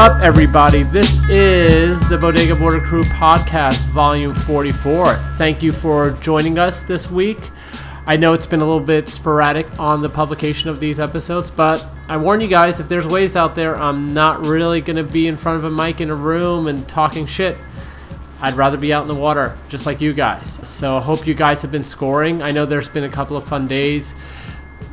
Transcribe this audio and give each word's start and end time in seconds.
up, 0.00 0.22
everybody? 0.22 0.82
This 0.82 1.14
is 1.28 2.08
the 2.08 2.16
Bodega 2.16 2.56
Border 2.56 2.80
Crew 2.80 3.04
podcast, 3.04 3.80
volume 3.90 4.32
44. 4.32 5.16
Thank 5.36 5.62
you 5.62 5.72
for 5.72 6.12
joining 6.12 6.58
us 6.58 6.82
this 6.82 7.10
week. 7.10 7.36
I 8.06 8.16
know 8.16 8.32
it's 8.32 8.46
been 8.46 8.62
a 8.62 8.64
little 8.64 8.80
bit 8.80 9.10
sporadic 9.10 9.66
on 9.78 10.00
the 10.00 10.08
publication 10.08 10.70
of 10.70 10.80
these 10.80 10.98
episodes, 10.98 11.50
but 11.50 11.86
I 12.08 12.16
warn 12.16 12.40
you 12.40 12.48
guys 12.48 12.80
if 12.80 12.88
there's 12.88 13.06
waves 13.06 13.36
out 13.36 13.54
there, 13.54 13.76
I'm 13.76 14.14
not 14.14 14.46
really 14.46 14.80
going 14.80 14.96
to 14.96 15.04
be 15.04 15.26
in 15.26 15.36
front 15.36 15.58
of 15.58 15.64
a 15.64 15.70
mic 15.70 16.00
in 16.00 16.08
a 16.08 16.14
room 16.14 16.66
and 16.66 16.88
talking 16.88 17.26
shit. 17.26 17.58
I'd 18.40 18.54
rather 18.54 18.78
be 18.78 18.94
out 18.94 19.02
in 19.02 19.08
the 19.08 19.14
water, 19.14 19.58
just 19.68 19.84
like 19.84 20.00
you 20.00 20.14
guys. 20.14 20.66
So 20.66 20.96
I 20.96 21.02
hope 21.02 21.26
you 21.26 21.34
guys 21.34 21.60
have 21.60 21.72
been 21.72 21.84
scoring. 21.84 22.40
I 22.40 22.52
know 22.52 22.64
there's 22.64 22.88
been 22.88 23.04
a 23.04 23.10
couple 23.10 23.36
of 23.36 23.44
fun 23.44 23.68
days. 23.68 24.14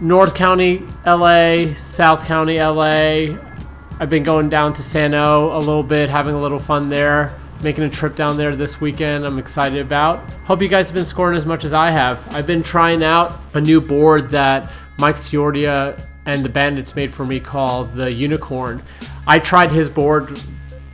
North 0.02 0.36
County, 0.36 0.84
LA, 1.06 1.76
South 1.76 2.26
County, 2.26 2.60
LA. 2.60 3.47
I've 4.00 4.12
been 4.12 4.22
going 4.22 4.48
down 4.48 4.74
to 4.74 4.84
Sano 4.84 5.58
a 5.58 5.60
little 5.60 5.82
bit, 5.82 6.08
having 6.12 6.36
a 6.36 6.40
little 6.40 6.60
fun 6.60 6.88
there, 6.88 7.36
making 7.62 7.84
a 7.84 7.90
trip 7.90 8.16
down 8.16 8.38
there 8.38 8.56
this 8.56 8.80
weekend. 8.80 9.26
I'm 9.26 9.40
excited 9.40 9.80
about. 9.80 10.20
Hope 10.46 10.62
you 10.62 10.68
guys 10.68 10.90
have 10.90 10.94
been 10.94 11.06
scoring 11.06 11.36
as 11.36 11.48
much 11.48 11.64
as 11.64 11.74
I 11.74 11.90
have. 11.90 12.24
I've 12.32 12.46
been 12.46 12.62
trying 12.62 13.02
out 13.02 13.40
a 13.56 13.62
new 13.62 13.82
board 13.82 14.30
that 14.30 14.72
Mike 15.00 15.16
Ciordia 15.16 16.00
and 16.28 16.46
the 16.46 16.50
Bandits 16.50 16.96
made 16.96 17.12
for 17.12 17.26
me 17.26 17.40
called 17.40 17.96
the 17.96 18.12
Unicorn. 18.12 18.84
I 19.26 19.40
tried 19.40 19.72
his 19.72 19.90
board 19.90 20.40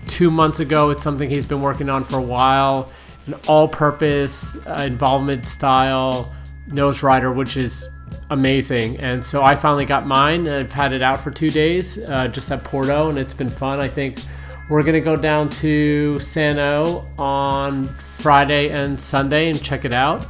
two 0.07 0.31
months 0.31 0.61
ago. 0.61 0.89
It's 0.89 1.03
something 1.03 1.29
he's 1.29 1.43
been 1.43 1.61
working 1.61 1.89
on 1.89 2.05
for 2.05 2.19
a 2.19 2.23
while. 2.23 2.89
An 3.25 3.33
all 3.49 3.67
purpose 3.67 4.55
uh, 4.65 4.85
involvement 4.87 5.45
style 5.45 6.33
nose 6.67 7.03
rider, 7.03 7.33
which 7.33 7.57
is 7.57 7.89
amazing. 8.29 8.97
And 8.97 9.23
so 9.23 9.43
I 9.43 9.55
finally 9.55 9.85
got 9.85 10.07
mine. 10.07 10.47
I've 10.47 10.71
had 10.71 10.93
it 10.93 11.01
out 11.01 11.21
for 11.21 11.31
two 11.31 11.49
days, 11.49 11.97
uh, 11.97 12.27
just 12.27 12.51
at 12.51 12.63
Porto, 12.63 13.09
and 13.09 13.17
it's 13.17 13.33
been 13.33 13.49
fun. 13.49 13.79
I 13.79 13.87
think 13.87 14.19
we're 14.69 14.83
gonna 14.83 15.01
go 15.01 15.15
down 15.15 15.49
to 15.49 16.19
Sano 16.19 17.07
on 17.17 17.95
Friday 18.17 18.69
and 18.69 18.99
Sunday 18.99 19.49
and 19.49 19.61
check 19.61 19.85
it 19.85 19.93
out 19.93 20.27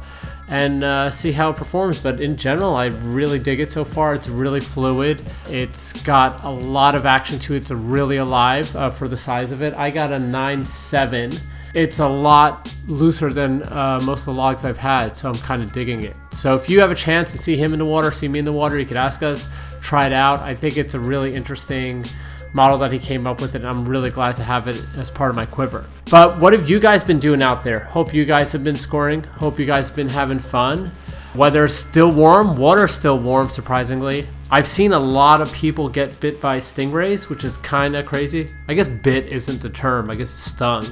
and 0.48 0.84
uh, 0.84 1.10
see 1.10 1.32
how 1.32 1.50
it 1.50 1.56
performs. 1.56 1.98
But 1.98 2.20
in 2.20 2.36
general, 2.36 2.74
I 2.74 2.86
really 2.86 3.38
dig 3.38 3.60
it 3.60 3.70
so 3.70 3.84
far. 3.84 4.14
It's 4.14 4.28
really 4.28 4.60
fluid. 4.60 5.22
It's 5.48 5.92
got 5.92 6.44
a 6.44 6.50
lot 6.50 6.94
of 6.94 7.06
action 7.06 7.38
to 7.40 7.54
it. 7.54 7.62
It's 7.62 7.70
really 7.70 8.16
alive 8.16 8.74
uh, 8.76 8.90
for 8.90 9.08
the 9.08 9.16
size 9.16 9.52
of 9.52 9.62
it. 9.62 9.74
I 9.74 9.90
got 9.90 10.12
a 10.12 10.16
9.7 10.16 11.40
it's 11.74 11.98
a 11.98 12.08
lot 12.08 12.72
looser 12.86 13.32
than 13.32 13.62
uh, 13.64 14.00
most 14.02 14.20
of 14.20 14.26
the 14.26 14.40
logs 14.40 14.64
I've 14.64 14.78
had, 14.78 15.16
so 15.16 15.30
I'm 15.30 15.38
kind 15.38 15.62
of 15.62 15.72
digging 15.72 16.04
it. 16.04 16.16
So 16.30 16.54
if 16.54 16.70
you 16.70 16.80
have 16.80 16.92
a 16.92 16.94
chance 16.94 17.32
to 17.32 17.38
see 17.38 17.56
him 17.56 17.72
in 17.72 17.80
the 17.80 17.84
water, 17.84 18.12
see 18.12 18.28
me 18.28 18.38
in 18.38 18.44
the 18.44 18.52
water, 18.52 18.78
you 18.78 18.86
could 18.86 18.96
ask 18.96 19.22
us, 19.22 19.48
try 19.80 20.06
it 20.06 20.12
out. 20.12 20.40
I 20.40 20.54
think 20.54 20.76
it's 20.76 20.94
a 20.94 21.00
really 21.00 21.34
interesting 21.34 22.04
model 22.52 22.78
that 22.78 22.92
he 22.92 22.98
came 23.00 23.26
up 23.26 23.40
with, 23.40 23.56
and 23.56 23.66
I'm 23.66 23.84
really 23.84 24.10
glad 24.10 24.36
to 24.36 24.44
have 24.44 24.68
it 24.68 24.80
as 24.96 25.10
part 25.10 25.30
of 25.30 25.36
my 25.36 25.46
quiver. 25.46 25.86
But 26.10 26.38
what 26.40 26.52
have 26.52 26.70
you 26.70 26.78
guys 26.78 27.02
been 27.02 27.18
doing 27.18 27.42
out 27.42 27.64
there? 27.64 27.80
Hope 27.80 28.14
you 28.14 28.24
guys 28.24 28.52
have 28.52 28.62
been 28.62 28.78
scoring. 28.78 29.24
Hope 29.24 29.58
you 29.58 29.66
guys 29.66 29.88
have 29.88 29.96
been 29.96 30.08
having 30.08 30.38
fun. 30.38 30.92
Weather's 31.34 31.74
still 31.74 32.12
warm, 32.12 32.54
water's 32.54 32.94
still 32.94 33.18
warm, 33.18 33.50
surprisingly. 33.50 34.28
I've 34.52 34.68
seen 34.68 34.92
a 34.92 35.00
lot 35.00 35.40
of 35.40 35.52
people 35.52 35.88
get 35.88 36.20
bit 36.20 36.40
by 36.40 36.58
stingrays, 36.58 37.28
which 37.28 37.42
is 37.42 37.56
kind 37.56 37.96
of 37.96 38.06
crazy. 38.06 38.50
I 38.68 38.74
guess 38.74 38.86
bit 38.86 39.26
isn't 39.26 39.60
the 39.60 39.70
term, 39.70 40.10
I 40.10 40.14
guess 40.14 40.30
stung 40.30 40.86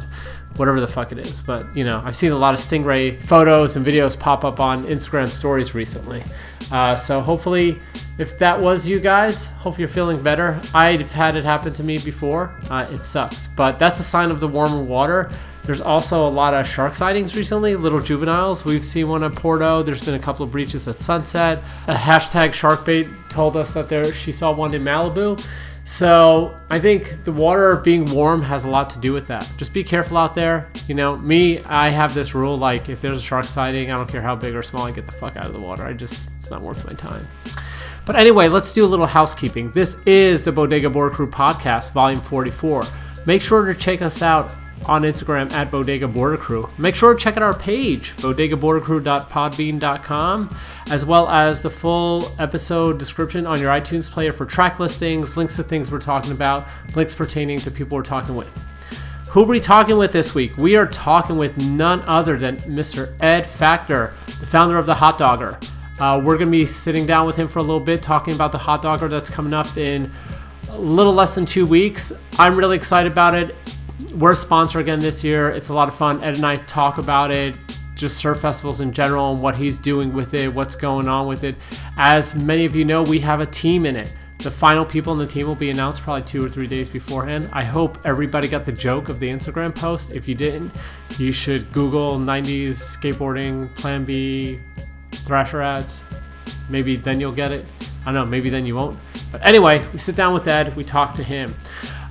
whatever 0.56 0.80
the 0.80 0.88
fuck 0.88 1.12
it 1.12 1.18
is. 1.18 1.40
But 1.40 1.76
you 1.76 1.84
know, 1.84 2.02
I've 2.04 2.16
seen 2.16 2.32
a 2.32 2.38
lot 2.38 2.54
of 2.54 2.60
stingray 2.60 3.22
photos 3.22 3.76
and 3.76 3.84
videos 3.84 4.18
pop 4.18 4.44
up 4.44 4.60
on 4.60 4.86
Instagram 4.86 5.28
stories 5.30 5.74
recently. 5.74 6.24
Uh, 6.70 6.96
so 6.96 7.20
hopefully, 7.20 7.80
if 8.18 8.38
that 8.38 8.60
was 8.60 8.88
you 8.88 9.00
guys, 9.00 9.46
hope 9.46 9.78
you're 9.78 9.88
feeling 9.88 10.22
better. 10.22 10.60
I've 10.74 11.12
had 11.12 11.36
it 11.36 11.44
happen 11.44 11.72
to 11.74 11.82
me 11.82 11.98
before. 11.98 12.54
Uh, 12.70 12.86
it 12.91 13.04
sucks, 13.04 13.46
but 13.46 13.78
that's 13.78 14.00
a 14.00 14.04
sign 14.04 14.30
of 14.30 14.41
the 14.41 14.48
warmer 14.48 14.82
water. 14.82 15.30
There's 15.64 15.80
also 15.80 16.26
a 16.26 16.30
lot 16.30 16.54
of 16.54 16.66
shark 16.66 16.96
sightings 16.96 17.36
recently, 17.36 17.76
little 17.76 18.00
juveniles. 18.00 18.64
We've 18.64 18.84
seen 18.84 19.08
one 19.08 19.22
at 19.22 19.36
Porto. 19.36 19.82
There's 19.82 20.02
been 20.02 20.14
a 20.14 20.18
couple 20.18 20.44
of 20.44 20.50
breaches 20.50 20.88
at 20.88 20.96
Sunset. 20.96 21.62
A 21.86 21.94
hashtag 21.94 22.50
Sharkbait 22.50 23.08
told 23.28 23.56
us 23.56 23.72
that 23.74 23.88
there 23.88 24.12
she 24.12 24.32
saw 24.32 24.52
one 24.52 24.74
in 24.74 24.82
Malibu. 24.82 25.41
So 25.84 26.56
I 26.70 26.78
think 26.78 27.25
the 27.25 27.32
water 27.32 27.76
being 27.76 28.10
warm 28.10 28.41
has 28.43 28.65
a 28.65 28.70
lot 28.70 28.91
to 28.91 29.00
do 29.00 29.12
with 29.12 29.26
that. 29.26 29.50
Just 29.56 29.75
be 29.75 29.82
careful 29.82 30.16
out 30.16 30.34
there. 30.34 30.70
You 30.87 30.94
know, 30.94 31.16
me, 31.16 31.59
I 31.65 31.88
have 31.88 32.15
this 32.15 32.34
rule 32.34 32.56
like 32.56 32.88
if 32.88 33.00
there's 33.00 33.19
a 33.19 33.22
shark 33.22 33.47
sighting, 33.47 33.91
I 33.91 33.97
don't 33.97 34.09
care 34.09 34.22
how 34.22 34.37
big 34.37 34.54
or 34.54 34.62
small, 34.62 34.87
I 34.87 34.92
get 34.92 35.06
the 35.06 35.12
fuck 35.12 35.37
out 35.37 35.47
of 35.47 35.53
the 35.53 35.60
water. 35.60 35.84
I 35.84 35.92
just, 35.92 36.31
it's 36.37 36.50
not 36.50 36.62
worth 36.62 36.87
my 36.87 36.92
time. 36.92 37.26
But 38.04 38.16
anyway, 38.16 38.48
let's 38.48 38.72
do 38.72 38.84
a 38.84 38.87
little 38.87 39.06
housekeeping. 39.06 39.72
This 39.72 39.97
is 40.06 40.44
the 40.44 40.53
Bodega 40.53 40.91
Board 40.91 41.12
Crew 41.12 41.31
podcast, 41.31 41.92
volume 41.92 42.21
44. 42.21 42.84
Make 43.26 43.42
sure 43.42 43.65
to 43.65 43.75
check 43.75 44.03
us 44.03 44.22
out 44.22 44.53
on 44.87 45.03
Instagram 45.03 45.53
at 45.53 45.70
Bodega 45.70 46.09
Border 46.09 46.37
Crew. 46.37 46.69
Make 46.78 46.94
sure 46.94 47.15
to 47.15 47.20
check 47.20 47.37
out 47.37 47.43
our 47.43 47.54
page, 47.54 48.15
bodegabordercrew.podbean.com, 48.16 50.56
as 50.88 51.04
well 51.04 51.28
as 51.28 51.62
the 51.62 51.70
full 51.70 52.32
episode 52.38 52.98
description 52.98 53.47
on 53.47 53.60
your 53.60 53.71
iTunes 53.71 54.10
player 54.10 54.32
for 54.32 54.47
track 54.47 54.81
listings, 54.81 55.37
links 55.37 55.56
to 55.56 55.62
things 55.62 55.91
we're 55.91 55.98
talking 55.98 56.32
about, 56.32 56.66
links 56.94 57.15
pertaining 57.15 57.59
to 57.60 57.71
people 57.71 57.97
we're 57.97 58.03
talking 58.03 58.37
with. 58.37 58.50
Who 59.31 59.44
are 59.44 59.47
we 59.47 59.60
talking 59.60 59.97
with 59.97 60.12
this 60.12 60.34
week? 60.34 60.59
We 60.59 60.76
are 60.76 60.87
talking 60.87 61.38
with 61.38 61.56
none 61.56 62.03
other 62.03 62.37
than 62.37 62.59
Mr. 62.59 63.15
Ed 63.22 63.47
Factor, 63.47 64.12
the 64.41 64.47
founder 64.47 64.76
of 64.76 64.84
the 64.84 64.94
Hot 64.94 65.16
Dogger. 65.16 65.59
Uh, 65.98 66.21
we're 66.22 66.37
going 66.37 66.48
to 66.48 66.53
be 66.53 66.66
sitting 66.66 67.06
down 67.06 67.26
with 67.26 67.37
him 67.37 67.48
for 67.48 67.60
a 67.60 67.62
little 67.62 67.81
bit, 67.81 68.03
talking 68.03 68.34
about 68.34 68.53
the 68.53 68.59
Hot 68.59 68.82
Dogger 68.82 69.09
that's 69.09 69.31
coming 69.31 69.54
up 69.54 69.78
in 69.78 70.12
a 70.69 70.78
little 70.78 71.15
less 71.15 71.34
than 71.34 71.47
two 71.47 71.65
weeks. 71.65 72.12
I'm 72.38 72.56
really 72.56 72.76
excited 72.76 73.10
about 73.10 73.34
it 73.34 73.56
we're 74.14 74.32
a 74.32 74.36
sponsor 74.36 74.80
again 74.80 75.00
this 75.00 75.24
year. 75.24 75.50
It's 75.50 75.68
a 75.68 75.74
lot 75.74 75.88
of 75.88 75.94
fun. 75.94 76.22
Ed 76.22 76.34
and 76.34 76.44
I 76.44 76.56
talk 76.56 76.98
about 76.98 77.30
it, 77.30 77.54
just 77.94 78.16
surf 78.16 78.40
festivals 78.40 78.80
in 78.80 78.92
general 78.92 79.32
and 79.32 79.42
what 79.42 79.56
he's 79.56 79.78
doing 79.78 80.12
with 80.12 80.34
it, 80.34 80.52
what's 80.52 80.76
going 80.76 81.08
on 81.08 81.26
with 81.26 81.44
it. 81.44 81.56
As 81.96 82.34
many 82.34 82.64
of 82.64 82.74
you 82.74 82.84
know, 82.84 83.02
we 83.02 83.20
have 83.20 83.40
a 83.40 83.46
team 83.46 83.86
in 83.86 83.96
it. 83.96 84.12
The 84.38 84.50
final 84.50 84.84
people 84.84 85.12
in 85.12 85.20
the 85.20 85.26
team 85.26 85.46
will 85.46 85.54
be 85.54 85.70
announced 85.70 86.02
probably 86.02 86.22
two 86.22 86.44
or 86.44 86.48
three 86.48 86.66
days 86.66 86.88
beforehand. 86.88 87.48
I 87.52 87.62
hope 87.62 87.98
everybody 88.04 88.48
got 88.48 88.64
the 88.64 88.72
joke 88.72 89.08
of 89.08 89.20
the 89.20 89.28
Instagram 89.28 89.72
post. 89.72 90.10
If 90.10 90.26
you 90.26 90.34
didn't, 90.34 90.72
you 91.16 91.30
should 91.30 91.72
Google 91.72 92.18
90s 92.18 92.70
skateboarding, 92.70 93.72
Plan 93.76 94.04
B, 94.04 94.58
Thrasher 95.12 95.62
ads. 95.62 96.02
Maybe 96.68 96.96
then 96.96 97.20
you'll 97.20 97.30
get 97.30 97.52
it. 97.52 97.66
I 98.04 98.06
don't 98.06 98.14
know, 98.14 98.26
maybe 98.26 98.50
then 98.50 98.66
you 98.66 98.74
won't. 98.74 98.98
But 99.30 99.46
anyway, 99.46 99.86
we 99.92 99.98
sit 99.98 100.16
down 100.16 100.34
with 100.34 100.48
Ed, 100.48 100.74
we 100.74 100.82
talk 100.82 101.14
to 101.14 101.22
him. 101.22 101.54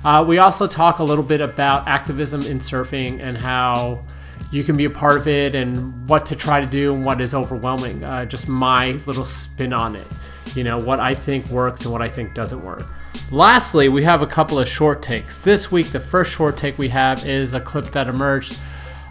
Uh, 0.04 0.24
we 0.26 0.38
also 0.38 0.66
talk 0.66 0.98
a 0.98 1.04
little 1.04 1.24
bit 1.24 1.40
about 1.40 1.86
activism 1.86 2.42
in 2.42 2.58
surfing 2.58 3.20
and 3.20 3.38
how 3.38 4.02
you 4.50 4.64
can 4.64 4.76
be 4.76 4.84
a 4.84 4.90
part 4.90 5.16
of 5.16 5.28
it 5.28 5.54
and 5.54 6.08
what 6.08 6.26
to 6.26 6.36
try 6.36 6.60
to 6.60 6.66
do 6.66 6.92
and 6.94 7.04
what 7.04 7.20
is 7.20 7.34
overwhelming. 7.34 8.02
Uh, 8.02 8.24
just 8.24 8.48
my 8.48 8.92
little 9.06 9.24
spin 9.24 9.72
on 9.72 9.94
it. 9.94 10.06
You 10.54 10.64
know, 10.64 10.78
what 10.78 10.98
I 10.98 11.14
think 11.14 11.46
works 11.48 11.84
and 11.84 11.92
what 11.92 12.02
I 12.02 12.08
think 12.08 12.34
doesn't 12.34 12.62
work. 12.64 12.84
Lastly, 13.30 13.88
we 13.88 14.02
have 14.02 14.22
a 14.22 14.26
couple 14.26 14.58
of 14.58 14.68
short 14.68 15.02
takes. 15.02 15.38
This 15.38 15.70
week, 15.70 15.92
the 15.92 16.00
first 16.00 16.32
short 16.32 16.56
take 16.56 16.78
we 16.78 16.88
have 16.88 17.26
is 17.26 17.54
a 17.54 17.60
clip 17.60 17.92
that 17.92 18.08
emerged 18.08 18.58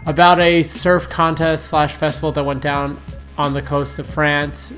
about 0.04 0.40
a 0.40 0.62
surf 0.62 1.08
contest 1.08 1.66
slash 1.66 1.94
festival 1.94 2.32
that 2.32 2.44
went 2.44 2.60
down 2.60 3.00
on 3.38 3.54
the 3.54 3.62
coast 3.62 3.98
of 3.98 4.06
France 4.06 4.72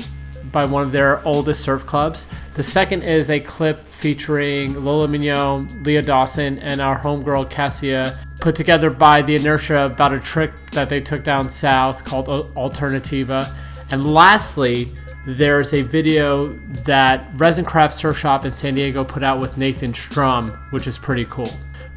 by 0.55 0.65
one 0.65 0.85
of 0.85 0.93
their 0.93 1.23
oldest 1.27 1.61
surf 1.61 1.85
clubs. 1.85 2.29
The 2.55 2.63
second 2.63 3.03
is 3.03 3.29
a 3.29 3.41
clip 3.41 3.85
featuring 3.89 4.83
Lola 4.83 5.09
Mignon, 5.09 5.83
Leah 5.83 6.01
Dawson, 6.01 6.59
and 6.61 6.81
our 6.81 6.99
homegirl 6.99 7.51
Cassia, 7.51 8.19
put 8.41 8.55
together 8.55 8.89
by 8.89 9.21
the 9.21 9.37
Inertia 9.37 9.85
about 9.87 10.15
a 10.15 10.21
trick 10.21 10.53
that 10.73 10.89
they 10.89 11.01
took 11.01 11.25
down 11.25 11.51
south 11.51 12.05
called 12.05 12.29
Alternativa. 12.29 13.55
And 13.91 14.07
lastly, 14.07 14.89
there's 15.27 15.75
a 15.75 15.83
video 15.83 16.53
that 16.85 17.29
Resin 17.35 17.65
Craft 17.65 17.95
Surf 17.95 18.17
Shop 18.17 18.45
in 18.45 18.53
San 18.53 18.77
Diego 18.77 19.05
put 19.05 19.23
out 19.23 19.41
with 19.41 19.57
Nathan 19.57 19.93
Strum, 19.93 20.53
which 20.71 20.87
is 20.87 20.97
pretty 20.97 21.25
cool. 21.27 21.51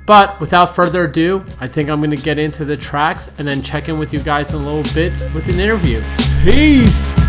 But 0.07 0.39
without 0.39 0.74
further 0.74 1.04
ado, 1.04 1.45
I 1.59 1.68
think 1.68 1.89
I'm 1.89 2.01
to 2.01 2.15
get 2.15 2.39
into 2.39 2.63
the 2.63 2.77
tracks 2.77 3.30
and 3.38 3.48
then 3.48 3.62
check 3.62 3.89
in 3.89 4.00
with 4.00 4.13
you 4.13 4.21
guys 4.21 4.54
in 4.54 4.62
a 4.62 4.65
little 4.65 4.94
bit 4.94 5.12
with 5.33 5.48
an 5.50 5.59
interview. 5.59 6.01
Peace! 6.44 7.26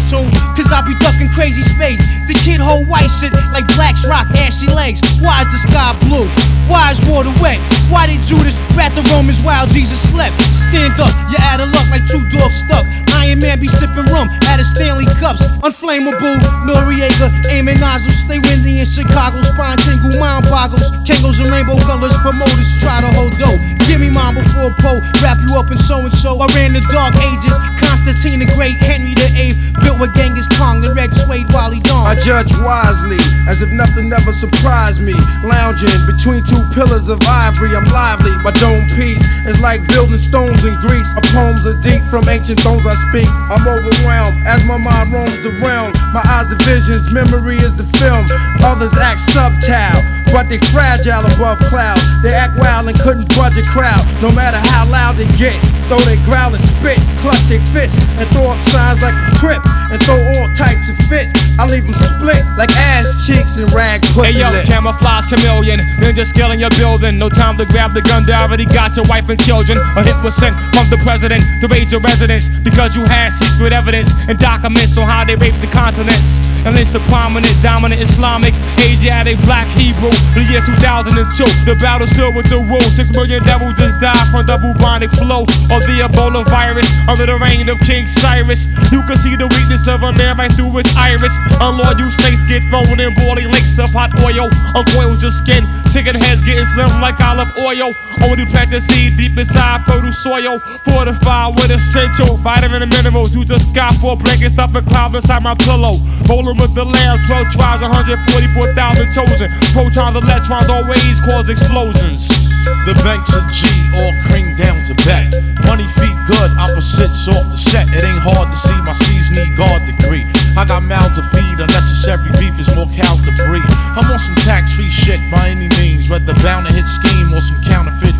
Cartoon, 0.00 0.30
cause 0.56 0.70
I 0.72 0.80
be 0.82 0.94
ducking 0.98 1.28
crazy 1.30 1.62
space. 1.62 2.00
The 2.26 2.34
kid 2.34 2.60
hold 2.60 2.88
white 2.88 3.08
shit 3.08 3.32
like 3.52 3.66
blacks 3.90 4.06
rock 4.06 4.26
ashy 4.36 4.70
legs. 4.70 5.00
Why 5.20 5.42
is 5.42 5.50
the 5.52 5.58
sky 5.68 5.98
blue? 6.00 6.28
Why 6.68 6.92
is 6.92 7.02
water 7.02 7.34
wet? 7.42 7.58
Why 7.90 8.06
did 8.06 8.22
Judas 8.22 8.56
rat 8.78 8.94
the 8.94 9.02
Romans 9.10 9.42
while 9.42 9.66
Jesus 9.66 9.98
slept? 10.10 10.38
Stand 10.54 11.00
up, 11.00 11.10
you're 11.30 11.42
out 11.42 11.60
of 11.60 11.70
luck 11.74 11.90
like 11.90 12.06
two 12.06 12.22
dogs 12.30 12.62
stuck. 12.62 12.86
Iron 13.18 13.40
Man 13.40 13.58
be 13.58 13.66
sipping 13.66 14.06
rum 14.06 14.30
out 14.46 14.60
of 14.60 14.66
Stanley 14.66 15.06
cups. 15.18 15.42
Unflammable, 15.66 16.38
Noriega, 16.62 17.28
aiming 17.50 17.80
nozzles. 17.80 18.14
Stay 18.22 18.38
windy 18.38 18.78
in 18.78 18.86
Chicago, 18.86 19.42
spine 19.42 19.78
tingle, 19.78 20.14
mind 20.20 20.46
boggles. 20.46 20.90
Kangos 21.02 21.42
and 21.42 21.50
rainbow 21.50 21.76
colors, 21.82 22.14
promoters 22.22 22.70
try 22.78 23.00
to 23.00 23.10
hold 23.18 23.34
dough. 23.38 23.58
Give 23.90 24.00
me 24.00 24.08
mine 24.08 24.38
before 24.38 24.70
Poe, 24.78 25.02
wrap 25.20 25.38
you 25.42 25.58
up 25.58 25.70
in 25.72 25.78
so 25.78 26.06
and 26.06 26.14
so. 26.14 26.38
I 26.38 26.46
ran 26.54 26.72
the 26.72 26.80
dark 26.94 27.18
ages, 27.18 27.58
Constantine 27.82 28.38
the 28.38 28.46
Great, 28.54 28.78
Henry 28.78 29.14
the 29.14 29.26
Eighth, 29.34 29.58
built 29.82 29.98
with 29.98 30.14
Genghis 30.14 30.46
Kong, 30.54 30.80
the 30.80 30.94
red 30.94 31.10
suede 31.12 31.50
Wally 31.52 31.80
Dawn. 31.80 32.06
I 32.06 32.14
judge 32.14 32.54
wisely, 32.62 33.18
as 33.50 33.60
if 33.60 33.68
nothing 33.80 34.12
ever 34.12 34.32
surprised 34.32 35.00
me. 35.00 35.14
Lounging 35.42 36.04
between 36.04 36.44
two 36.44 36.60
pillars 36.76 37.08
of 37.08 37.18
ivory, 37.24 37.74
I'm 37.74 37.88
lively. 37.88 38.30
My 38.44 38.52
dome 38.52 38.86
piece 38.88 39.24
is 39.48 39.58
like 39.60 39.80
building 39.88 40.18
stones 40.18 40.62
in 40.64 40.78
Greece. 40.80 41.10
A 41.16 41.22
poems 41.32 41.64
are 41.64 41.80
deep 41.80 42.02
from 42.12 42.28
ancient 42.28 42.60
thrones 42.60 42.84
I 42.84 42.94
speak. 43.08 43.28
I'm 43.48 43.66
overwhelmed 43.66 44.46
as 44.46 44.62
my 44.64 44.76
mind 44.76 45.12
roams 45.12 45.46
around. 45.46 45.96
My 46.12 46.20
eyes 46.24 46.48
the 46.48 46.56
visions, 46.68 47.10
memory 47.10 47.56
is 47.56 47.72
the 47.74 47.84
film. 47.96 48.26
Others 48.60 48.92
act 49.00 49.20
subtile, 49.20 50.02
but 50.32 50.48
they 50.50 50.58
fragile 50.74 51.24
above 51.24 51.58
cloud. 51.72 51.98
They 52.22 52.34
act 52.34 52.58
wild 52.58 52.88
and 52.88 52.98
couldn't 53.00 53.28
budge 53.34 53.56
a 53.56 53.62
crowd, 53.62 54.04
no 54.20 54.30
matter 54.30 54.58
how 54.58 54.84
loud 54.86 55.16
they 55.16 55.30
get. 55.38 55.56
Though 55.88 56.00
they 56.06 56.16
growl 56.22 56.54
and 56.54 56.62
spit, 56.62 56.98
clutch 57.18 57.40
their 57.48 57.64
fists 57.72 57.98
and 57.98 58.28
throw 58.30 58.46
up 58.46 58.62
signs 58.68 59.02
like 59.02 59.14
a 59.14 59.38
crip 59.38 59.62
and 59.90 60.00
throw 60.04 60.22
all 60.22 60.54
types 60.54 60.88
of 60.88 60.96
fit. 61.08 61.26
I 61.58 61.66
leave 61.66 61.84
them 61.84 61.94
split 62.14 62.44
like 62.56 62.70
ass 62.76 63.26
cheeks 63.26 63.56
and 63.56 63.69
rag 63.72 64.02
pussy 64.14 64.32
Hey 64.32 64.40
yo, 64.40 64.50
lip. 64.50 64.66
camouflage 64.66 65.26
chameleon, 65.26 65.80
ninja 65.98 66.24
skill 66.26 66.50
in 66.52 66.58
your 66.60 66.70
building. 66.70 67.18
No 67.18 67.28
time 67.28 67.56
to 67.58 67.64
grab 67.66 67.94
the 67.94 68.02
gun, 68.02 68.26
they 68.26 68.32
already 68.32 68.64
got 68.66 68.96
your 68.96 69.06
wife 69.06 69.28
and 69.28 69.40
children. 69.42 69.78
A 69.96 70.02
hit 70.02 70.16
was 70.22 70.34
sent 70.36 70.54
from 70.74 70.88
the 70.90 70.98
president 71.02 71.44
to 71.60 71.68
raid 71.68 71.90
your 71.90 72.00
residence 72.00 72.48
because 72.62 72.96
you 72.96 73.04
had 73.04 73.30
secret 73.32 73.72
evidence 73.72 74.10
and 74.28 74.38
documents 74.38 74.96
on 74.98 75.06
how 75.08 75.24
they 75.24 75.36
raped 75.36 75.60
the 75.60 75.68
continents. 75.68 76.40
And 76.66 76.76
it's 76.76 76.90
the 76.90 77.00
prominent, 77.08 77.54
dominant 77.62 78.02
Islamic, 78.02 78.52
Asiatic, 78.78 79.40
black 79.48 79.68
Hebrew. 79.72 80.12
The 80.34 80.44
year 80.44 80.60
2002, 80.60 81.16
the 81.64 81.76
battle's 81.80 82.10
still 82.10 82.32
with 82.34 82.48
the 82.50 82.58
rule. 82.58 82.84
Six 82.92 83.10
million 83.12 83.42
devils 83.44 83.74
just 83.74 83.98
died 83.98 84.28
from 84.30 84.44
the 84.46 84.58
bubonic 84.58 85.10
flow 85.16 85.42
of 85.72 85.80
the 85.88 86.04
Ebola 86.04 86.44
virus 86.44 86.90
under 87.08 87.24
the 87.26 87.38
reign 87.38 87.68
of 87.70 87.78
King 87.80 88.06
Cyrus. 88.06 88.66
You 88.92 89.00
can 89.08 89.16
see 89.16 89.36
the 89.36 89.48
weakness 89.56 89.88
of 89.88 90.02
a 90.02 90.12
man 90.12 90.36
right 90.36 90.52
through 90.52 90.76
his 90.76 90.90
iris. 90.96 91.32
Unloyal 91.60 92.10
snakes 92.12 92.44
get 92.44 92.60
thrown 92.68 93.00
in 93.00 93.14
boiling 93.14 93.48
lakes 93.60 93.78
of 93.78 93.90
hot 93.90 94.10
oil. 94.20 94.48
Uncoils 94.74 95.22
your 95.22 95.30
skin, 95.30 95.66
chicken 95.92 96.14
heads 96.16 96.42
getting 96.42 96.64
slim 96.64 97.00
like 97.00 97.20
olive 97.20 97.50
oil. 97.58 97.94
Only 98.22 98.46
plant 98.46 98.70
the 98.70 98.80
seed 98.80 99.16
deep 99.16 99.36
inside 99.36 99.84
fertile 99.84 100.12
soil. 100.12 100.58
Fortified 100.84 101.56
with 101.56 101.70
essential 101.70 102.36
vitamin 102.38 102.82
and 102.82 102.90
minerals. 102.90 103.34
Use 103.34 103.46
the 103.46 103.58
sky 103.58 103.94
for 104.00 104.16
blanket, 104.16 104.50
stuff 104.50 104.74
a 104.74 104.82
cloud 104.82 105.14
inside 105.14 105.42
my 105.42 105.54
pillow. 105.54 105.94
Rolling 106.28 106.56
with 106.56 106.74
the 106.74 106.84
lamb, 106.84 107.18
12 107.26 107.48
tribes, 107.48 107.82
144,000 107.82 109.12
chosen. 109.12 109.50
Protons, 109.72 110.16
electrons 110.16 110.68
always 110.68 111.20
cause 111.20 111.48
explosions. 111.48 112.59
The 112.84 112.94
banks 113.04 113.32
of 113.34 113.44
G, 113.52 113.68
all 113.94 114.12
cream 114.22 114.56
down's 114.56 114.90
a 114.90 114.94
bet. 115.06 115.32
Money 115.64 115.88
feet 115.88 116.16
good, 116.26 116.50
opposites 116.58 117.28
off 117.28 117.48
the 117.48 117.56
set. 117.56 117.88
It 117.88 118.04
ain't 118.04 118.20
hard 118.20 118.52
to 118.52 118.58
see 118.58 118.76
my 118.82 118.92
C's 118.92 119.30
need 119.30 119.56
guard 119.56 119.86
degree. 119.86 120.26
I 120.56 120.64
got 120.66 120.82
mouths 120.82 121.16
to 121.16 121.22
feed, 121.32 121.60
unnecessary 121.60 122.28
beef 122.36 122.58
is 122.58 122.68
more 122.74 122.88
cows 122.92 123.22
to 123.22 123.32
breed. 123.48 123.64
I'm 123.96 124.10
on 124.10 124.18
some 124.18 124.34
tax 124.42 124.72
free 124.72 124.90
shit 124.90 125.20
by 125.30 125.48
any 125.48 125.68
means, 125.80 126.08
whether 126.08 126.34
bound 126.42 126.66
to 126.66 126.72
hit 126.72 126.86
scheme 126.86 127.32
or 127.32 127.40
some 127.40 127.60
counterfeit 127.62 128.19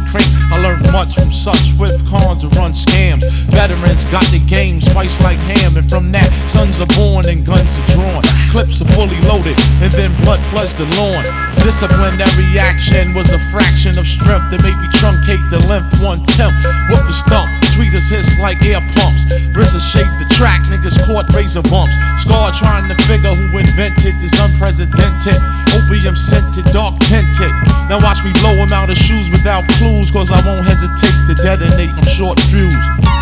much 1.00 1.14
from 1.14 1.32
such 1.32 1.72
swift 1.72 2.04
cons 2.06 2.42
to 2.42 2.48
run 2.60 2.72
scams. 2.72 3.24
Veterans 3.48 4.04
got 4.12 4.26
the 4.36 4.38
game 4.46 4.82
spiced 4.82 5.18
like 5.22 5.38
ham, 5.38 5.78
and 5.78 5.88
from 5.88 6.12
that, 6.12 6.28
sons 6.46 6.78
are 6.78 6.92
born 6.92 7.24
and 7.26 7.40
guns 7.40 7.78
are 7.78 7.86
drawn. 7.96 8.20
Clips 8.52 8.82
are 8.82 8.90
fully 8.92 9.16
loaded, 9.24 9.56
and 9.80 9.90
then 9.92 10.12
blood 10.20 10.44
floods 10.52 10.74
the 10.74 10.84
lawn. 11.00 11.24
Discipline 11.64 12.18
that 12.20 12.28
reaction 12.36 13.14
was 13.14 13.32
a 13.32 13.40
fraction 13.48 13.96
of 13.96 14.06
strength 14.06 14.52
that 14.52 14.60
made 14.60 14.76
me 14.76 14.88
truncate 15.00 15.40
the 15.48 15.60
length 15.72 15.96
one 16.04 16.20
tenth. 16.36 16.60
Whoop 16.92 17.00
the 17.08 17.16
stump, 17.16 17.48
tweeters 17.74 18.10
hiss 18.10 18.38
like 18.38 18.62
air 18.62 18.80
pumps. 18.94 19.24
RZA 19.54 19.80
shaped 19.80 20.18
the 20.18 20.28
track, 20.34 20.62
niggas 20.66 20.98
caught 21.06 21.28
razor 21.34 21.62
bumps. 21.62 21.96
Scar 22.18 22.52
trying 22.52 22.88
to 22.88 22.96
figure 23.04 23.32
who 23.34 23.58
invented 23.58 24.14
this 24.20 24.34
unprecedented. 24.38 25.38
Opium 25.74 26.16
scented, 26.16 26.64
dark 26.72 26.98
tinted. 27.00 27.52
Now 27.88 28.00
watch 28.00 28.24
me 28.24 28.32
blow 28.40 28.54
him 28.54 28.72
out 28.72 28.90
of 28.90 28.96
shoes 28.96 29.30
without 29.30 29.66
clues, 29.76 30.10
cause 30.10 30.30
I 30.30 30.44
won't 30.44 30.66
hesitate 30.66 31.18
to 31.26 31.34
detonate. 31.34 31.90
I'm 31.94 32.06
short 32.06 32.40
fuse. 32.48 33.19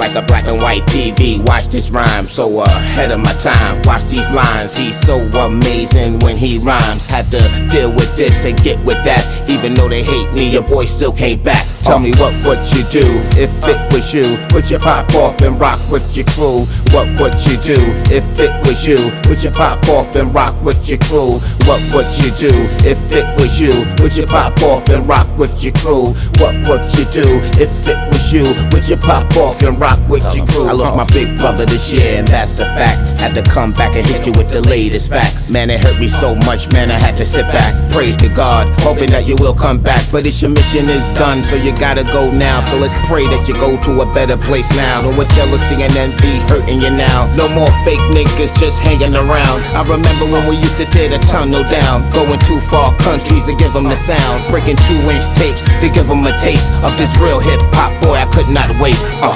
Like 0.00 0.16
a 0.16 0.22
black 0.22 0.46
and 0.46 0.60
white 0.62 0.82
TV. 0.84 1.46
Watch 1.46 1.66
this 1.66 1.90
rhyme, 1.90 2.24
so 2.24 2.62
ahead 2.62 3.12
of 3.12 3.20
my 3.20 3.34
time. 3.34 3.82
Watch 3.82 4.04
these 4.06 4.28
lines, 4.30 4.74
he's 4.74 4.98
so 4.98 5.18
amazing 5.38 6.18
when 6.20 6.36
he 6.38 6.58
rhymes. 6.58 7.06
Had 7.06 7.26
to 7.26 7.38
deal 7.70 7.90
with 7.90 8.16
this 8.16 8.46
and 8.46 8.56
get 8.62 8.78
with 8.86 9.04
that. 9.04 9.22
Even 9.48 9.74
though 9.74 9.88
they 9.88 10.02
hate 10.02 10.32
me, 10.32 10.48
your 10.48 10.62
boy 10.62 10.86
still 10.86 11.12
came 11.12 11.42
back. 11.42 11.66
Tell 11.82 11.98
me 11.98 12.12
what 12.16 12.32
would 12.44 12.60
you 12.72 12.82
do 12.90 13.04
if 13.36 13.52
it 13.68 13.78
was 13.92 14.12
you? 14.12 14.38
Would 14.52 14.70
you 14.70 14.78
pop 14.78 15.14
off 15.14 15.40
and 15.42 15.60
rock 15.60 15.78
with 15.90 16.16
your 16.16 16.26
crew? 16.32 16.64
What 16.96 17.08
would 17.20 17.36
you 17.44 17.56
do 17.60 17.78
if 18.08 18.24
it 18.40 18.52
was 18.66 18.86
you? 18.86 19.12
Would 19.28 19.42
you 19.42 19.50
pop 19.50 19.86
off 19.88 20.16
and 20.16 20.32
rock 20.34 20.54
with 20.64 20.88
your 20.88 20.98
crew? 20.98 21.40
What 21.68 21.80
would 21.92 22.08
you 22.20 22.30
do 22.36 22.52
if 22.88 23.00
it 23.12 23.26
was 23.36 23.60
you? 23.60 23.84
Would 24.00 24.16
you 24.16 24.26
pop 24.26 24.60
off 24.62 24.88
and 24.88 25.06
rock 25.08 25.26
with 25.36 25.62
your 25.62 25.72
crew? 25.74 26.12
What 26.40 26.56
would 26.68 26.84
you 26.96 27.04
do 27.12 27.26
if 27.60 27.72
it 27.88 27.98
was 28.08 28.19
you? 28.32 28.54
Would 28.72 28.88
you 28.88 28.96
pop 28.96 29.26
off 29.36 29.62
and 29.62 29.78
rock 29.78 29.98
with 30.08 30.24
your 30.34 30.46
crew? 30.46 30.66
I 30.66 30.72
lost 30.72 30.96
my 30.96 31.06
big 31.12 31.38
brother 31.38 31.66
this 31.66 31.92
year, 31.92 32.18
and 32.18 32.26
that's 32.28 32.58
a 32.58 32.64
fact. 32.78 33.18
Had 33.18 33.34
to 33.34 33.42
come 33.42 33.72
back 33.72 33.94
and 33.96 34.06
hit 34.06 34.26
you 34.26 34.32
with 34.32 34.50
the 34.50 34.62
latest 34.62 35.10
facts. 35.10 35.50
Man, 35.50 35.70
it 35.70 35.82
hurt 35.82 35.98
me 35.98 36.08
so 36.08 36.34
much, 36.46 36.72
man, 36.72 36.90
I 36.90 36.98
had 36.98 37.16
to 37.18 37.24
sit 37.24 37.44
back. 37.52 37.74
Pray 37.90 38.16
to 38.16 38.28
God, 38.30 38.68
hoping 38.80 39.10
that 39.10 39.26
you 39.26 39.36
will 39.36 39.54
come 39.54 39.82
back. 39.82 40.04
But 40.12 40.26
it's 40.26 40.40
your 40.40 40.50
mission 40.50 40.88
is 40.88 41.04
done, 41.18 41.42
so 41.42 41.56
you 41.56 41.74
gotta 41.78 42.04
go 42.04 42.30
now. 42.30 42.60
So 42.60 42.76
let's 42.76 42.94
pray 43.06 43.26
that 43.26 43.48
you 43.48 43.54
go 43.54 43.74
to 43.82 44.00
a 44.02 44.06
better 44.14 44.36
place 44.36 44.70
now. 44.76 45.02
No 45.02 45.12
more 45.12 45.28
jealousy 45.34 45.82
and 45.82 45.94
envy 45.98 46.38
hurting 46.46 46.78
you 46.78 46.90
now. 46.90 47.26
No 47.34 47.48
more 47.48 47.70
fake 47.82 48.02
niggas 48.14 48.54
just 48.58 48.78
hanging 48.80 49.14
around. 49.14 49.58
I 49.74 49.82
remember 49.82 50.24
when 50.30 50.46
we 50.48 50.56
used 50.56 50.78
to 50.78 50.86
tear 50.94 51.10
the 51.10 51.18
tunnel 51.26 51.66
down. 51.68 52.06
Going 52.14 52.38
too 52.46 52.60
far 52.70 52.94
countries 53.02 53.44
to 53.50 53.54
give 53.56 53.72
them 53.74 53.84
the 53.84 53.96
sound. 53.96 54.38
Breaking 54.48 54.78
two 54.86 55.00
inch 55.10 55.26
tapes 55.36 55.66
to 55.82 55.86
give 55.90 56.06
them 56.06 56.24
a 56.24 56.32
taste 56.38 56.84
of 56.84 56.96
this 56.96 57.10
real 57.18 57.40
hip 57.40 57.60
hop. 57.74 57.90
Boy, 58.00 58.19
I 58.20 58.26
could 58.26 58.48
not 58.52 58.68
wait. 58.78 58.96
Uh. 59.22 59.32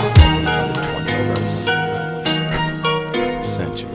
Century. 3.42 3.88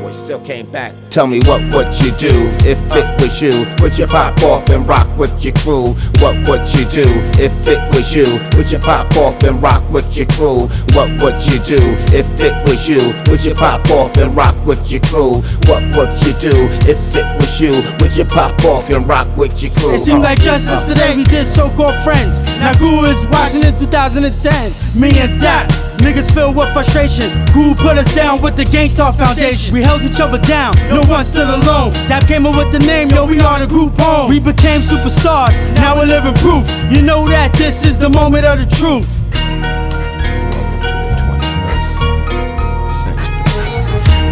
Boy, 0.00 0.12
still 0.12 0.38
came 0.40 0.70
back. 0.70 0.92
Tell 1.10 1.26
me 1.26 1.40
what 1.40 1.62
would 1.74 1.92
you 2.00 2.12
do 2.12 2.30
if 2.62 2.78
it 2.94 3.20
was 3.20 3.42
you? 3.42 3.66
Would 3.82 3.98
you 3.98 4.06
pop 4.06 4.40
off 4.44 4.68
and 4.70 4.86
rock 4.88 5.08
with 5.18 5.42
your 5.44 5.52
crew? 5.54 5.94
What 6.22 6.36
would 6.46 6.62
you 6.74 6.84
do 6.94 7.10
if 7.42 7.66
it 7.66 7.80
was 7.92 8.14
you? 8.14 8.38
Would 8.56 8.70
you 8.70 8.78
pop 8.78 9.10
off 9.16 9.42
and 9.42 9.60
rock 9.60 9.82
with 9.90 10.16
your 10.16 10.26
crew? 10.26 10.68
What 10.94 11.10
would 11.20 11.42
you 11.50 11.58
do 11.66 11.82
if 12.14 12.40
it 12.40 12.54
was 12.68 12.88
you? 12.88 13.12
Would 13.32 13.44
you 13.44 13.54
pop 13.54 13.84
off 13.90 14.16
and 14.16 14.36
rock 14.36 14.54
with 14.64 14.88
your 14.92 15.00
crew? 15.00 15.42
What 15.66 15.82
would 15.96 16.12
you 16.24 16.32
do 16.38 16.54
if 16.86 17.16
it 17.16 17.41
was 17.52 17.60
was 17.60 17.60
you. 17.60 17.96
Would 18.00 18.16
you 18.16 18.24
pop 18.24 18.64
off 18.64 18.88
and 18.90 19.06
rock 19.06 19.28
with 19.36 19.62
your 19.62 19.72
crew? 19.72 19.94
It 19.94 20.00
seemed 20.00 20.22
like 20.22 20.40
just 20.40 20.68
yesterday 20.68 21.16
we 21.16 21.24
did 21.24 21.46
so-called 21.46 21.94
friends. 22.04 22.40
Now 22.58 22.72
Guru 22.78 23.08
is 23.08 23.26
watching 23.28 23.64
in 23.64 23.76
2010. 23.78 25.00
Me 25.00 25.08
and 25.18 25.40
that. 25.40 25.68
Niggas 25.98 26.32
filled 26.34 26.56
with 26.56 26.72
frustration. 26.72 27.30
Guru 27.52 27.74
put 27.74 27.96
us 27.96 28.12
down 28.14 28.42
with 28.42 28.56
the 28.56 28.64
Gang 28.64 28.88
Starr 28.88 29.12
Foundation. 29.12 29.72
We 29.72 29.82
held 29.82 30.02
each 30.02 30.20
other 30.20 30.38
down, 30.38 30.74
no 30.88 31.00
one 31.08 31.24
stood 31.24 31.48
alone. 31.48 31.90
That 32.08 32.26
came 32.26 32.46
up 32.46 32.56
with 32.56 32.72
the 32.72 32.80
name, 32.80 33.08
yo, 33.10 33.24
we 33.26 33.38
are 33.40 33.60
the 33.60 33.66
group 33.66 33.92
home. 33.98 34.28
We 34.28 34.40
became 34.40 34.80
superstars, 34.80 35.54
now 35.76 35.96
we're 35.96 36.06
living 36.06 36.34
proof. 36.34 36.66
You 36.90 37.02
know 37.02 37.24
that 37.26 37.52
this 37.54 37.86
is 37.86 37.96
the 37.96 38.08
moment 38.08 38.46
of 38.46 38.58
the 38.58 38.66
truth. 38.66 39.22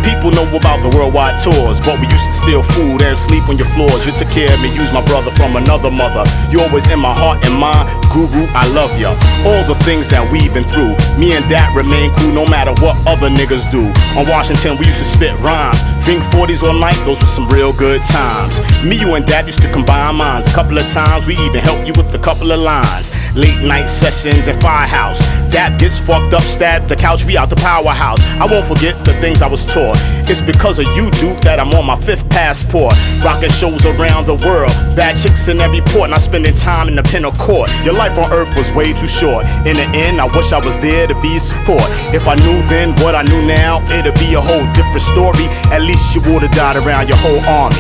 People 0.03 0.33
know 0.33 0.45
about 0.57 0.83
the 0.83 0.91
worldwide 0.97 1.39
tours, 1.39 1.79
but 1.81 1.95
we 2.01 2.07
used 2.11 2.27
to 2.27 2.30
steal 2.41 2.63
food 2.75 3.03
and 3.03 3.17
sleep 3.17 3.45
on 3.49 3.57
your 3.57 3.69
floors. 3.77 4.07
You 4.07 4.13
took 4.17 4.29
care 4.33 4.49
of 4.49 4.61
me, 4.65 4.73
use 4.73 4.93
my 4.93 5.05
brother 5.05 5.31
from 5.37 5.57
another 5.57 5.91
mother. 5.91 6.25
You 6.51 6.65
always 6.65 6.89
in 6.91 6.99
my 6.99 7.13
heart 7.13 7.45
and 7.45 7.55
mind. 7.55 7.89
Guru, 8.11 8.49
I 8.57 8.67
love 8.73 8.91
ya. 8.99 9.13
All 9.47 9.63
the 9.69 9.77
things 9.85 10.09
that 10.09 10.25
we've 10.33 10.53
been 10.53 10.65
through. 10.65 10.97
Me 11.21 11.37
and 11.37 11.47
Dad 11.49 11.71
remain 11.77 12.11
cool 12.19 12.33
no 12.33 12.45
matter 12.49 12.73
what 12.83 12.97
other 13.07 13.29
niggas 13.29 13.71
do. 13.71 13.85
On 14.19 14.25
Washington, 14.27 14.77
we 14.81 14.87
used 14.89 14.99
to 14.99 15.09
spit 15.09 15.37
rhymes. 15.41 15.79
Drink 16.05 16.25
40s 16.33 16.65
all 16.65 16.75
night, 16.75 16.99
those 17.05 17.21
were 17.21 17.31
some 17.31 17.47
real 17.49 17.73
good 17.73 18.01
times. 18.09 18.57
Me, 18.83 18.99
you, 18.99 19.15
and 19.15 19.25
Dad 19.27 19.47
used 19.47 19.63
to 19.63 19.71
combine 19.71 20.17
minds. 20.17 20.49
A 20.49 20.55
couple 20.55 20.79
of 20.79 20.87
times, 20.91 21.27
we 21.27 21.37
even 21.47 21.61
helped 21.61 21.87
you 21.87 21.93
with 21.95 22.13
a 22.15 22.19
couple 22.19 22.51
of 22.51 22.59
lines. 22.59 23.20
Late 23.37 23.63
night 23.63 23.87
sessions 23.87 24.49
in 24.49 24.59
Firehouse. 24.61 25.21
Dad 25.51 25.79
gets 25.79 25.99
fucked 25.99 26.35
up, 26.35 26.43
stabbed 26.43 26.89
the 26.89 26.97
couch, 26.97 27.25
we 27.25 27.37
out 27.37 27.49
the 27.49 27.57
powerhouse. 27.57 28.21
I 28.43 28.47
won't 28.47 28.67
forget 28.67 28.99
the 29.05 29.15
things 29.21 29.43
I 29.43 29.47
was 29.47 29.67
taught. 29.67 29.99
It's 30.27 30.41
because 30.41 30.79
of 30.79 30.87
you, 30.95 31.11
Duke, 31.23 31.41
that 31.43 31.59
I'm 31.59 31.71
on 31.75 31.87
my 31.87 31.95
fifth 31.95 32.29
passport. 32.31 32.95
Rocking 33.23 33.51
shows 33.51 33.87
around 33.87 34.27
the 34.27 34.35
world. 34.47 34.75
Bad 34.95 35.15
chicks 35.15 35.47
in 35.47 35.61
every 35.61 35.81
port, 35.81 36.11
not 36.11 36.21
spending 36.23 36.55
time 36.55 36.89
in 36.89 36.97
the 36.97 37.03
penal 37.03 37.33
court. 37.33 37.71
Your 37.85 37.95
life 37.95 38.19
on 38.19 38.31
earth 38.33 38.51
was 38.57 38.73
way 38.73 38.93
too 38.95 39.07
short. 39.07 39.47
In 39.63 39.79
the 39.79 39.87
end, 39.95 40.21
I 40.21 40.27
wish 40.35 40.53
I 40.53 40.59
was 40.59 40.79
there 40.81 41.07
to 41.07 41.15
be 41.23 41.39
support. 41.39 41.87
If 42.11 42.27
I 42.27 42.35
knew 42.35 42.59
then 42.67 42.95
what 43.03 43.15
I 43.15 43.23
knew 43.23 43.43
now, 43.47 43.83
it'd 43.95 44.15
be 44.19 44.35
a 44.35 44.43
whole 44.43 44.67
different 44.75 45.07
story. 45.07 45.47
At 45.71 45.83
least 45.83 46.15
you 46.15 46.23
would've 46.27 46.51
died 46.51 46.77
around 46.79 47.07
your 47.07 47.19
whole 47.19 47.43
army. 47.47 47.79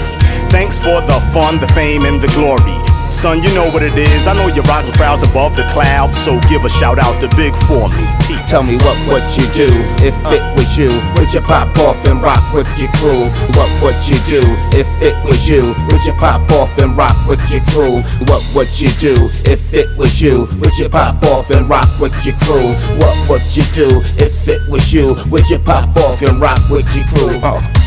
Thanks 0.51 0.79
for 0.79 1.01
the 1.03 1.19
fun, 1.35 1.59
the 1.59 1.69
fame, 1.75 2.05
and 2.07 2.21
the 2.21 2.29
glory. 2.35 2.90
Son, 3.11 3.43
you 3.43 3.53
know 3.53 3.69
what 3.75 3.83
it 3.83 3.93
is. 3.99 4.27
I 4.27 4.33
know 4.33 4.47
you're 4.49 4.65
rocking 4.65 4.95
crowds 4.95 5.23
above 5.23 5.55
the 5.55 5.67
clouds, 5.75 6.17
so 6.17 6.41
give 6.49 6.65
a 6.65 6.71
shout 6.71 6.99
out 6.99 7.21
to 7.21 7.29
Big 7.37 7.53
for 7.69 7.91
me. 7.91 8.05
Peace. 8.25 8.41
Tell 8.49 8.63
me 8.63 8.79
what 8.81 8.97
would 9.11 9.27
you 9.37 9.45
do 9.53 9.69
if 10.01 10.17
it 10.33 10.41
was 10.57 10.79
you? 10.79 10.89
Would 11.19 11.29
you 11.35 11.43
pop 11.43 11.69
off 11.85 12.01
and 12.07 12.23
rock 12.23 12.41
with 12.55 12.71
your 12.79 12.89
crew? 12.97 13.29
What 13.59 13.69
would 13.83 13.99
you 14.09 14.17
do 14.25 14.41
if 14.73 14.89
it 15.03 15.13
was 15.27 15.47
you? 15.47 15.75
Would 15.91 16.03
you 16.07 16.15
pop 16.17 16.49
off 16.53 16.73
and 16.79 16.97
rock 16.97 17.15
with 17.29 17.43
your 17.51 17.61
crew? 17.75 18.01
What 18.31 18.43
would 18.55 18.73
you 18.81 18.89
do 18.97 19.29
if 19.45 19.75
it 19.75 19.91
was 19.99 20.21
you? 20.23 20.49
Would 20.63 20.79
you 20.79 20.89
pop 20.89 21.23
off 21.25 21.51
and 21.51 21.69
rock 21.69 21.91
with 22.01 22.15
your 22.25 22.35
crew? 22.47 22.73
What 23.03 23.17
would 23.29 23.45
you 23.53 23.65
do 23.75 24.01
if 24.17 24.49
it 24.49 24.63
was 24.71 24.93
you? 24.95 25.15
Would 25.29 25.49
you 25.51 25.59
pop 25.59 25.95
off 25.97 26.23
and 26.23 26.41
rock 26.41 26.61
with 26.71 26.89
your 26.97 27.05
crew? 27.13 27.37
Uh. 27.43 27.80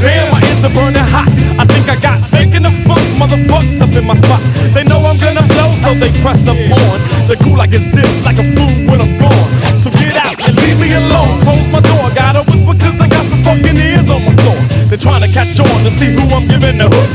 Damn, 0.00 0.30
my 0.32 0.40
ears 0.46 0.62
are 0.64 0.74
burning 0.74 1.04
hot. 1.14 1.28
I 1.58 1.64
think 1.66 1.88
I 1.88 1.96
got 1.98 2.22
thinking 2.30 2.62
the 2.62 2.72
funk, 2.86 3.02
motherfuckers 3.18 3.80
up 3.82 3.92
in 3.94 4.06
my 4.06 4.14
spot. 4.14 4.40
They 4.74 4.84
know 4.84 5.02
I'm 5.04 5.18
gonna 5.18 5.44
blow, 5.46 5.74
so 5.82 5.94
they 5.94 6.10
press 6.22 6.42
up 6.46 6.58
on. 6.58 6.96
They're 7.26 7.40
cool 7.42 7.56
like 7.56 7.72
it's 7.72 7.86
this, 7.90 8.24
like 8.24 8.38
a 8.38 8.46
fool 8.54 8.70
when 8.88 9.00
I'm 9.02 9.14
gone. 9.18 9.48
So 9.78 9.90
get 9.98 10.16
out 10.16 10.38
and 10.46 10.54
leave 10.62 10.78
me 10.78 10.94
alone. 10.94 11.42
Close 11.42 11.68
my 11.70 11.80
door, 11.80 12.10
gotta 12.14 12.42
whisper 12.46 12.74
cause 12.78 12.98
I 13.00 13.08
got 13.08 13.24
some 13.26 13.42
fucking 13.42 13.76
ears 13.76 14.08
on 14.10 14.24
my 14.24 14.34
floor. 14.42 14.60
They're 14.88 14.98
trying 14.98 15.22
to 15.22 15.30
catch 15.30 15.58
on 15.60 15.84
to 15.84 15.90
see 15.90 16.14
who 16.14 16.24
I'm 16.34 16.46
giving 16.48 16.78
the 16.78 16.88
hook. 16.88 17.10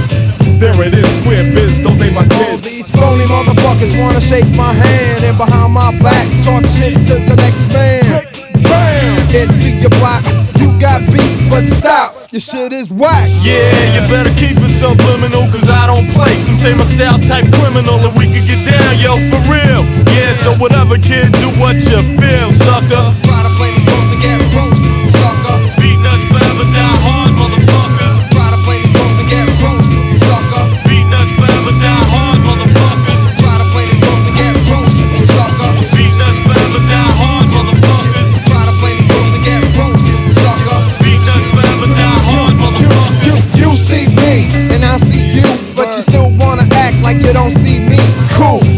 There 0.60 0.76
it 0.88 0.94
is, 0.94 1.10
square 1.20 1.44
biz, 1.56 1.82
those 1.82 2.00
ain't 2.02 2.16
my 2.16 2.24
All 2.24 2.56
kids. 2.56 2.64
these 2.64 2.90
phony 2.92 3.26
motherfuckers 3.26 4.00
wanna 4.00 4.22
shake 4.22 4.48
my 4.56 4.72
hand 4.72 5.24
and 5.24 5.38
behind 5.38 5.74
my 5.74 5.92
back 6.00 6.24
talk 6.46 6.64
shit 6.68 6.96
to 7.10 7.16
the 7.20 7.36
next 7.36 7.68
man. 7.74 8.24
Bam! 8.64 9.20
Into 9.34 9.70
your 9.82 9.90
block, 10.00 10.24
you 10.62 10.70
got 10.80 11.02
beats, 11.12 11.42
but 11.50 11.64
stop, 11.66 12.13
your 12.34 12.42
shit 12.42 12.74
is 12.74 12.90
whack. 12.90 13.30
Yeah, 13.46 13.70
you 13.94 14.02
better 14.10 14.34
keep 14.34 14.58
it 14.58 14.74
subliminal, 14.82 15.46
cause 15.54 15.70
I 15.70 15.86
don't 15.86 16.10
play. 16.18 16.34
Some 16.50 16.58
say 16.58 16.74
my 16.74 16.84
style's 16.84 17.22
type 17.30 17.46
criminal, 17.62 18.02
and 18.02 18.18
we 18.18 18.26
can 18.26 18.42
get 18.50 18.66
down, 18.66 18.98
yo, 18.98 19.14
for 19.30 19.38
real. 19.54 19.86
Yeah, 20.18 20.34
so 20.42 20.58
whatever, 20.58 20.98
kid, 20.98 21.30
do 21.38 21.54
what 21.62 21.78
you 21.78 22.02
feel, 22.18 22.50
sucker. 22.66 23.06
Try 23.30 23.46
to 23.46 23.54
play 23.54 23.70
me 23.70 23.86
close 23.86 24.10
and 24.10 24.22
get 24.26 24.42
roast, 24.58 24.82
sucker. 25.14 25.58
Beatnuts 25.78 26.26
forever, 26.26 26.66
die 26.74 26.98
hard, 27.06 27.33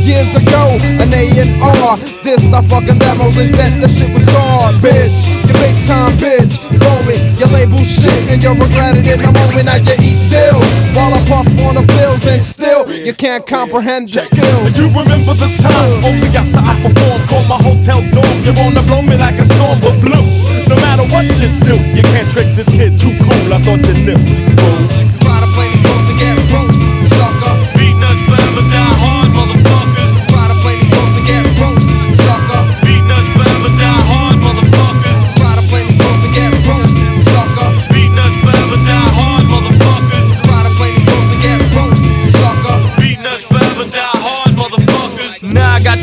years 0.05 0.37
ago, 0.37 0.77
an 1.01 1.09
A 1.09 1.25
and 1.33 1.57
R, 1.61 1.97
dissed 2.21 2.45
the 2.53 2.61
fucking 2.69 3.01
demos 3.01 3.37
and 3.41 3.49
said 3.49 3.81
the 3.81 3.89
shit 3.89 4.13
was 4.13 4.23
garbage. 4.29 5.17
You 5.49 5.53
big 5.57 5.75
time 5.89 6.13
bitch, 6.21 6.61
throw 6.77 7.01
it, 7.09 7.21
your 7.41 7.49
label 7.49 7.81
shit, 7.81 8.13
and 8.29 8.41
you'll 8.41 8.55
regret 8.55 8.97
it 8.97 9.09
in 9.09 9.19
the 9.19 9.33
moment 9.33 9.65
that 9.65 9.81
you 9.89 9.97
eat 9.97 10.21
deals. 10.29 10.69
While 10.93 11.17
I 11.17 11.21
puff 11.25 11.49
on 11.65 11.75
the 11.75 11.85
bills, 11.97 12.25
and 12.29 12.41
still, 12.41 12.85
you 12.93 13.13
can't 13.13 13.45
comprehend 13.45 14.09
the 14.09 14.21
skills. 14.21 14.77
You 14.77 14.93
remember 14.93 15.33
the 15.33 15.49
time, 15.57 16.05
only 16.05 16.29
after 16.37 16.61
I 16.61 16.73
perform, 16.85 17.19
call 17.25 17.43
my 17.49 17.57
hotel 17.57 17.99
dorm. 18.13 18.37
You 18.45 18.53
wanna 18.53 18.85
blow 18.85 19.01
me 19.01 19.17
like 19.17 19.41
a 19.41 19.45
storm, 19.45 19.81
but 19.81 19.97
blue. 20.05 20.25
No 20.69 20.77
matter 20.85 21.05
what 21.09 21.25
you 21.25 21.49
do, 21.65 21.75
you 21.97 22.05
can't 22.13 22.29
trick 22.29 22.53
this 22.53 22.69
kid 22.69 22.93
too 23.01 23.17
cool. 23.25 23.53
I 23.53 23.57
thought 23.61 23.81
you 23.81 23.97
knew, 24.05 24.21
fool. 24.53 25.04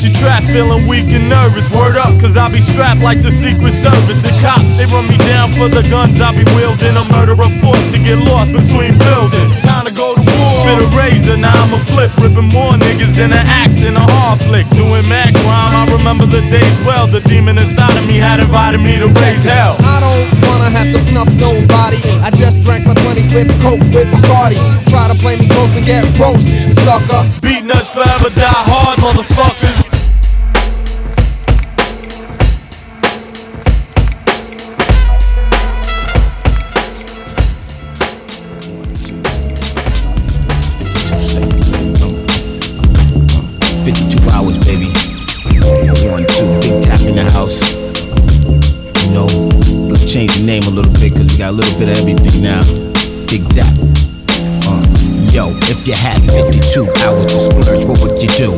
I 0.02 0.06
you 0.06 0.14
trapped, 0.14 0.46
feeling 0.46 0.88
weak 0.88 1.06
and 1.14 1.28
nervous. 1.28 1.70
Word 1.70 1.96
up, 1.96 2.18
cause 2.20 2.36
I 2.36 2.48
be 2.48 2.60
strapped 2.60 3.02
like 3.02 3.22
the 3.22 3.30
Secret 3.30 3.72
Service. 3.72 4.20
The 4.20 4.36
cops, 4.40 4.74
they 4.76 4.86
run 4.86 5.06
me 5.06 5.16
down 5.16 5.52
for 5.52 5.68
the 5.68 5.82
guns 5.88 6.20
I 6.20 6.32
be 6.32 6.44
wielding. 6.56 6.96
A 6.96 7.04
murderer 7.04 7.48
forced 7.62 7.92
to 7.92 7.98
get 7.98 8.18
lost 8.18 8.52
between 8.52 8.98
buildings. 8.98 9.54
Time 9.62 9.86
to 9.86 9.92
go 9.92 10.14
to 10.16 10.20
war. 10.20 10.51
Spit 10.62 10.78
a 10.78 10.86
razor, 10.96 11.36
now 11.36 11.50
I'm 11.50 11.74
a 11.74 11.80
flip. 11.90 12.14
Ripping 12.22 12.46
more 12.54 12.78
niggas 12.78 13.16
than 13.16 13.32
an 13.32 13.42
axe 13.50 13.82
in 13.82 13.96
a 13.96 14.06
hard 14.14 14.38
flick. 14.46 14.68
Doing 14.70 15.02
mad 15.10 15.34
crime, 15.42 15.74
I 15.74 15.90
remember 15.90 16.24
the 16.24 16.40
days 16.54 16.78
well. 16.86 17.08
The 17.08 17.18
demon 17.18 17.58
inside 17.58 17.98
of 17.98 18.06
me 18.06 18.18
had 18.22 18.38
invited 18.38 18.80
me 18.80 18.94
to 19.02 19.08
raise 19.18 19.42
hell. 19.42 19.74
I 19.82 19.98
don't 19.98 20.30
wanna 20.46 20.70
have 20.70 20.86
to 20.94 21.00
snuff 21.00 21.26
nobody. 21.34 21.98
I 22.22 22.30
just 22.30 22.62
drank 22.62 22.86
my 22.86 22.94
20 22.94 23.34
whip 23.34 23.50
coke 23.58 23.82
with 23.90 24.06
Bacardi. 24.14 24.62
Try 24.86 25.08
to 25.08 25.18
play 25.18 25.34
me 25.34 25.48
close 25.48 25.74
and 25.74 25.84
get 25.84 26.06
roast, 26.16 26.46
sucker. 26.86 27.26
Beatnuts 27.42 27.90
forever, 27.90 28.30
die 28.30 28.62
hard, 28.70 29.00
motherfuckers. 29.00 30.01
You 55.92 55.98
had 55.98 56.24
52 56.24 56.88
hours 57.04 57.26
to 57.26 57.40
splurge, 57.40 57.84
what 57.84 58.00
would 58.00 58.16
you 58.22 58.28
do? 58.40 58.50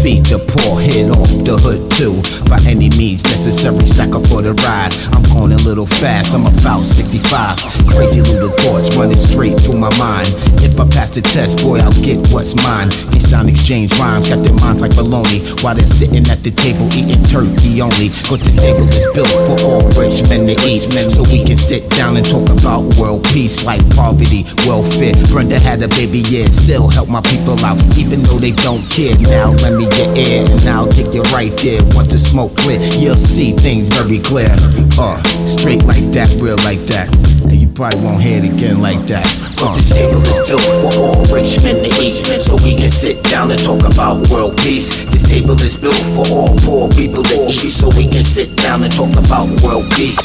Feed 0.00 0.24
the 0.24 0.40
poor, 0.40 0.80
hit 0.80 1.10
off 1.10 1.28
the 1.44 1.56
hood 1.60 1.90
too. 1.92 2.16
By 2.48 2.58
any 2.66 2.88
means 2.96 3.22
necessary. 3.24 3.86
Stack 3.86 4.14
up 4.16 4.24
for 4.26 4.42
the 4.42 4.54
ride. 4.64 4.92
I'm 5.12 5.22
going 5.34 5.52
a 5.52 5.60
little 5.62 5.86
fast, 5.86 6.34
I'm 6.34 6.46
about 6.46 6.84
65. 6.84 7.60
Crazy 7.92 8.22
little 8.22 8.50
thoughts 8.64 8.96
running 8.96 9.20
straight 9.20 9.60
through 9.60 9.78
my 9.78 9.92
mind. 9.98 10.28
If 10.64 10.80
I 10.80 10.88
pass 10.88 11.10
the 11.10 11.22
test, 11.22 11.62
boy, 11.62 11.78
I'll 11.78 11.92
get 12.02 12.18
what's 12.32 12.56
mine. 12.56 12.88
These 13.12 13.28
sound 13.28 13.48
exchange 13.48 13.92
rhymes 14.00 14.30
got 14.30 14.42
their 14.42 14.54
minds 14.54 14.80
like 14.80 14.92
baloney 14.92 15.44
while 15.62 15.74
they're 15.74 15.86
sitting 15.86 16.24
at 16.32 16.40
the 16.42 16.50
table 16.50 16.88
eating 16.96 17.22
turkey 17.28 17.80
only. 17.84 18.08
But 18.32 18.40
this 18.40 18.56
table 18.56 18.88
is 18.88 19.06
built 19.12 19.30
for 19.46 19.56
all 19.68 19.84
rich 20.00 20.24
men 20.32 20.48
to 20.48 20.56
eat, 20.64 20.88
men, 20.94 21.10
so 21.10 21.22
we 21.28 21.44
can 21.44 21.56
sit 21.56 21.88
down 21.92 22.16
and 22.16 22.24
talk 22.24 22.48
about 22.48 22.88
world 22.96 23.24
peace 23.28 23.64
like 23.64 23.84
poverty, 23.92 24.48
welfare. 24.64 25.14
Brenda 25.28 25.58
had 25.60 25.82
a 25.82 25.88
baby, 25.88 26.24
yeah, 26.32 26.48
still 26.48 26.88
help 26.88 27.08
my 27.08 27.20
people 27.22 27.58
out, 27.64 27.78
even 27.98 28.22
though 28.24 28.40
they 28.40 28.52
don't 28.52 28.82
care. 28.88 29.16
Now 29.18 29.52
let 29.62 29.76
me 29.76 29.86
get 29.92 30.08
air, 30.16 30.48
and 30.48 30.62
I'll 30.68 30.88
take 30.88 31.12
you 31.12 31.22
right 31.34 31.52
there. 31.60 31.82
Once 31.92 32.12
the 32.12 32.18
smoke 32.38 32.56
clear, 32.56 32.78
you'll 33.02 33.16
see 33.16 33.50
things 33.50 33.88
very 33.90 34.18
clear. 34.18 34.54
Uh, 34.94 35.18
straight 35.42 35.82
like 35.82 36.06
that, 36.14 36.30
real 36.38 36.54
like 36.62 36.78
that. 36.86 37.10
And 37.50 37.58
you 37.58 37.66
probably 37.66 37.98
won't 37.98 38.22
hear 38.22 38.38
it 38.38 38.46
again 38.46 38.80
like 38.80 39.02
that. 39.10 39.26
Uh. 39.58 39.74
This 39.74 39.90
table 39.90 40.22
is 40.22 40.38
built 40.46 40.62
for 40.78 40.94
all 41.02 41.18
rich 41.34 41.58
men 41.66 41.82
to 41.82 41.90
eat, 41.98 42.22
so 42.38 42.54
we 42.62 42.78
can 42.78 42.90
sit 42.90 43.18
down 43.26 43.50
and 43.50 43.58
talk 43.58 43.82
about 43.82 44.22
world 44.30 44.56
peace. 44.58 45.02
This 45.10 45.26
table 45.26 45.58
is 45.58 45.74
built 45.76 45.98
for 46.14 46.30
all 46.30 46.54
poor 46.62 46.86
people 46.94 47.26
to 47.26 47.50
eat, 47.50 47.74
so 47.74 47.90
we 47.98 48.06
can 48.06 48.22
sit 48.22 48.54
down 48.54 48.86
and 48.86 48.92
talk 48.94 49.10
about 49.18 49.50
world 49.66 49.90
peace. 49.98 50.22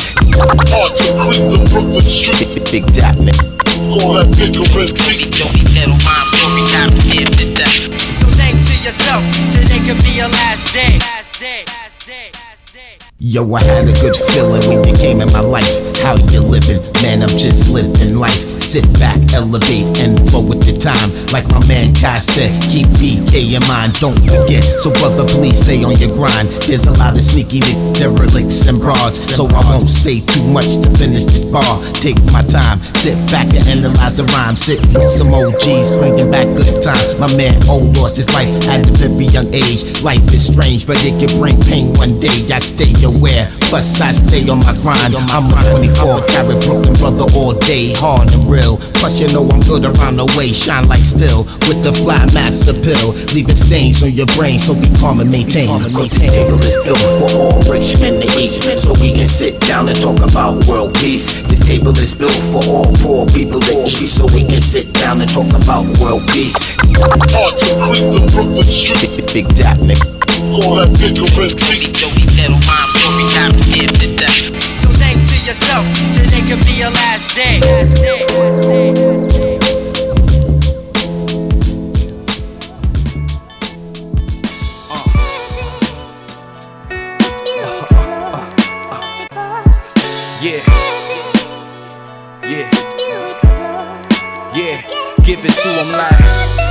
Big, 2.37 2.61
big 2.69 2.85
dap, 2.93 3.17
nigga. 3.17 3.41
So 8.13 8.29
think 8.37 8.61
to 8.61 8.75
yourself, 8.85 9.25
today 9.49 9.81
could 9.81 9.97
be 10.05 10.21
your 10.21 10.29
last 10.29 10.69
day. 10.73 11.01
Last 11.01 11.41
day. 11.41 11.82
Yo, 13.25 13.53
I 13.53 13.63
had 13.63 13.87
a 13.87 13.93
good 14.03 14.17
feeling 14.17 14.59
when 14.67 14.83
you 14.83 14.93
came 14.99 15.21
in 15.21 15.31
my 15.31 15.39
life. 15.39 15.71
How 16.03 16.19
you 16.35 16.41
living? 16.43 16.83
Man, 16.99 17.23
I'm 17.23 17.31
just 17.31 17.71
living 17.71 18.19
life. 18.19 18.43
Sit 18.59 18.83
back, 18.99 19.15
elevate, 19.31 19.87
and 20.03 20.19
flow 20.27 20.43
with 20.43 20.59
the 20.67 20.75
time. 20.75 21.07
Like 21.31 21.47
my 21.47 21.63
man 21.63 21.95
Kai 21.95 22.19
said, 22.19 22.51
keep 22.67 22.83
BK 22.99 23.55
in 23.55 23.63
mind, 23.63 23.95
don't 24.03 24.19
forget. 24.27 24.59
So, 24.75 24.91
brother, 24.99 25.23
please 25.23 25.63
stay 25.63 25.79
on 25.87 25.95
your 26.03 26.11
grind. 26.11 26.51
There's 26.67 26.83
a 26.83 26.91
lot 26.99 27.15
of 27.15 27.23
sneaky 27.23 27.63
derelicts 27.95 28.67
and 28.67 28.75
broads, 28.75 29.23
so 29.23 29.47
I 29.47 29.63
won't 29.71 29.87
say 29.87 30.19
too 30.19 30.43
much 30.51 30.83
to 30.83 30.91
finish 30.99 31.23
this 31.23 31.47
bar. 31.47 31.79
Take 31.95 32.19
my 32.35 32.43
time, 32.43 32.83
sit 32.99 33.15
back 33.31 33.47
and 33.55 33.63
analyze 33.71 34.19
the 34.19 34.27
rhyme. 34.35 34.59
Sit 34.59 34.83
with 34.91 35.07
some 35.07 35.31
OGs, 35.31 35.95
bringing 35.95 36.27
back 36.27 36.51
good 36.59 36.83
time. 36.83 36.99
My 37.23 37.31
man 37.39 37.55
O 37.71 37.87
lost 37.95 38.19
his 38.19 38.27
life 38.35 38.51
at 38.67 38.83
a 38.83 38.91
very 38.99 39.31
young 39.31 39.47
age. 39.55 40.03
Life 40.03 40.27
is 40.35 40.51
strange, 40.51 40.83
but 40.83 40.99
it 41.07 41.15
can 41.23 41.31
bring 41.39 41.55
pain 41.71 41.95
one 41.95 42.19
day. 42.19 42.51
I 42.51 42.59
stay 42.59 42.91
aware, 43.15 43.49
plus 43.61 44.01
I 44.01 44.11
stay 44.11 44.47
on 44.49 44.59
my 44.59 44.73
grind. 44.81 45.15
I'm 45.15 45.49
a 45.51 45.61
24 45.71 46.25
carat 46.27 46.59
broken 46.65 46.93
brother 46.95 47.25
all 47.35 47.53
day, 47.53 47.93
hard 47.93 48.31
and 48.33 48.45
real. 48.49 48.77
Plus, 48.97 49.19
you 49.19 49.27
know 49.33 49.47
I'm 49.49 49.61
good 49.61 49.85
around 49.85 50.17
the 50.17 50.25
way, 50.37 50.51
shine 50.51 50.87
like 50.87 51.03
steel 51.03 51.43
with 51.67 51.83
the 51.83 51.93
fly 51.93 52.25
master 52.33 52.73
pill, 52.73 53.13
leaving 53.35 53.55
stains 53.55 54.03
on 54.03 54.11
your 54.11 54.27
brain. 54.37 54.59
So 54.59 54.73
be 54.73 54.89
calm 54.99 55.19
and 55.19 55.31
maintain. 55.31 55.67
This 55.93 56.19
table 56.19 56.59
is 56.63 56.77
built 56.83 57.03
for 57.19 57.29
all 57.37 57.59
rich 57.69 57.99
men 57.99 58.21
to 58.21 58.27
eat, 58.39 58.63
so 58.79 58.93
we 59.01 59.11
can 59.13 59.27
sit 59.27 59.59
down 59.61 59.89
and 59.89 59.97
talk 59.99 60.19
about 60.21 60.65
world 60.67 60.95
peace. 60.95 61.41
This 61.49 61.59
table 61.65 61.95
is 61.97 62.13
built 62.13 62.37
for 62.51 62.63
all 62.71 62.91
poor 63.03 63.25
people 63.27 63.59
to 63.59 63.73
eat, 63.87 64.07
so 64.07 64.25
we 64.31 64.45
can 64.45 64.61
sit 64.61 64.93
down 64.93 65.21
and 65.21 65.29
talk 65.29 65.49
about 65.51 65.85
world 65.99 66.23
peace. 66.31 66.55
Big, 69.01 69.33
big 69.33 69.47
dap, 69.55 69.77
nigga. 69.79 70.03
So 73.43 74.87
think 74.93 75.27
to 75.27 75.45
yourself, 75.45 75.85
today 76.13 76.39
could 76.47 76.65
be 76.65 76.79
your 76.79 76.91
last 76.91 77.35
day. 77.35 77.59
Last 77.59 77.95
day. 78.01 78.25
Last 78.25 78.61
day. 78.61 78.91
Last 78.93 79.37
day. 79.37 79.59
Yeah. 90.41 90.63
Yeah. 92.43 92.69
Yeah. 94.55 94.81
Give 95.25 95.39
it 95.43 95.51
to 95.51 95.69
him 95.69 95.91
like. 95.91 96.62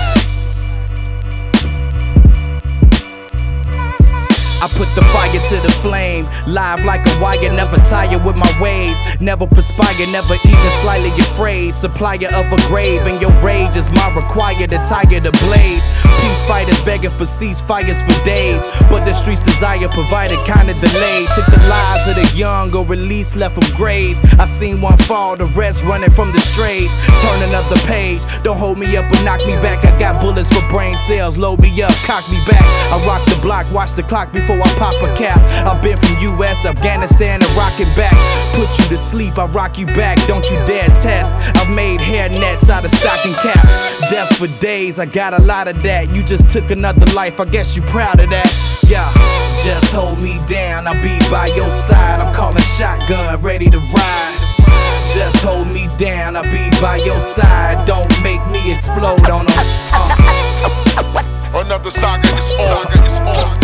I 4.63 4.71
put 4.79 4.87
the 4.95 5.03
fire 5.11 5.43
to 5.51 5.57
the 5.67 5.75
flame, 5.83 6.23
live 6.47 6.85
like 6.87 7.03
a 7.03 7.15
wire, 7.19 7.51
never 7.51 7.75
tire 7.83 8.15
with 8.23 8.37
my 8.39 8.47
ways, 8.63 8.95
never 9.21 9.45
perspire, 9.45 10.07
never 10.15 10.39
even 10.39 10.71
slightly 10.79 11.11
afraid. 11.19 11.75
Supplier 11.75 12.31
of 12.31 12.47
a 12.47 12.59
grave, 12.71 13.03
and 13.11 13.21
your 13.21 13.35
rage 13.43 13.75
is 13.75 13.91
my 13.91 14.07
required 14.15 14.71
attire 14.71 15.19
to 15.19 15.33
blaze. 15.51 15.85
Peace 16.07 16.32
fighters 16.47 16.85
begging 16.85 17.11
for 17.11 17.25
ceasefires 17.25 18.03
for 18.03 18.17
days, 18.25 18.65
but 18.91 19.05
the 19.05 19.13
streets' 19.13 19.41
desire 19.41 19.89
provided 19.89 20.39
kinda 20.45 20.75
delayed. 20.75 21.29
Took 21.35 21.47
the 21.47 21.63
lives 21.69 22.07
of 22.09 22.17
the 22.17 22.29
young 22.37 22.75
or 22.75 22.85
at 22.93 22.99
least 22.99 23.37
left 23.37 23.55
them 23.55 23.69
graves. 23.77 24.23
I 24.39 24.45
seen 24.45 24.81
one 24.81 24.99
fall, 24.99 25.37
the 25.37 25.47
rest 25.57 25.85
running 25.85 26.11
from 26.11 26.33
the 26.33 26.41
strays. 26.41 26.91
Turn 27.23 27.43
another 27.49 27.79
page, 27.87 28.23
don't 28.43 28.59
hold 28.59 28.79
me 28.79 28.97
up 28.97 29.05
or 29.11 29.23
knock 29.25 29.41
me 29.47 29.55
back. 29.63 29.85
I 29.85 29.97
got 29.99 30.21
bullets 30.21 30.53
for 30.53 30.65
brain 30.73 30.97
cells, 30.97 31.37
load 31.37 31.61
me 31.61 31.71
up, 31.83 31.95
cock 32.07 32.25
me 32.31 32.39
back. 32.49 32.67
I 32.93 32.99
rock 33.07 33.25
the 33.27 33.39
block, 33.43 33.67
watch 33.73 33.93
the 33.95 34.03
clock 34.03 34.33
before 34.33 34.61
I 34.61 34.69
pop 34.79 34.95
a 35.03 35.15
cap. 35.17 35.39
I've 35.67 35.83
been 35.83 35.97
from 35.97 36.15
US, 36.39 36.65
Afghanistan, 36.67 37.41
and 37.41 37.51
rockin' 37.57 37.93
back. 37.97 38.17
Put 38.55 38.69
you 38.79 38.85
to 38.93 38.99
sleep, 38.99 39.39
I 39.39 39.47
rock 39.47 39.79
you 39.79 39.87
back, 39.87 40.19
don't 40.27 40.49
you 40.51 40.59
dare 40.67 40.85
test. 40.85 41.35
I've 41.57 41.71
made 41.71 42.01
hair 42.01 42.29
nets 42.29 42.69
out 42.71 42.85
of 42.85 42.91
stocking 42.91 43.35
caps. 43.35 44.11
Death 44.11 44.37
for 44.39 44.49
days, 44.61 44.99
I 44.99 45.07
got 45.07 45.33
a 45.35 45.43
lot 45.43 45.69
of 45.69 45.83
that. 45.83 46.15
You 46.15 46.23
just 46.33 46.49
took 46.49 46.71
another 46.71 47.05
life, 47.13 47.41
I 47.41 47.45
guess 47.45 47.77
you 47.77 47.83
proud 47.83 48.19
of 48.19 48.31
that. 48.31 48.49
Yeah, 48.89 49.05
just 49.63 49.95
hold 49.95 50.19
me 50.19 50.39
down, 50.49 50.87
I'll 50.87 50.95
be 51.03 51.19
by 51.31 51.49
your 51.49 51.71
side. 51.71 52.21
I'm 52.21 52.35
calling 52.35 52.57
shotgun, 52.63 53.39
ready 53.43 53.69
to 53.69 53.77
ride. 53.77 54.39
Just 55.13 55.45
hold 55.45 55.69
me 55.69 55.89
down, 55.99 56.37
I'll 56.37 56.45
be 56.45 56.71
by 56.81 56.97
your 57.05 57.21
side. 57.21 57.87
Don't 57.87 58.09
make 58.23 58.41
me 58.51 58.73
explode 58.73 59.29
on 59.29 59.45
them. 59.45 59.67
Uh. 59.93 61.39
Another 61.55 61.91
saga 61.91 62.27
is 62.29 62.51
on. 62.57 62.87
Is 63.05 63.19
on. 63.29 63.63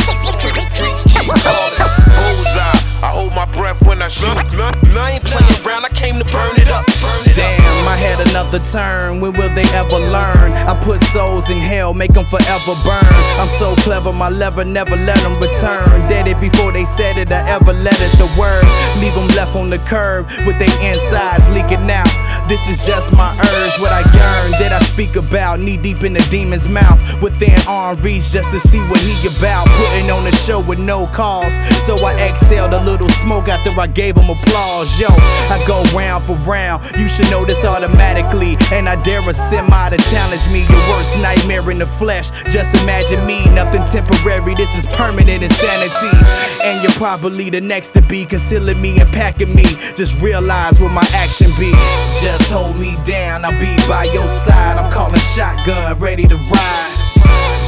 Streets 0.77 1.05
keep 1.09 1.25
calling. 1.25 1.75
Bullseye. 2.13 2.89
I 3.01 3.15
hold 3.15 3.33
my 3.35 3.47
breath 3.55 3.81
when 3.87 4.03
I 4.03 4.09
shoot. 4.09 4.29
Nah, 4.53 4.75
nah, 4.93 5.07
I 5.07 5.17
ain't 5.17 5.25
playing 5.25 5.55
around. 5.65 5.87
I 5.87 5.89
came 5.95 6.19
to 6.19 6.27
burn 6.29 6.59
it 6.59 6.69
up. 6.69 6.85
Burn 7.01 7.23
it 7.25 7.39
up. 7.39 7.55
Damn, 7.57 7.89
I 7.89 7.97
had 7.97 8.19
another 8.29 8.59
turn. 8.59 9.21
When 9.21 9.33
will 9.33 9.49
they 9.55 9.65
ever 9.73 9.97
learn? 9.97 10.53
I 10.67 10.75
put 10.85 11.01
souls 11.01 11.49
in 11.49 11.63
hell, 11.63 11.95
make 11.95 12.13
them 12.13 12.27
forever 12.27 12.75
burn. 12.85 13.15
I'm 13.41 13.49
so 13.57 13.75
clever, 13.87 14.13
my 14.13 14.29
lever 14.29 14.65
never 14.65 14.97
let 14.97 15.17
them 15.23 15.41
return. 15.41 15.87
Did 16.09 16.27
it 16.27 16.41
before 16.41 16.73
they 16.73 16.85
said 16.85 17.17
it, 17.17 17.31
I 17.31 17.41
ever 17.49 17.73
let 17.73 17.97
it 17.97 18.13
the 18.19 18.29
word. 18.37 18.67
Leave 19.01 19.15
them 19.15 19.29
left 19.39 19.57
on 19.57 19.71
the 19.71 19.79
curb 19.79 20.27
with 20.45 20.59
their 20.59 20.75
insides 20.83 21.49
leaking 21.55 21.89
out. 21.89 22.11
This 22.49 22.67
is 22.67 22.87
just 22.87 23.13
my 23.13 23.29
urge, 23.29 23.77
what 23.77 23.93
I 23.93 24.01
yearn. 24.01 24.51
That 24.57 24.73
I 24.73 24.81
speak 24.81 25.17
about, 25.17 25.61
knee 25.61 25.77
deep 25.77 26.03
in 26.03 26.15
the 26.15 26.25
demon's 26.33 26.67
mouth. 26.67 26.97
Within 27.21 27.53
arm 27.69 28.01
reach 28.01 28.33
just 28.33 28.51
to 28.53 28.59
see 28.59 28.81
what 28.89 29.05
he 29.05 29.13
about. 29.29 29.69
Putting 29.69 30.09
on 30.09 30.27
a 30.27 30.33
show 30.33 30.65
with 30.65 30.79
no 30.79 31.07
cause. 31.09 31.53
So 31.85 32.01
I 32.01 32.17
exhaled 32.25 32.73
a 32.73 32.81
little 32.89 33.11
smoke 33.11 33.49
after 33.49 33.69
I 33.79 33.87
gave 33.87 34.17
him 34.17 34.33
applause. 34.33 34.89
Yo, 34.97 35.13
I 35.53 35.61
go 35.69 35.85
round 35.93 36.25
for 36.25 36.41
round. 36.49 36.81
You 36.97 37.07
should 37.07 37.29
know 37.31 37.45
this 37.45 37.67
automatically. 37.67 38.57
And 38.73 38.89
I 38.89 38.97
dare 39.05 39.21
a 39.29 39.35
semi 39.35 39.89
to 39.93 39.99
challenge 40.09 40.49
me. 40.49 40.65
Your 40.73 40.83
worst 40.89 41.21
nightmare 41.21 41.69
in 41.71 41.79
the 41.79 41.87
flesh. 41.87 42.33
Just 42.49 42.73
imagine 42.83 43.21
me, 43.29 43.45
nothing 43.53 43.85
temporary. 43.85 44.55
This 44.57 44.73
is 44.73 44.87
permanent 44.97 45.45
insanity. 45.45 46.17
And 46.65 46.81
you're 46.81 46.97
probably 46.97 47.51
the 47.51 47.61
next 47.61 47.93
to 47.93 48.01
be 48.09 48.25
concealing 48.25 48.81
me 48.81 48.99
and 48.99 49.09
packing 49.13 49.53
me. 49.55 49.69
Just 50.01 50.23
realize 50.23 50.81
what 50.81 50.97
my 50.97 51.05
action 51.21 51.53
be. 51.61 51.77
Just 52.25 52.38
hold 52.53 52.77
me 52.77 52.95
down, 53.07 53.45
I'll 53.45 53.59
be 53.59 53.77
by 53.89 54.05
your 54.05 54.29
side. 54.29 54.79
I'm 54.79 54.91
calling 54.93 55.19
shotgun, 55.19 55.99
ready 55.99 56.27
to 56.27 56.37
ride. 56.37 56.95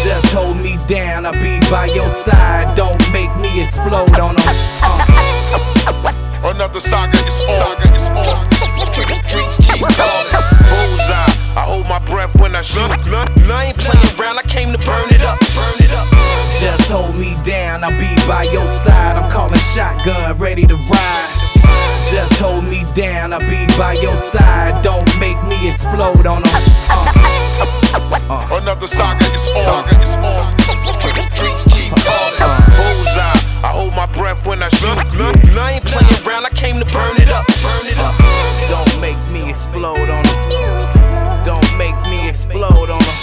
Just 0.03 0.35
hold 0.35 0.57
me 0.57 0.77
down, 0.89 1.27
I'll 1.27 1.33
be 1.33 1.61
by 1.71 1.87
your 1.87 2.11
side. 2.11 2.77
Don't 2.77 3.01
make 3.13 3.35
me 3.37 3.61
explode 3.63 4.19
on 4.19 4.35
them. 4.37 4.55
Uh. 4.83 5.11
Another 6.45 6.81
saga 6.81 7.17
is 7.19 7.41
on. 7.49 7.77
Is 7.95 8.09
on. 8.09 8.51
Streets 9.29 9.57
keep 9.61 9.81
calling. 9.81 10.45
Bullseye. 10.67 11.31
I 11.57 11.65
hold 11.67 11.87
my 11.89 11.99
breath 12.07 12.35
when 12.41 12.55
I 12.55 12.63
shoot. 12.63 12.89
Nah, 13.11 13.25
nah, 13.47 13.59
I 13.59 13.65
ain't 13.67 13.79
playing 13.79 14.09
around. 14.19 14.39
I 14.39 14.43
came 14.43 14.73
to 14.73 14.79
burn 14.79 15.09
it 15.11 15.21
up. 15.21 15.39
Burn 15.55 15.79
it 15.85 15.93
up. 15.93 16.09
Just 16.61 16.91
hold 16.91 17.17
me 17.17 17.37
down, 17.45 17.85
I'll 17.85 17.91
be 17.99 18.15
by 18.27 18.45
your 18.45 18.69
side. 18.69 19.17
I'm 19.17 19.31
calling 19.31 19.59
shotgun, 19.59 20.39
ready 20.39 20.67
to 20.67 20.77
ride. 20.77 21.50
Just 22.11 22.41
hold 22.41 22.65
me 22.65 22.85
down, 22.95 23.33
I'll 23.33 23.41
be 23.41 23.67
by 23.79 23.95
your 24.01 24.17
side. 24.17 24.83
Don't 24.83 25.07
make 25.21 25.41
me 25.45 25.69
explode 25.69 26.27
on 26.27 26.43
them. 26.43 26.63
Uh. 26.91 28.59
Another 28.63 28.87
saga 28.87 29.25
is 29.25 29.47
on. 29.55 29.85
Is 29.85 30.17
on. 30.23 30.59
Streets 31.37 31.65
keep 31.71 31.93
Bullseye. 31.95 33.41
I 33.63 33.71
hold 33.73 33.95
my 33.95 34.07
breath 34.07 34.45
when 34.47 34.63
I 34.63 34.69
shoot. 34.71 34.99
And 35.21 35.59
I 35.59 35.79
ain't 35.79 35.85
playing 35.85 36.17
around, 36.27 36.47
I 36.47 36.51
came 36.51 36.81
to 36.81 36.87
burn 36.93 37.17
it 37.21 37.29
up. 37.29 37.47
Burn 37.47 37.87
it 37.87 37.99
up. 38.01 38.15
Don't 38.73 39.01
make 39.01 39.21
me 39.31 39.51
explode 39.51 40.09
on 40.09 40.25
them. 40.25 41.45
Don't 41.45 41.79
make 41.79 41.97
me 42.09 42.29
explode 42.29 42.91
on 42.91 43.03
them. 43.03 43.19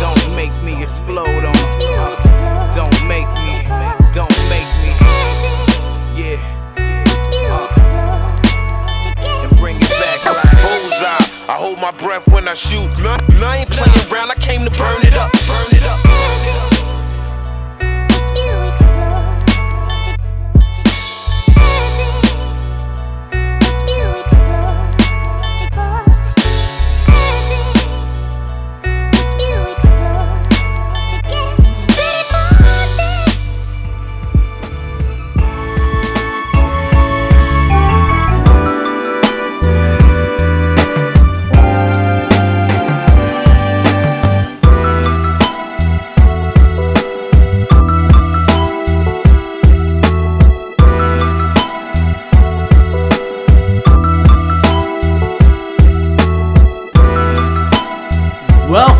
Don't 0.00 0.36
make 0.36 0.54
me 0.64 0.82
explode 0.82 1.44
on 1.44 1.54
them. 1.54 2.72
Don't 2.74 3.08
make 3.08 3.28
I 11.48 11.54
hold 11.54 11.80
my 11.80 11.90
breath 11.92 12.28
when 12.28 12.46
I 12.46 12.52
shoot. 12.52 12.90
And 12.98 13.42
I 13.42 13.56
ain't 13.56 13.70
playing 13.70 13.96
around, 14.12 14.30
I 14.30 14.34
came 14.34 14.66
to. 14.66 14.70
Burn 14.70 15.00
it 15.00 15.14
up. 15.14 15.47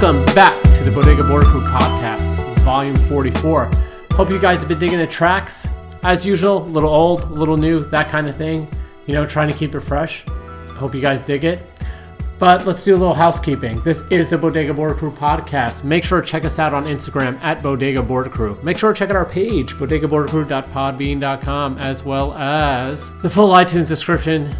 Welcome 0.08 0.34
back 0.34 0.62
to 0.62 0.84
the 0.84 0.90
Bodega 0.90 1.22
Border 1.22 1.46
Crew 1.46 1.60
podcast, 1.60 2.58
volume 2.60 2.96
44. 2.96 3.70
Hope 4.12 4.30
you 4.30 4.38
guys 4.38 4.60
have 4.60 4.68
been 4.70 4.78
digging 4.78 4.96
the 4.96 5.06
tracks. 5.06 5.68
As 6.02 6.24
usual, 6.24 6.62
a 6.62 6.64
little 6.64 6.88
old, 6.88 7.24
a 7.24 7.26
little 7.26 7.58
new, 7.58 7.84
that 7.84 8.08
kind 8.08 8.26
of 8.26 8.34
thing. 8.34 8.70
You 9.04 9.12
know, 9.12 9.26
trying 9.26 9.50
to 9.50 9.54
keep 9.54 9.74
it 9.74 9.80
fresh. 9.80 10.24
Hope 10.76 10.94
you 10.94 11.02
guys 11.02 11.22
dig 11.22 11.44
it. 11.44 11.60
But 12.38 12.64
let's 12.64 12.84
do 12.84 12.94
a 12.94 12.96
little 12.96 13.12
housekeeping. 13.12 13.82
This 13.82 14.10
is 14.10 14.30
the 14.30 14.38
Bodega 14.38 14.72
Border 14.72 14.94
Crew 14.94 15.10
podcast. 15.10 15.84
Make 15.84 16.04
sure 16.04 16.22
to 16.22 16.26
check 16.26 16.46
us 16.46 16.58
out 16.58 16.72
on 16.72 16.84
Instagram 16.84 17.38
at 17.42 17.62
Bodega 17.62 18.02
Border 18.02 18.30
Crew. 18.30 18.58
Make 18.62 18.78
sure 18.78 18.94
to 18.94 18.98
check 18.98 19.10
out 19.10 19.16
our 19.16 19.26
page, 19.26 19.74
bodegabordercrew.podbean.com, 19.74 21.76
as 21.76 22.02
well 22.02 22.32
as 22.32 23.10
the 23.20 23.28
full 23.28 23.50
iTunes 23.50 23.88
description 23.88 24.56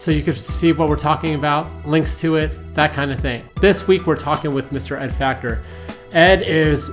so 0.00 0.10
you 0.10 0.22
can 0.22 0.32
see 0.32 0.72
what 0.72 0.88
we're 0.88 0.96
talking 0.96 1.34
about, 1.34 1.68
links 1.86 2.16
to 2.16 2.36
it, 2.36 2.74
that 2.74 2.94
kind 2.94 3.12
of 3.12 3.20
thing. 3.20 3.46
This 3.60 3.86
week 3.86 4.06
we're 4.06 4.16
talking 4.16 4.54
with 4.54 4.70
Mr. 4.70 4.98
Ed 4.98 5.14
Factor. 5.14 5.62
Ed 6.12 6.40
is 6.40 6.88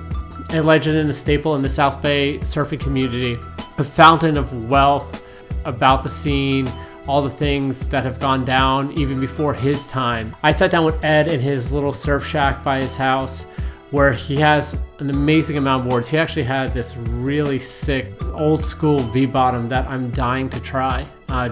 a 0.50 0.60
legend 0.60 0.98
and 0.98 1.08
a 1.08 1.12
staple 1.14 1.54
in 1.54 1.62
the 1.62 1.70
South 1.70 2.02
Bay 2.02 2.38
surfing 2.40 2.78
community, 2.78 3.38
a 3.78 3.84
fountain 3.84 4.36
of 4.36 4.68
wealth 4.68 5.22
about 5.64 6.02
the 6.02 6.10
scene, 6.10 6.68
all 7.06 7.22
the 7.22 7.30
things 7.30 7.88
that 7.88 8.04
have 8.04 8.20
gone 8.20 8.44
down 8.44 8.92
even 8.92 9.18
before 9.18 9.54
his 9.54 9.86
time. 9.86 10.36
I 10.42 10.50
sat 10.50 10.70
down 10.70 10.84
with 10.84 11.02
Ed 11.02 11.28
in 11.28 11.40
his 11.40 11.72
little 11.72 11.94
surf 11.94 12.26
shack 12.26 12.62
by 12.62 12.82
his 12.82 12.94
house 12.94 13.44
where 13.90 14.12
he 14.12 14.36
has 14.36 14.78
an 14.98 15.08
amazing 15.08 15.56
amount 15.56 15.84
of 15.84 15.88
boards. 15.88 16.08
He 16.08 16.18
actually 16.18 16.42
had 16.42 16.74
this 16.74 16.94
really 16.98 17.58
sick 17.58 18.12
old 18.34 18.62
school 18.62 18.98
V 18.98 19.24
bottom 19.24 19.66
that 19.70 19.88
I'm 19.88 20.10
dying 20.10 20.50
to 20.50 20.60
try. 20.60 21.08
Uh, 21.30 21.48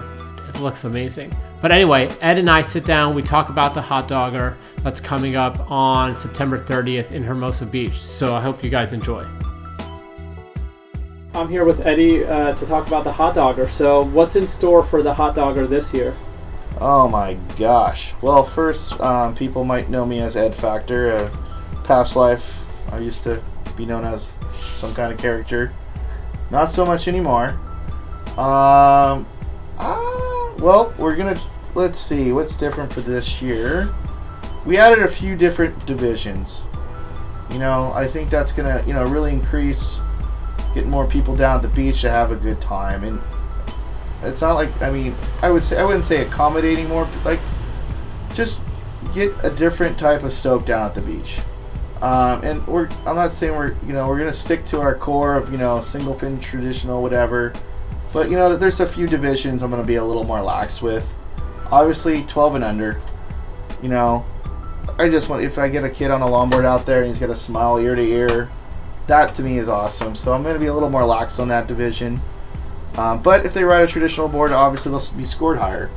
it 0.47 0.59
looks 0.61 0.83
amazing. 0.83 1.33
But 1.59 1.71
anyway, 1.71 2.09
Ed 2.21 2.37
and 2.37 2.49
I 2.49 2.61
sit 2.61 2.85
down, 2.85 3.15
we 3.15 3.23
talk 3.23 3.49
about 3.49 3.73
the 3.73 3.81
hot 3.81 4.07
dogger 4.07 4.57
that's 4.83 4.99
coming 4.99 5.35
up 5.35 5.71
on 5.71 6.13
September 6.13 6.59
30th 6.59 7.11
in 7.11 7.23
Hermosa 7.23 7.65
Beach. 7.65 7.99
So 7.99 8.35
I 8.35 8.41
hope 8.41 8.63
you 8.63 8.69
guys 8.69 8.93
enjoy. 8.93 9.27
I'm 11.33 11.47
here 11.47 11.65
with 11.65 11.85
Eddie 11.85 12.25
uh, 12.25 12.55
to 12.55 12.65
talk 12.65 12.87
about 12.87 13.03
the 13.03 13.11
hot 13.11 13.35
dogger. 13.35 13.67
So, 13.67 14.05
what's 14.05 14.35
in 14.35 14.47
store 14.47 14.83
for 14.83 15.03
the 15.03 15.13
hot 15.13 15.35
dogger 15.35 15.67
this 15.67 15.93
year? 15.93 16.15
Oh 16.81 17.07
my 17.07 17.37
gosh. 17.57 18.13
Well, 18.23 18.43
first, 18.43 18.99
um, 18.99 19.35
people 19.35 19.63
might 19.63 19.87
know 19.87 20.03
me 20.03 20.19
as 20.19 20.35
Ed 20.35 20.55
Factor. 20.55 21.11
Uh, 21.11 21.29
past 21.83 22.15
life, 22.15 22.65
I 22.91 22.99
used 22.99 23.21
to 23.23 23.41
be 23.75 23.85
known 23.85 24.03
as 24.03 24.31
some 24.53 24.95
kind 24.95 25.13
of 25.13 25.19
character. 25.19 25.71
Not 26.49 26.71
so 26.71 26.85
much 26.87 27.07
anymore. 27.07 27.49
Um, 28.35 29.27
uh, 29.77 30.36
well, 30.59 30.93
we're 30.97 31.15
gonna 31.15 31.39
let's 31.75 31.99
see 31.99 32.31
what's 32.31 32.57
different 32.57 32.91
for 32.91 33.01
this 33.01 33.41
year. 33.41 33.93
We 34.65 34.77
added 34.77 35.03
a 35.03 35.07
few 35.07 35.35
different 35.35 35.85
divisions. 35.85 36.63
You 37.51 37.59
know, 37.59 37.91
I 37.93 38.07
think 38.07 38.29
that's 38.29 38.51
gonna 38.51 38.83
you 38.85 38.93
know 38.93 39.05
really 39.07 39.31
increase, 39.31 39.97
get 40.73 40.85
more 40.85 41.07
people 41.07 41.35
down 41.35 41.57
at 41.57 41.61
the 41.61 41.69
beach 41.69 42.01
to 42.01 42.09
have 42.09 42.31
a 42.31 42.35
good 42.35 42.59
time, 42.61 43.03
and 43.03 43.21
it's 44.23 44.41
not 44.41 44.53
like 44.53 44.81
I 44.81 44.91
mean 44.91 45.15
I 45.41 45.51
would 45.51 45.63
say 45.63 45.79
I 45.79 45.85
wouldn't 45.85 46.05
say 46.05 46.25
accommodating 46.25 46.89
more 46.89 47.07
like 47.23 47.39
just 48.33 48.61
get 49.13 49.31
a 49.43 49.49
different 49.49 49.97
type 49.97 50.23
of 50.23 50.31
stoke 50.31 50.65
down 50.65 50.87
at 50.87 50.95
the 50.95 51.01
beach. 51.01 51.39
Um, 52.01 52.43
and 52.43 52.67
we're 52.67 52.89
I'm 53.05 53.15
not 53.15 53.31
saying 53.31 53.55
we're 53.55 53.75
you 53.85 53.93
know 53.93 54.07
we're 54.07 54.19
gonna 54.19 54.33
stick 54.33 54.65
to 54.67 54.81
our 54.81 54.95
core 54.95 55.35
of 55.35 55.51
you 55.51 55.57
know 55.57 55.81
single 55.81 56.13
fin 56.13 56.39
traditional 56.39 57.01
whatever, 57.01 57.53
but 58.13 58.29
you 58.29 58.35
know 58.35 58.55
there's 58.55 58.79
a 58.79 58.87
few 58.87 59.07
divisions 59.07 59.63
I'm 59.63 59.69
gonna 59.69 59.83
be 59.83 59.95
a 59.95 60.03
little 60.03 60.23
more 60.23 60.41
lax 60.41 60.81
with. 60.81 61.13
Obviously 61.71 62.23
12 62.23 62.55
and 62.55 62.63
under. 62.63 63.01
You 63.81 63.89
know, 63.89 64.25
I 64.97 65.09
just 65.09 65.29
want 65.29 65.43
if 65.43 65.57
I 65.57 65.69
get 65.69 65.83
a 65.83 65.89
kid 65.89 66.11
on 66.11 66.21
a 66.21 66.25
longboard 66.25 66.65
out 66.65 66.85
there 66.85 66.99
and 66.99 67.07
he's 67.07 67.19
got 67.19 67.29
a 67.29 67.35
smile 67.35 67.77
ear 67.77 67.95
to 67.95 68.01
ear, 68.01 68.49
that 69.07 69.35
to 69.35 69.43
me 69.43 69.57
is 69.57 69.67
awesome. 69.67 70.15
So 70.15 70.33
I'm 70.33 70.43
gonna 70.43 70.59
be 70.59 70.67
a 70.67 70.73
little 70.73 70.89
more 70.89 71.05
lax 71.05 71.39
on 71.39 71.47
that 71.49 71.67
division. 71.67 72.19
Um, 72.97 73.21
but 73.21 73.45
if 73.45 73.53
they 73.53 73.63
ride 73.63 73.83
a 73.83 73.87
traditional 73.87 74.27
board, 74.27 74.51
obviously 74.51 74.91
they'll 74.91 75.17
be 75.17 75.25
scored 75.25 75.59
higher. 75.59 75.89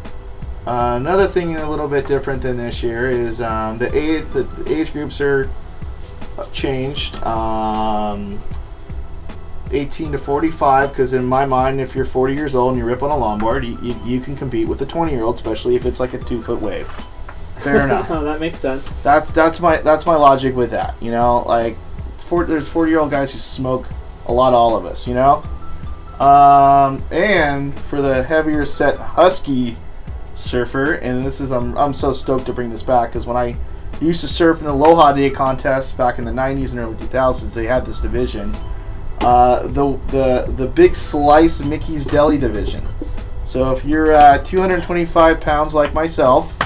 Uh, 0.67 0.99
another 1.01 1.27
thing 1.27 1.57
a 1.57 1.71
little 1.71 1.89
bit 1.89 2.07
different 2.07 2.43
than 2.43 2.59
this 2.59 2.83
year 2.83 3.11
is 3.11 3.41
um, 3.41 3.79
the 3.79 3.87
age 3.97 4.25
the 4.35 4.47
age 4.69 4.93
groups 4.93 5.21
are 5.21 5.49
changed. 6.53 7.17
Um, 7.25 8.39
18 9.73 10.13
to 10.13 10.19
45, 10.19 10.91
because 10.91 11.13
in 11.13 11.25
my 11.25 11.45
mind, 11.47 11.81
if 11.81 11.95
you're 11.95 12.05
40 12.05 12.35
years 12.35 12.55
old 12.55 12.73
and 12.73 12.79
you 12.79 12.85
rip 12.85 13.03
on 13.03 13.11
a 13.11 13.15
longboard, 13.15 13.65
you, 13.65 13.79
you, 13.83 14.01
you 14.05 14.21
can 14.21 14.37
compete 14.37 14.69
with 14.69 14.81
a 14.83 14.87
20 14.87 15.13
year 15.13 15.23
old, 15.23 15.37
especially 15.37 15.77
if 15.77 15.87
it's 15.87 16.01
like 16.01 16.15
a 16.15 16.19
two 16.19 16.43
foot 16.43 16.61
wave. 16.61 16.87
Fair 17.61 17.85
enough. 17.85 18.11
oh, 18.11 18.25
that 18.25 18.41
makes 18.41 18.59
sense. 18.59 18.89
That's 19.03 19.31
that's 19.31 19.61
my 19.61 19.79
that's 19.79 20.07
my 20.07 20.17
logic 20.17 20.57
with 20.57 20.71
that. 20.71 20.95
You 21.03 21.11
know, 21.11 21.43
like 21.47 21.77
for, 22.19 22.45
there's 22.45 22.69
40 22.69 22.91
year 22.91 23.01
old 23.01 23.11
guys 23.11 23.33
who 23.33 23.39
smoke 23.39 23.87
a 24.27 24.33
lot 24.33 24.55
all 24.55 24.77
of 24.77 24.85
us. 24.85 25.07
You 25.07 25.15
know, 25.15 25.43
um, 26.19 27.03
and 27.11 27.75
for 27.75 28.01
the 28.01 28.23
heavier 28.23 28.65
set 28.65 28.97
husky 28.97 29.77
surfer, 30.35 30.95
and 30.95 31.25
this 31.25 31.41
is 31.41 31.51
I'm 31.51 31.77
I'm 31.77 31.95
so 31.95 32.13
stoked 32.13 32.47
to 32.47 32.53
bring 32.53 32.71
this 32.71 32.83
back 32.83 33.11
because 33.11 33.27
when 33.27 33.37
I 33.37 33.57
used 34.01 34.21
to 34.23 34.29
surf 34.29 34.59
in 34.61 34.65
the 34.65 34.73
Aloha 34.73 35.13
Day 35.13 35.31
contest 35.31 35.97
back 35.99 36.19
in 36.19 36.25
the 36.25 36.31
90s 36.31 36.71
and 36.71 36.81
early 36.81 36.95
2000s, 36.97 37.55
they 37.55 37.67
had 37.67 37.85
this 37.85 38.01
division. 38.01 38.55
Uh, 39.21 39.67
the 39.69 39.99
the 40.09 40.53
the 40.57 40.67
big 40.67 40.95
slice 40.95 41.63
Mickey's 41.63 42.07
Deli 42.07 42.39
division. 42.39 42.83
So 43.45 43.73
if 43.73 43.85
you're 43.85 44.13
uh, 44.13 44.39
225 44.39 45.41
pounds 45.41 45.75
like 45.75 45.93
myself, 45.93 46.57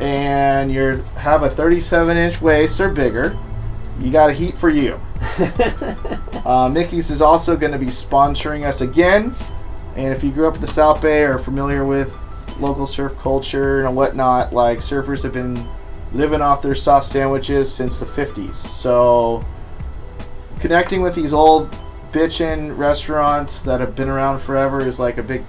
and 0.00 0.70
you 0.70 1.02
have 1.16 1.42
a 1.42 1.48
37 1.48 2.16
inch 2.16 2.40
waist 2.40 2.80
or 2.80 2.90
bigger, 2.90 3.36
you 3.98 4.12
got 4.12 4.30
a 4.30 4.32
heat 4.32 4.54
for 4.54 4.68
you. 4.68 5.00
uh, 6.44 6.70
Mickey's 6.72 7.10
is 7.10 7.20
also 7.20 7.56
going 7.56 7.72
to 7.72 7.78
be 7.78 7.86
sponsoring 7.86 8.64
us 8.64 8.80
again. 8.80 9.34
And 9.96 10.12
if 10.12 10.22
you 10.22 10.30
grew 10.30 10.46
up 10.46 10.54
in 10.54 10.60
the 10.60 10.68
South 10.68 11.02
Bay 11.02 11.22
or 11.22 11.34
are 11.34 11.38
familiar 11.38 11.84
with 11.84 12.16
local 12.60 12.86
surf 12.86 13.16
culture 13.18 13.84
and 13.84 13.96
whatnot, 13.96 14.52
like 14.52 14.78
surfers 14.78 15.24
have 15.24 15.32
been 15.32 15.66
living 16.12 16.40
off 16.40 16.62
their 16.62 16.74
soft 16.74 17.06
sandwiches 17.06 17.72
since 17.72 17.98
the 17.98 18.06
50s. 18.06 18.54
So 18.54 19.44
connecting 20.60 21.02
with 21.02 21.14
these 21.14 21.32
old 21.32 21.70
bitchin' 22.12 22.76
restaurants 22.76 23.62
that 23.62 23.80
have 23.80 23.94
been 23.94 24.08
around 24.08 24.40
forever 24.40 24.80
is 24.80 24.98
like 24.98 25.18
a 25.18 25.22
big 25.22 25.44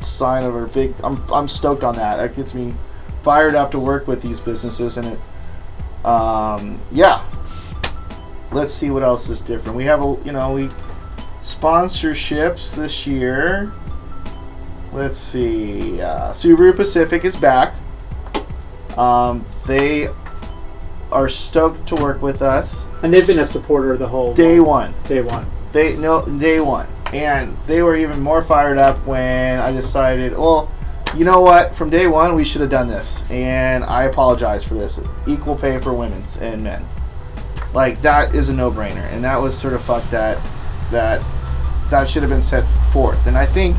sign 0.00 0.44
of 0.44 0.54
a 0.54 0.66
big. 0.66 0.94
I'm 1.02 1.20
I'm 1.32 1.48
stoked 1.48 1.82
on 1.82 1.96
that. 1.96 2.16
That 2.16 2.36
gets 2.36 2.54
me 2.54 2.74
fired 3.22 3.54
up 3.54 3.70
to 3.72 3.78
work 3.78 4.06
with 4.06 4.22
these 4.22 4.40
businesses 4.40 4.96
and 4.96 5.06
it. 5.08 6.06
Um, 6.06 6.80
yeah. 6.90 7.22
Let's 8.52 8.72
see 8.72 8.90
what 8.90 9.02
else 9.02 9.30
is 9.30 9.40
different. 9.40 9.76
We 9.76 9.84
have 9.84 10.02
a 10.02 10.16
you 10.24 10.32
know 10.32 10.54
we 10.54 10.68
sponsorships 11.40 12.74
this 12.74 13.06
year. 13.06 13.72
Let's 14.92 15.18
see. 15.18 16.00
Uh, 16.00 16.32
Subaru 16.32 16.74
Pacific 16.76 17.24
is 17.24 17.34
back. 17.34 17.74
Um, 18.96 19.44
they 19.66 20.08
are 21.14 21.28
stoked 21.28 21.86
to 21.88 21.94
work 21.94 22.20
with 22.20 22.42
us. 22.42 22.86
And 23.02 23.14
they've 23.14 23.26
been 23.26 23.38
a 23.38 23.44
supporter 23.44 23.92
of 23.92 23.98
the 24.00 24.08
whole 24.08 24.34
Day 24.34 24.60
one. 24.60 24.92
day 25.06 25.22
one. 25.22 25.46
They 25.72 25.96
no 25.96 26.24
day 26.26 26.60
one, 26.60 26.86
and 27.12 27.56
they 27.66 27.82
were 27.82 27.96
even 27.96 28.20
more 28.20 28.42
fired 28.42 28.78
up 28.78 28.96
when 29.06 29.58
I 29.58 29.72
decided. 29.72 30.32
Well, 30.32 30.70
you 31.16 31.24
know 31.24 31.40
what? 31.40 31.74
From 31.74 31.90
day 31.90 32.06
one, 32.06 32.34
we 32.36 32.44
should 32.44 32.60
have 32.60 32.70
done 32.70 32.86
this, 32.88 33.28
and 33.30 33.82
I 33.84 34.04
apologize 34.04 34.62
for 34.62 34.74
this. 34.74 35.00
Equal 35.26 35.56
pay 35.56 35.78
for 35.78 35.92
women's 35.92 36.36
and 36.36 36.62
men. 36.62 36.84
Like 37.72 38.00
that 38.02 38.34
is 38.36 38.50
a 38.50 38.52
no-brainer, 38.54 39.12
and 39.12 39.24
that 39.24 39.40
was 39.40 39.58
sort 39.58 39.74
of 39.74 39.82
fuck 39.82 40.08
that 40.10 40.38
that 40.92 41.20
that 41.90 42.08
should 42.08 42.22
have 42.22 42.30
been 42.30 42.42
set 42.42 42.62
forth. 42.92 43.26
And 43.26 43.36
I 43.36 43.46
think 43.46 43.76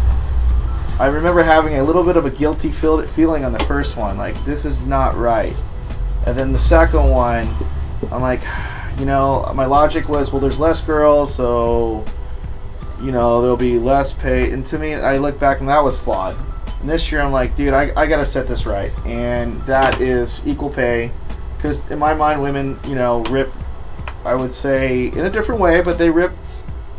I 0.99 1.07
remember 1.07 1.43
having 1.43 1.75
a 1.75 1.83
little 1.83 2.03
bit 2.03 2.17
of 2.17 2.25
a 2.25 2.29
guilty 2.29 2.71
feel- 2.71 3.03
feeling 3.03 3.45
on 3.45 3.53
the 3.53 3.59
first 3.59 3.95
one, 3.97 4.17
like 4.17 4.35
this 4.43 4.65
is 4.65 4.85
not 4.85 5.15
right. 5.15 5.55
And 6.25 6.37
then 6.37 6.51
the 6.51 6.57
second 6.57 7.09
one, 7.09 7.47
I'm 8.11 8.21
like, 8.21 8.41
you 8.99 9.05
know, 9.05 9.51
my 9.55 9.65
logic 9.65 10.09
was, 10.09 10.31
well, 10.31 10.41
there's 10.41 10.59
less 10.59 10.81
girls, 10.81 11.33
so 11.33 12.05
you 13.01 13.11
know 13.11 13.41
there'll 13.41 13.57
be 13.57 13.77
less 13.77 14.13
pay. 14.13 14.51
And 14.51 14.65
to 14.67 14.79
me, 14.79 14.93
I 14.95 15.17
look 15.17 15.39
back 15.39 15.59
and 15.59 15.69
that 15.69 15.83
was 15.83 15.99
flawed. 15.99 16.37
And 16.81 16.89
this 16.89 17.11
year, 17.11 17.21
I'm 17.21 17.31
like, 17.31 17.55
dude, 17.55 17.73
I, 17.73 17.91
I 17.95 18.07
gotta 18.07 18.25
set 18.25 18.47
this 18.47 18.65
right, 18.65 18.91
and 19.05 19.61
that 19.63 19.99
is 20.01 20.45
equal 20.47 20.69
pay, 20.69 21.11
because 21.57 21.89
in 21.91 21.99
my 21.99 22.13
mind, 22.13 22.41
women, 22.41 22.79
you 22.87 22.95
know, 22.95 23.23
rip. 23.23 23.51
I 24.23 24.33
would 24.33 24.51
say 24.51 25.09
in 25.09 25.19
a 25.19 25.29
different 25.29 25.61
way, 25.61 25.81
but 25.81 25.99
they 25.99 26.09
rip 26.09 26.31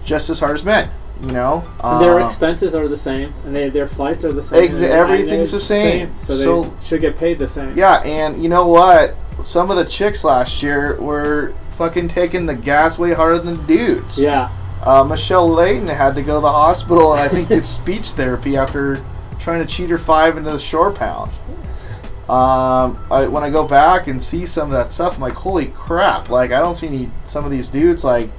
just 0.05 0.31
as 0.31 0.39
hard 0.39 0.55
as 0.55 0.65
men. 0.65 0.89
You 1.23 1.33
know, 1.33 1.65
And 1.83 2.01
their 2.03 2.21
Uh, 2.21 2.27
expenses 2.27 2.75
are 2.75 2.89
the 2.89 2.97
same, 2.97 3.33
and 3.47 3.57
they, 3.57 3.71
their 3.71 3.87
flights 3.87 4.23
are 4.25 4.33
the 4.33 4.43
same. 4.43 4.69
Exa- 4.71 4.91
everything's 4.91 5.51
the 5.51 5.61
same. 5.61 6.11
So 6.19 6.37
they 6.37 6.45
So- 6.45 6.73
should 6.83 7.01
get 7.01 7.19
paid 7.19 7.39
the 7.39 7.47
same. 7.49 7.73
Yeah, 7.75 8.03
and 8.05 8.37
you 8.37 8.51
know 8.51 8.67
what? 8.67 9.15
Some 9.43 9.71
of 9.71 9.79
the 9.79 9.85
chicks 9.87 10.25
last 10.25 10.63
year 10.63 10.97
were 11.01 11.53
fucking 11.79 12.09
taking 12.09 12.45
the 12.47 12.55
gas 12.55 12.99
way 12.99 13.15
harder 13.15 13.39
than 13.39 13.65
dudes. 13.67 14.19
Yeah. 14.19 14.49
Uh, 14.85 15.05
Michelle 15.05 15.49
Layton 15.51 15.89
had 15.89 16.15
to 16.17 16.23
go 16.23 16.35
to 16.35 16.41
the 16.41 16.53
hospital 16.53 17.13
and 17.15 17.21
I 17.23 17.29
think 17.29 17.49
get 17.49 17.65
speech 17.81 18.09
therapy 18.11 18.57
after 18.57 19.01
trying 19.41 19.61
to 19.67 19.67
cheat 19.67 19.89
her 19.91 19.99
five 19.99 20.37
into 20.37 20.51
the 20.51 20.59
shore 20.59 20.91
pound. 20.91 21.31
Um, 22.29 22.99
I, 23.11 23.27
when 23.29 23.45
I 23.45 23.51
go 23.51 23.67
back 23.67 24.09
and 24.09 24.21
see 24.21 24.47
some 24.47 24.65
of 24.69 24.73
that 24.73 24.91
stuff, 24.91 25.15
I'm 25.17 25.21
like, 25.23 25.35
holy 25.35 25.67
crap! 25.67 26.29
Like 26.29 26.51
I 26.51 26.59
don't 26.59 26.75
see 26.75 26.89
any 26.89 27.11
some 27.27 27.45
of 27.45 27.51
these 27.53 27.69
dudes 27.69 28.03
like 28.05 28.31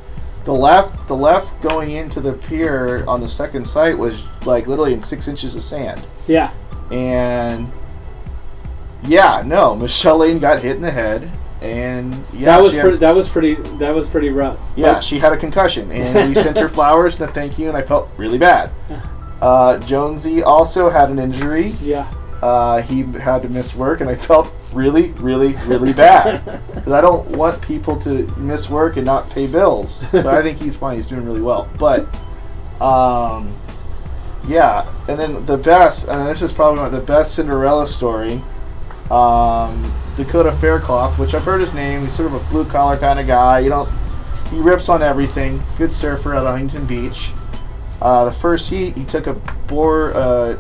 the 0.48 0.54
left 0.54 1.10
the 1.10 1.16
left 1.16 1.62
going 1.62 1.92
into 1.92 2.22
the 2.22 2.32
pier 2.32 3.04
on 3.06 3.20
the 3.20 3.28
second 3.28 3.68
site 3.68 3.98
was 3.98 4.24
like 4.46 4.66
literally 4.66 4.94
in 4.94 5.04
six 5.04 5.28
inches 5.28 5.58
of 5.58 5.62
sand. 5.62 6.02
Yeah. 6.26 6.54
And 6.90 7.70
yeah, 9.04 9.44
no, 9.46 9.76
Michelle 9.76 10.20
Lane 10.20 10.40
got 10.40 10.62
hit 10.62 10.78
in 10.78 10.82
the 10.82 10.90
head, 10.90 11.30
and 11.62 12.14
yeah, 12.32 12.46
that 12.46 12.62
was 12.62 12.76
had- 12.76 12.82
pretty. 12.84 12.98
That 12.98 13.14
was 13.14 13.28
pretty. 13.28 13.56
That 13.78 13.94
was 13.94 14.08
pretty 14.08 14.30
rough. 14.30 14.58
yeah, 14.78 15.02
she 15.02 15.20
had 15.20 15.34
a 15.34 15.38
concussion, 15.38 15.92
and 15.92 16.30
we 16.30 16.34
sent 16.34 16.56
her 16.58 16.70
flowers 16.78 17.20
and 17.20 17.30
a 17.30 17.34
thank 17.34 17.60
you, 17.60 17.68
and 17.68 17.76
I 17.76 17.82
felt 17.82 18.10
really 18.16 18.38
bad. 18.38 18.72
Uh, 19.42 19.80
Jonesy 19.80 20.44
also 20.44 20.90
had 20.90 21.10
an 21.10 21.20
injury. 21.20 21.76
Yeah. 21.82 22.10
Uh, 22.42 22.82
he 22.84 23.04
had 23.04 23.42
to 23.42 23.50
miss 23.50 23.76
work, 23.76 24.00
and 24.00 24.10
I 24.10 24.16
felt 24.16 24.50
really, 24.74 25.12
really, 25.12 25.56
really 25.68 25.94
bad 25.94 26.44
because 26.74 26.92
I 26.92 27.02
don't 27.02 27.30
want 27.32 27.62
people 27.62 27.98
to 28.02 28.28
miss 28.38 28.70
work 28.70 28.98
and 28.98 29.06
not 29.06 29.30
pay 29.30 29.48
bills. 29.48 30.04
But 30.12 30.28
I 30.28 30.42
think 30.42 30.58
he's 30.58 30.76
fine; 30.76 30.98
he's 30.98 31.08
doing 31.08 31.26
really 31.26 31.42
well. 31.42 31.70
But 31.80 32.02
um, 32.82 33.56
yeah, 34.48 34.90
and 35.08 35.20
then 35.20 35.46
the 35.46 35.58
best, 35.58 36.08
and 36.08 36.28
this 36.28 36.42
is 36.42 36.54
probably 36.54 36.90
the 36.90 37.06
best 37.06 37.36
Cinderella 37.36 37.88
story. 37.88 38.42
Um, 39.12 39.92
Dakota 40.16 40.52
Faircloth, 40.52 41.18
which 41.18 41.34
I've 41.34 41.44
heard 41.44 41.62
his 41.62 41.74
name. 41.74 42.02
He's 42.02 42.14
sort 42.14 42.34
of 42.34 42.36
a 42.36 42.50
blue 42.50 42.66
collar 42.66 42.98
kind 42.98 43.20
of 43.20 43.28
guy. 43.28 43.60
You 43.60 43.70
don't. 43.70 43.90
He 44.50 44.60
rips 44.60 44.90
on 44.90 45.02
everything. 45.02 45.62
Good 45.78 45.92
surfer 45.92 46.36
at 46.36 46.44
Huntington 46.44 46.86
Beach. 46.86 47.32
Uh, 48.02 48.26
the 48.26 48.32
first 48.32 48.70
heat, 48.70 48.98
he 48.98 49.04
took 49.04 49.28
a 49.28 49.34
boar, 49.68 50.14
uh, 50.14 50.56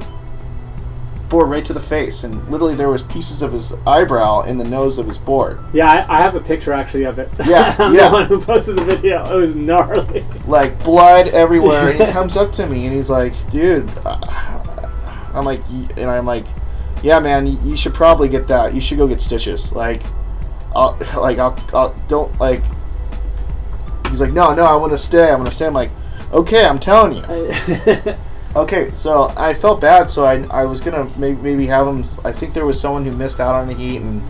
board 1.30 1.50
right 1.50 1.66
to 1.66 1.74
the 1.74 1.80
face, 1.80 2.24
and 2.24 2.46
literally 2.50 2.76
there 2.76 2.90
was 2.90 3.04
pieces 3.04 3.42
of 3.42 3.52
his 3.52 3.74
eyebrow 3.86 4.42
in 4.42 4.58
the 4.58 4.64
nose 4.64 4.98
of 4.98 5.08
his 5.08 5.18
board. 5.18 5.60
Yeah, 5.74 5.90
I, 5.90 6.18
I 6.18 6.20
have 6.20 6.36
a 6.36 6.40
picture 6.40 6.74
actually 6.74 7.04
of 7.04 7.20
it. 7.20 7.30
Yeah, 7.46 7.76
I'm 7.80 7.94
yeah. 7.94 8.10
The 8.10 8.14
one 8.14 8.26
who 8.26 8.42
posted 8.42 8.78
the 8.78 8.86
video. 8.86 9.26
It 9.32 9.40
was 9.40 9.56
gnarly. 9.56 10.26
like 10.48 10.82
blood 10.84 11.28
everywhere. 11.30 11.90
and 11.90 12.00
he 12.00 12.06
comes 12.12 12.38
up 12.38 12.52
to 12.54 12.68
me 12.68 12.86
and 12.86 12.96
he's 12.96 13.10
like, 13.10 13.34
"Dude," 13.50 13.90
uh, 14.06 14.20
I'm 15.34 15.46
like, 15.46 15.62
and 15.98 16.10
I'm 16.10 16.26
like, 16.26 16.46
"Yeah, 17.04 17.20
man, 17.20 17.48
you, 17.48 17.58
you 17.64 17.78
should 17.78 17.94
probably 17.94 18.30
get 18.30 18.48
that. 18.48 18.74
You 18.74 18.82
should 18.82 18.98
go 18.98 19.08
get 19.08 19.22
stitches." 19.22 19.74
Like, 19.74 20.02
I'll, 20.76 20.98
like, 21.18 21.40
I'll, 21.40 21.58
I'll 21.74 21.94
don't 22.08 22.38
like. 22.40 22.62
He's 24.10 24.22
like, 24.22 24.32
"No, 24.32 24.54
no, 24.54 24.66
I 24.66 24.76
want 24.76 24.94
to 24.94 24.98
stay. 24.98 25.32
I'm 25.32 25.40
gonna 25.40 25.52
stay." 25.52 25.68
I'm 25.68 25.74
like, 25.74 25.92
"Okay, 26.32 26.66
I'm 26.66 26.80
telling 26.80 27.18
you." 27.18 28.16
Okay, 28.56 28.90
so 28.92 29.32
I 29.38 29.54
felt 29.54 29.80
bad, 29.82 30.10
so 30.10 30.26
I, 30.26 30.44
I 30.50 30.66
was 30.66 30.82
gonna 30.82 31.10
maybe, 31.18 31.40
maybe 31.42 31.66
have 31.68 31.88
him. 31.88 32.04
I 32.24 32.32
think 32.32 32.54
there 32.54 32.66
was 32.66 32.80
someone 32.80 33.06
who 33.06 33.12
missed 33.12 33.40
out 33.40 33.54
on 33.56 33.68
the 33.68 33.74
heat 33.74 34.02
and 34.02 34.22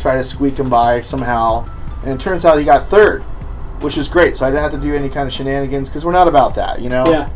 try 0.00 0.16
to 0.16 0.24
squeak 0.24 0.58
him 0.58 0.68
by 0.68 1.00
somehow, 1.02 1.68
and 2.02 2.12
it 2.12 2.18
turns 2.20 2.44
out 2.44 2.58
he 2.58 2.64
got 2.64 2.86
third, 2.88 3.22
which 3.80 3.96
is 3.96 4.08
great. 4.08 4.34
So 4.36 4.44
I 4.46 4.50
didn't 4.50 4.62
have 4.64 4.72
to 4.72 4.78
do 4.80 4.94
any 4.94 5.08
kind 5.08 5.26
of 5.28 5.32
shenanigans 5.32 5.88
because 5.88 6.04
we're 6.04 6.12
not 6.12 6.26
about 6.26 6.54
that, 6.56 6.80
you 6.80 6.88
know. 6.88 7.06
Yeah. 7.06 7.28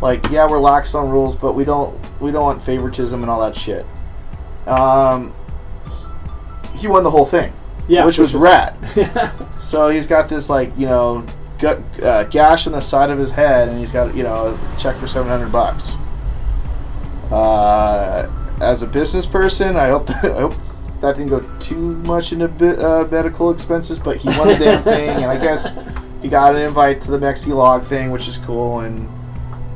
Like 0.00 0.30
yeah, 0.30 0.48
we're 0.48 0.58
lax 0.58 0.94
on 0.94 1.10
rules, 1.10 1.36
but 1.36 1.52
we 1.52 1.64
don't 1.64 1.98
we 2.20 2.30
don't 2.30 2.42
want 2.42 2.62
favoritism 2.62 3.20
and 3.22 3.30
all 3.30 3.40
that 3.40 3.54
shit. 3.54 3.84
Um, 4.66 5.34
he 6.76 6.88
won 6.88 7.04
the 7.04 7.10
whole 7.10 7.26
thing, 7.26 7.52
Yeah, 7.86 8.04
which 8.06 8.18
was 8.18 8.32
which 8.32 8.36
is- 8.36 8.42
rad. 8.42 9.52
so 9.60 9.88
he's 9.90 10.06
got 10.06 10.28
this 10.28 10.48
like 10.48 10.72
you 10.78 10.86
know 10.86 11.24
uh, 11.64 12.24
gash 12.24 12.66
in 12.66 12.72
the 12.72 12.80
side 12.80 13.10
of 13.10 13.18
his 13.18 13.32
head, 13.32 13.68
and 13.68 13.78
he's 13.78 13.92
got 13.92 14.14
you 14.14 14.22
know 14.22 14.58
a 14.58 14.80
check 14.80 14.96
for 14.96 15.06
seven 15.06 15.28
hundred 15.28 15.52
bucks. 15.52 15.94
Uh, 17.30 18.30
as 18.60 18.82
a 18.82 18.86
business 18.86 19.26
person, 19.26 19.76
I 19.76 19.88
hope 19.88 20.10
I 20.24 20.40
hope 20.40 20.54
that 21.00 21.16
didn't 21.16 21.30
go 21.30 21.40
too 21.58 21.96
much 21.98 22.32
into 22.32 22.48
bi- 22.48 22.76
uh, 22.76 23.08
medical 23.10 23.50
expenses, 23.50 23.98
but 23.98 24.16
he 24.16 24.28
won 24.38 24.48
the 24.48 24.56
damn 24.56 24.82
thing, 24.84 25.08
and 25.08 25.26
I 25.26 25.36
guess 25.36 25.72
he 26.22 26.28
got 26.28 26.54
an 26.54 26.62
invite 26.62 27.00
to 27.02 27.10
the 27.10 27.18
Mexi 27.18 27.54
Log 27.54 27.82
thing, 27.82 28.10
which 28.10 28.28
is 28.28 28.38
cool. 28.38 28.80
And 28.80 29.08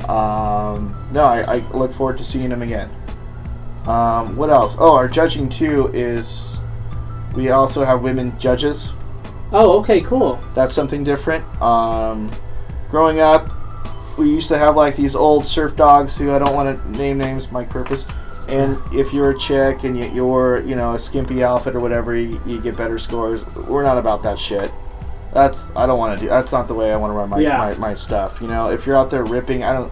um, 0.09 0.95
no, 1.11 1.25
I, 1.25 1.55
I 1.55 1.57
look 1.71 1.91
forward 1.91 2.17
to 2.17 2.23
seeing 2.23 2.49
him 2.49 2.61
again. 2.61 2.89
Um, 3.85 4.35
what 4.35 4.49
else? 4.49 4.77
Oh, 4.79 4.95
our 4.95 5.07
judging 5.07 5.49
too 5.49 5.89
is 5.93 6.59
we 7.35 7.49
also 7.49 7.83
have 7.83 8.01
women 8.01 8.37
judges. 8.39 8.93
Oh, 9.51 9.79
okay, 9.79 10.01
cool. 10.01 10.39
That's 10.53 10.73
something 10.73 11.03
different. 11.03 11.43
Um, 11.61 12.31
growing 12.89 13.19
up, 13.19 13.49
we 14.17 14.29
used 14.29 14.47
to 14.49 14.57
have 14.57 14.75
like 14.75 14.95
these 14.95 15.15
old 15.15 15.45
surf 15.45 15.75
dogs 15.75 16.17
who 16.17 16.31
I 16.31 16.39
don't 16.39 16.53
want 16.55 16.81
to 16.83 16.91
name 16.97 17.17
names, 17.17 17.51
my 17.51 17.63
purpose. 17.63 18.07
And 18.49 18.77
if 18.93 19.13
you're 19.13 19.31
a 19.31 19.37
chick 19.37 19.83
and 19.83 19.97
you, 19.97 20.05
you're, 20.11 20.61
you 20.61 20.75
know, 20.75 20.93
a 20.93 20.99
skimpy 20.99 21.43
outfit 21.43 21.75
or 21.75 21.79
whatever, 21.79 22.15
you, 22.15 22.41
you 22.45 22.59
get 22.61 22.75
better 22.77 22.97
scores. 22.97 23.45
We're 23.55 23.83
not 23.83 23.97
about 23.97 24.23
that 24.23 24.39
shit. 24.39 24.71
That's 25.33 25.73
I 25.75 25.85
don't 25.85 25.99
want 25.99 26.17
to 26.17 26.25
do. 26.25 26.29
That's 26.29 26.51
not 26.53 26.67
the 26.67 26.73
way 26.73 26.91
I 26.93 26.97
want 26.97 27.11
to 27.11 27.15
run 27.15 27.29
my, 27.29 27.39
Yeah. 27.39 27.57
my 27.57 27.73
my 27.75 27.93
stuff. 27.93 28.41
You 28.41 28.47
know, 28.47 28.69
if 28.71 28.85
you're 28.85 28.95
out 28.95 29.11
there 29.11 29.25
ripping, 29.25 29.63
I 29.63 29.73
don't 29.73 29.91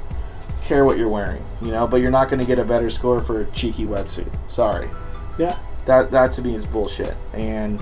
care 0.63 0.85
what 0.85 0.97
you're 0.97 1.09
wearing. 1.09 1.43
You 1.61 1.71
know, 1.71 1.85
but 1.87 1.97
you're 1.97 2.11
not 2.11 2.29
going 2.29 2.39
to 2.39 2.45
get 2.45 2.57
a 2.57 2.63
better 2.63 2.89
score 2.89 3.19
for 3.21 3.41
a 3.41 3.45
cheeky 3.51 3.85
wetsuit. 3.85 4.31
Sorry. 4.49 4.89
Yeah. 5.37 5.57
That 5.85 6.09
that 6.11 6.31
to 6.33 6.41
me 6.41 6.55
is 6.55 6.65
bullshit. 6.65 7.13
And 7.33 7.81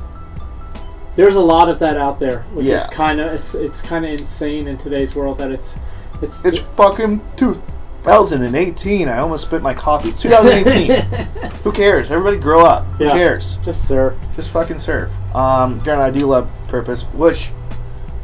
There's 1.16 1.36
a 1.36 1.42
lot 1.42 1.70
of 1.70 1.80
that 1.80 1.98
out 1.98 2.20
there, 2.20 2.40
which 2.54 2.66
is 2.66 2.72
Yeah. 2.90 2.96
kind 2.96 3.20
of 3.22 3.34
it's, 3.34 3.54
it's 3.56 3.82
kind 3.82 4.04
of 4.06 4.12
insane 4.12 4.68
in 4.68 4.78
today's 4.78 5.16
world 5.16 5.38
that 5.38 5.52
it's 5.52 5.78
it's 6.22 6.44
It's 6.46 6.58
fucking 6.60 7.22
2018. 7.38 9.08
I 9.08 9.20
almost 9.20 9.46
spit 9.46 9.62
my 9.62 9.74
coffee. 9.74 10.12
2018. 10.12 11.26
Who 11.64 11.72
cares? 11.72 12.12
Everybody 12.12 12.38
grow 12.38 12.66
up. 12.66 12.86
Who 12.98 13.10
cares? 13.10 13.58
just 13.66 13.88
surf. 13.88 14.16
Just 14.36 14.52
fucking 14.52 14.80
surf. 14.80 15.12
Um, 15.36 15.80
Granted, 15.80 16.04
I 16.04 16.12
do 16.12 16.26
love 16.28 16.50
Purpose, 16.68 17.04
which 17.14 17.50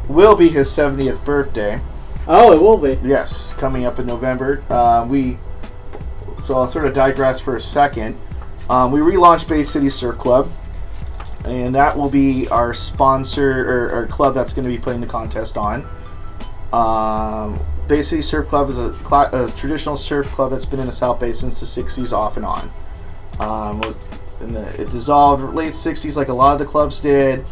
will 0.08 0.34
be 0.36 0.48
his 0.48 0.68
70th 0.68 1.24
birthday. 1.24 1.80
Oh, 2.26 2.52
it 2.52 2.60
will 2.60 2.76
be. 2.78 2.98
Yes, 3.06 3.52
coming 3.54 3.84
up 3.84 3.98
in 3.98 4.06
November. 4.06 4.62
Uh, 4.68 5.06
we 5.08 5.38
so 6.40 6.56
I'll 6.56 6.66
sort 6.68 6.86
of 6.86 6.94
digress 6.94 7.38
for 7.38 7.54
a 7.56 7.60
second. 7.60 8.16
Um, 8.68 8.92
we 8.92 9.00
relaunched 9.00 9.48
Bay 9.48 9.62
City 9.62 9.88
Surf 9.88 10.16
Club, 10.18 10.48
and 11.44 11.74
that 11.74 11.96
will 11.96 12.10
be 12.10 12.48
our 12.48 12.74
sponsor 12.74 13.92
or, 13.92 14.06
club 14.06 14.34
that's 14.34 14.52
going 14.52 14.68
to 14.68 14.74
be 14.74 14.78
putting 14.78 15.00
the 15.00 15.06
contest 15.06 15.56
on. 15.56 15.86
Um, 16.72 17.58
Bay 17.88 18.02
City 18.02 18.22
Surf 18.22 18.46
Club 18.46 18.70
is 18.70 18.78
a, 18.78 18.90
cla 18.90 19.28
a 19.32 19.50
traditional 19.56 19.96
surf 19.96 20.26
club 20.28 20.52
that's 20.52 20.64
been 20.64 20.78
in 20.78 20.86
the 20.86 20.92
South 20.92 21.18
Bay 21.18 21.32
since 21.32 21.60
the 21.60 21.66
'60s, 21.66 22.12
off 22.12 22.36
and 22.36 22.46
on. 22.46 22.70
Um, 23.40 23.96
in 24.40 24.52
the, 24.52 24.80
it 24.80 24.90
dissolved 24.90 25.54
late 25.54 25.72
'60s, 25.72 26.16
like 26.16 26.28
a 26.28 26.32
lot 26.32 26.52
of 26.52 26.58
the 26.60 26.66
clubs 26.66 27.00
did, 27.00 27.44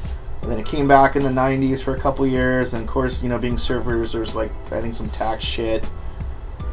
and 0.43 0.51
then 0.51 0.59
it 0.61 0.67
came 0.67 0.87
back 0.87 1.17
in 1.17 1.23
the 1.25 1.31
'90s 1.31 1.83
for 1.83 1.97
a 1.97 1.99
couple 1.99 2.25
years. 2.27 2.75
And 2.75 2.85
of 2.85 2.89
course, 2.89 3.23
you 3.23 3.29
know, 3.29 3.39
being 3.39 3.57
surfers, 3.57 4.13
there's 4.13 4.37
like 4.37 4.53
I 4.71 4.81
think 4.81 4.95
some 4.95 5.11
tax 5.11 5.43
shit, 5.43 5.85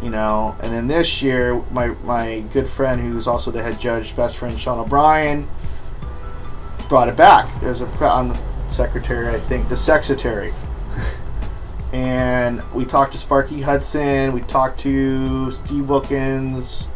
you 0.04 0.12
know. 0.12 0.56
And 0.62 0.72
then 0.72 0.88
this 0.88 1.24
year, 1.24 1.56
my 1.72 1.88
my 2.04 2.44
good 2.54 2.68
friend, 2.68 3.02
who's 3.02 3.26
also 3.26 3.50
the 3.50 3.64
head 3.64 3.80
judge, 3.80 4.16
best 4.16 4.38
friend 4.38 4.60
Sean 4.60 4.78
O'Brien, 4.78 5.48
brought 6.86 7.08
it 7.08 7.16
back 7.16 7.50
as 7.64 7.82
a 7.82 7.86
on 8.06 8.30
the 8.30 8.40
secretary, 8.70 9.28
I 9.28 9.40
think, 9.40 9.70
the 9.70 9.76
secretary. 9.76 10.54
and 11.94 12.62
we 12.74 12.86
talked 12.86 13.12
to 13.14 13.18
Sparky 13.18 13.62
Hudson, 13.62 14.34
we 14.34 14.42
talked 14.42 14.80
to 14.82 15.52
Steve 15.52 15.90
Wilkins, 15.90 16.88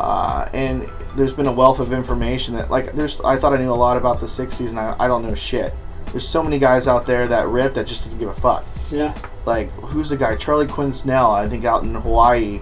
uh, 0.00 0.48
and 0.52 0.90
there's 1.16 1.32
been 1.32 1.46
a 1.46 1.52
wealth 1.52 1.80
of 1.80 1.92
information 1.92 2.54
that, 2.54 2.70
like, 2.70 2.92
there's. 2.92 3.20
I 3.22 3.36
thought 3.36 3.52
I 3.52 3.56
knew 3.58 3.72
a 3.72 3.74
lot 3.74 3.96
about 3.96 4.20
the 4.20 4.26
'60s, 4.26 4.70
and 4.70 4.78
I, 4.78 4.94
I 4.98 5.08
don't 5.08 5.22
know 5.22 5.34
shit. 5.34 5.74
There's 6.10 6.26
so 6.26 6.42
many 6.42 6.58
guys 6.58 6.88
out 6.88 7.04
there 7.04 7.26
that 7.26 7.48
rip 7.48 7.74
that 7.74 7.86
just 7.86 8.04
didn't 8.04 8.18
give 8.18 8.28
a 8.28 8.34
fuck. 8.34 8.64
Yeah. 8.90 9.16
Like, 9.44 9.70
who's 9.72 10.10
the 10.10 10.16
guy? 10.16 10.36
Charlie 10.36 10.66
Quinn 10.66 10.92
Snell, 10.92 11.30
I 11.30 11.48
think, 11.48 11.64
out 11.64 11.82
in 11.82 11.94
Hawaii. 11.94 12.60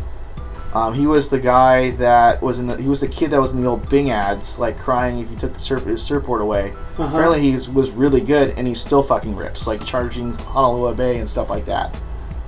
Um, 0.77 0.93
he 0.93 1.07
was 1.07 1.31
the 1.31 1.41
guy 1.41 1.93
that 1.93 2.43
was 2.43 2.59
in 2.59 2.67
the. 2.67 2.77
He 2.77 2.87
was 2.87 3.01
the 3.01 3.09
kid 3.09 3.31
that 3.31 3.41
was 3.41 3.55
in 3.55 3.63
the 3.63 3.67
old 3.67 3.89
Bing 3.89 4.11
ads, 4.11 4.59
like 4.59 4.77
crying 4.77 5.21
if 5.21 5.31
you 5.31 5.37
took 5.37 5.55
the 5.55 5.59
surf, 5.59 5.85
his 5.85 6.03
surfboard 6.03 6.43
away. 6.43 6.73
Uh-huh. 6.99 7.05
Apparently, 7.05 7.41
he 7.41 7.53
was 7.71 7.91
really 7.93 8.21
good, 8.21 8.51
and 8.59 8.69
he 8.69 8.75
still 8.75 9.03
fucking 9.03 9.35
rips, 9.35 9.67
like 9.67 9.83
charging 9.87 10.33
Honolulu 10.33 10.95
Bay 10.95 11.17
and 11.17 11.27
stuff 11.27 11.49
like 11.49 11.65
that. 11.65 11.99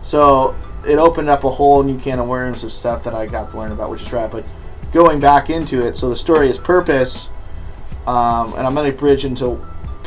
So 0.03 0.55
it 0.87 0.99
opened 0.99 1.31
up 1.31 1.45
a 1.45 1.51
whole 1.51 1.83
new 1.83 1.99
can 1.99 2.19
of 2.19 2.29
worms 2.29 2.65
of 2.65 2.71
stuff 2.71 3.03
that 3.05 3.15
I 3.15 3.25
got 3.25 3.51
to 3.53 3.57
learn 3.57 3.73
about, 3.73 3.89
which 3.91 4.03
is 4.03 4.13
rad. 4.13 4.31
But 4.31 4.45
going 4.93 5.21
back 5.21 5.49
into 5.49 5.83
it, 5.83 5.97
so 5.97 6.11
the 6.11 6.17
story 6.17 6.51
is 6.51 6.59
Purpose, 6.59 7.31
um, 8.07 8.53
and 8.59 8.67
I'm 8.67 8.75
going 8.75 8.93
to 8.93 8.99
bridge 8.99 9.25
into 9.25 9.59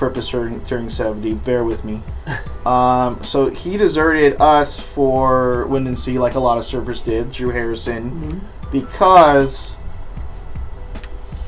Purpose 0.02 0.30
turning, 0.30 0.64
turning 0.64 0.90
70. 0.90 1.36
Bear 1.36 1.64
with 1.64 1.86
me. 1.86 2.02
Um, 2.62 3.24
so 3.24 3.50
he 3.50 3.76
deserted 3.76 4.40
us 4.40 4.80
for 4.80 5.66
Windansea, 5.68 6.20
like 6.20 6.36
a 6.36 6.40
lot 6.40 6.60
of 6.60 6.64
surfers 6.64 7.04
did, 7.04 7.32
Drew 7.32 7.50
Harrison, 7.50 8.40
because 8.72 9.78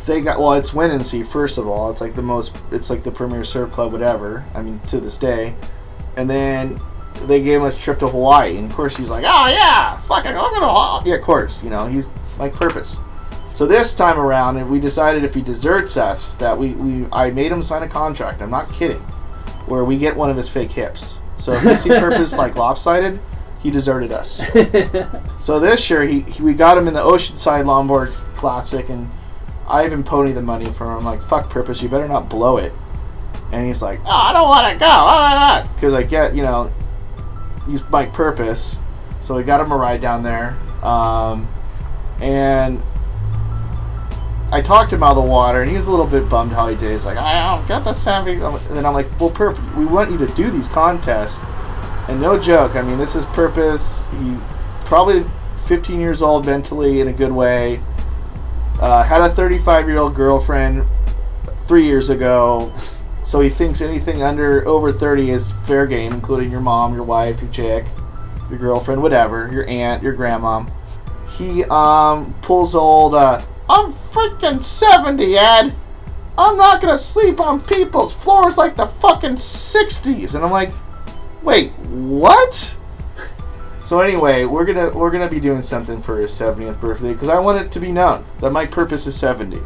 they 0.07 0.21
got 0.21 0.39
well. 0.39 0.53
It's 0.53 0.71
Windansea 0.71 1.23
first 1.23 1.59
of 1.59 1.67
all. 1.67 1.91
It's 1.91 2.01
like 2.01 2.15
the 2.15 2.23
most. 2.23 2.57
It's 2.71 2.89
like 2.89 3.03
the 3.03 3.11
premier 3.11 3.43
surf 3.43 3.71
club, 3.71 3.91
whatever. 3.91 4.43
I 4.55 4.63
mean, 4.63 4.79
to 4.87 4.99
this 4.99 5.19
day, 5.19 5.53
and 6.17 6.27
then 6.27 6.79
they 7.27 7.43
gave 7.43 7.61
him 7.61 7.67
a 7.67 7.71
trip 7.71 7.99
to 7.99 8.07
Hawaii, 8.07 8.57
and 8.57 8.67
of 8.71 8.75
course 8.75 8.97
he's 8.97 9.11
like, 9.11 9.23
oh 9.23 9.45
yeah, 9.49 9.95
fucking, 9.97 10.31
I'm 10.31 10.51
gonna 10.51 10.67
Hawaii. 10.67 11.03
Yeah, 11.05 11.17
of 11.17 11.21
course, 11.21 11.63
you 11.63 11.69
know 11.69 11.85
he's 11.85 12.09
like 12.39 12.55
purpose. 12.55 12.97
So 13.53 13.67
this 13.67 13.93
time 13.93 14.19
around, 14.19 14.57
and 14.57 14.69
we 14.69 14.79
decided 14.79 15.23
if 15.23 15.35
he 15.35 15.41
deserts 15.41 15.95
us, 15.95 16.35
that 16.35 16.57
we, 16.57 16.73
we 16.73 17.05
I 17.11 17.29
made 17.29 17.51
him 17.51 17.61
sign 17.61 17.83
a 17.83 17.87
contract. 17.87 18.41
I'm 18.41 18.49
not 18.49 18.71
kidding, 18.73 19.01
where 19.67 19.85
we 19.85 19.97
get 19.97 20.15
one 20.15 20.31
of 20.31 20.37
his 20.37 20.49
fake 20.49 20.71
hips. 20.71 21.19
So 21.37 21.53
if 21.53 21.63
you 21.63 21.75
see 21.75 21.89
purpose 21.89 22.35
like 22.35 22.55
lopsided, 22.55 23.19
he 23.59 23.69
deserted 23.69 24.11
us. 24.11 24.41
so 25.39 25.59
this 25.59 25.87
year, 25.89 26.01
he, 26.01 26.21
he 26.21 26.41
we 26.41 26.53
got 26.55 26.77
him 26.77 26.87
in 26.87 26.95
the 26.95 26.99
Oceanside 26.99 27.65
Longboard 27.65 28.09
Classic, 28.35 28.89
and 28.89 29.09
I 29.67 29.85
even 29.85 30.03
ponied 30.03 30.33
the 30.33 30.41
money 30.41 30.65
for 30.65 30.85
him. 30.85 30.97
I'm 30.97 31.05
like, 31.05 31.21
fuck 31.21 31.49
purpose, 31.51 31.81
you 31.83 31.89
better 31.89 32.07
not 32.07 32.29
blow 32.29 32.57
it. 32.57 32.73
And 33.51 33.67
he's 33.67 33.83
like, 33.83 33.99
oh, 34.03 34.09
I 34.09 34.33
don't 34.33 34.49
want 34.49 34.73
to 34.73 34.79
go, 34.79 35.75
because 35.75 35.93
I 35.93 36.01
get, 36.01 36.35
you 36.35 36.41
know, 36.41 36.73
he's 37.67 37.87
my 37.89 38.07
purpose. 38.07 38.79
So 39.21 39.35
we 39.35 39.43
got 39.43 39.61
him 39.61 39.71
a 39.71 39.77
ride 39.77 40.01
down 40.01 40.23
there, 40.23 40.57
um, 40.83 41.47
and 42.19 42.81
I 44.53 44.61
talked 44.61 44.93
him 44.93 45.01
out 45.01 45.17
of 45.17 45.23
the 45.23 45.29
water, 45.29 45.61
and 45.61 45.69
he 45.69 45.75
was 45.75 45.87
a 45.87 45.91
little 45.91 46.05
bit 46.05 46.29
bummed 46.29 46.51
how 46.51 46.67
he 46.67 46.75
did. 46.75 46.91
He's 46.91 47.07
like, 47.07 47.17
I 47.17 47.57
don't 47.57 47.67
get 47.67 47.83
the 47.83 47.93
savvy. 47.93 48.33
And 48.33 48.59
then 48.69 48.85
I'm 48.85 48.93
like, 48.93 49.07
well, 49.19 49.31
Perp, 49.31 49.57
we 49.75 49.83
want 49.83 50.11
you 50.11 50.17
to 50.19 50.27
do 50.35 50.51
these 50.51 50.67
contests. 50.67 51.43
And 52.07 52.21
no 52.21 52.39
joke, 52.39 52.75
I 52.75 52.83
mean, 52.83 52.99
this 52.99 53.15
is 53.15 53.25
Purpose. 53.27 54.03
He 54.11 54.37
probably 54.85 55.25
15 55.65 55.99
years 55.99 56.21
old 56.21 56.45
mentally 56.45 56.99
in 56.99 57.07
a 57.07 57.13
good 57.13 57.31
way. 57.31 57.81
Uh, 58.79 59.01
had 59.01 59.21
a 59.21 59.29
35 59.29 59.87
year 59.87 59.97
old 59.97 60.13
girlfriend 60.13 60.83
three 61.61 61.85
years 61.85 62.11
ago. 62.11 62.71
So 63.23 63.41
he 63.41 63.49
thinks 63.49 63.81
anything 63.81 64.21
under 64.21 64.67
over 64.67 64.91
30 64.91 65.31
is 65.31 65.51
fair 65.65 65.87
game, 65.87 66.13
including 66.13 66.51
your 66.51 66.61
mom, 66.61 66.93
your 66.93 67.05
wife, 67.05 67.41
your 67.41 67.49
chick, 67.49 67.85
your 68.51 68.59
girlfriend, 68.59 69.01
whatever, 69.01 69.49
your 69.51 69.65
aunt, 69.67 70.03
your 70.03 70.13
grandma. 70.13 70.63
He 71.39 71.63
um, 71.71 72.35
pulls 72.43 72.75
old, 72.75 73.15
uh, 73.15 73.41
I'm 73.69 73.91
freaking 73.91 74.61
70, 74.61 75.37
Ed. 75.37 75.73
I'm 76.37 76.57
not 76.57 76.81
gonna 76.81 76.97
sleep 76.97 77.39
on 77.39 77.61
people's 77.61 78.13
floors 78.13 78.57
like 78.57 78.75
the 78.75 78.87
fucking 78.87 79.33
60s. 79.35 80.35
And 80.35 80.43
I'm 80.43 80.51
like, 80.51 80.71
wait, 81.41 81.71
what? 81.71 82.77
So 83.83 83.99
anyway, 83.99 84.45
we're 84.45 84.63
gonna 84.63 84.91
we're 84.97 85.11
gonna 85.11 85.27
be 85.29 85.41
doing 85.41 85.61
something 85.61 86.01
for 86.01 86.17
his 86.17 86.31
70th 86.31 86.79
birthday 86.79 87.11
because 87.11 87.27
I 87.27 87.37
want 87.37 87.59
it 87.59 87.69
to 87.73 87.81
be 87.81 87.91
known 87.91 88.23
that 88.39 88.51
my 88.51 88.65
purpose 88.65 89.07
is 89.07 89.15
70. 89.17 89.59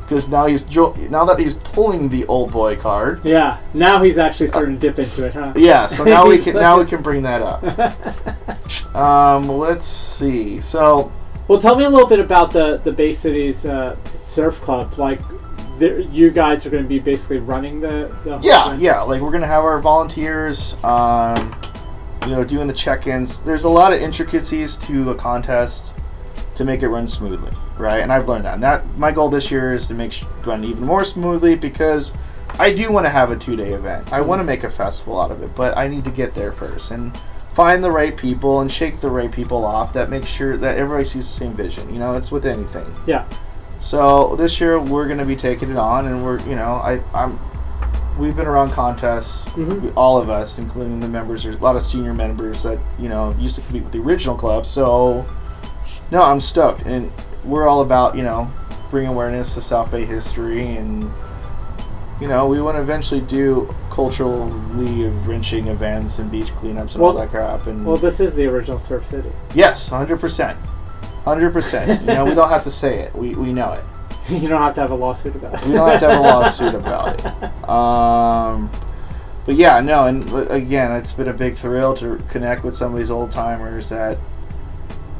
Because 0.00 0.28
now 0.28 0.46
he's 0.46 0.64
jo- 0.64 0.92
now 1.08 1.24
that 1.26 1.38
he's 1.38 1.54
pulling 1.54 2.08
the 2.08 2.26
old 2.26 2.50
boy 2.50 2.74
card, 2.74 3.20
Yeah. 3.24 3.58
Now 3.72 4.02
he's 4.02 4.18
actually 4.18 4.48
starting 4.48 4.74
to 4.74 4.80
dip 4.80 4.98
into 4.98 5.24
it, 5.24 5.34
huh? 5.34 5.52
yeah. 5.56 5.86
So 5.86 6.02
now 6.02 6.26
we 6.26 6.38
can 6.42 6.54
now 6.54 6.80
we 6.80 6.84
can 6.84 7.00
bring 7.00 7.22
that 7.22 7.42
up. 7.42 8.96
Um, 8.96 9.46
let's 9.48 9.86
see. 9.86 10.58
So 10.58 11.12
Well, 11.50 11.58
tell 11.58 11.74
me 11.74 11.82
a 11.82 11.90
little 11.90 12.06
bit 12.06 12.20
about 12.20 12.52
the 12.52 12.76
the 12.76 12.92
Bay 12.92 13.10
Cities 13.12 13.66
uh, 13.66 13.96
Surf 14.14 14.60
Club. 14.60 14.96
Like, 14.96 15.18
there- 15.80 15.98
you 15.98 16.30
guys 16.30 16.64
are 16.64 16.70
going 16.70 16.84
to 16.84 16.88
be 16.88 17.00
basically 17.00 17.38
running 17.38 17.80
the. 17.80 18.16
the 18.22 18.38
whole 18.38 18.46
Yeah, 18.46 18.76
yeah. 18.76 19.00
Like 19.00 19.20
we're 19.20 19.32
gonna 19.32 19.48
have 19.48 19.64
our 19.64 19.80
volunteers, 19.80 20.76
um, 20.84 21.52
you 22.24 22.30
know, 22.30 22.44
doing 22.44 22.68
the 22.68 22.72
check-ins. 22.72 23.40
There's 23.42 23.64
a 23.64 23.68
lot 23.68 23.92
of 23.92 24.00
intricacies 24.00 24.76
to 24.86 25.10
a 25.10 25.14
contest 25.16 25.92
to 26.54 26.64
make 26.64 26.84
it 26.84 26.88
run 26.88 27.08
smoothly, 27.08 27.50
right? 27.78 27.98
And 27.98 28.12
I've 28.12 28.28
learned 28.28 28.44
that. 28.44 28.54
And 28.54 28.62
that 28.62 28.86
my 28.96 29.10
goal 29.10 29.28
this 29.28 29.50
year 29.50 29.74
is 29.74 29.88
to 29.88 29.94
make 29.94 30.12
sh- 30.12 30.22
run 30.46 30.62
even 30.62 30.84
more 30.84 31.04
smoothly 31.04 31.56
because 31.56 32.12
I 32.60 32.72
do 32.72 32.92
want 32.92 33.06
to 33.06 33.10
have 33.10 33.32
a 33.32 33.36
two-day 33.36 33.72
event. 33.72 34.12
I 34.12 34.20
want 34.20 34.38
to 34.38 34.44
make 34.44 34.62
a 34.62 34.70
festival 34.70 35.20
out 35.20 35.32
of 35.32 35.42
it, 35.42 35.56
but 35.56 35.76
I 35.76 35.88
need 35.88 36.04
to 36.04 36.12
get 36.12 36.30
there 36.32 36.52
first 36.52 36.92
and 36.92 37.12
find 37.60 37.84
the 37.84 37.90
right 37.90 38.16
people 38.16 38.62
and 38.62 38.72
shake 38.72 39.00
the 39.02 39.10
right 39.10 39.30
people 39.30 39.66
off 39.66 39.92
that 39.92 40.08
make 40.08 40.24
sure 40.24 40.56
that 40.56 40.78
everybody 40.78 41.04
sees 41.04 41.26
the 41.26 41.32
same 41.44 41.52
vision. 41.52 41.92
You 41.92 41.98
know, 41.98 42.16
it's 42.16 42.32
with 42.32 42.46
anything. 42.46 42.86
Yeah. 43.04 43.26
So 43.80 44.34
this 44.36 44.62
year 44.62 44.80
we're 44.80 45.04
going 45.04 45.18
to 45.18 45.26
be 45.26 45.36
taking 45.36 45.70
it 45.70 45.76
on, 45.76 46.06
and 46.06 46.24
we're 46.24 46.40
you 46.48 46.56
know 46.56 46.80
I 46.82 47.02
I'm 47.12 47.38
we've 48.18 48.34
been 48.34 48.46
around 48.46 48.70
contests, 48.70 49.44
Mhm. 49.50 49.92
all 49.94 50.16
of 50.16 50.30
us, 50.30 50.58
including 50.58 51.00
the 51.00 51.08
members. 51.08 51.42
There's 51.42 51.56
a 51.56 51.62
lot 51.62 51.76
of 51.76 51.82
senior 51.84 52.14
members 52.14 52.62
that 52.62 52.78
you 52.98 53.10
know 53.10 53.34
used 53.38 53.56
to 53.56 53.60
compete 53.62 53.82
with 53.84 53.92
the 53.92 54.00
original 54.00 54.36
club. 54.36 54.64
So 54.64 55.26
no, 56.10 56.22
I'm 56.22 56.40
stoked, 56.40 56.86
and 56.86 57.12
we're 57.44 57.68
all 57.68 57.82
about 57.82 58.16
you 58.16 58.22
know 58.22 58.48
bringing 58.90 59.10
awareness 59.10 59.52
to 59.54 59.60
South 59.60 59.90
Bay 59.90 60.06
history, 60.06 60.76
and 60.76 61.10
you 62.20 62.28
know 62.28 62.46
we 62.46 62.60
want 62.60 62.76
to 62.76 62.82
eventually 62.82 63.20
do 63.22 63.72
culturally 63.90 65.08
wrenching 65.26 65.68
events 65.68 66.18
and 66.18 66.30
beach 66.30 66.48
cleanups 66.48 66.94
and 66.94 67.02
all 67.04 67.12
that 67.14 67.30
crap. 67.30 67.66
And 67.66 67.84
Well, 67.86 67.96
this 67.96 68.20
is 68.20 68.34
the 68.34 68.46
original 68.46 68.78
Surf 68.78 69.06
City. 69.06 69.30
yes, 69.54 69.88
hundred 69.88 70.20
percent, 70.20 70.58
hundred 71.24 71.52
percent. 71.52 72.00
You 72.02 72.06
know 72.08 72.24
we 72.24 72.34
don't 72.34 72.48
have 72.50 72.64
to 72.64 72.70
say 72.70 72.98
it. 73.00 73.14
We 73.14 73.34
we 73.34 73.52
know 73.52 73.72
it. 73.72 73.84
you 74.30 74.48
don't 74.48 74.60
have 74.60 74.74
to 74.74 74.80
have 74.82 74.90
a 74.90 74.94
lawsuit 74.94 75.34
about 75.34 75.54
it. 75.54 75.66
We 75.66 75.72
don't 75.72 75.88
have 75.88 76.00
to 76.00 76.08
have 76.10 76.18
a 76.20 76.22
lawsuit 76.22 76.74
about 76.82 77.18
it. 77.18 77.68
Um, 77.68 78.70
but 79.46 79.54
yeah, 79.56 79.80
no, 79.80 80.06
and 80.06 80.22
again, 80.50 80.92
it's 80.92 81.12
been 81.12 81.28
a 81.28 81.32
big 81.32 81.54
thrill 81.54 81.94
to 81.96 82.16
connect 82.28 82.62
with 82.62 82.76
some 82.76 82.92
of 82.92 82.98
these 82.98 83.10
old 83.10 83.32
timers 83.32 83.88
that 83.88 84.18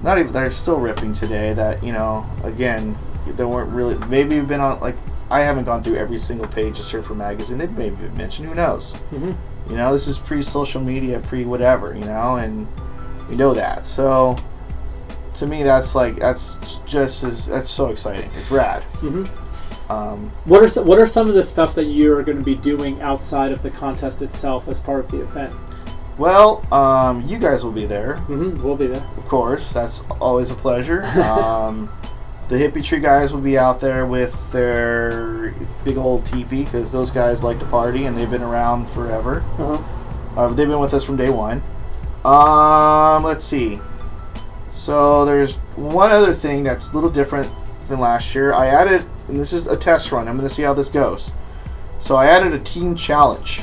not 0.03 0.19
even 0.19 0.33
they're 0.33 0.51
still 0.51 0.79
ripping 0.79 1.13
today. 1.15 1.53
That 1.55 1.83
you 1.83 1.93
know, 1.93 2.27
again, 2.45 2.97
they 3.27 3.45
weren't 3.45 3.71
really. 3.71 3.97
Maybe 4.09 4.35
you've 4.37 4.49
been 4.49 4.61
on 4.61 4.79
like 4.81 4.97
I 5.31 5.41
haven't 5.41 5.65
gone 5.65 5.83
through 5.83 5.97
every 5.97 6.19
single 6.19 6.49
page 6.49 6.79
of 6.79 6.85
Surfer 6.85 7.15
magazine. 7.15 7.59
They've 7.59 7.71
maybe 7.77 7.97
been 7.97 8.17
mentioned. 8.17 8.49
Who 8.49 8.55
knows? 8.55 8.95
Mhm. 9.13 9.35
You 9.69 9.77
know, 9.77 9.93
this 9.93 10.09
is 10.09 10.19
pre-social 10.19 10.81
media, 10.81 11.21
pre-whatever. 11.21 11.95
You 11.95 12.05
know, 12.05 12.37
and 12.37 12.67
we 13.29 13.37
know 13.37 13.55
that. 13.55 13.87
So 13.87 14.37
to 15.35 15.47
me, 15.47 15.63
that's 15.63 15.95
like 15.95 16.17
that's 16.17 16.57
just 16.87 17.23
as 17.25 17.47
that's 17.47 17.71
so 17.71 17.87
exciting. 17.91 18.29
It's 18.37 18.51
rad. 18.51 18.83
Mhm. 19.01 19.29
Um, 19.89 20.31
What 20.45 20.63
are 20.63 20.69
some, 20.69 20.87
what 20.87 20.99
are 20.99 21.07
some 21.07 21.29
of 21.29 21.35
the 21.35 21.43
stuff 21.43 21.75
that 21.75 21.87
you 21.87 22.13
are 22.17 22.23
going 22.23 22.39
to 22.39 22.45
be 22.45 22.55
doing 22.55 23.01
outside 23.01 23.51
of 23.51 23.63
the 23.63 23.71
contest 23.71 24.23
itself 24.23 24.69
as 24.69 24.79
part 24.79 25.01
of 25.05 25.11
the 25.11 25.21
event? 25.21 25.53
Well, 26.17 26.63
um, 26.73 27.25
you 27.27 27.39
guys 27.39 27.65
will 27.65 27.73
be 27.73 27.87
there, 27.87 28.21
Mm-hmm. 28.29 28.63
We'll 28.63 28.77
be 28.77 28.87
there. 28.87 29.03
of 29.17 29.27
course. 29.27 29.73
That's 29.73 30.05
always 30.21 30.51
a 30.51 30.55
pleasure. 30.55 31.03
Um, 31.17 31.89
the 32.51 32.57
hippie 32.57 32.85
tree 32.85 32.99
guys 32.99 33.33
will 33.33 33.41
be 33.41 33.57
out 33.57 33.81
there 33.81 34.05
with 34.07 34.51
their 34.51 35.55
big 35.85 35.97
old 35.97 36.27
teepee 36.27 36.65
because 36.65 36.91
those 36.91 37.13
guys 37.13 37.45
like 37.45 37.61
to 37.61 37.65
party 37.67 38.07
and 38.07 38.19
they've 38.19 38.31
been 38.31 38.43
around 38.43 38.89
forever. 38.89 39.39
Uh-huh. 39.57 40.37
Uh, 40.37 40.49
they've 40.49 40.67
been 40.67 40.81
with 40.81 40.93
us 40.93 41.05
from 41.05 41.17
day 41.17 41.31
one. 41.31 41.63
Um, 42.25 43.23
let's 43.23 43.45
see. 43.45 43.79
So 44.69 45.25
there's 45.25 45.57
one 45.77 46.11
other 46.11 46.33
thing 46.33 46.65
that's 46.65 46.91
a 46.91 46.95
little 46.95 47.09
different 47.09 47.49
than 47.89 48.01
last 48.01 48.35
year. 48.35 48.53
I 48.53 48.67
added, 48.67 49.05
and 49.29 49.39
this 49.39 49.53
is 49.53 49.69
a 49.69 49.77
test 49.77 50.11
run. 50.11 50.27
I'm 50.27 50.37
going 50.37 50.49
to 50.49 50.53
see 50.53 50.63
how 50.63 50.75
this 50.75 50.89
goes. 50.89 51.33
So 52.01 52.17
I 52.17 52.27
added 52.27 52.53
a 52.53 52.59
team 52.59 52.97
challenge, 52.97 53.63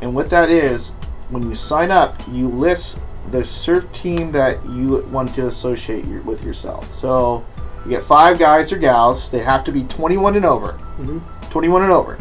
and 0.00 0.12
what 0.12 0.28
that 0.30 0.50
is, 0.50 0.90
when 1.30 1.48
you 1.48 1.54
sign 1.54 1.92
up, 1.92 2.16
you 2.30 2.48
list 2.48 3.00
the 3.30 3.44
surf 3.44 3.90
team 3.92 4.32
that 4.32 4.64
you 4.66 5.02
want 5.12 5.34
to 5.34 5.46
associate 5.46 6.04
your, 6.06 6.22
with 6.22 6.44
yourself. 6.44 6.92
So 6.92 7.44
you 7.84 7.90
get 7.90 8.02
five 8.02 8.38
guys 8.38 8.72
or 8.72 8.78
gals. 8.78 9.30
They 9.30 9.40
have 9.40 9.64
to 9.64 9.72
be 9.72 9.82
21 9.84 10.36
and 10.36 10.44
over. 10.44 10.74
Mhm. 11.00 11.20
21 11.50 11.82
and 11.82 11.92
over. 11.92 12.18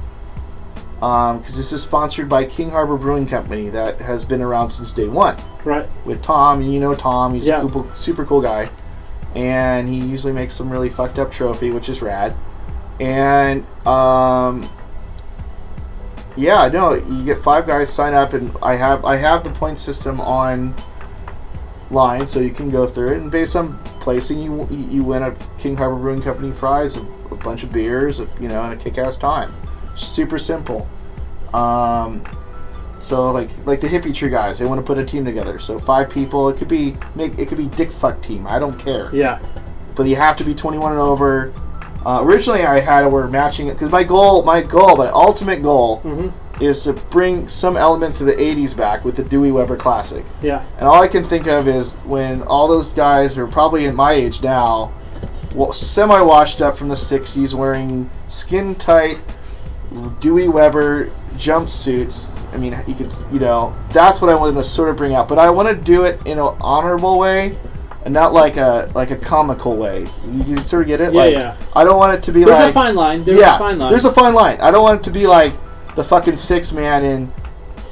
because 0.99 1.57
this 1.57 1.71
is 1.73 1.81
sponsored 1.81 2.29
by 2.29 2.43
King 2.45 2.69
Harbor 2.69 2.95
Brewing 2.95 3.25
Company 3.25 3.69
that 3.69 3.99
has 4.01 4.23
been 4.23 4.39
around 4.39 4.69
since 4.69 4.93
day 4.93 5.07
one 5.07 5.35
Right. 5.65 5.89
with 6.05 6.21
Tom. 6.21 6.59
and 6.61 6.71
You 6.71 6.79
know 6.79 6.93
Tom, 6.93 7.33
he's 7.33 7.47
Yeah. 7.47 7.57
a 7.57 7.61
super, 7.63 7.83
super 7.95 8.23
cool 8.23 8.39
guy, 8.41 8.69
and 9.35 9.89
he 9.89 9.95
usually 9.95 10.31
makes 10.31 10.53
some 10.53 10.69
really 10.69 10.89
fucked 10.89 11.17
up 11.17 11.31
trophy, 11.31 11.71
which 11.71 11.89
is 11.89 12.03
rad. 12.03 12.35
And 12.99 13.65
um, 13.87 14.69
yeah, 16.35 16.67
no, 16.71 16.93
you 16.93 17.23
get 17.25 17.39
five 17.39 17.65
guys 17.65 17.89
sign 17.89 18.13
up, 18.13 18.33
and 18.33 18.55
I 18.61 18.75
have 18.75 19.03
I 19.03 19.17
have 19.17 19.43
the 19.43 19.49
point 19.49 19.79
system 19.79 20.21
on 20.21 20.75
line, 21.91 22.25
so 22.27 22.39
you 22.39 22.51
can 22.51 22.69
go 22.69 22.87
through 22.87 23.13
it, 23.13 23.17
and 23.17 23.31
based 23.31 23.55
on 23.55 23.77
placing, 23.99 24.39
you 24.39 24.67
you 24.69 25.03
win 25.03 25.23
a 25.23 25.35
King 25.57 25.75
Harbor 25.75 25.97
Brewing 25.97 26.21
Company 26.21 26.51
prize, 26.51 26.97
a, 26.97 27.01
a 27.31 27.35
bunch 27.35 27.63
of 27.63 27.71
beers, 27.71 28.19
you 28.39 28.47
know, 28.47 28.63
and 28.63 28.73
a 28.73 28.83
kick-ass 28.83 29.17
time. 29.17 29.53
Super 29.95 30.39
simple. 30.39 30.87
Um, 31.53 32.23
so 32.99 33.31
like 33.31 33.49
like 33.65 33.81
the 33.81 33.87
hippie 33.87 34.13
tree 34.13 34.29
guys, 34.29 34.59
they 34.59 34.65
want 34.65 34.79
to 34.79 34.85
put 34.85 34.97
a 34.97 35.05
team 35.05 35.25
together. 35.25 35.59
So 35.59 35.79
five 35.79 36.09
people. 36.09 36.49
It 36.49 36.57
could 36.57 36.67
be 36.67 36.95
make 37.15 37.37
it 37.39 37.47
could 37.47 37.57
be 37.57 37.67
dick 37.67 37.91
fuck 37.91 38.21
team. 38.21 38.47
I 38.47 38.59
don't 38.59 38.77
care. 38.77 39.13
Yeah. 39.13 39.39
But 39.95 40.07
you 40.07 40.15
have 40.15 40.37
to 40.37 40.43
be 40.43 40.53
21 40.53 40.93
and 40.93 41.01
over. 41.01 41.53
Uh, 42.05 42.21
originally, 42.23 42.63
I 42.63 42.79
had 42.79 43.03
it 43.05 43.11
where 43.11 43.27
matching 43.27 43.67
it 43.67 43.73
because 43.73 43.91
my 43.91 44.03
goal, 44.03 44.43
my 44.43 44.61
goal, 44.61 44.97
my 44.97 45.07
ultimate 45.07 45.61
goal, 45.61 46.01
is 46.59 46.83
to 46.83 46.93
bring 46.93 47.47
some 47.47 47.75
elements 47.77 48.21
of 48.21 48.27
the 48.27 48.33
80s 48.33 48.75
back 48.77 49.03
with 49.03 49.15
the 49.15 49.23
Dewey 49.23 49.51
Weber 49.51 49.77
Classic. 49.77 50.25
Yeah. 50.41 50.63
And 50.77 50.87
all 50.87 51.01
I 51.01 51.07
can 51.07 51.23
think 51.23 51.47
of 51.47 51.67
is 51.67 51.95
when 51.97 52.41
all 52.43 52.67
those 52.67 52.93
guys 52.93 53.37
are 53.37 53.47
probably 53.47 53.85
in 53.85 53.95
my 53.95 54.13
age 54.13 54.41
now, 54.43 54.91
well, 55.55 55.73
semi 55.73 56.21
washed 56.21 56.61
up 56.61 56.77
from 56.77 56.87
the 56.87 56.95
60s, 56.95 57.53
wearing 57.53 58.09
skin 58.27 58.75
tight 58.75 59.19
Dewey 60.19 60.47
Weber 60.47 61.09
jumpsuits. 61.35 62.29
I 62.53 62.57
mean, 62.57 62.75
you 62.87 62.95
could, 62.95 63.13
you 63.31 63.39
know, 63.39 63.75
that's 63.91 64.21
what 64.21 64.29
I 64.29 64.35
wanted 64.35 64.55
to 64.55 64.63
sort 64.63 64.89
of 64.89 64.97
bring 64.97 65.13
out. 65.13 65.27
But 65.27 65.39
I 65.39 65.49
want 65.49 65.67
to 65.67 65.75
do 65.75 66.05
it 66.05 66.25
in 66.25 66.39
an 66.39 66.55
honorable 66.61 67.19
way, 67.19 67.57
and 68.05 68.13
not 68.13 68.33
like 68.33 68.57
a 68.57 68.89
like 68.95 69.11
a 69.11 69.15
comical 69.17 69.77
way. 69.77 70.07
You, 70.25 70.43
you 70.43 70.57
sort 70.57 70.83
of 70.83 70.87
get 70.87 71.01
it? 71.01 71.13
Yeah, 71.13 71.19
like, 71.21 71.33
yeah. 71.33 71.57
I 71.75 71.83
don't 71.83 71.97
want 71.97 72.13
it 72.17 72.23
to 72.23 72.31
be 72.31 72.43
There's 72.43 72.59
like 72.59 72.69
a 72.69 72.73
fine 72.73 72.95
line. 72.95 73.23
There's 73.23 73.39
yeah, 73.39 73.55
a 73.55 73.59
fine 73.59 73.77
line. 73.79 73.89
there's 73.89 74.05
a 74.05 74.11
fine 74.11 74.33
line. 74.33 74.59
I 74.61 74.71
don't 74.71 74.83
want 74.83 75.01
it 75.01 75.03
to 75.03 75.11
be 75.11 75.27
like 75.27 75.53
the 75.95 76.03
fucking 76.03 76.35
six 76.37 76.71
man 76.71 77.03
in 77.05 77.31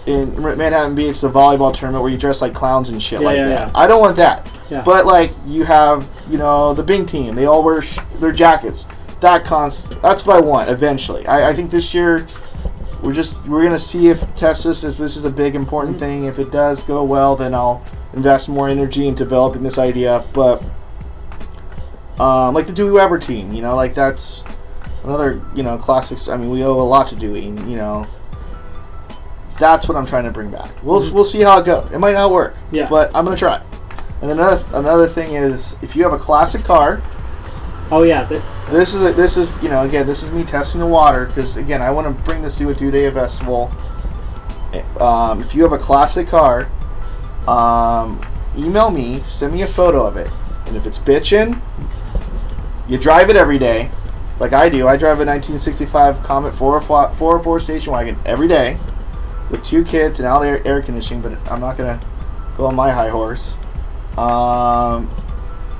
in 0.05 0.41
Manhattan 0.41 0.95
Beach, 0.95 1.22
the 1.22 1.30
volleyball 1.30 1.74
tournament 1.74 2.01
where 2.01 2.12
you 2.12 2.18
dress 2.18 2.41
like 2.41 2.53
clowns 2.53 2.89
and 2.89 3.01
shit 3.03 3.20
Yeah, 3.22 3.26
like 3.28 3.38
yeah, 3.38 3.47
that. 3.49 3.68
yeah. 3.68 3.72
I 3.76 3.86
don't 3.86 3.99
want 4.01 4.16
that. 4.18 4.49
Yeah. 4.72 4.82
But 4.84 5.05
like 5.05 5.32
you 5.45 5.64
have, 5.66 6.07
you 6.30 6.38
know, 6.38 6.74
the 6.74 6.82
Bing 6.84 7.05
team. 7.05 7.36
They 7.36 7.45
all 7.45 7.64
wear 7.64 7.82
sh- 7.82 7.99
their 8.16 8.32
jackets. 8.32 8.88
That 9.20 9.43
const. 9.45 10.01
That's 10.01 10.26
what 10.26 10.38
I 10.38 10.39
want 10.39 10.70
eventually. 10.70 11.28
I, 11.28 11.49
I 11.49 11.53
think 11.53 11.70
this 11.70 11.93
year 11.93 12.26
we're 13.03 13.14
just 13.14 13.45
we're 13.47 13.62
gonna 13.64 13.78
see 13.78 14.07
if 14.07 14.22
test 14.36 14.64
this 14.64 14.84
if 14.84 14.97
this 14.97 15.16
is 15.18 15.26
a 15.26 15.30
big 15.30 15.53
important 15.55 15.97
Mm-hmm. 15.97 16.05
thing. 16.05 16.24
If 16.26 16.39
it 16.39 16.51
does 16.51 16.82
go 16.84 17.03
well, 17.03 17.36
then 17.36 17.53
I'll 17.53 17.84
invest 18.20 18.49
more 18.49 18.67
energy 18.67 19.07
in 19.07 19.15
developing 19.15 19.63
this 19.63 19.78
idea. 19.78 20.24
But 20.34 20.61
um, 22.20 22.53
like 22.53 22.67
the 22.67 22.74
Dewey 22.74 22.91
Weber 22.91 23.17
team, 23.17 23.53
you 23.53 23.61
know, 23.61 23.76
like 23.76 23.93
that's 23.93 24.43
another 25.03 25.41
you 25.55 25.63
know 25.63 25.78
classics. 25.78 26.28
I 26.28 26.36
mean, 26.38 26.49
we 26.49 26.63
owe 26.63 26.80
a 26.80 26.84
lot 26.84 27.07
to 27.07 27.15
Dewey. 27.15 27.45
You 27.45 27.78
know, 27.78 28.07
that's 29.57 29.88
what 29.88 29.97
I'm 29.97 30.05
trying 30.05 30.26
to 30.26 30.32
bring 30.32 30.51
back. 30.51 30.72
We'll 30.84 31.01
we'll 31.13 31.24
see 31.24 31.41
how 31.41 31.59
it 31.59 31.65
goes. 31.65 31.91
It 31.93 31.99
might 31.99 32.13
not 32.13 32.30
work. 32.32 32.53
Mm-hmm. 32.55 32.76
Yeah. 32.76 32.89
But 32.89 33.15
I'm 33.15 33.24
gonna 33.24 33.38
try. 33.38 33.61
And 34.22 34.30
then 34.30 34.38
another 34.38 34.63
another 34.74 35.07
thing 35.07 35.34
is 35.34 35.78
if 35.82 35.95
you 35.95 36.03
have 36.03 36.11
a 36.11 36.17
classic 36.17 36.65
car, 36.65 37.01
Oh 37.91 38.03
yeah, 38.03 38.26
this. 38.26 38.65
this 38.65 38.93
is 38.93 39.01
a, 39.03 39.13
this 39.13 39.38
is 39.38 39.61
you 39.63 39.70
know 39.70 39.84
again 39.84 40.05
this 40.05 40.22
is 40.22 40.32
me 40.32 40.43
testing 40.43 40.82
the 40.82 40.88
water 40.88 41.26
because 41.26 41.57
again 41.57 41.82
I 41.82 41.89
want 41.89 42.05
to 42.05 42.24
bring 42.24 42.41
this 42.43 42.57
to 42.57 42.70
a 42.70 42.76
two 42.76 42.91
day 42.91 43.09
festival. 43.09 43.72
Um, 44.99 45.41
if 45.41 45.55
you 45.55 45.63
have 45.63 45.72
a 45.72 45.78
classic 45.80 46.28
car, 46.28 46.70
um, 47.49 48.21
email 48.55 48.91
me, 48.91 49.21
send 49.21 49.53
me 49.53 49.63
a 49.63 49.67
photo 49.67 50.05
of 50.05 50.17
it, 50.17 50.29
and 50.67 50.77
if 50.77 50.85
it's 50.85 50.99
bitchin', 50.99 51.59
you 52.87 52.97
drive 52.97 53.29
it 53.29 53.35
every 53.35 53.57
day, 53.57 53.89
like 54.39 54.53
I 54.53 54.69
do. 54.69 54.87
I 54.87 54.97
drive 54.97 55.19
a 55.19 55.25
1965 55.25 56.21
Comet 56.23 56.53
404, 56.53 57.09
404 57.13 57.59
station 57.59 57.93
wagon 57.93 58.17
every 58.25 58.47
day 58.47 58.77
with 59.49 59.63
two 59.63 59.83
kids 59.83 60.19
and 60.19 60.27
out 60.27 60.41
air, 60.41 60.65
air 60.65 60.81
conditioning, 60.81 61.21
but 61.21 61.33
I'm 61.51 61.59
not 61.59 61.77
gonna 61.77 61.99
go 62.55 62.67
on 62.67 62.75
my 62.75 62.91
high 62.91 63.09
horse. 63.09 63.55
Um, 64.17 65.09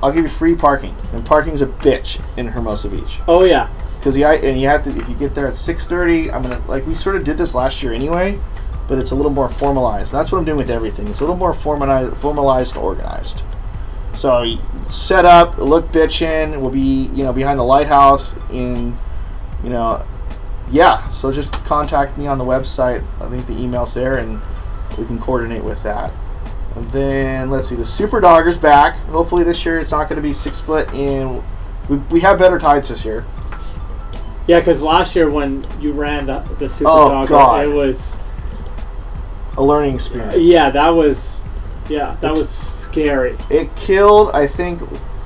I'll 0.02 0.12
give 0.12 0.24
you 0.24 0.28
free 0.28 0.56
parking, 0.56 0.96
and 1.12 1.24
parking's 1.24 1.62
a 1.62 1.66
bitch 1.66 2.20
in 2.36 2.48
Hermosa 2.48 2.88
Beach. 2.88 3.20
Oh 3.28 3.44
yeah. 3.44 3.68
Because 3.98 4.16
you 4.16 4.24
and 4.24 4.60
you 4.60 4.66
have 4.66 4.82
to 4.84 4.90
if 4.90 5.08
you 5.08 5.14
get 5.14 5.34
there 5.34 5.46
at 5.46 5.56
six 5.56 5.86
thirty. 5.86 6.32
I'm 6.32 6.42
gonna 6.42 6.60
like 6.66 6.86
we 6.86 6.94
sort 6.94 7.16
of 7.16 7.24
did 7.24 7.36
this 7.36 7.54
last 7.54 7.82
year 7.82 7.92
anyway, 7.92 8.38
but 8.90 8.98
it's 8.98 9.12
a 9.12 9.14
little 9.14 9.30
more 9.30 9.48
formalized. 9.48 10.12
That's 10.12 10.32
what 10.32 10.38
I'm 10.38 10.44
doing 10.44 10.56
with 10.58 10.68
everything. 10.68 11.06
It's 11.06 11.20
a 11.20 11.22
little 11.22 11.36
more 11.36 11.54
formalized, 11.54 12.16
formalized 12.16 12.74
and 12.74 12.84
organized. 12.84 13.42
So 14.14 14.44
set 14.88 15.24
up, 15.24 15.58
look 15.58 15.86
bitchin'. 15.92 16.60
We'll 16.60 16.72
be 16.72 17.08
you 17.14 17.22
know 17.22 17.32
behind 17.32 17.60
the 17.60 17.64
lighthouse 17.64 18.34
in, 18.50 18.98
you 19.62 19.70
know, 19.70 20.04
yeah. 20.72 21.06
So 21.06 21.32
just 21.32 21.52
contact 21.64 22.18
me 22.18 22.26
on 22.26 22.36
the 22.36 22.44
website. 22.44 23.04
I 23.20 23.28
think 23.28 23.46
the 23.46 23.56
email's 23.62 23.94
there, 23.94 24.16
and 24.18 24.40
we 24.98 25.06
can 25.06 25.20
coordinate 25.20 25.62
with 25.62 25.80
that. 25.84 26.10
And 26.74 26.90
then 26.90 27.48
let's 27.48 27.68
see, 27.68 27.76
the 27.76 27.84
Super 27.84 28.20
Dogger's 28.20 28.58
back. 28.58 28.96
Hopefully 29.06 29.44
this 29.44 29.64
year 29.64 29.78
it's 29.78 29.92
not 29.92 30.08
going 30.08 30.16
to 30.16 30.28
be 30.28 30.32
six 30.32 30.60
foot 30.60 30.92
in. 30.94 31.40
We, 31.88 31.98
we 32.10 32.20
have 32.20 32.40
better 32.40 32.58
tides 32.58 32.88
this 32.88 33.04
year. 33.04 33.24
Yeah, 34.48 34.58
because 34.58 34.82
last 34.82 35.14
year 35.14 35.30
when 35.30 35.64
you 35.78 35.92
ran 35.92 36.26
the, 36.26 36.40
the 36.58 36.68
Super 36.68 36.90
Oh, 36.92 37.08
Dog, 37.10 37.28
God. 37.28 37.64
it 37.64 37.68
was 37.68 38.16
A 39.60 39.62
learning 39.62 39.94
experience. 39.94 40.38
yeah, 40.38 40.70
that 40.70 40.88
was 40.88 41.38
yeah, 41.90 42.16
that 42.22 42.30
was 42.30 42.48
scary. 42.48 43.36
It 43.50 43.68
killed, 43.76 44.30
I 44.32 44.46
think, 44.46 44.80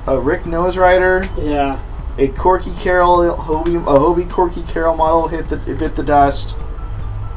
a 0.07 0.19
Rick 0.19 0.41
Noserider, 0.41 1.23
Yeah, 1.41 1.79
a 2.17 2.27
Corky 2.29 2.71
Carroll 2.81 3.33
Hobie, 3.35 3.77
a 3.81 3.99
Hobie 3.99 4.29
Corky 4.29 4.63
Carroll 4.63 4.97
model 4.97 5.29
hit 5.29 5.47
the 5.47 5.55
it 5.71 5.79
bit 5.79 5.95
the 5.95 6.03
dust. 6.03 6.57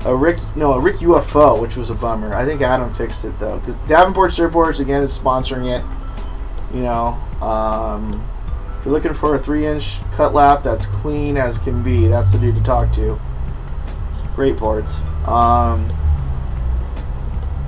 A 0.06 0.14
Rick, 0.14 0.38
no, 0.56 0.72
a 0.72 0.80
Rick 0.80 0.96
UFO, 0.96 1.60
which 1.60 1.76
was 1.76 1.90
a 1.90 1.94
bummer. 1.94 2.34
I 2.34 2.44
think 2.44 2.62
Adam 2.62 2.92
fixed 2.92 3.24
it 3.24 3.38
though, 3.38 3.58
because 3.58 3.76
Davenport 3.86 4.32
Surfboards 4.32 4.80
again 4.80 5.02
is 5.02 5.16
sponsoring 5.16 5.70
it. 5.70 5.84
You 6.74 6.82
know, 6.82 7.18
um, 7.40 8.24
if 8.78 8.84
you're 8.86 8.94
looking 8.94 9.14
for 9.14 9.34
a 9.34 9.38
three-inch 9.38 9.98
cut 10.12 10.34
lap 10.34 10.62
that's 10.64 10.86
clean 10.86 11.36
as 11.36 11.58
can 11.58 11.82
be, 11.82 12.08
that's 12.08 12.32
the 12.32 12.38
dude 12.38 12.56
to 12.56 12.62
talk 12.62 12.92
to. 12.92 13.20
Great 14.34 14.56
boards. 14.56 15.00
Um, 15.26 15.90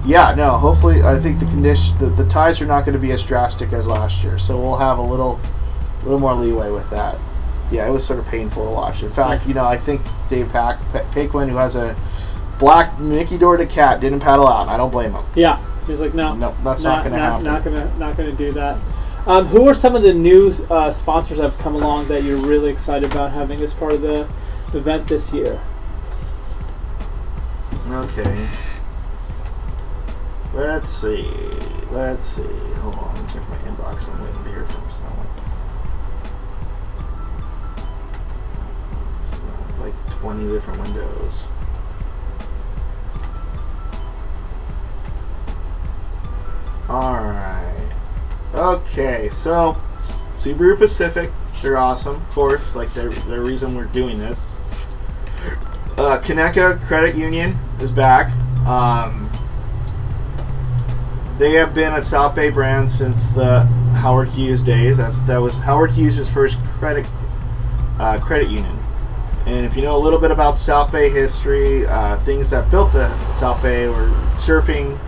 yeah, 0.04 0.34
no. 0.34 0.50
Hopefully, 0.52 1.02
I 1.02 1.18
think 1.18 1.38
the 1.38 1.46
condition, 1.46 1.96
the, 1.98 2.06
the 2.06 2.28
ties 2.28 2.60
are 2.60 2.66
not 2.66 2.84
going 2.84 2.94
to 2.94 3.00
be 3.00 3.12
as 3.12 3.22
drastic 3.22 3.72
as 3.72 3.86
last 3.86 4.22
year, 4.24 4.38
so 4.38 4.60
we'll 4.60 4.76
have 4.76 4.98
a 4.98 5.02
little, 5.02 5.40
a 6.00 6.04
little 6.04 6.18
more 6.20 6.34
leeway 6.34 6.70
with 6.70 6.88
that. 6.90 7.16
Yeah, 7.70 7.86
it 7.88 7.90
was 7.92 8.04
sort 8.04 8.18
of 8.18 8.26
painful 8.26 8.64
to 8.64 8.70
watch. 8.70 9.02
In 9.02 9.10
fact, 9.10 9.46
you 9.46 9.54
know, 9.54 9.64
I 9.64 9.76
think 9.76 10.00
Dave 10.28 10.50
Pack, 10.50 10.78
Paquin, 11.12 11.48
who 11.48 11.56
has 11.56 11.76
a 11.76 11.94
black 12.58 12.98
Mickey 12.98 13.38
Dora 13.38 13.58
Da 13.58 13.66
Cat, 13.66 14.00
didn't 14.00 14.20
paddle 14.20 14.46
out. 14.48 14.62
and 14.62 14.70
I 14.70 14.76
don't 14.76 14.90
blame 14.90 15.12
him. 15.12 15.24
yeah. 15.34 15.58
He's 15.86 16.00
like, 16.00 16.14
no, 16.14 16.34
No, 16.34 16.54
that's 16.62 16.84
not 16.84 17.02
gonna 17.02 17.18
happen. 17.18 17.44
Not 17.44 17.64
gonna, 17.64 17.90
not 17.98 18.16
gonna 18.16 18.32
do 18.32 18.52
that. 18.52 18.78
Um, 19.26 19.46
who 19.46 19.66
are 19.66 19.74
some 19.74 19.96
of 19.96 20.02
the 20.02 20.14
new 20.14 20.52
uh, 20.70 20.92
sponsors 20.92 21.38
that 21.38 21.50
have 21.50 21.58
come 21.58 21.74
along 21.74 22.08
that 22.08 22.22
you're 22.22 22.38
really 22.38 22.70
excited 22.70 23.10
about 23.10 23.32
having 23.32 23.60
as 23.60 23.74
part 23.74 23.92
of 23.94 24.02
the 24.02 24.28
event 24.72 25.08
this 25.08 25.32
year? 25.32 25.58
Okay. 27.90 28.46
Let's 30.54 30.90
see. 30.90 31.30
Let's 31.90 32.24
see. 32.24 32.42
Hold 32.42 32.94
on. 32.94 33.14
Let 33.14 33.22
me 33.24 33.32
check 33.32 33.48
my 33.48 33.56
inbox. 33.58 34.12
I'm 34.12 34.22
waiting 34.22 34.44
to 34.44 34.50
hear 34.50 34.64
from 34.66 34.90
someone. 34.90 35.26
It's 39.68 39.78
like 39.78 40.20
20 40.20 40.48
different 40.52 40.80
windows. 40.80 41.46
Alright. 46.88 47.92
Okay, 48.52 49.28
so 49.28 49.76
Subaru 50.36 50.76
Pacific, 50.76 51.30
they're 51.62 51.76
awesome, 51.76 52.16
of 52.16 52.30
course. 52.30 52.74
Like, 52.74 52.92
they're 52.94 53.10
the 53.10 53.40
reason 53.40 53.76
we're 53.76 53.84
doing 53.84 54.18
this. 54.18 54.58
Uh, 55.96 56.18
Kinecta 56.20 56.80
Credit 56.86 57.14
Union 57.14 57.56
is 57.80 57.92
back. 57.92 58.32
Um, 58.66 59.29
they 61.40 61.52
have 61.52 61.74
been 61.74 61.94
a 61.94 62.02
South 62.02 62.34
Bay 62.36 62.50
brand 62.50 62.88
since 62.88 63.28
the 63.30 63.60
Howard 63.96 64.28
Hughes 64.28 64.62
days. 64.62 64.98
That's 64.98 65.22
that 65.22 65.38
was 65.38 65.58
Howard 65.60 65.90
Hughes' 65.92 66.28
first 66.28 66.58
credit 66.78 67.06
uh, 67.98 68.18
credit 68.20 68.48
union. 68.48 68.76
And 69.46 69.64
if 69.64 69.74
you 69.74 69.82
know 69.82 69.96
a 69.96 69.98
little 69.98 70.18
bit 70.18 70.30
about 70.30 70.58
South 70.58 70.92
Bay 70.92 71.08
history, 71.08 71.86
uh, 71.86 72.18
things 72.18 72.50
that 72.50 72.70
built 72.70 72.92
the 72.92 73.08
South 73.32 73.62
Bay 73.62 73.88
were 73.88 74.10
surfing, 74.36 74.98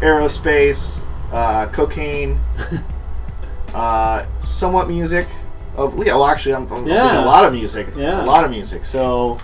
aerospace, 0.00 0.98
uh, 1.32 1.66
cocaine, 1.68 2.38
uh, 3.74 4.26
somewhat 4.40 4.88
music. 4.88 5.26
Of 5.74 5.96
yeah, 6.06 6.14
well, 6.14 6.26
actually, 6.26 6.54
I'm, 6.54 6.70
I'm 6.70 6.86
Yeah. 6.86 7.24
a 7.24 7.24
lot 7.24 7.46
of 7.46 7.54
music. 7.54 7.88
Yeah. 7.96 8.22
a 8.22 8.26
lot 8.26 8.44
of 8.44 8.50
music. 8.50 8.84
So 8.84 9.38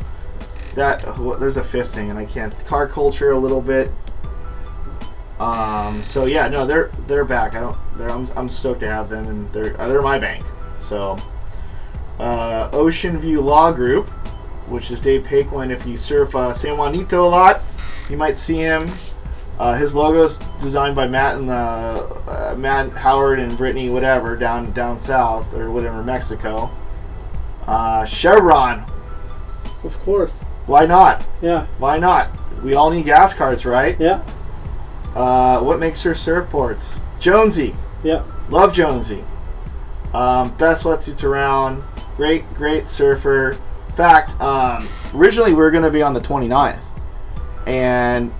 that 0.74 1.02
there's 1.40 1.56
a 1.56 1.64
fifth 1.64 1.94
thing, 1.94 2.10
and 2.10 2.18
I 2.18 2.26
can't. 2.26 2.52
Car 2.66 2.86
culture 2.86 3.30
a 3.30 3.38
little 3.38 3.62
bit. 3.62 3.90
Um. 5.40 6.02
So 6.02 6.24
yeah, 6.26 6.48
no, 6.48 6.66
they're 6.66 6.90
they're 7.06 7.24
back. 7.24 7.54
I 7.54 7.60
don't. 7.60 7.76
They're, 7.96 8.10
I'm 8.10 8.28
I'm 8.36 8.48
stoked 8.48 8.80
to 8.80 8.88
have 8.88 9.08
them, 9.08 9.26
and 9.28 9.52
they're 9.52 9.80
uh, 9.80 9.88
they're 9.88 10.02
my 10.02 10.18
bank. 10.18 10.44
So, 10.80 11.18
uh, 12.18 12.68
Ocean 12.72 13.20
View 13.20 13.40
Law 13.40 13.72
Group, 13.72 14.08
which 14.68 14.90
is 14.90 15.00
Dave 15.00 15.24
Paquin. 15.24 15.70
If 15.70 15.86
you 15.86 15.96
surf 15.96 16.34
uh, 16.34 16.52
San 16.52 16.76
Juanico 16.76 17.24
a 17.24 17.28
lot, 17.28 17.60
you 18.10 18.16
might 18.16 18.36
see 18.36 18.56
him. 18.56 18.88
Uh, 19.58 19.74
his 19.76 19.94
logo's 19.94 20.38
designed 20.60 20.94
by 20.94 21.06
Matt 21.08 21.36
and 21.36 21.50
uh, 21.50 21.54
uh, 22.28 22.54
Matt 22.56 22.90
Howard 22.92 23.38
and 23.40 23.56
Brittany, 23.56 23.90
whatever, 23.90 24.36
down 24.36 24.70
down 24.72 24.98
south 24.98 25.52
or 25.54 25.70
whatever, 25.70 26.02
Mexico. 26.04 26.70
Uh, 27.66 28.04
Chevron, 28.06 28.84
Of 29.84 29.98
course. 30.00 30.40
why 30.66 30.86
not? 30.86 31.24
Yeah. 31.42 31.66
Why 31.78 31.98
not? 31.98 32.28
We 32.62 32.74
all 32.74 32.90
need 32.90 33.04
gas 33.04 33.34
cards, 33.34 33.66
right? 33.66 33.98
Yeah. 34.00 34.22
Uh, 35.18 35.60
what 35.60 35.78
makes 35.80 36.02
her 36.04 36.12
surfboards? 36.12 36.96
Jonesy. 37.18 37.74
Yeah. 38.04 38.22
Love 38.48 38.72
Jonesy. 38.72 39.24
Um, 40.14 40.54
best 40.56 40.84
wetsuits 40.84 41.24
around. 41.24 41.82
Great, 42.16 42.44
great 42.54 42.86
surfer. 42.88 43.52
In 43.88 43.94
fact, 43.94 44.40
um, 44.40 44.86
originally 45.14 45.50
we 45.50 45.56
were 45.58 45.70
going 45.72 45.82
to 45.82 45.90
be 45.90 46.02
on 46.02 46.14
the 46.14 46.20
29th. 46.20 46.82
And 47.66 48.32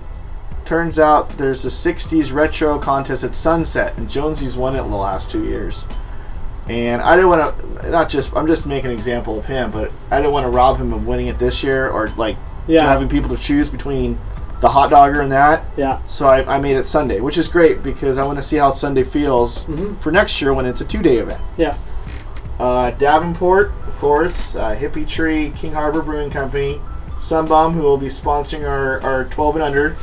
turns 0.65 0.97
out 0.99 1.29
there's 1.37 1.65
a 1.65 1.69
60s 1.69 2.31
retro 2.33 2.79
contest 2.79 3.23
at 3.23 3.35
Sunset. 3.35 3.97
And 3.97 4.09
Jonesy's 4.09 4.55
won 4.55 4.75
it 4.75 4.79
the 4.79 4.87
last 4.87 5.29
two 5.29 5.43
years. 5.45 5.85
And 6.69 7.01
I 7.01 7.15
didn't 7.15 7.29
want 7.29 7.57
to, 7.83 7.89
not 7.91 8.09
just, 8.09 8.35
I'm 8.37 8.47
just 8.47 8.65
making 8.67 8.91
an 8.91 8.95
example 8.95 9.37
of 9.37 9.45
him, 9.47 9.71
but 9.71 9.91
I 10.11 10.17
didn't 10.17 10.31
want 10.33 10.45
to 10.45 10.49
rob 10.49 10.77
him 10.77 10.93
of 10.93 11.05
winning 11.07 11.27
it 11.27 11.39
this 11.39 11.61
year 11.63 11.89
or 11.89 12.09
like 12.15 12.37
Yeah. 12.67 12.85
having 12.85 13.09
people 13.09 13.35
to 13.35 13.41
choose 13.41 13.69
between 13.69 14.17
the 14.61 14.69
hot 14.69 14.89
dogger 14.89 15.21
and 15.21 15.31
that. 15.31 15.63
Yeah. 15.77 15.99
So 16.05 16.25
I, 16.27 16.55
I 16.55 16.59
made 16.59 16.75
it 16.77 16.83
Sunday, 16.85 17.21
which 17.21 17.37
is 17.37 17.47
great 17.47 17.81
because 17.81 18.17
I 18.17 18.25
want 18.25 18.37
to 18.39 18.43
see 18.43 18.57
how 18.57 18.71
Sunday 18.71 19.03
feels 19.03 19.65
Mhm. 19.65 19.97
for 20.01 20.11
next 20.11 20.41
year 20.41 20.53
when 20.53 20.65
it's 20.65 20.81
a 20.81 20.85
two 20.85 21.01
day 21.01 21.17
event. 21.17 21.41
Yeah. 21.57 21.75
Uh, 22.59 22.91
Davenport, 22.91 23.71
of 23.87 23.97
course, 23.99 24.55
uh, 24.55 24.75
Hippie 24.75 25.07
Tree, 25.07 25.51
King 25.55 25.73
Harbor 25.73 26.01
Brewing 26.01 26.29
Company, 26.29 26.81
Sunbum, 27.19 27.73
who 27.73 27.81
will 27.81 27.97
be 27.97 28.07
sponsoring 28.07 28.67
our, 28.67 29.01
our 29.01 29.25
12 29.25 29.55
and 29.55 29.63
under. 29.63 29.95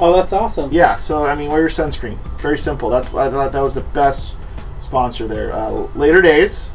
Oh, 0.00 0.14
that's 0.16 0.32
awesome. 0.32 0.70
Yeah, 0.72 0.96
so 0.96 1.26
I 1.26 1.34
mean, 1.34 1.50
wear 1.50 1.60
your 1.60 1.68
sunscreen. 1.68 2.16
Very 2.40 2.56
simple. 2.56 2.88
That's 2.88 3.14
I 3.14 3.28
thought 3.30 3.52
that 3.52 3.60
was 3.60 3.74
the 3.74 3.80
best 3.82 4.34
sponsor 4.78 5.26
there. 5.28 5.52
Uh, 5.52 5.88
Later 5.94 6.22
Days, 6.22 6.70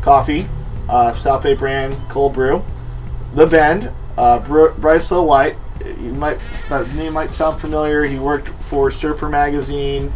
coffee, 0.00 0.46
uh, 0.88 1.12
South 1.12 1.42
Bay 1.42 1.52
brand 1.54 1.94
cold 2.08 2.32
brew, 2.32 2.62
The 3.34 3.46
Bend, 3.46 3.90
uh, 4.16 4.38
Br- 4.38 4.68
Bryce 4.78 5.10
Hill 5.10 5.26
White. 5.26 5.56
You 5.86 6.12
might 6.12 6.38
that 6.68 6.88
name 6.94 7.12
might 7.14 7.32
sound 7.32 7.60
familiar. 7.60 8.04
He 8.04 8.18
worked 8.18 8.48
for 8.48 8.90
Surfer 8.90 9.28
Magazine. 9.28 10.12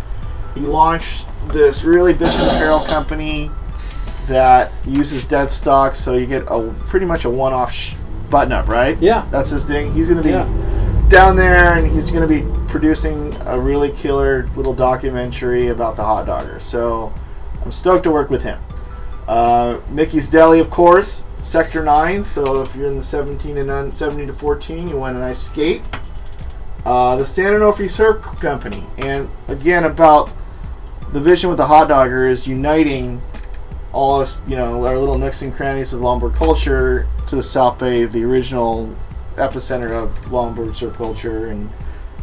He 0.54 0.60
launched 0.60 1.26
this 1.48 1.84
really 1.84 2.12
vicious 2.12 2.54
apparel 2.54 2.80
company 2.80 3.50
that 4.28 4.72
uses 4.84 5.24
dead 5.26 5.50
stock, 5.50 5.94
so 5.94 6.14
you 6.14 6.26
get 6.26 6.42
a 6.48 6.74
pretty 6.86 7.06
much 7.06 7.24
a 7.24 7.30
one-off 7.30 7.72
sh- 7.72 7.94
button-up, 8.30 8.66
right? 8.66 8.98
Yeah. 8.98 9.24
That's 9.30 9.50
his 9.50 9.64
thing. 9.64 9.92
He's 9.92 10.08
gonna 10.08 10.22
be 10.22 10.30
Yeah. 10.30 10.48
down 11.08 11.36
there, 11.36 11.74
and 11.74 11.86
he's 11.86 12.10
going 12.10 12.26
to 12.26 12.28
be 12.28 12.44
producing 12.66 13.32
a 13.46 13.56
really 13.60 13.90
killer 13.92 14.48
little 14.56 14.74
documentary 14.74 15.68
about 15.68 15.94
the 15.94 16.02
hot 16.02 16.26
dogger. 16.26 16.58
So 16.58 17.12
I'm 17.64 17.70
stoked 17.70 18.02
to 18.04 18.10
work 18.10 18.28
with 18.28 18.42
him. 18.42 18.58
Uh, 19.28 19.76
Mickey's 19.90 20.28
Deli, 20.28 20.58
of 20.58 20.68
course, 20.70 21.26
Sector 21.42 21.84
9. 21.84 22.22
So 22.22 22.62
if 22.62 22.74
you're 22.74 22.86
in 22.86 22.96
the 22.96 23.02
17 23.02 23.58
and 23.58 23.70
un- 23.70 23.92
70 23.92 24.26
to 24.26 24.32
14, 24.32 24.88
you 24.88 24.96
want 24.96 25.16
a 25.16 25.20
nice 25.20 25.38
skate. 25.38 25.82
Uh, 26.84 27.16
the 27.16 27.24
San 27.24 27.52
Onofre 27.52 27.90
Surf 27.90 28.22
Company. 28.40 28.84
And 28.98 29.28
again, 29.48 29.84
about 29.84 30.30
the 31.12 31.20
vision 31.20 31.48
with 31.48 31.58
the 31.58 31.66
hot 31.66 31.88
dogger 31.88 32.26
is 32.26 32.46
uniting 32.46 33.20
all 33.92 34.20
us, 34.20 34.40
you 34.46 34.56
know, 34.56 34.84
our 34.84 34.98
little 34.98 35.18
nooks 35.18 35.42
and 35.42 35.54
crannies 35.54 35.92
of 35.92 36.00
longboard 36.00 36.34
culture 36.34 37.08
to 37.28 37.36
the 37.36 37.42
South 37.42 37.78
Bay, 37.78 38.04
the 38.04 38.22
original 38.24 38.94
epicenter 39.36 39.90
of 39.90 40.10
longboard 40.26 40.74
surf 40.74 40.94
culture, 40.94 41.46
and 41.46 41.70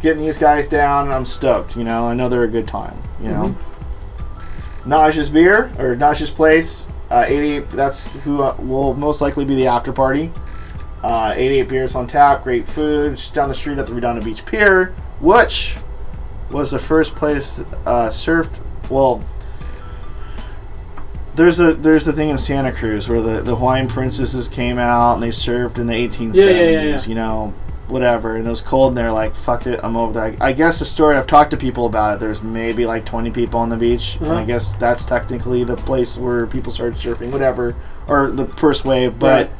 getting 0.00 0.22
these 0.22 0.38
guys 0.38 0.68
down. 0.68 1.10
I'm 1.10 1.26
stoked. 1.26 1.76
You 1.76 1.84
know, 1.84 2.06
I 2.06 2.14
know 2.14 2.28
they're 2.28 2.44
a 2.44 2.48
good 2.48 2.68
time. 2.68 3.02
You 3.20 3.28
know, 3.28 3.56
Naja's 4.84 5.30
beer 5.30 5.72
or 5.78 5.96
Naja's 5.96 6.30
place, 6.30 6.86
uh, 7.14 7.24
88. 7.26 7.70
That's 7.70 8.10
who 8.22 8.42
uh, 8.42 8.56
will 8.58 8.94
most 8.94 9.20
likely 9.20 9.44
be 9.44 9.54
the 9.54 9.68
after 9.68 9.92
party. 9.92 10.32
Uh, 11.02 11.32
88 11.36 11.68
beers 11.68 11.94
on 11.94 12.06
tap, 12.06 12.42
great 12.42 12.66
food. 12.66 13.16
Just 13.16 13.34
down 13.34 13.48
the 13.48 13.54
street 13.54 13.78
at 13.78 13.86
the 13.86 13.94
Redondo 13.94 14.24
Beach 14.24 14.44
Pier, 14.44 14.86
which 15.20 15.76
was 16.50 16.70
the 16.70 16.78
first 16.78 17.14
place 17.14 17.60
uh, 17.86 18.08
surfed. 18.08 18.58
Well, 18.90 19.22
there's 21.34 21.60
a 21.60 21.74
there's 21.74 22.04
the 22.04 22.12
thing 22.12 22.30
in 22.30 22.38
Santa 22.38 22.72
Cruz 22.72 23.08
where 23.08 23.20
the, 23.20 23.42
the 23.42 23.56
Hawaiian 23.56 23.86
princesses 23.88 24.48
came 24.48 24.78
out 24.78 25.14
and 25.14 25.22
they 25.22 25.30
served 25.30 25.78
in 25.78 25.86
the 25.86 25.94
1870s, 25.94 26.34
Yeah, 26.34 26.44
yeah, 26.44 26.62
yeah, 26.62 26.82
yeah. 26.82 27.00
you 27.06 27.14
know, 27.14 27.54
whatever. 27.94 28.36
And 28.36 28.46
it 28.46 28.50
was 28.50 28.60
cold 28.60 28.88
and 28.88 28.96
they're 28.98 29.12
like, 29.12 29.34
fuck 29.34 29.66
it, 29.66 29.80
I'm 29.82 29.96
over 29.96 30.12
there. 30.12 30.24
I, 30.24 30.36
I 30.48 30.52
guess 30.52 30.80
the 30.80 30.84
story, 30.84 31.16
I've 31.16 31.26
talked 31.26 31.52
to 31.52 31.56
people 31.56 31.86
about 31.86 32.14
it, 32.16 32.20
there's 32.20 32.42
maybe 32.42 32.84
like 32.84 33.06
20 33.06 33.30
people 33.30 33.60
on 33.60 33.70
the 33.70 33.76
beach. 33.76 34.16
And 34.20 34.26
I 34.28 34.34
Uh-huh. 34.34 34.44
guess 34.44 34.72
that's 34.74 35.06
technically 35.06 35.64
the 35.64 35.76
place 35.76 36.18
where 36.18 36.46
people 36.46 36.70
started 36.72 36.96
surfing, 36.98 37.30
whatever, 37.32 37.74
or 38.06 38.30
the 38.30 38.44
first 38.46 38.84
wave. 38.84 39.18
But 39.18 39.46
Right. 39.46 39.50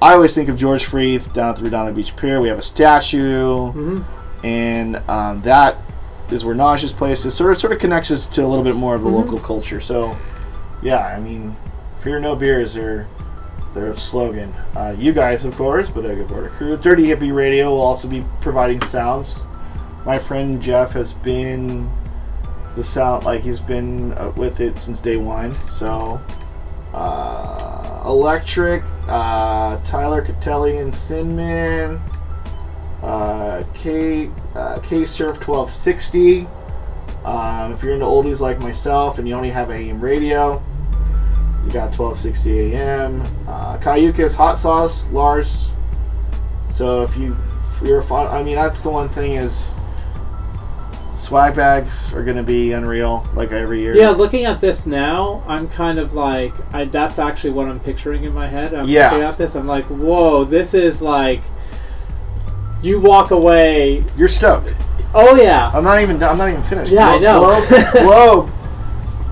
I 0.00 0.14
always 0.14 0.34
think 0.34 0.48
of 0.48 0.56
George 0.56 0.86
Freeth 0.86 1.32
down 1.34 1.50
at 1.50 1.56
the 1.56 1.64
Redondo 1.64 1.92
Beach 1.92 2.14
Pier. 2.16 2.40
We 2.40 2.48
have 2.48 2.58
a 2.58 2.62
statue 2.62 3.72
Mhm. 3.72 4.04
and 4.44 5.00
um, 5.08 5.42
that 5.42 5.76
is 6.30 6.44
where 6.44 6.54
Naja's 6.54 6.92
place 6.92 7.24
is. 7.26 7.34
Sort 7.34 7.50
of, 7.52 7.58
sort 7.58 7.72
of 7.72 7.78
connects 7.78 8.10
us 8.10 8.26
to 8.26 8.44
a 8.44 8.48
little 8.48 8.64
bit 8.64 8.76
more 8.76 8.94
of 8.94 9.02
the 9.02 9.10
Mhm. 9.10 9.14
local 9.14 9.38
culture. 9.40 9.80
So, 9.80 10.16
yeah, 10.82 10.98
I 10.98 11.18
mean, 11.20 11.56
fear 11.98 12.18
no 12.20 12.36
beers 12.36 12.76
are 12.76 13.06
their 13.76 13.92
slogan. 13.92 14.52
Uh, 14.74 14.94
you 14.98 15.12
guys, 15.12 15.44
of 15.44 15.54
course, 15.54 15.88
Bodega 15.88 16.24
Border 16.24 16.48
Crew, 16.48 16.76
Dirty 16.76 17.04
Hippie 17.04 17.34
Radio 17.34 17.70
will 17.70 17.80
also 17.80 18.08
be 18.08 18.24
providing 18.40 18.80
sounds. 18.82 19.46
My 20.04 20.18
friend 20.18 20.60
Jeff 20.60 20.92
has 20.92 21.12
been 21.12 21.88
the 22.74 22.82
sound 22.82 23.24
like 23.24 23.42
he's 23.42 23.60
been 23.60 24.12
uh, 24.14 24.32
with 24.36 24.60
it 24.60 24.78
since 24.78 25.00
day 25.00 25.16
one. 25.16 25.54
So, 25.68 26.20
uh, 26.92 28.02
Electric, 28.04 28.82
uh, 29.08 29.80
Tyler 29.84 30.24
Catelli 30.24 30.80
and 30.80 30.92
Sinman 30.92 32.00
uh, 33.02 33.62
K 33.74 34.30
uh, 34.54 34.78
K 34.80 35.04
Surf 35.04 35.46
1260. 35.46 36.46
Um, 37.24 37.72
if 37.72 37.82
you're 37.82 37.94
into 37.94 38.06
oldies 38.06 38.40
like 38.40 38.58
myself 38.58 39.18
and 39.18 39.28
you 39.28 39.34
only 39.34 39.50
have 39.50 39.70
AM 39.70 40.00
radio, 40.00 40.62
you 41.66 41.72
got 41.72 41.96
1260 41.96 42.74
AM. 42.76 43.22
Uh, 43.48 43.78
Cayuca's 43.78 44.36
Hot 44.36 44.56
Sauce, 44.56 45.08
Lars. 45.10 45.72
So 46.70 47.02
if 47.02 47.16
you 47.16 47.36
if 47.80 47.82
you're 47.86 48.02
fun, 48.02 48.26
I 48.28 48.42
mean 48.42 48.54
that's 48.54 48.82
the 48.82 48.90
one 48.90 49.08
thing 49.08 49.32
is 49.32 49.74
swag 51.14 51.56
bags 51.56 52.12
are 52.12 52.22
gonna 52.22 52.42
be 52.42 52.72
unreal 52.72 53.26
like 53.34 53.50
every 53.52 53.80
year. 53.80 53.96
Yeah, 53.96 54.10
looking 54.10 54.44
at 54.44 54.60
this 54.60 54.86
now, 54.86 55.42
I'm 55.46 55.68
kind 55.68 55.98
of 55.98 56.14
like, 56.14 56.52
I, 56.74 56.84
that's 56.84 57.18
actually 57.18 57.52
what 57.52 57.68
I'm 57.68 57.80
picturing 57.80 58.24
in 58.24 58.32
my 58.34 58.46
head. 58.46 58.74
I'm 58.74 58.86
Yeah. 58.88 59.10
looking 59.10 59.24
at 59.24 59.38
this, 59.38 59.56
I'm 59.56 59.66
like, 59.66 59.86
whoa, 59.86 60.44
this 60.44 60.74
is 60.74 61.00
like, 61.00 61.40
you 62.82 63.00
walk 63.00 63.30
away. 63.30 64.04
You're 64.16 64.28
stoked. 64.28 64.74
Oh 65.14 65.34
yeah. 65.36 65.70
I'm 65.74 65.82
not 65.84 66.00
even. 66.02 66.22
I'm 66.22 66.36
not 66.36 66.50
even 66.50 66.62
finished. 66.62 66.92
Yeah, 66.92 67.08
I 67.08 67.18
know. 67.18 67.64
Globe. 67.68 67.92
Globe. 67.92 68.50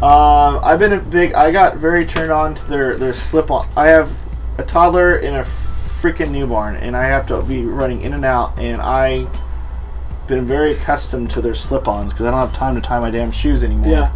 Um, 0.04 0.60
I've 0.62 0.78
been 0.78 0.92
a 0.92 1.00
big. 1.00 1.32
I 1.32 1.50
got 1.50 1.78
very 1.78 2.04
turned 2.04 2.30
on 2.30 2.54
to 2.56 2.64
their 2.66 2.98
their 2.98 3.14
slip 3.14 3.50
on. 3.50 3.66
I 3.74 3.86
have 3.86 4.12
a 4.58 4.62
toddler 4.62 5.16
and 5.16 5.36
a 5.36 5.44
freaking 5.44 6.30
newborn, 6.30 6.76
and 6.76 6.94
I 6.94 7.04
have 7.04 7.26
to 7.28 7.40
be 7.40 7.64
running 7.64 8.02
in 8.02 8.12
and 8.12 8.22
out, 8.22 8.58
and 8.58 8.82
I 8.82 9.26
been 10.26 10.44
very 10.44 10.72
accustomed 10.72 11.30
to 11.30 11.40
their 11.40 11.54
slip-ons 11.54 12.12
because 12.12 12.26
I 12.26 12.30
don't 12.30 12.40
have 12.40 12.52
time 12.52 12.74
to 12.74 12.82
tie 12.82 13.00
my 13.00 13.10
damn 13.10 13.30
shoes 13.30 13.64
anymore. 13.64 13.90
Yeah. 13.90 14.14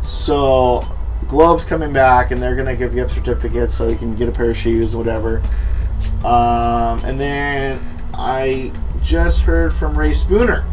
So, 0.00 0.86
Globe's 1.28 1.66
coming 1.66 1.92
back, 1.92 2.30
and 2.30 2.40
they're 2.40 2.56
gonna 2.56 2.74
give 2.74 2.94
gift 2.94 3.12
certificates 3.12 3.74
so 3.74 3.88
you 3.88 3.96
can 3.96 4.14
get 4.16 4.30
a 4.30 4.32
pair 4.32 4.48
of 4.48 4.56
shoes, 4.56 4.96
whatever. 4.96 5.42
Um, 6.24 7.04
and 7.04 7.20
then 7.20 7.78
I 8.14 8.72
just 9.02 9.42
heard 9.42 9.74
from 9.74 9.98
Reyn 9.98 10.14
Spooner. 10.14 10.64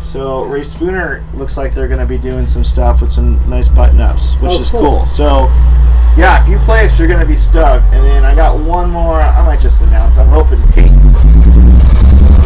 So 0.00 0.44
Reyn 0.44 0.64
Spooner 0.64 1.22
looks 1.34 1.56
like 1.56 1.74
they're 1.74 1.88
gonna 1.88 2.06
be 2.06 2.18
doing 2.18 2.46
some 2.46 2.64
stuff 2.64 3.00
with 3.02 3.12
some 3.12 3.38
nice 3.48 3.68
button-ups, 3.68 4.34
which 4.40 4.52
Oh, 4.52 4.60
is 4.60 4.70
cool. 4.70 4.80
cool. 4.80 5.06
So, 5.06 5.50
yeah, 6.16 6.40
if 6.42 6.48
you 6.48 6.56
place, 6.58 6.98
you're 6.98 7.08
gonna 7.08 7.26
be 7.26 7.36
stuck. 7.36 7.82
And 7.92 8.04
then 8.04 8.24
I 8.24 8.34
got 8.34 8.58
one 8.58 8.90
more. 8.90 9.20
I 9.20 9.44
might 9.44 9.60
just 9.60 9.82
announce. 9.82 10.18
I'm 10.18 10.28
hoping 10.28 10.60
Kate. 10.72 10.90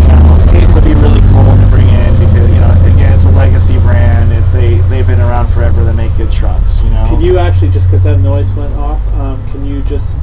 Yeah, 0.01 0.47
Kate 0.51 0.69
would 0.75 0.85
be 0.85 0.95
really 0.95 1.21
cool 1.31 1.55
to 1.57 1.67
bring 1.71 1.87
in 1.89 2.13
because 2.19 2.49
you 2.51 2.61
know, 2.61 2.75
again, 2.95 3.13
it's 3.13 3.25
a 3.25 3.31
legacy 3.31 3.79
brand. 3.81 4.33
It, 4.33 4.43
they 4.53 4.75
they've 4.89 5.07
been 5.07 5.21
around 5.21 5.49
forever. 5.49 5.85
They 5.85 5.93
make 5.93 6.17
good 6.17 6.33
trucks. 6.33 6.83
You 6.83 6.91
know. 6.91 7.07
Can 7.09 7.21
you 7.21 7.39
actually, 7.39 7.71
just 7.71 7.89
because 7.89 8.03
that 8.05 8.19
noise 8.19 8.53
went 8.55 8.75
off, 8.75 9.01
um, 9.15 9.41
can 9.51 9.65
you 9.65 9.83
just 9.83 10.19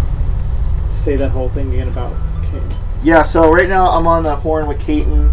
say 0.90 1.16
that 1.16 1.30
whole 1.30 1.50
thing 1.50 1.72
again 1.72 1.88
about 1.88 2.14
Katin. 2.44 2.64
Yeah, 3.04 3.24
so 3.24 3.52
right 3.52 3.70
now 3.70 3.90
I'm 3.92 4.08
on 4.08 4.24
the 4.24 4.36
horn 4.36 4.68
with 4.68 4.80
Katin. 4.80 5.32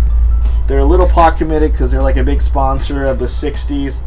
They're 0.67 0.81
a 0.81 0.85
little 0.85 1.07
pot 1.07 1.39
committed 1.39 1.73
because 1.73 1.91
they're 1.91 2.03
like 2.03 2.17
a 2.17 2.25
big 2.25 2.43
sponsor 2.43 3.05
of 3.05 3.19
the 3.19 3.27
60s 3.27 4.03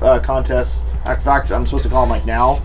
uh, 0.00 0.20
contest. 0.20 0.86
In 1.06 1.16
fact, 1.16 1.50
I'm 1.50 1.66
supposed 1.66 1.84
to 1.84 1.90
call 1.90 2.02
them 2.02 2.10
like 2.10 2.26
now. 2.26 2.62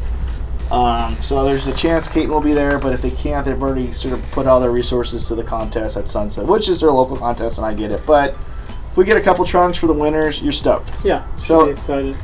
Um, 0.71 1.15
so 1.15 1.43
there's 1.43 1.65
a 1.65 1.73
chance 1.73 2.07
Katin 2.07 2.29
will 2.29 2.41
be 2.41 2.53
there, 2.53 2.77
but 2.77 2.93
if 2.93 3.01
they 3.01 3.09
can't, 3.09 3.43
they've 3.43 3.61
already 3.61 3.91
sort 3.91 4.13
of 4.13 4.31
put 4.31 4.45
all 4.45 4.59
their 4.59 4.71
resources 4.71 5.27
to 5.27 5.35
the 5.35 5.43
contest 5.43 5.97
at 5.97 6.07
Sunset, 6.07 6.45
which 6.45 6.69
is 6.69 6.79
their 6.79 6.91
local 6.91 7.17
contest, 7.17 7.57
and 7.57 7.65
I 7.65 7.73
get 7.73 7.89
it. 7.89 8.01
But 8.05 8.31
if 8.91 8.95
we 8.97 9.03
get 9.03 9.17
a 9.17 9.21
couple 9.21 9.45
trunks 9.45 9.79
for 9.79 9.87
the 9.87 9.93
winners, 9.93 10.43
you're 10.43 10.51
stoked. 10.51 10.91
Yeah. 11.03 11.25
So- 11.37 11.69
excited. 11.69 12.15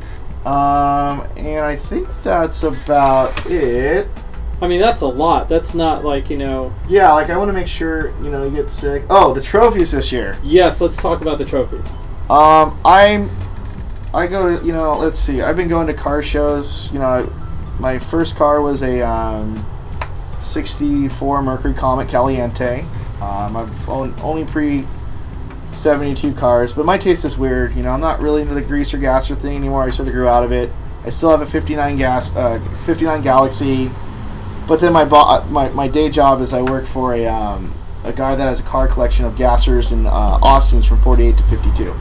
Um, 0.44 1.26
and 1.36 1.64
I 1.64 1.74
think 1.74 2.06
that's 2.22 2.62
about 2.62 3.32
it. 3.50 4.06
I 4.60 4.68
mean, 4.68 4.80
that's 4.80 5.02
a 5.02 5.06
lot. 5.06 5.48
That's 5.48 5.74
not 5.74 6.04
like 6.04 6.30
you 6.30 6.38
know. 6.38 6.72
Yeah, 6.88 7.12
like 7.12 7.28
I 7.28 7.36
want 7.36 7.48
to 7.48 7.52
make 7.52 7.66
sure 7.66 8.08
you 8.22 8.30
know 8.30 8.44
you 8.44 8.56
get 8.56 8.70
sick. 8.70 9.02
Oh, 9.10 9.34
the 9.34 9.42
trophies 9.42 9.92
this 9.92 10.12
year. 10.12 10.38
Yes, 10.42 10.80
let's 10.80 10.96
talk 11.00 11.20
about 11.20 11.38
the 11.38 11.44
trophies. 11.44 11.86
Um, 12.30 12.78
I'm, 12.84 13.30
I 14.14 14.26
go 14.26 14.56
to 14.56 14.64
you 14.64 14.72
know 14.72 14.96
let's 14.98 15.18
see. 15.18 15.42
I've 15.42 15.56
been 15.56 15.68
going 15.68 15.86
to 15.88 15.94
car 15.94 16.22
shows. 16.22 16.90
You 16.92 17.00
know, 17.00 17.32
my 17.78 17.98
first 17.98 18.36
car 18.36 18.62
was 18.62 18.82
a 18.82 19.06
um, 19.06 19.64
'64 20.40 21.42
Mercury 21.42 21.74
Comet 21.74 22.08
Caliente. 22.08 22.80
Um, 23.20 23.56
I've 23.56 23.88
owned 23.88 24.14
only 24.20 24.44
pre 24.46 24.86
72 25.72 26.32
cars, 26.34 26.72
but 26.72 26.86
my 26.86 26.96
taste 26.96 27.24
is 27.24 27.36
weird. 27.36 27.74
You 27.74 27.82
know, 27.82 27.90
I'm 27.90 28.00
not 28.00 28.20
really 28.20 28.40
into 28.40 28.54
the 28.54 28.62
greaser 28.62 28.96
gasser 28.96 29.34
thing 29.34 29.56
anymore. 29.56 29.82
I 29.82 29.90
sort 29.90 30.08
of 30.08 30.14
grew 30.14 30.28
out 30.28 30.44
of 30.44 30.52
it. 30.52 30.70
I 31.04 31.10
still 31.10 31.30
have 31.30 31.42
a 31.42 31.46
59 31.46 31.96
gas, 31.96 32.34
uh, 32.34 32.58
59 32.84 33.22
Galaxie, 33.22 33.90
but 34.66 34.80
then 34.80 34.92
my, 34.92 35.04
bo- 35.04 35.44
my 35.50 35.68
my 35.70 35.88
day 35.88 36.10
job 36.10 36.40
is 36.40 36.52
I 36.52 36.62
work 36.62 36.86
for 36.86 37.14
a 37.14 37.26
um, 37.26 37.72
a 38.04 38.12
guy 38.12 38.34
that 38.34 38.44
has 38.44 38.60
a 38.60 38.62
car 38.62 38.88
collection 38.88 39.24
of 39.24 39.34
gassers 39.34 39.92
and 39.92 40.06
uh, 40.06 40.38
Austins 40.42 40.86
from 40.86 41.00
48 41.00 41.36
to 41.36 41.42
52. 41.44 41.92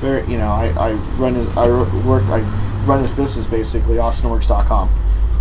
Very, 0.00 0.26
you 0.26 0.38
know, 0.38 0.48
I, 0.48 0.72
I 0.78 0.92
run 1.18 1.34
his 1.34 1.48
I 1.56 1.68
work 2.06 2.24
I 2.24 2.40
run 2.86 3.02
his 3.02 3.12
business 3.12 3.46
basically, 3.46 3.96
AustinWorks.com. 3.96 4.90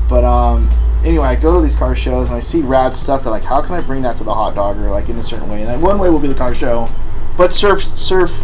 But 0.10 0.24
um, 0.24 0.70
anyway, 1.04 1.28
I 1.28 1.36
go 1.36 1.56
to 1.56 1.62
these 1.62 1.76
car 1.76 1.96
shows 1.96 2.28
and 2.28 2.36
I 2.36 2.40
see 2.40 2.62
rad 2.62 2.94
stuff 2.94 3.24
that 3.24 3.32
like, 3.32 3.44
how 3.44 3.62
can 3.62 3.76
I 3.76 3.82
bring 3.82 4.02
that 4.04 4.18
to 4.18 4.24
the 4.24 4.34
hot 4.34 4.56
dogger 4.56 4.90
like 4.90 5.10
in 5.10 5.18
a 5.18 5.24
certain 5.24 5.50
way? 5.50 5.62
And 5.62 5.70
then 5.70 5.82
one 5.82 6.00
way 6.00 6.10
will 6.10 6.20
be 6.20 6.28
the 6.28 6.36
car 6.36 6.54
show, 6.54 6.90
but 7.38 7.54
surf 7.54 7.82
surf 7.82 8.42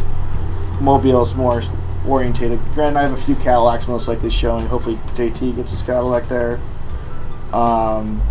mobiles 0.80 1.36
more 1.36 1.62
orientated. 2.08 2.60
Granted, 2.74 3.00
I 3.00 3.02
have 3.04 3.14
a 3.14 3.18
few 3.18 3.36
Cadillacs 3.36 3.88
most 3.88 4.08
likely 4.08 4.30
showing. 4.30 4.68
Hopefully, 4.68 4.96
JT 5.16 5.56
gets 5.56 5.72
his 5.72 5.82
Cadillac 5.82 6.28
there. 6.28 6.60
Um, 7.54 8.22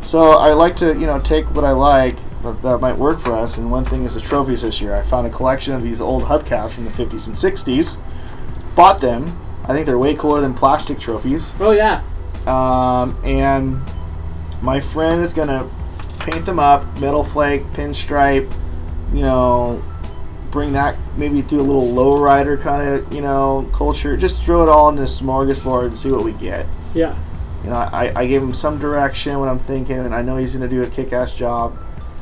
so 0.00 0.32
I 0.32 0.52
like 0.52 0.76
to 0.76 0.94
you 0.98 1.06
know 1.06 1.20
take 1.20 1.54
what 1.54 1.64
I 1.64 1.72
like 1.72 2.16
that, 2.42 2.62
that 2.62 2.78
might 2.78 2.96
work 2.96 3.20
for 3.20 3.32
us. 3.32 3.58
And 3.58 3.70
one 3.70 3.84
thing 3.84 4.04
is 4.04 4.14
the 4.14 4.20
trophies 4.20 4.62
this 4.62 4.80
year. 4.80 4.94
I 4.94 5.02
found 5.02 5.26
a 5.26 5.30
collection 5.30 5.74
of 5.74 5.82
these 5.82 6.00
old 6.00 6.24
hubcaps 6.24 6.70
from 6.70 6.84
the 6.84 6.90
50s 6.90 7.26
and 7.26 7.36
60s. 7.36 7.98
Bought 8.74 9.00
them. 9.00 9.38
I 9.64 9.72
think 9.72 9.86
they're 9.86 9.98
way 9.98 10.14
cooler 10.14 10.40
than 10.40 10.54
plastic 10.54 10.98
trophies. 10.98 11.52
Oh 11.60 11.70
yeah. 11.70 12.02
Um, 12.46 13.16
and 13.24 13.80
my 14.60 14.80
friend 14.80 15.22
is 15.22 15.32
gonna 15.32 15.68
paint 16.20 16.44
them 16.46 16.58
up, 16.58 16.84
metal 16.98 17.22
flake, 17.22 17.62
pinstripe, 17.72 18.52
you 19.12 19.22
know, 19.22 19.82
bring 20.50 20.72
that 20.74 20.96
maybe 21.16 21.42
do 21.42 21.60
a 21.60 21.62
little 21.62 21.86
lowrider 21.86 22.60
kind 22.60 22.86
of 22.86 23.12
you 23.12 23.20
know 23.20 23.68
culture. 23.72 24.16
Just 24.16 24.42
throw 24.42 24.62
it 24.62 24.68
all 24.68 24.88
in 24.88 24.96
this 24.96 25.20
smorgasbord 25.20 25.86
and 25.86 25.98
see 25.98 26.10
what 26.10 26.24
we 26.24 26.32
get. 26.34 26.66
Yeah. 26.94 27.16
You 27.64 27.70
know, 27.70 27.76
I, 27.76 28.12
I 28.16 28.26
gave 28.26 28.42
him 28.42 28.54
some 28.54 28.78
direction 28.78 29.38
when 29.38 29.48
I'm 29.48 29.58
thinking, 29.58 29.98
and 29.98 30.14
I 30.14 30.22
know 30.22 30.36
he's 30.36 30.54
gonna 30.54 30.68
do 30.68 30.82
a 30.82 30.86
kick-ass 30.86 31.36
job. 31.36 31.76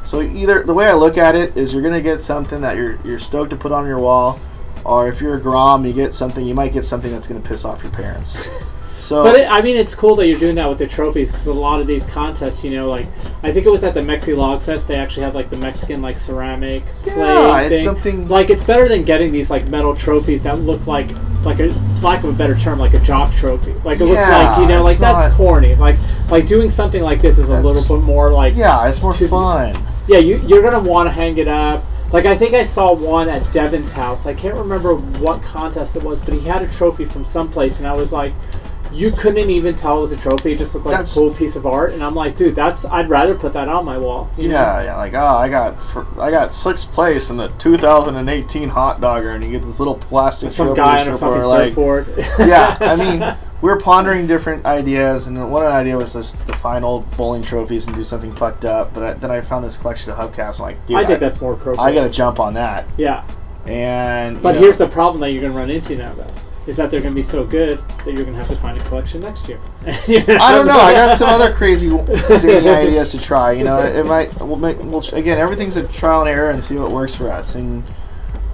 So 0.04 0.20
either 0.22 0.62
the 0.62 0.74
way 0.74 0.86
I 0.86 0.94
look 0.94 1.16
at 1.18 1.34
it 1.34 1.56
is 1.56 1.72
you're 1.72 1.82
gonna 1.82 2.00
get 2.02 2.20
something 2.20 2.60
that 2.60 2.76
you're 2.76 2.98
you're 3.04 3.18
stoked 3.18 3.50
to 3.50 3.56
put 3.56 3.72
on 3.72 3.86
your 3.86 3.98
wall, 3.98 4.38
or 4.84 5.08
if 5.08 5.20
you're 5.20 5.36
a 5.36 5.40
grom, 5.40 5.84
you 5.86 5.92
get 5.92 6.12
something 6.14 6.46
you 6.46 6.54
might 6.54 6.72
get 6.72 6.84
something 6.84 7.10
that's 7.10 7.26
gonna 7.26 7.40
piss 7.40 7.64
off 7.64 7.82
your 7.82 7.92
parents. 7.92 8.48
So 9.00 9.22
But 9.24 9.40
it, 9.40 9.50
I 9.50 9.62
mean, 9.62 9.78
it's 9.78 9.94
cool 9.94 10.14
that 10.16 10.26
you're 10.26 10.38
doing 10.38 10.56
that 10.56 10.68
with 10.68 10.76
the 10.76 10.86
trophies 10.86 11.32
because 11.32 11.46
a 11.46 11.54
lot 11.54 11.80
of 11.80 11.86
these 11.86 12.06
contests, 12.06 12.62
you 12.62 12.72
know, 12.72 12.90
like 12.90 13.06
I 13.42 13.50
think 13.50 13.64
it 13.64 13.70
was 13.70 13.82
at 13.82 13.94
the 13.94 14.00
Mexi 14.02 14.36
Log 14.36 14.60
Fest, 14.60 14.88
they 14.88 14.96
actually 14.96 15.22
had 15.22 15.34
like 15.34 15.48
the 15.48 15.56
Mexican 15.56 16.02
like 16.02 16.18
ceramic 16.18 16.82
Yeah, 17.06 17.14
clay 17.14 17.66
it's 17.68 17.76
thing. 17.78 17.84
something- 17.86 18.28
like 18.28 18.50
it's 18.50 18.62
better 18.62 18.88
than 18.88 19.04
getting 19.04 19.32
these 19.32 19.50
like 19.50 19.64
metal 19.68 19.96
trophies 19.96 20.42
that 20.42 20.58
look 20.60 20.86
like 20.86 21.08
like 21.44 21.58
a 21.60 21.68
lack 22.02 22.22
of 22.24 22.30
a 22.30 22.32
better 22.32 22.54
term, 22.54 22.78
like 22.78 22.94
a 22.94 22.98
jock 23.00 23.32
trophy. 23.32 23.72
Like 23.84 24.00
it 24.00 24.04
looks 24.04 24.20
Yeah, 24.20 24.52
like 24.52 24.60
you 24.60 24.66
know, 24.66 24.82
like 24.82 24.98
that's 24.98 25.28
not- 25.28 25.36
corny. 25.36 25.74
Like 25.74 25.96
like 26.30 26.46
doing 26.46 26.70
something 26.70 27.02
like 27.02 27.20
this 27.22 27.38
is 27.38 27.48
a 27.48 27.60
little 27.60 27.96
bit 27.98 28.04
more 28.04 28.30
like 28.32 28.54
yeah, 28.56 28.88
it's 28.88 29.00
more 29.02 29.12
to- 29.14 29.28
fun. 29.28 29.74
yeah, 30.06 30.18
you, 30.18 30.36
you're 30.46 30.62
gonna 30.62 30.80
want 30.88 31.06
to 31.08 31.12
hang 31.12 31.38
it 31.38 31.48
up. 31.48 31.84
Like 32.12 32.26
I 32.26 32.36
think 32.36 32.54
I 32.54 32.62
saw 32.64 32.92
one 32.92 33.28
at 33.28 33.52
Devin's 33.52 33.92
house. 33.92 34.26
I 34.26 34.34
can't 34.34 34.54
remember 34.56 34.94
what 34.96 35.42
contest 35.42 35.94
it 35.96 36.02
was, 36.02 36.20
but 36.22 36.34
he 36.34 36.40
had 36.40 36.62
a 36.62 36.68
trophy 36.68 37.04
from 37.04 37.24
someplace, 37.24 37.78
and 37.80 37.88
I 37.88 37.92
was 37.94 38.12
like, 38.12 38.32
you 38.92 39.10
couldn't 39.12 39.50
even 39.50 39.74
tell 39.76 39.98
it 39.98 40.00
was 40.00 40.12
a 40.12 40.16
trophy. 40.16 40.52
It 40.52 40.58
just 40.58 40.74
looked 40.74 40.86
like 40.86 40.92
That's- 40.94 41.16
a 41.16 41.18
cool 41.20 41.34
piece 41.34 41.56
of 41.56 41.66
art, 41.66 41.92
and 41.92 42.02
I'm 42.02 42.14
like, 42.14 42.36
dude, 42.36 42.54
that's 42.54 42.84
I'd 42.84 43.08
rather 43.08 43.34
put 43.34 43.52
that 43.52 43.68
on 43.68 43.84
my 43.84 43.96
wall. 43.98 44.28
you 44.36 44.48
know? 44.48 44.54
Yeah, 44.54 44.82
yeah, 44.84 44.96
like 44.96 45.14
oh, 45.14 45.18
I 45.36 45.48
got 45.48 45.80
fir- 45.80 46.06
I 46.20 46.30
got 46.30 46.52
sixth 46.52 46.90
place 46.92 47.30
in 47.30 47.36
the 47.36 47.48
2018 47.58 48.68
hot 48.68 49.00
dogger, 49.00 49.30
and 49.30 49.44
you 49.44 49.50
get 49.50 49.62
this 49.62 49.78
little 49.78 49.94
plastic 49.96 50.50
Some 50.50 50.68
trophy 50.68 50.80
guy 50.80 51.02
on 51.02 51.08
a 51.14 51.18
fucking 51.18 51.44
like, 51.44 51.64
surfboard. 51.68 52.06
yeah, 52.40 52.76
I 52.80 52.96
mean, 53.20 53.36
we 53.62 53.68
were 53.70 53.78
pondering 53.78 54.26
different 54.26 54.64
ideas, 54.66 55.26
and 55.26 55.50
one 55.52 55.66
idea 55.66 55.96
was 55.96 56.14
just 56.14 56.36
to 56.46 56.52
find 56.54 56.84
old 56.84 57.10
bowling 57.16 57.42
trophies 57.42 57.86
and 57.86 57.94
do 57.94 58.02
something 58.02 58.32
fucked 58.32 58.64
up. 58.64 58.92
But 58.94 59.02
I, 59.02 59.12
then 59.14 59.30
I 59.30 59.40
found 59.40 59.64
this 59.64 59.76
collection 59.76 60.10
of 60.12 60.18
hubcaps. 60.18 60.58
I'm 60.58 60.66
like, 60.66 60.86
dude, 60.86 60.96
I 60.96 61.04
think 61.04 61.20
that's 61.20 61.40
more 61.40 61.52
appropriate. 61.52 61.80
I 61.82 61.94
got 61.94 62.04
to 62.04 62.10
jump 62.10 62.40
on 62.40 62.54
that. 62.54 62.86
yeah, 62.96 63.22
And 63.66 64.42
but 64.42 64.54
know, 64.54 64.60
here's 64.60 64.78
the 64.78 64.88
problem 64.88 65.20
that 65.20 65.30
you're 65.32 65.42
gonna 65.42 65.54
run 65.54 65.70
into 65.70 65.94
now, 65.96 66.12
though. 66.14 66.26
Is 66.70 66.76
that 66.76 66.88
they're 66.88 67.00
going 67.00 67.12
to 67.12 67.18
be 67.18 67.22
so 67.22 67.44
good 67.44 67.78
that 68.04 68.06
you're 68.06 68.22
going 68.22 68.32
to 68.32 68.38
have 68.38 68.48
to 68.48 68.54
find 68.54 68.78
a 68.78 68.84
collection 68.84 69.22
next 69.22 69.48
year. 69.48 69.58
I 69.84 70.52
don't 70.52 70.66
know. 70.66 70.78
I 70.78 70.92
got 70.92 71.16
some 71.16 71.28
other 71.28 71.52
crazy 71.52 71.90
ideas 71.90 73.10
to 73.10 73.20
try. 73.20 73.50
You 73.50 73.64
know, 73.64 73.80
it 73.80 74.06
might. 74.06 74.32
We'll 74.38 74.54
make. 74.54 74.78
We'll, 74.78 75.04
again, 75.12 75.36
everything's 75.38 75.76
a 75.76 75.88
trial 75.88 76.20
and 76.20 76.30
error, 76.30 76.50
and 76.50 76.62
see 76.62 76.76
what 76.76 76.92
works 76.92 77.12
for 77.12 77.28
us. 77.28 77.56
And 77.56 77.82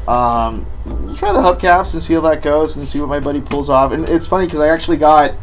um, 0.08 0.66
we'll 0.86 1.14
try 1.14 1.30
the 1.34 1.40
hubcaps 1.40 1.92
and 1.92 2.02
see 2.02 2.14
how 2.14 2.22
that 2.22 2.40
goes, 2.40 2.78
and 2.78 2.88
see 2.88 3.00
what 3.00 3.10
my 3.10 3.20
buddy 3.20 3.42
pulls 3.42 3.68
off. 3.68 3.92
And 3.92 4.08
it's 4.08 4.26
funny 4.26 4.46
because 4.46 4.60
I 4.60 4.68
actually 4.68 4.96
got 4.96 5.34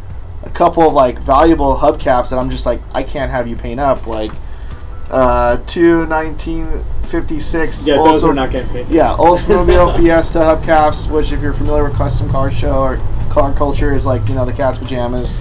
a 0.41 0.49
couple 0.49 0.81
of 0.81 0.93
like 0.93 1.19
valuable 1.19 1.75
hubcaps 1.75 2.31
that 2.31 2.39
I'm 2.39 2.49
just 2.49 2.65
like, 2.65 2.81
I 2.91 3.03
can't 3.03 3.29
have 3.29 3.47
you 3.47 3.55
paint 3.55 3.79
up. 3.79 4.07
Like 4.07 4.31
uh, 5.13 5.57
two 5.67 6.05
1956. 6.07 7.87
Yeah, 7.87 7.95
those 7.97 8.23
are 8.23 8.33
not 8.33 8.51
getting 8.51 8.69
paid. 8.71 8.87
yeah, 8.87 9.15
Oldsmobile 9.17 9.95
Fiesta 9.95 10.39
hubcaps, 10.39 11.09
which 11.09 11.31
if 11.31 11.41
you're 11.41 11.53
familiar 11.53 11.83
with 11.83 11.95
custom 11.95 12.29
car 12.29 12.49
show 12.49 12.81
or 12.81 12.97
car 13.29 13.53
culture 13.53 13.93
is 13.93 14.05
like, 14.05 14.27
you 14.27 14.35
know, 14.35 14.45
the 14.45 14.53
cat's 14.53 14.79
pajamas. 14.79 15.37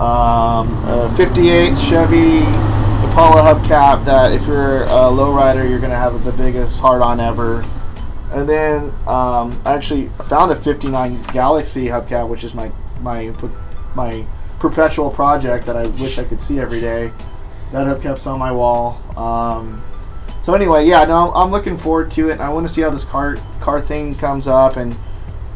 Um, 0.00 0.68
uh, 0.86 1.14
58 1.16 1.76
Chevy 1.78 2.38
Impala 3.04 3.42
hubcap 3.42 4.06
that 4.06 4.32
if 4.32 4.46
you're 4.46 4.84
a 4.84 5.10
lowrider, 5.12 5.68
you're 5.68 5.78
going 5.78 5.90
to 5.90 5.96
have 5.96 6.24
the 6.24 6.32
biggest 6.32 6.80
hard-on 6.80 7.20
ever. 7.20 7.62
And 8.32 8.48
then 8.48 8.84
um, 9.06 9.60
I 9.66 9.74
actually 9.74 10.08
found 10.26 10.50
a 10.50 10.56
59 10.56 11.22
Galaxie 11.34 11.86
hubcap, 11.86 12.30
which 12.30 12.44
is 12.44 12.54
my, 12.54 12.72
my, 13.02 13.30
my 13.94 14.24
perpetual 14.58 15.10
project 15.10 15.66
that 15.66 15.76
I 15.76 15.86
wish 16.00 16.18
I 16.18 16.24
could 16.24 16.40
see 16.40 16.58
every 16.58 16.80
day. 16.80 17.12
That 17.72 17.86
hubcap's 17.86 18.26
on 18.26 18.38
my 18.38 18.52
wall. 18.52 19.00
Um, 19.16 19.82
so 20.42 20.54
anyway, 20.54 20.86
yeah, 20.86 21.04
no, 21.04 21.32
I'm 21.34 21.50
looking 21.50 21.78
forward 21.78 22.10
to 22.12 22.30
it. 22.30 22.40
I 22.40 22.48
want 22.50 22.66
to 22.66 22.72
see 22.72 22.82
how 22.82 22.90
this 22.90 23.04
car 23.04 23.36
car 23.60 23.80
thing 23.80 24.14
comes 24.14 24.46
up, 24.46 24.76
and 24.76 24.96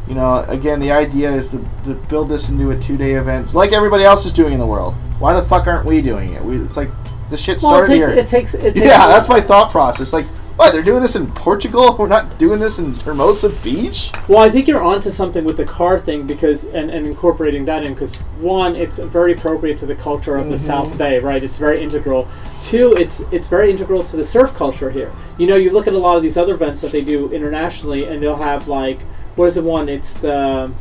you 0.07 0.15
know, 0.15 0.45
again, 0.47 0.79
the 0.79 0.91
idea 0.91 1.31
is 1.31 1.51
to, 1.51 1.65
to 1.83 1.93
build 1.93 2.29
this 2.29 2.49
into 2.49 2.71
a 2.71 2.79
two 2.79 2.97
day 2.97 3.13
event, 3.13 3.53
like 3.53 3.73
everybody 3.73 4.03
else 4.03 4.25
is 4.25 4.33
doing 4.33 4.53
in 4.53 4.59
the 4.59 4.65
world. 4.65 4.93
Why 5.19 5.33
the 5.33 5.45
fuck 5.45 5.67
aren't 5.67 5.85
we 5.85 6.01
doing 6.01 6.33
it? 6.33 6.43
We, 6.43 6.57
it's 6.57 6.77
like 6.77 6.89
the 7.29 7.37
shit 7.37 7.61
Well, 7.61 7.81
it 7.81 7.85
started 7.85 7.93
takes, 7.93 8.07
here. 8.07 8.15
it 8.17 8.27
takes 8.27 8.53
it 8.53 8.61
takes 8.75 8.79
yeah, 8.79 9.07
that's 9.07 9.29
my 9.29 9.41
thought 9.41 9.71
process. 9.71 10.13
Like, 10.13 10.25
what? 10.57 10.73
They're 10.73 10.83
doing 10.83 11.01
this 11.01 11.15
in 11.15 11.27
Portugal. 11.31 11.95
We're 11.97 12.07
not 12.07 12.37
doing 12.37 12.59
this 12.59 12.79
in 12.79 12.93
Hermosa 12.93 13.49
Beach. 13.63 14.11
Well, 14.27 14.39
I 14.39 14.49
think 14.49 14.67
you're 14.67 14.83
onto 14.83 15.09
something 15.09 15.45
with 15.45 15.57
the 15.57 15.65
car 15.65 15.99
thing 15.99 16.27
because 16.27 16.65
and, 16.65 16.89
and 16.89 17.05
incorporating 17.05 17.65
that 17.65 17.83
in 17.83 17.93
because 17.93 18.19
one, 18.39 18.75
it's 18.75 18.99
very 18.99 19.33
appropriate 19.33 19.77
to 19.79 19.85
the 19.85 19.95
culture 19.95 20.35
of 20.35 20.49
the 20.49 20.55
mm-hmm. 20.55 20.65
South 20.65 20.97
Bay, 20.97 21.19
right? 21.19 21.43
It's 21.43 21.57
very 21.57 21.81
integral. 21.81 22.27
Two, 22.63 22.93
it's 22.97 23.21
it's 23.31 23.47
very 23.47 23.69
integral 23.69 24.03
to 24.03 24.17
the 24.17 24.23
surf 24.23 24.53
culture 24.55 24.89
here. 24.89 25.11
You 25.37 25.47
know, 25.47 25.55
you 25.55 25.69
look 25.69 25.87
at 25.87 25.93
a 25.93 25.99
lot 25.99 26.17
of 26.17 26.23
these 26.23 26.37
other 26.37 26.55
events 26.55 26.81
that 26.81 26.91
they 26.91 27.03
do 27.03 27.31
internationally, 27.31 28.05
and 28.05 28.21
they'll 28.21 28.35
have 28.35 28.67
like 28.67 28.99
what 29.35 29.45
is 29.45 29.55
the 29.55 29.63
one? 29.63 29.87
It's 29.87 30.15
the 30.15 30.73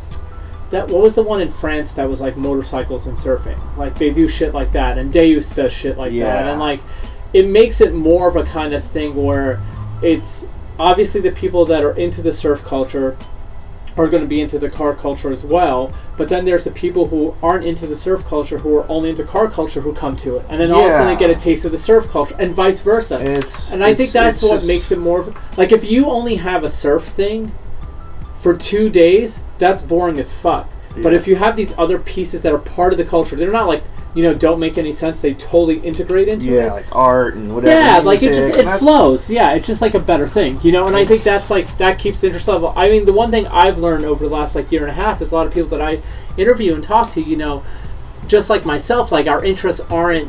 that 0.71 0.89
what 0.89 1.03
was 1.03 1.15
the 1.15 1.23
one 1.23 1.41
in 1.41 1.51
France 1.51 1.95
that 1.95 2.09
was 2.09 2.21
like 2.21 2.37
motorcycles 2.37 3.07
and 3.07 3.17
surfing? 3.17 3.59
Like 3.77 3.97
they 3.97 4.11
do 4.11 4.27
shit 4.27 4.55
like 4.55 4.73
that, 4.73 4.99
and 4.99 5.13
Deus 5.13 5.55
does 5.55 5.73
shit 5.73 5.97
like 5.99 6.13
that, 6.15 6.51
and 6.51 6.59
like 6.59 6.81
it 7.33 7.47
makes 7.47 7.81
it 7.81 7.95
more 7.95 8.29
of 8.29 8.37
a 8.37 8.45
kind 8.45 8.73
of 8.75 8.85
thing 8.85 9.15
where 9.15 9.61
it's 10.03 10.49
obviously 10.79 11.21
the 11.21 11.33
people 11.33 11.65
that 11.67 11.83
are 11.85 11.93
into 11.97 12.23
the 12.23 12.33
surf 12.33 12.63
culture 12.65 13.17
are 13.97 14.09
going 14.09 14.23
to 14.23 14.29
be 14.29 14.41
into 14.43 14.59
the 14.59 14.69
car 14.69 14.95
culture 14.95 15.31
as 15.31 15.45
well, 15.45 15.91
But 16.19 16.29
then 16.29 16.45
there's 16.45 16.65
the 16.65 16.71
people 16.71 17.07
who 17.09 17.35
aren't 17.43 17.65
into 17.65 17.87
the 17.87 17.97
surf 17.97 18.25
culture, 18.27 18.59
who 18.59 18.77
are 18.77 18.87
only 18.91 19.09
into 19.11 19.25
car 19.25 19.49
culture, 19.49 19.81
who 19.81 19.95
come 19.95 20.17
to 20.17 20.37
it, 20.37 20.45
and 20.51 20.61
then 20.61 20.71
all 20.71 20.81
of 20.81 20.87
a 20.87 20.91
sudden 20.93 21.15
they 21.15 21.19
get 21.19 21.31
a 21.31 21.39
taste 21.39 21.65
of 21.65 21.73
the 21.73 21.79
surf 21.79 22.09
culture, 22.11 22.35
and 22.39 22.55
vice 22.55 22.83
versa. 22.83 23.19
It's 23.21 23.73
and 23.73 23.83
I 23.83 23.95
think 23.95 24.11
that's 24.11 24.43
what 24.43 24.55
just- 24.57 24.69
makes 24.69 24.93
it 24.93 24.99
more 24.99 25.21
of- 25.21 25.37
like 25.59 25.73
if 25.73 25.91
you 25.91 26.07
only 26.07 26.37
have 26.37 26.63
a 26.65 26.69
surf 26.69 27.05
thing 27.05 27.53
for 28.39 28.55
two 28.55 28.89
days, 28.91 29.41
that's 29.59 29.83
boring 29.83 30.19
as 30.19 30.33
fuck. 30.33 30.69
But 31.03 31.13
if 31.13 31.27
you 31.29 31.37
have 31.37 31.57
these 31.57 31.75
other 31.77 31.99
pieces 31.99 32.41
that 32.43 32.53
are 32.55 32.59
part 32.59 32.93
of 32.93 32.99
the 32.99 33.05
culture, 33.05 33.37
they're 33.37 33.51
not 33.53 33.67
like 33.67 33.83
you 34.17 34.23
know 34.23 34.35
don't 34.35 34.59
make 34.59 34.79
any 34.79 34.91
sense. 34.93 35.21
They 35.21 35.35
totally 35.35 35.79
integrate 35.81 36.27
into 36.27 36.47
it. 36.47 36.55
yeah, 36.65 36.73
like 36.73 36.87
art 36.97 37.35
and 37.35 37.55
whatever. 37.55 37.73
Yeah, 37.79 37.99
like 37.99 38.23
it 38.23 38.31
music, 38.31 38.35
just 38.35 38.51
and 38.55 38.61
it 38.61 38.65
that's- 38.65 38.79
flows. 38.81 39.31
Yeah, 39.31 39.53
it's 39.53 39.67
just 39.67 39.83
like 39.83 39.95
a 39.95 40.01
better 40.01 40.27
thing, 40.27 40.59
you 40.63 40.73
know. 40.73 40.87
And 40.87 40.97
I 40.97 41.05
think 41.05 41.23
that's 41.23 41.51
like 41.51 41.77
that 41.77 41.99
keeps 41.99 42.23
the 42.23 42.29
interest 42.29 42.49
level. 42.49 42.73
I 42.75 42.89
mean, 42.89 43.05
the 43.05 43.13
one 43.13 43.31
thing 43.31 43.47
I've 43.49 43.79
learned 43.79 44.05
over 44.05 44.27
the 44.29 44.35
last 44.35 44.57
like 44.57 44.73
year 44.73 44.83
and 44.83 44.91
a 44.91 44.95
half 44.95 45.21
is 45.21 45.31
a 45.31 45.35
lot 45.35 45.47
of 45.47 45.53
people 45.55 45.69
that 45.69 45.83
I 45.83 46.01
interview 46.37 46.75
and 46.75 46.83
talk 46.83 47.13
to, 47.13 47.21
you 47.23 47.37
know, 47.37 47.63
just 48.27 48.49
like 48.51 48.65
myself, 48.65 49.13
like 49.13 49.27
our 49.27 49.45
interests 49.45 49.83
aren't. 49.91 50.29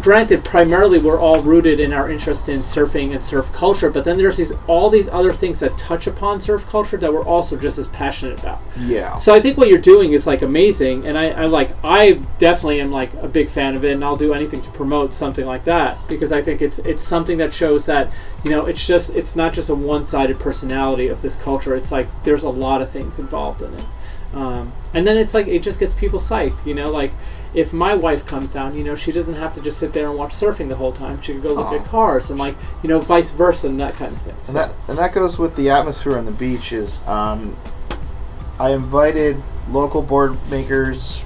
Granted, 0.00 0.44
primarily 0.44 0.98
we're 0.98 1.20
all 1.20 1.40
rooted 1.40 1.78
in 1.78 1.92
our 1.92 2.10
interest 2.10 2.48
in 2.48 2.60
surfing 2.60 3.14
and 3.14 3.24
surf 3.24 3.52
culture, 3.52 3.90
but 3.90 4.04
then 4.04 4.18
there's 4.18 4.36
these 4.36 4.52
all 4.66 4.90
these 4.90 5.08
other 5.08 5.32
things 5.32 5.60
that 5.60 5.78
touch 5.78 6.08
upon 6.08 6.40
surf 6.40 6.66
culture 6.66 6.96
that 6.96 7.12
we're 7.12 7.24
also 7.24 7.56
just 7.56 7.78
as 7.78 7.86
passionate 7.86 8.40
about. 8.40 8.60
Yeah. 8.76 9.14
So 9.14 9.32
I 9.32 9.40
think 9.40 9.56
what 9.56 9.68
you're 9.68 9.78
doing 9.78 10.12
is 10.12 10.26
like 10.26 10.42
amazing, 10.42 11.06
and 11.06 11.16
I, 11.16 11.30
I 11.30 11.44
like 11.46 11.70
I 11.84 12.14
definitely 12.38 12.80
am 12.80 12.90
like 12.90 13.14
a 13.14 13.28
big 13.28 13.48
fan 13.48 13.76
of 13.76 13.84
it, 13.84 13.92
and 13.92 14.04
I'll 14.04 14.16
do 14.16 14.34
anything 14.34 14.60
to 14.62 14.70
promote 14.70 15.14
something 15.14 15.46
like 15.46 15.64
that 15.64 15.96
because 16.08 16.32
I 16.32 16.42
think 16.42 16.60
it's 16.60 16.80
it's 16.80 17.02
something 17.02 17.38
that 17.38 17.54
shows 17.54 17.86
that 17.86 18.10
you 18.42 18.50
know 18.50 18.66
it's 18.66 18.84
just 18.84 19.14
it's 19.14 19.36
not 19.36 19.52
just 19.52 19.70
a 19.70 19.76
one-sided 19.76 20.40
personality 20.40 21.06
of 21.06 21.22
this 21.22 21.36
culture. 21.40 21.76
It's 21.76 21.92
like 21.92 22.08
there's 22.24 22.42
a 22.42 22.50
lot 22.50 22.82
of 22.82 22.90
things 22.90 23.20
involved 23.20 23.62
in 23.62 23.72
it, 23.74 23.84
um, 24.34 24.72
and 24.92 25.06
then 25.06 25.16
it's 25.16 25.34
like 25.34 25.46
it 25.46 25.62
just 25.62 25.78
gets 25.78 25.94
people 25.94 26.18
psyched. 26.18 26.66
You 26.66 26.74
know, 26.74 26.90
like 26.90 27.12
if 27.54 27.72
my 27.72 27.94
wife 27.94 28.26
comes 28.26 28.52
down, 28.52 28.76
you 28.76 28.82
know, 28.82 28.96
she 28.96 29.12
doesn't 29.12 29.36
have 29.36 29.52
to 29.54 29.62
just 29.62 29.78
sit 29.78 29.92
there 29.92 30.08
and 30.08 30.18
watch 30.18 30.32
surfing 30.32 30.68
the 30.68 30.76
whole 30.76 30.92
time. 30.92 31.20
She 31.22 31.32
can 31.32 31.40
go 31.40 31.54
look 31.54 31.72
at 31.72 31.86
cars 31.86 32.30
and 32.30 32.38
like 32.38 32.56
you 32.82 32.88
know 32.88 33.00
vice 33.00 33.30
versa 33.30 33.68
and 33.68 33.80
that 33.80 33.94
kind 33.94 34.12
of 34.12 34.20
thing. 34.22 34.34
And 34.48 34.56
that 34.56 34.74
and 34.88 34.98
that 34.98 35.14
goes 35.14 35.38
with 35.38 35.54
the 35.56 35.70
atmosphere 35.70 36.18
on 36.18 36.26
the 36.26 36.32
beach. 36.32 36.72
Is 36.72 37.06
um, 37.06 37.56
I 38.58 38.70
invited 38.70 39.40
local 39.70 40.02
board 40.02 40.36
makers, 40.50 41.24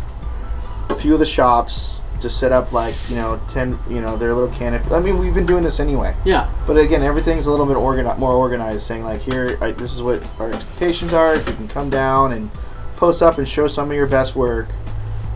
a 0.91 0.95
few 0.95 1.15
of 1.15 1.21
the 1.21 1.27
shops 1.27 2.01
to 2.21 2.29
set 2.29 2.51
up 2.53 2.73
like 2.73 2.95
you 3.09 3.17
know 3.17 3.41
ten 3.49 3.79
you 3.89 4.01
know 4.01 4.17
their 4.17 4.35
little 4.35 4.55
canopy. 4.55 4.93
I 4.93 5.01
mean 5.01 5.19
we've 5.19 5.35
been 5.35 5.47
doing 5.47 5.63
this 5.63 5.81
anyway. 5.81 6.15
Yeah. 6.25 6.51
But 6.67 6.77
again, 6.77 7.03
everything's 7.03 7.47
a 7.47 7.51
little 7.51 7.67
bit 7.67 7.77
organi- 7.77 8.19
more 8.19 8.35
organized, 8.35 8.83
saying 8.83 9.03
like 9.03 9.23
here 9.23 9.57
I, 9.63 9.71
this 9.71 9.95
is 9.95 10.03
what 10.03 10.23
our 10.39 10.53
expectations 10.53 11.15
are. 11.15 11.35
If 11.35 11.49
you 11.49 11.55
can 11.55 11.69
come 11.69 11.89
down 11.89 12.33
and 12.33 12.51
post 12.97 13.23
up 13.23 13.39
and 13.39 13.49
show 13.49 13.67
some 13.69 13.91
of 13.91 13.97
your 13.97 14.07
best 14.09 14.37
work. 14.37 14.69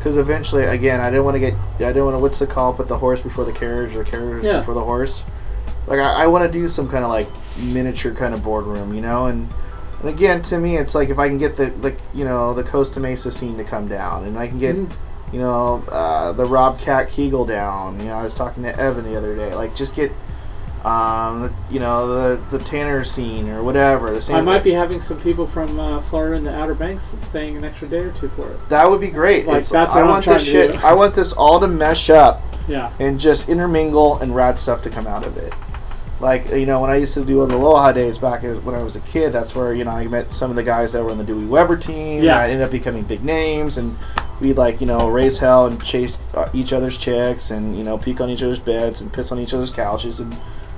Because 0.02 0.16
eventually, 0.16 0.64
again, 0.64 1.00
I 1.00 1.10
didn't 1.10 1.24
want 1.24 1.36
to 1.36 1.38
get, 1.38 1.54
I 1.76 1.78
didn't 1.92 2.06
want 2.06 2.16
to, 2.16 2.18
what's 2.18 2.40
the 2.40 2.46
call, 2.48 2.72
put 2.72 2.88
the 2.88 2.98
horse 2.98 3.20
before 3.20 3.44
the 3.44 3.52
carriage 3.52 3.94
or 3.94 4.02
carriage 4.02 4.42
Yeah. 4.44 4.58
before 4.58 4.74
the 4.74 4.82
horse. 4.82 5.22
Like, 5.86 6.00
I, 6.00 6.24
I 6.24 6.26
want 6.26 6.44
to 6.44 6.50
do 6.50 6.66
some 6.66 6.88
kind 6.88 7.04
of 7.04 7.10
like 7.10 7.28
miniature 7.58 8.12
kind 8.12 8.34
of 8.34 8.42
boardroom, 8.42 8.94
you 8.94 9.00
know? 9.00 9.26
And, 9.26 9.48
and 10.00 10.08
again, 10.08 10.42
to 10.42 10.58
me, 10.58 10.76
it's 10.76 10.96
like 10.96 11.08
if 11.08 11.20
I 11.20 11.28
can 11.28 11.38
get 11.38 11.54
the, 11.56 11.70
like, 11.82 11.98
you 12.14 12.24
know, 12.24 12.52
the 12.52 12.64
Costa 12.64 12.98
Mesa 12.98 13.30
scene 13.30 13.56
to 13.58 13.62
come 13.64 13.86
down 13.86 14.24
and 14.24 14.36
I 14.36 14.48
can 14.48 14.58
get, 14.58 14.74
Mhm. 14.74 14.90
you 15.32 15.38
know, 15.38 15.84
uh, 15.88 16.32
the 16.32 16.46
Rob 16.46 16.80
Cat 16.80 17.08
Kegel 17.08 17.44
down. 17.44 18.00
You 18.00 18.06
know, 18.06 18.14
I 18.16 18.24
was 18.24 18.34
talking 18.34 18.64
to 18.64 18.76
Evan 18.76 19.04
the 19.04 19.16
other 19.16 19.36
day. 19.36 19.54
Like, 19.54 19.76
just 19.76 19.94
get, 19.94 20.10
um, 20.84 21.54
you 21.70 21.78
know, 21.78 22.36
the 22.36 22.58
the 22.58 22.64
Tanner 22.64 23.04
scene 23.04 23.48
or 23.48 23.62
whatever. 23.62 24.10
The 24.12 24.20
same. 24.20 24.36
I 24.36 24.40
might 24.40 24.64
be 24.64 24.72
having 24.72 25.00
some 25.00 25.20
people 25.20 25.46
from 25.46 25.78
uh, 25.78 26.00
Florida 26.00 26.36
and 26.36 26.46
the 26.46 26.54
Outer 26.54 26.74
Banks 26.74 27.14
staying 27.20 27.56
an 27.56 27.64
extra 27.64 27.86
day 27.88 27.98
or 28.00 28.10
two 28.12 28.28
for 28.30 28.50
it. 28.50 28.68
That 28.68 28.88
would 28.90 29.00
be 29.00 29.08
great. 29.10 29.46
Like, 29.46 29.58
It's- 29.58 29.70
that's 29.70 29.94
I 29.94 30.02
want 30.02 30.24
this 30.24 30.44
shit. 30.44 30.82
I 30.84 30.92
want 30.94 31.14
this 31.14 31.32
all 31.32 31.60
to 31.60 31.68
mesh 31.68 32.10
up 32.10 32.42
Yeah. 32.68 32.90
and 32.98 33.20
just 33.20 33.48
intermingle 33.48 34.18
and 34.18 34.34
rad 34.34 34.58
stuff 34.58 34.82
to 34.82 34.90
come 34.90 35.06
out 35.06 35.24
of 35.26 35.36
it. 35.36 35.52
Like 36.20 36.50
you 36.50 36.66
know, 36.66 36.80
when 36.80 36.90
I 36.90 36.96
used 36.96 37.14
to 37.14 37.24
do 37.24 37.42
on 37.42 37.48
the 37.48 37.56
Aloha 37.56 37.92
days 37.92 38.18
back 38.18 38.42
as- 38.44 38.60
when 38.60 38.74
I 38.74 38.82
was 38.82 38.96
a 38.96 39.00
kid, 39.00 39.32
that's 39.32 39.54
where 39.54 39.72
you 39.74 39.84
know 39.84 39.90
I 39.92 40.06
met 40.08 40.32
some 40.32 40.50
of 40.50 40.56
the 40.56 40.62
guys 40.64 40.92
that 40.92 41.02
were 41.04 41.10
on 41.10 41.18
the 41.18 41.24
Dewey 41.24 41.46
Weber 41.46 41.76
team. 41.76 42.22
Yeah. 42.22 42.32
and 42.34 42.40
I 42.40 42.44
ended 42.48 42.62
up 42.62 42.70
becoming 42.72 43.02
big 43.02 43.24
names, 43.24 43.76
and 43.78 43.96
we'd 44.40 44.56
like 44.56 44.80
you 44.80 44.86
know 44.86 45.08
raise 45.08 45.38
hell 45.38 45.66
and 45.66 45.82
chase 45.84 46.18
uh, 46.34 46.48
each 46.52 46.72
other's 46.72 46.96
chicks, 46.98 47.50
and 47.52 47.76
you 47.76 47.82
know 47.84 47.98
peek 47.98 48.20
on 48.20 48.30
each 48.30 48.42
other's 48.42 48.60
beds 48.60 49.00
and 49.00 49.12
piss 49.12 49.30
on 49.32 49.38
each 49.40 49.52
other's 49.54 49.70
couches, 49.70 50.20
and 50.20 50.36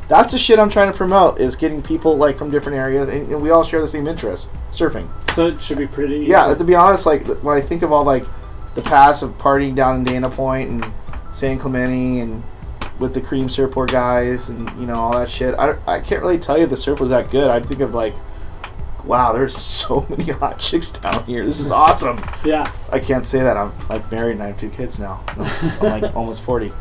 that's 0.09 0.33
the 0.33 0.39
shit 0.39 0.59
I'm 0.59 0.69
trying 0.69 0.91
to 0.91 0.97
promote 0.97 1.41
is 1.41 1.57
getting 1.57 1.83
people 1.83 2.17
like 2.17 2.37
from 2.37 2.51
different 2.51 2.79
areas, 2.79 3.09
and, 3.09 3.31
and 3.31 3.43
we 3.43 3.51
all 3.51 3.65
share 3.65 3.81
the 3.81 3.89
same 3.89 4.07
interest, 4.07 4.51
surfing. 4.71 5.09
So 5.33 5.47
it 5.49 5.61
should 5.61 5.79
be 5.79 5.87
pretty. 5.87 6.21
Yeah, 6.21 6.49
easy. 6.49 6.59
to 6.59 6.65
be 6.65 6.75
honest, 6.75 7.07
like 7.07 7.27
when 7.43 7.57
I 7.57 7.61
think 7.61 7.83
of 7.83 7.93
all 7.93 8.05
like 8.05 8.25
the 8.75 8.83
past 8.83 9.23
of 9.23 9.31
partying 9.39 9.75
down 9.75 9.97
in 9.97 10.05
Dana 10.05 10.29
Point 10.29 10.71
and 10.71 10.93
San 11.33 11.59
Clemente 11.59 12.21
and 12.21 12.43
with 12.99 13.15
the 13.15 13.21
Cream 13.21 13.49
Surfboard 13.49 13.91
guys 13.91 14.51
and 14.51 14.71
you 14.79 14.87
know 14.87 14.97
all 14.97 15.13
that 15.19 15.29
shit, 15.29 15.55
I, 15.55 15.77
I 15.87 16.01
can't 16.01 16.23
really 16.23 16.39
tell 16.39 16.59
you 16.59 16.67
the 16.67 16.77
surf 16.77 17.01
was 17.01 17.11
that 17.11 17.31
good. 17.31 17.49
I 17.49 17.61
think 17.61 17.81
of 17.81 17.95
like, 17.95 18.15
wow, 19.05 19.33
there's 19.33 19.57
so 19.59 20.07
many 20.11 20.25
hot 20.25 20.61
chicks 20.61 20.93
down 20.93 21.25
here. 21.25 21.47
This 21.47 21.61
is 21.61 21.71
awesome. 21.71 22.21
Yeah. 22.45 22.71
I 22.93 22.99
can't 22.99 23.25
say 23.25 23.41
that. 23.41 23.57
I'm 23.57 23.73
like 23.89 24.11
married 24.13 24.33
and 24.33 24.43
I 24.43 24.49
have 24.49 24.59
two 24.59 24.71
kids 24.71 25.01
now. 25.01 25.25
I'm 25.81 26.03
like 26.03 26.15
almost 26.15 26.43
forty. 26.43 26.73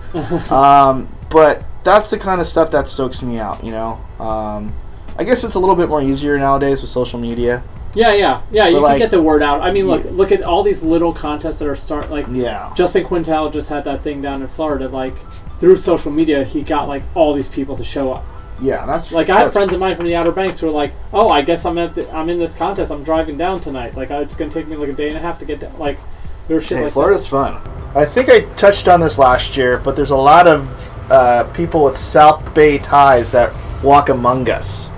Um, 0.52 1.08
but 1.30 1.64
that's 1.84 2.10
the 2.10 2.18
kind 2.18 2.42
of 2.42 2.48
stuff 2.48 2.72
that 2.72 2.88
stokes 2.88 3.22
me 3.22 3.40
out. 3.40 3.64
You 3.64 3.72
know. 3.72 4.02
Um, 4.20 4.74
I 5.18 5.24
guess 5.24 5.44
it's 5.44 5.56
a 5.56 5.60
little 5.60 5.76
bit 5.76 5.90
more 5.90 6.02
easier 6.02 6.38
nowadays 6.38 6.82
with 6.82 6.90
social 6.90 7.20
media. 7.20 7.64
Yeah, 7.94 8.14
yeah, 8.14 8.42
yeah. 8.52 8.68
You 8.68 8.82
But, 8.82 8.90
can 8.90 9.00
get 9.00 9.12
the 9.12 9.22
word 9.22 9.44
out. 9.44 9.62
I 9.62 9.72
mean, 9.72 9.88
look, 9.88 10.04
look 10.06 10.32
at 10.32 10.42
all 10.42 10.64
these 10.64 10.82
little 10.82 11.14
contests 11.14 11.60
that 11.60 11.68
are 11.68 11.76
start 11.76 12.10
like. 12.10 12.26
Yeah. 12.30 12.74
Justin 12.76 13.04
Quintal 13.04 13.52
just 13.52 13.70
had 13.70 13.84
that 13.84 14.02
thing 14.02 14.22
down 14.22 14.42
in 14.42 14.48
Florida. 14.48 14.90
Like 14.90 15.14
through 15.60 15.76
social 15.76 16.12
media, 16.12 16.44
he 16.44 16.64
got 16.64 16.88
like 16.88 17.04
all 17.14 17.34
these 17.34 17.48
people 17.48 17.78
to 17.78 17.84
show 17.84 18.12
up. 18.12 18.26
Yeah, 18.62 18.86
that's 18.86 19.12
Like 19.12 19.30
I 19.30 19.42
have 19.42 19.54
friends 19.54 19.74
of 19.74 19.80
mine 19.80 19.96
from 19.96 20.06
the 20.06 20.16
Outer 20.16 20.32
Banks 20.32 20.60
who 20.60 20.68
are 20.68 20.72
like, 20.72 20.94
"Oh, 21.12 21.30
I 21.30 21.42
guess 21.42 21.66
I'm 21.66 21.78
at 21.78 21.96
the, 21.96 22.10
I'm 22.12 22.30
in 22.30 22.40
this 22.40 22.56
contest. 22.56 22.92
I'm 22.92 23.04
driving 23.04 23.38
down 23.38 23.60
tonight. 23.60 23.96
Like 23.96 24.10
it's 24.10 24.36
gonna 24.36 24.52
take 24.52 24.68
me 24.68 24.76
like 24.76 24.90
a 24.90 24.94
day 24.94 25.10
and 25.10 25.18
a 25.18 25.20
half 25.20 25.40
to 25.40 25.46
get 25.46 25.60
down." 25.60 25.78
Like 25.78 26.00
there's 26.48 26.66
shit 26.66 26.78
Hey, 26.78 26.86
like 26.86 26.94
Florida's 26.94 27.28
fun. 27.28 27.62
I 27.96 28.06
think 28.06 28.30
I 28.30 28.42
touched 28.56 28.88
on 28.88 29.00
this 29.00 29.20
last 29.20 29.56
year, 29.56 29.78
but 29.78 29.96
there's 29.96 30.12
a 30.12 30.18
lot 30.18 30.48
of 30.48 30.68
uh, 31.10 31.44
people 31.54 31.84
with 31.84 31.98
South 31.98 32.54
Bay 32.54 32.78
ties 32.78 33.32
that 33.32 33.54
walk 33.84 34.10
among 34.10 34.50
us, 34.50 34.90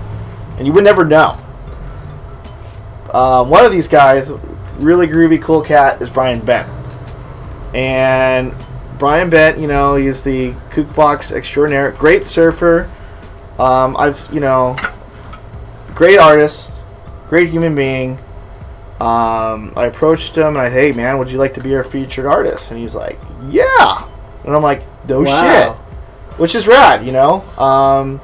and 0.58 0.66
you 0.66 0.72
would 0.72 0.84
never 0.84 1.04
know. 1.04 1.38
Um, 3.12 3.50
one 3.50 3.64
of 3.64 3.72
these 3.72 3.88
guys, 3.88 4.30
really 4.76 5.06
groovy, 5.06 5.40
cool 5.40 5.62
cat, 5.62 6.00
is 6.02 6.10
Brian 6.10 6.40
Bent, 6.40 6.68
and 7.74 8.54
Brian 8.98 9.30
Bent, 9.30 9.58
you 9.58 9.66
know, 9.66 9.96
he's 9.96 10.22
the 10.22 10.54
kook 10.70 10.94
box 10.94 11.32
extraordinaire, 11.32 11.92
great 11.92 12.24
surfer. 12.24 12.90
Um, 13.58 13.96
I've, 13.96 14.26
you 14.32 14.40
know, 14.40 14.76
great 15.94 16.18
artist, 16.18 16.72
great 17.28 17.48
human 17.48 17.74
being 17.74 18.18
um, 19.00 19.74
I 19.76 19.86
approached 19.86 20.34
him 20.36 20.48
and 20.48 20.58
I, 20.58 20.70
hey 20.70 20.92
man, 20.92 21.18
would 21.18 21.30
you 21.30 21.36
like 21.36 21.52
to 21.54 21.60
be 21.60 21.74
our 21.74 21.84
featured 21.84 22.24
artist? 22.24 22.70
And 22.70 22.80
he's 22.80 22.94
like, 22.94 23.18
yeah. 23.50 24.08
And 24.44 24.56
I'm 24.56 24.62
like, 24.62 24.82
no 25.06 25.20
Wow. 25.20 25.78
Which 26.38 26.54
is 26.54 26.66
rad, 26.66 27.04
you 27.04 27.12
know. 27.12 27.42
Um, 27.58 28.20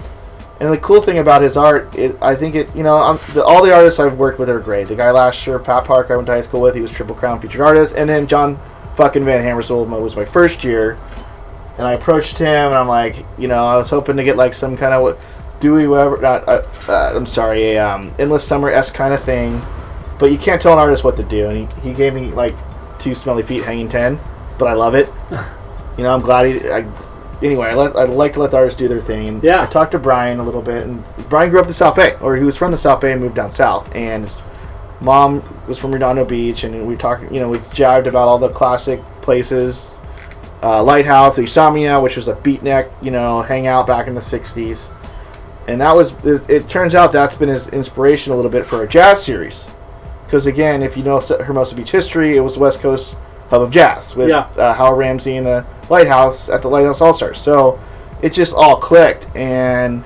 and 0.60 0.72
the 0.72 0.78
cool 0.78 1.00
thing 1.00 1.18
about 1.18 1.42
his 1.42 1.56
art, 1.56 1.96
it, 1.96 2.16
I 2.22 2.34
think 2.34 2.54
it, 2.54 2.74
you 2.76 2.82
know, 2.82 3.16
the, 3.34 3.44
all 3.44 3.64
the 3.64 3.74
artists 3.74 3.98
I've 3.98 4.18
worked 4.18 4.38
with 4.38 4.48
are 4.48 4.60
great. 4.60 4.88
The 4.88 4.94
guy 4.94 5.10
last 5.10 5.46
year, 5.46 5.58
Pat 5.58 5.84
Park, 5.84 6.10
I 6.10 6.16
went 6.16 6.26
to 6.26 6.32
high 6.32 6.40
school 6.42 6.60
with, 6.60 6.74
he 6.74 6.80
was 6.80 6.92
Triple 6.92 7.14
Crown 7.14 7.40
featured 7.40 7.62
artist, 7.62 7.96
and 7.96 8.08
then 8.08 8.26
John 8.26 8.60
fucking 8.96 9.24
Van 9.24 9.42
Hamersveld 9.42 9.88
was 10.00 10.14
my 10.14 10.24
first 10.24 10.62
year. 10.62 10.98
And 11.78 11.86
I 11.86 11.94
approached 11.94 12.38
him 12.38 12.48
and 12.48 12.74
I'm 12.74 12.86
like, 12.86 13.24
you 13.38 13.48
know, 13.48 13.64
I 13.64 13.76
was 13.76 13.88
hoping 13.88 14.16
to 14.18 14.24
get 14.24 14.36
like 14.36 14.52
some 14.52 14.76
kind 14.76 14.92
of 14.92 15.18
Dewey 15.58 15.86
Weber, 15.86 16.20
not, 16.20 16.46
uh, 16.46 16.62
uh, 16.86 17.12
I'm 17.14 17.26
sorry, 17.26 17.72
a 17.72 17.84
um, 17.84 18.14
endless 18.18 18.46
summer 18.46 18.70
s 18.70 18.90
kind 18.90 19.14
of 19.14 19.22
thing 19.22 19.60
but 20.22 20.30
you 20.30 20.38
can't 20.38 20.62
tell 20.62 20.72
an 20.72 20.78
artist 20.78 21.02
what 21.02 21.16
to 21.16 21.24
do. 21.24 21.48
And 21.48 21.68
he, 21.68 21.88
he 21.88 21.92
gave 21.92 22.14
me 22.14 22.28
like 22.28 22.54
two 23.00 23.12
smelly 23.12 23.42
feet 23.42 23.64
hanging 23.64 23.88
ten, 23.88 24.20
but 24.56 24.66
I 24.66 24.74
love 24.74 24.94
it. 24.94 25.08
you 25.98 26.04
know, 26.04 26.14
I'm 26.14 26.20
glad 26.20 26.46
he. 26.46 26.70
I, 26.70 26.86
anyway, 27.42 27.68
I 27.68 27.74
let 27.74 27.96
I 27.96 28.04
like 28.04 28.32
to 28.34 28.40
let 28.40 28.50
the 28.50 28.56
artists 28.58 28.78
do 28.78 28.88
their 28.88 29.00
thing. 29.00 29.28
And 29.28 29.42
Yeah. 29.42 29.62
I 29.62 29.66
talked 29.66 29.92
to 29.92 29.98
Brian 29.98 30.40
a 30.40 30.42
little 30.42 30.62
bit, 30.62 30.84
and 30.84 31.02
Brian 31.28 31.50
grew 31.50 31.58
up 31.58 31.64
in 31.64 31.68
the 31.68 31.74
South 31.74 31.96
Bay, 31.96 32.16
or 32.20 32.36
he 32.36 32.44
was 32.44 32.56
from 32.56 32.70
the 32.70 32.78
South 32.78 33.00
Bay 33.00 33.12
and 33.12 33.20
moved 33.20 33.34
down 33.34 33.50
south. 33.50 33.88
And 33.94 34.34
mom 35.00 35.42
was 35.66 35.78
from 35.78 35.92
Redondo 35.92 36.24
Beach, 36.24 36.64
and 36.64 36.86
we 36.86 36.96
talked. 36.96 37.30
You 37.32 37.40
know, 37.40 37.48
we 37.48 37.58
jived 37.58 38.06
about 38.06 38.28
all 38.28 38.38
the 38.38 38.50
classic 38.50 39.02
places. 39.22 39.90
Uh, 40.62 40.82
Lighthouse, 40.82 41.38
Insomnia, 41.38 42.00
which 42.00 42.14
was 42.14 42.28
a 42.28 42.34
beatnik, 42.36 42.88
you 43.02 43.10
know, 43.10 43.42
hangout 43.42 43.86
back 43.86 44.06
in 44.06 44.14
the 44.14 44.20
'60s, 44.20 44.86
and 45.66 45.80
that 45.80 45.94
was. 45.94 46.12
It, 46.24 46.48
it 46.48 46.68
turns 46.68 46.94
out 46.94 47.10
that's 47.10 47.34
been 47.34 47.48
his 47.48 47.68
inspiration 47.68 48.32
a 48.32 48.36
little 48.36 48.50
bit 48.50 48.64
for 48.64 48.76
our 48.76 48.86
jazz 48.86 49.24
series 49.24 49.66
because 50.32 50.46
again, 50.46 50.82
if 50.82 50.96
you 50.96 51.02
know 51.02 51.20
Hermosa 51.20 51.74
Beach 51.74 51.90
history, 51.90 52.38
it 52.38 52.40
was 52.40 52.54
the 52.54 52.60
West 52.60 52.80
Coast 52.80 53.16
hub 53.52 53.60
of 53.62 53.70
jazz 53.70 54.16
with 54.16 54.30
Yeah. 54.30 54.46
uh, 54.56 54.72
Howard 54.72 54.98
Rumsey 54.98 55.36
and 55.36 55.46
the 55.46 55.64
Lighthouse 55.90 56.48
at 56.48 56.62
the 56.62 56.68
Lighthouse 56.68 57.02
All 57.02 57.12
Stars. 57.12 57.38
So 57.38 57.78
it 58.22 58.32
just 58.32 58.54
all 58.54 58.76
clicked, 58.76 59.26
and 59.36 60.02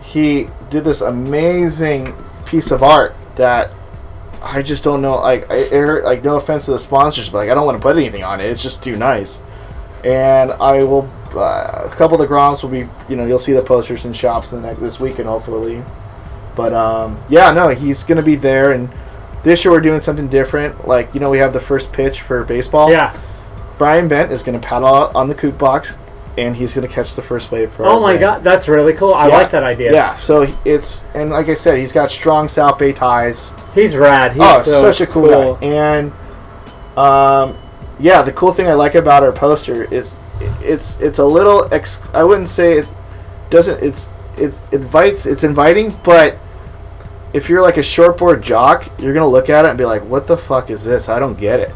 he 0.00 0.48
did 0.70 0.84
this 0.84 1.00
amazing 1.00 2.14
piece 2.46 2.70
of 2.70 2.84
art 2.84 3.16
that 3.34 3.74
I 4.40 4.62
just 4.62 4.84
don't 4.84 5.02
know. 5.02 5.16
Like, 5.16 5.50
I, 5.50 5.56
it 5.56 5.72
hurt, 5.72 6.04
like 6.04 6.22
no 6.22 6.36
offense 6.36 6.66
to 6.66 6.70
the 6.70 6.78
sponsors, 6.78 7.28
but 7.28 7.38
like 7.38 7.50
I 7.50 7.54
don't 7.54 7.66
want 7.66 7.76
to 7.78 7.82
put 7.82 7.96
anything 7.96 8.22
on 8.22 8.40
it. 8.40 8.46
It's 8.46 8.62
just 8.62 8.80
too 8.82 8.96
nice. 8.96 9.42
And 10.04 10.52
I 10.52 10.84
will. 10.84 11.10
Uh, 11.34 11.82
a 11.84 11.94
couple 11.96 12.18
of 12.20 12.26
the 12.26 12.32
Groms 12.32 12.62
will 12.62 12.70
be. 12.70 12.86
You 13.08 13.16
know, 13.16 13.26
you'll 13.26 13.40
see 13.40 13.52
the 13.52 13.62
posters 13.62 14.04
in 14.04 14.12
shops 14.12 14.52
the 14.52 14.60
next, 14.60 14.80
this 14.80 15.00
weekend, 15.00 15.28
hopefully. 15.28 15.82
But 16.54 16.72
um, 16.72 17.20
yeah, 17.28 17.52
no, 17.52 17.68
he's 17.68 18.04
gonna 18.04 18.22
be 18.22 18.36
there, 18.36 18.70
and 18.72 18.88
this 19.48 19.64
year 19.64 19.72
we're 19.72 19.80
doing 19.80 20.00
something 20.00 20.28
different. 20.28 20.86
Like, 20.86 21.14
you 21.14 21.20
know, 21.20 21.30
we 21.30 21.38
have 21.38 21.52
the 21.52 21.60
first 21.60 21.92
pitch 21.92 22.20
for 22.20 22.44
baseball. 22.44 22.90
Yeah. 22.90 23.18
Brian 23.78 24.06
Bent 24.06 24.30
is 24.30 24.42
gonna 24.42 24.58
paddle 24.58 24.88
out 24.88 25.14
on 25.14 25.28
the 25.28 25.34
kook 25.34 25.56
box, 25.56 25.94
and 26.36 26.54
he's 26.54 26.74
gonna 26.74 26.88
catch 26.88 27.14
the 27.14 27.22
first 27.22 27.50
wave 27.50 27.72
for. 27.72 27.86
Oh 27.86 28.00
my 28.00 28.16
god, 28.16 28.44
that's 28.44 28.68
really 28.68 28.92
cool. 28.92 29.14
I 29.14 29.28
Yeah. 29.28 29.36
like 29.38 29.50
that 29.52 29.62
idea. 29.62 29.92
Yeah, 29.92 30.14
so 30.14 30.46
it's 30.64 31.06
and 31.14 31.30
like 31.30 31.48
I 31.48 31.54
said, 31.54 31.78
he's 31.78 31.92
got 31.92 32.10
strong 32.10 32.48
South 32.48 32.78
Bay 32.78 32.92
ties. 32.92 33.50
He's 33.74 33.96
rad. 33.96 34.32
He's 34.32 34.42
oh, 34.44 34.60
so 34.62 34.82
such 34.82 35.00
a 35.00 35.06
cool, 35.06 35.54
guy. 35.54 35.66
And 35.66 36.12
um, 36.98 37.56
yeah, 37.98 38.22
the 38.22 38.32
cool 38.32 38.52
thing 38.52 38.68
I 38.68 38.74
like 38.74 38.96
about 38.96 39.22
our 39.22 39.32
poster 39.32 39.84
is 39.94 40.16
it's 40.60 41.00
it's 41.00 41.20
a 41.20 41.24
little 41.24 41.72
ex. 41.72 42.02
I 42.12 42.24
wouldn't 42.24 42.48
say 42.48 42.78
it 42.78 42.88
doesn't. 43.48 43.82
It's 43.82 44.10
it's 44.36 44.60
invites. 44.72 45.24
It's 45.24 45.44
inviting, 45.44 45.96
but 46.02 46.36
if 47.32 47.48
you're 47.48 47.62
like 47.62 47.76
a 47.76 47.80
shortboard 47.82 48.42
jock, 48.42 48.88
you're 48.98 49.14
gonna 49.14 49.26
look 49.28 49.50
at 49.50 49.64
it 49.64 49.68
and 49.68 49.78
be 49.78 49.84
like, 49.84 50.02
"What 50.02 50.26
the 50.26 50.36
fuck 50.36 50.70
is 50.70 50.84
this? 50.84 51.08
I 51.08 51.18
don't 51.18 51.38
get 51.38 51.60
it." 51.60 51.72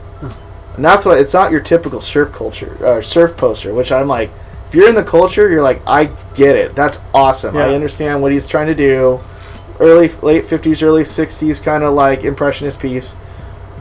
And 0.77 0.85
that's 0.85 1.05
what 1.05 1.19
it's 1.19 1.35
not 1.35 1.51
your 1.53 1.61
typical 1.61 2.01
surf 2.01 2.33
culture, 2.33 2.77
uh, 2.85 3.03
surf 3.03 3.37
poster. 3.37 3.75
Which 3.75 3.93
I'm 3.93 4.09
like, 4.09 4.31
if 4.69 4.75
you're 4.75 4.89
in 4.89 4.95
the 4.95 5.05
culture, 5.05 5.51
you're 5.51 5.63
like, 5.63 5.83
I 5.87 6.07
get 6.35 6.57
it. 6.57 6.75
That's 6.75 7.01
awesome. 7.13 7.55
I 7.57 7.75
understand 7.75 8.23
what 8.23 8.33
he's 8.33 8.47
trying 8.47 8.69
to 8.69 8.75
do. 8.75 9.21
Early, 9.79 10.09
late 10.23 10.45
'50s, 10.47 10.83
early 10.83 11.03
'60s, 11.03 11.63
kind 11.63 11.83
of 11.85 11.93
like 11.93 12.25
impressionist 12.25 12.79
piece. 12.79 13.15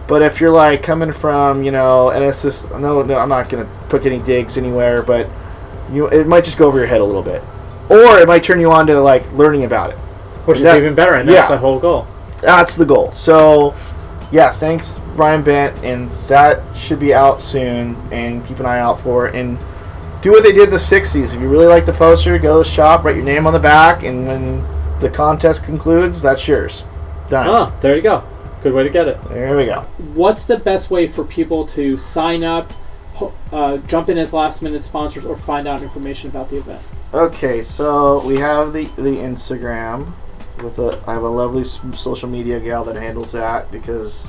But 0.08 0.22
if 0.22 0.42
you're 0.42 0.52
like 0.52 0.84
coming 0.84 1.14
from, 1.14 1.64
you 1.64 1.72
know, 1.72 2.10
and 2.10 2.26
it's 2.26 2.42
just 2.42 2.70
no, 2.72 3.02
no, 3.04 3.18
I'm 3.18 3.30
not 3.30 3.48
gonna 3.48 3.70
put 3.88 4.06
any 4.06 4.20
digs 4.20 4.58
anywhere, 4.58 5.02
but 5.02 5.30
you, 5.90 6.08
it 6.08 6.28
might 6.28 6.44
just 6.44 6.58
go 6.58 6.68
over 6.68 6.78
your 6.78 6.88
head 6.88 7.00
a 7.00 7.06
little 7.06 7.24
bit, 7.24 7.42
or 7.88 8.18
it 8.20 8.28
might 8.28 8.44
turn 8.44 8.60
you 8.60 8.72
on 8.72 8.88
to 8.88 9.00
like 9.00 9.32
learning 9.32 9.64
about 9.64 9.92
it. 9.92 9.98
Which 10.46 10.58
is 10.58 10.64
That- 10.64 10.78
even 10.78 10.96
better, 10.96 11.14
and 11.14 11.28
that's 11.28 11.50
yeah. 11.50 11.56
the 11.56 11.58
whole 11.60 11.80
goal. 11.80 12.08
That's 12.42 12.76
the 12.76 12.86
goal. 12.86 13.12
So, 13.12 13.74
yeah, 14.32 14.52
thanks, 14.52 15.00
Brian 15.16 15.44
Bent, 15.44 15.76
and 15.84 16.10
that 16.28 16.62
should 16.76 17.00
be 17.00 17.14
out 17.14 17.40
soon. 17.42 17.96
And 18.12 18.46
keep 18.48 18.60
an 18.60 18.66
eye 18.66 18.80
out 18.80 19.00
for 19.02 19.28
it. 19.28 19.36
And 19.36 19.58
do 20.22 20.32
what 20.32 20.44
they 20.44 20.52
did 20.52 20.66
in 20.66 20.70
the 20.72 20.78
'60s. 20.80 21.34
If 21.36 21.42
you 21.42 21.48
really 21.48 21.68
like 21.68 21.86
the 21.86 21.94
poster, 21.94 22.38
go 22.40 22.64
to 22.64 22.68
the 22.68 22.76
shop, 22.76 23.04
write 23.04 23.16
your 23.16 23.26
name 23.26 23.46
on 23.46 23.54
the 23.54 23.60
back, 23.60 24.04
and 24.04 24.28
when 24.28 24.64
the 25.00 25.10
contest 25.10 25.64
concludes, 25.64 26.22
that's 26.22 26.48
yours. 26.48 26.84
Done. 27.30 27.48
Oh, 27.48 27.74
there 27.82 27.96
you 27.96 28.02
go. 28.02 28.24
Good 28.64 28.74
way 28.74 28.84
to 28.84 28.90
get 28.90 29.08
it. 29.08 29.22
There 29.30 29.58
we 29.58 29.66
go. 29.66 29.82
What's 30.14 30.46
the 30.46 30.58
best 30.58 30.92
way 30.92 31.08
for 31.08 31.24
people 31.24 31.66
to 31.68 31.98
sign 31.98 32.44
up, 32.44 32.72
uh, 33.52 33.78
jump 33.88 34.10
in 34.10 34.18
as 34.18 34.34
last 34.34 34.62
minute 34.62 34.84
sponsors, 34.84 35.26
or 35.26 35.36
find 35.36 35.68
out 35.68 35.82
information 35.82 36.30
about 36.30 36.50
the 36.50 36.58
event? 36.58 36.82
Okay, 37.14 37.62
so 37.62 38.24
we 38.26 38.38
have 38.38 38.74
the 38.74 38.86
the 38.96 39.18
Instagram 39.18 40.14
with 40.64 40.80
a. 40.80 41.02
I 41.08 41.14
have 41.14 41.24
a 41.24 41.30
lovely 41.30 41.64
social 41.64 42.30
media 42.30 42.60
gal 42.60 42.84
that 42.86 42.96
handles 42.96 43.32
that 43.32 43.72
because 43.72 44.28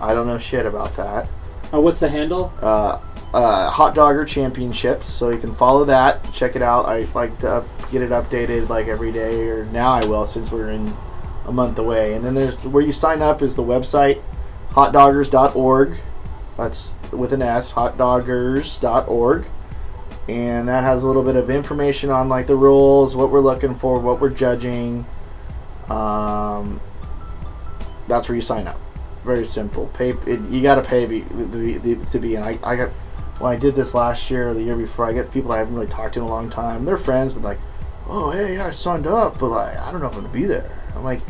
I 0.00 0.14
don't 0.14 0.26
know 0.26 0.38
shit 0.38 0.66
about 0.66 0.96
that. 0.96 1.28
Uh, 1.72 1.80
what's 1.80 2.00
the 2.00 2.08
handle? 2.08 2.52
uh, 2.62 3.00
uh, 3.34 3.70
Hot 3.70 3.94
Dogger 3.94 4.24
Championships. 4.24 5.06
So 5.08 5.30
you 5.30 5.38
can 5.38 5.54
follow 5.54 5.84
that, 5.84 6.32
check 6.32 6.56
it 6.56 6.62
out. 6.62 6.86
I 6.86 7.06
like 7.14 7.38
to 7.40 7.50
up, 7.50 7.90
get 7.90 8.02
it 8.02 8.10
updated 8.10 8.68
like 8.68 8.86
every 8.86 9.12
day, 9.12 9.48
or 9.48 9.64
now 9.66 9.92
I 9.92 10.04
will 10.06 10.26
since 10.26 10.50
we're 10.50 10.70
in 10.70 10.92
a 11.46 11.52
month 11.52 11.78
away. 11.78 12.14
And 12.14 12.24
then 12.24 12.34
there's 12.34 12.62
where 12.64 12.82
you 12.82 12.92
sign 12.92 13.22
up 13.22 13.42
is 13.42 13.56
the 13.56 13.62
website 13.64 14.22
hotdoggers.org. 14.70 15.98
That's 16.56 16.92
with 17.12 17.32
an 17.32 17.42
S, 17.42 17.72
hotdoggers.org. 17.72 19.46
And 20.28 20.68
that 20.68 20.84
has 20.84 21.04
a 21.04 21.06
little 21.06 21.24
bit 21.24 21.36
of 21.36 21.48
information 21.48 22.10
on 22.10 22.28
like 22.28 22.46
the 22.46 22.56
rules, 22.56 23.16
what 23.16 23.30
we're 23.30 23.40
looking 23.40 23.74
for, 23.74 23.98
what 23.98 24.20
we're 24.20 24.30
judging. 24.30 25.06
Um, 25.90 26.80
that's 28.08 28.28
where 28.28 28.36
you 28.36 28.42
sign 28.42 28.66
up. 28.66 28.78
Very 29.24 29.44
simple. 29.44 29.86
Pay 29.94 30.10
it, 30.10 30.40
you 30.50 30.62
got 30.62 30.76
to 30.76 30.82
pay 30.82 31.06
be, 31.06 31.20
the, 31.20 31.78
the, 31.78 32.06
to 32.06 32.18
be 32.18 32.36
in. 32.36 32.42
I, 32.42 32.58
I 32.62 32.76
got 32.76 32.88
when 33.40 33.52
I 33.52 33.56
did 33.56 33.74
this 33.74 33.94
last 33.94 34.30
year 34.30 34.48
or 34.50 34.54
the 34.54 34.62
year 34.62 34.76
before. 34.76 35.04
I 35.06 35.12
get 35.12 35.30
people 35.30 35.52
I 35.52 35.58
haven't 35.58 35.74
really 35.74 35.86
talked 35.86 36.14
to 36.14 36.20
in 36.20 36.24
a 36.24 36.28
long 36.28 36.48
time. 36.48 36.84
They're 36.84 36.96
friends, 36.96 37.32
but 37.32 37.42
like, 37.42 37.58
oh 38.06 38.30
hey, 38.30 38.54
yeah, 38.56 38.66
I 38.66 38.70
signed 38.70 39.06
up, 39.06 39.38
but 39.38 39.48
like 39.48 39.76
I 39.76 39.90
don't 39.90 40.00
know 40.00 40.06
if 40.06 40.14
I'm 40.14 40.22
gonna 40.22 40.32
be 40.32 40.44
there. 40.46 40.70
I'm 40.96 41.04
like, 41.04 41.20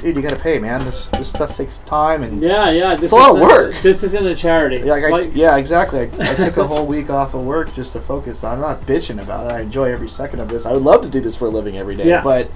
dude, 0.00 0.14
you 0.14 0.22
got 0.22 0.30
to 0.30 0.38
pay, 0.40 0.58
man. 0.60 0.84
This 0.84 1.10
this 1.10 1.28
stuff 1.30 1.56
takes 1.56 1.78
time 1.80 2.22
and 2.22 2.40
Yeah, 2.40 2.70
yeah. 2.70 2.94
This 2.94 3.04
It's 3.04 3.12
a 3.12 3.16
lot 3.16 3.34
of 3.34 3.40
work. 3.40 3.74
This 3.82 4.04
isn't 4.04 4.24
a 4.26 4.36
charity. 4.36 4.76
yeah, 4.76 4.92
like 4.92 5.04
I, 5.04 5.08
Like- 5.08 5.30
yeah, 5.34 5.56
exactly. 5.56 6.00
I, 6.00 6.04
I 6.32 6.34
took 6.34 6.58
a 6.58 6.66
whole 6.66 6.86
week 6.94 7.10
off 7.10 7.34
of 7.34 7.44
work 7.44 7.74
just 7.74 7.92
to 7.94 8.00
focus. 8.00 8.44
I'm 8.44 8.60
not 8.60 8.82
bitching 8.82 9.20
about 9.20 9.46
it. 9.50 9.54
I 9.54 9.60
enjoy 9.60 9.90
every 9.92 10.08
second 10.08 10.38
of 10.40 10.48
this. 10.48 10.64
I 10.66 10.72
would 10.72 10.82
love 10.82 11.02
to 11.02 11.08
do 11.10 11.20
this 11.20 11.34
for 11.36 11.46
a 11.46 11.50
living 11.50 11.76
every 11.76 11.96
day, 11.96 12.06
Yeah. 12.08 12.22
but 12.22 12.48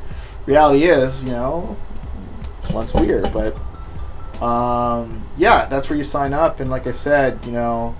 reality 0.46 0.84
is, 0.84 1.24
you 1.24 1.32
know, 1.32 1.76
once 2.72 2.94
a 2.94 3.04
year. 3.04 3.22
But 3.32 3.54
um, 4.42 5.22
yeah, 5.36 5.66
that's 5.66 5.88
where 5.88 5.96
you 5.98 6.04
sign 6.04 6.32
up. 6.32 6.60
And 6.60 6.70
like 6.70 6.86
I 6.86 6.92
said, 6.92 7.38
you 7.44 7.52
know, 7.52 7.94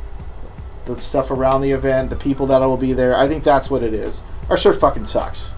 the 0.87 0.99
stuff 0.99 1.31
around 1.31 1.61
the 1.63 1.71
event, 1.73 2.11
the 2.11 2.17
people 2.17 2.47
that 2.49 2.61
will 2.61 2.77
be 2.77 2.93
there. 2.93 3.17
I 3.17 3.29
think 3.29 3.45
that's 3.45 3.71
what 3.71 3.83
it 3.83 3.95
is. 3.95 4.25
Our 4.51 4.57
surf 4.57 4.79
fucking 4.79 5.05
sucks. 5.05 5.53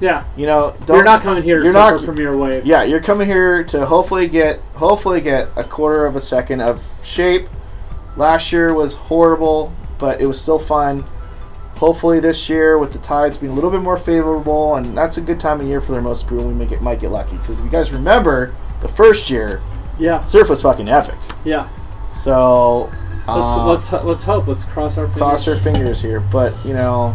yeah. 0.00 0.24
You 0.36 0.46
know, 0.46 0.76
You're 0.86 1.02
don't- 1.02 1.22
coming 1.22 1.42
here 1.42 1.58
to 1.58 1.64
you're 1.64 1.72
not- 1.72 2.02
Premier 2.04 2.36
Wave. 2.36 2.66
yeah, 2.66 2.82
you're 2.84 3.00
coming 3.00 3.26
here 3.26 3.64
to 3.64 3.86
hopefully 3.86 4.28
get 4.28 4.60
hopefully 4.74 5.20
get 5.20 5.48
a 5.56 5.64
quarter 5.64 6.04
of 6.06 6.14
a 6.16 6.20
second 6.20 6.60
of 6.60 6.86
shape. 7.02 7.48
Last 8.16 8.52
year 8.52 8.74
was 8.74 8.94
horrible, 8.94 9.72
but 9.98 10.20
it 10.20 10.26
was 10.26 10.40
still 10.40 10.58
fun. 10.58 11.04
Hopefully 11.78 12.18
this 12.20 12.48
year, 12.48 12.76
with 12.78 12.92
the 12.92 12.98
tides 12.98 13.38
being 13.38 13.52
a 13.52 13.54
little 13.54 13.70
bit 13.70 13.80
more 13.80 13.96
favorable, 13.96 14.74
and 14.76 14.96
that's 14.96 15.16
a 15.16 15.20
good 15.20 15.38
time 15.40 15.60
of 15.60 15.66
year 15.66 15.80
for 15.80 15.92
the 15.92 16.00
most 16.00 16.28
people. 16.28 16.44
We 16.46 16.54
may 16.54 16.66
get, 16.66 16.82
might 16.82 17.00
get 17.00 17.10
lucky 17.10 17.36
because 17.36 17.58
if 17.58 17.64
you 17.64 17.70
guys 17.70 17.92
remember, 17.92 18.54
the 18.80 18.88
first 18.88 19.30
year 19.30 19.60
Yeah. 19.98 20.24
surf 20.24 20.48
was 20.50 20.62
fucking 20.62 20.88
epic. 20.88 21.14
Yeah. 21.44 21.68
So 22.12 22.90
Let's 23.28 23.56
uh, 23.58 23.66
let's 23.66 23.92
let's 24.04 24.24
hope. 24.24 24.46
Let's 24.46 24.64
cross 24.64 24.96
our 24.98 25.04
fingers. 25.06 25.18
cross 25.22 25.48
our 25.48 25.56
fingers 25.56 26.00
here. 26.00 26.20
But 26.20 26.54
you 26.64 26.72
know, 26.72 27.14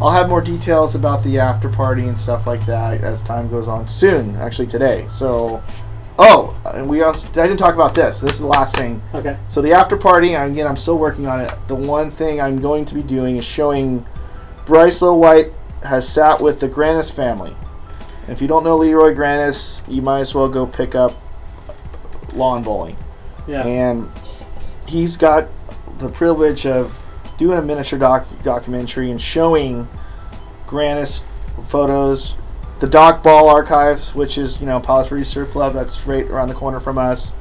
I'll 0.00 0.10
have 0.10 0.28
more 0.28 0.42
details 0.42 0.94
about 0.94 1.24
the 1.24 1.38
after 1.38 1.68
party 1.70 2.06
and 2.06 2.18
stuff 2.20 2.46
like 2.46 2.64
that 2.66 3.00
as 3.00 3.22
time 3.22 3.48
goes 3.48 3.66
on. 3.66 3.88
Soon, 3.88 4.36
actually 4.36 4.66
today. 4.66 5.06
So, 5.08 5.62
oh, 6.18 6.56
and 6.66 6.88
we 6.88 7.02
also 7.02 7.28
I 7.40 7.46
didn't 7.46 7.58
talk 7.58 7.74
about 7.74 7.94
this. 7.94 8.20
This 8.20 8.32
is 8.32 8.40
the 8.40 8.46
last 8.46 8.76
thing. 8.76 9.00
Okay. 9.14 9.36
So 9.48 9.60
the 9.62 9.72
after 9.72 9.96
party, 9.96 10.34
again, 10.34 10.66
I'm 10.66 10.76
still 10.76 10.98
working 10.98 11.26
on 11.26 11.40
it. 11.40 11.52
The 11.68 11.74
one 11.74 12.10
thing 12.10 12.40
I'm 12.40 12.60
going 12.60 12.84
to 12.86 12.94
be 12.94 13.02
doing 13.02 13.36
is 13.36 13.44
showing 13.44 14.04
Bryce 14.66 15.02
Low 15.02 15.14
White 15.14 15.52
has 15.82 16.08
sat 16.08 16.40
with 16.40 16.60
the 16.60 16.68
Grannis 16.68 17.12
family. 17.12 17.54
And 18.22 18.30
if 18.30 18.40
you 18.40 18.48
don't 18.48 18.64
know 18.64 18.76
Leroy 18.78 19.14
Grannis, 19.14 19.82
you 19.86 20.00
might 20.00 20.20
as 20.20 20.34
well 20.34 20.48
go 20.48 20.66
pick 20.66 20.94
up 20.94 21.12
lawn 22.32 22.62
bowling 22.64 22.96
Yeah. 23.46 23.64
and 23.66 24.08
he's 24.88 25.16
got 25.16 25.46
the 25.98 26.08
privilege 26.08 26.66
of 26.66 27.00
doing 27.38 27.58
a 27.58 27.62
miniature 27.62 27.98
doc- 27.98 28.26
documentary 28.42 29.10
and 29.10 29.20
showing 29.20 29.86
Grannis 30.66 31.22
photos, 31.66 32.34
the 32.84 32.90
Doc 32.90 33.22
Ball 33.22 33.48
Archives, 33.48 34.14
which 34.14 34.36
is 34.36 34.60
you 34.60 34.66
know 34.66 34.78
Palos 34.78 35.08
Verdes 35.08 35.26
Surf 35.26 35.50
Club, 35.52 35.72
that's 35.72 36.06
right 36.06 36.26
around 36.26 36.48
the 36.48 36.54
corner 36.54 36.80
from 36.80 36.98
us, 36.98 37.32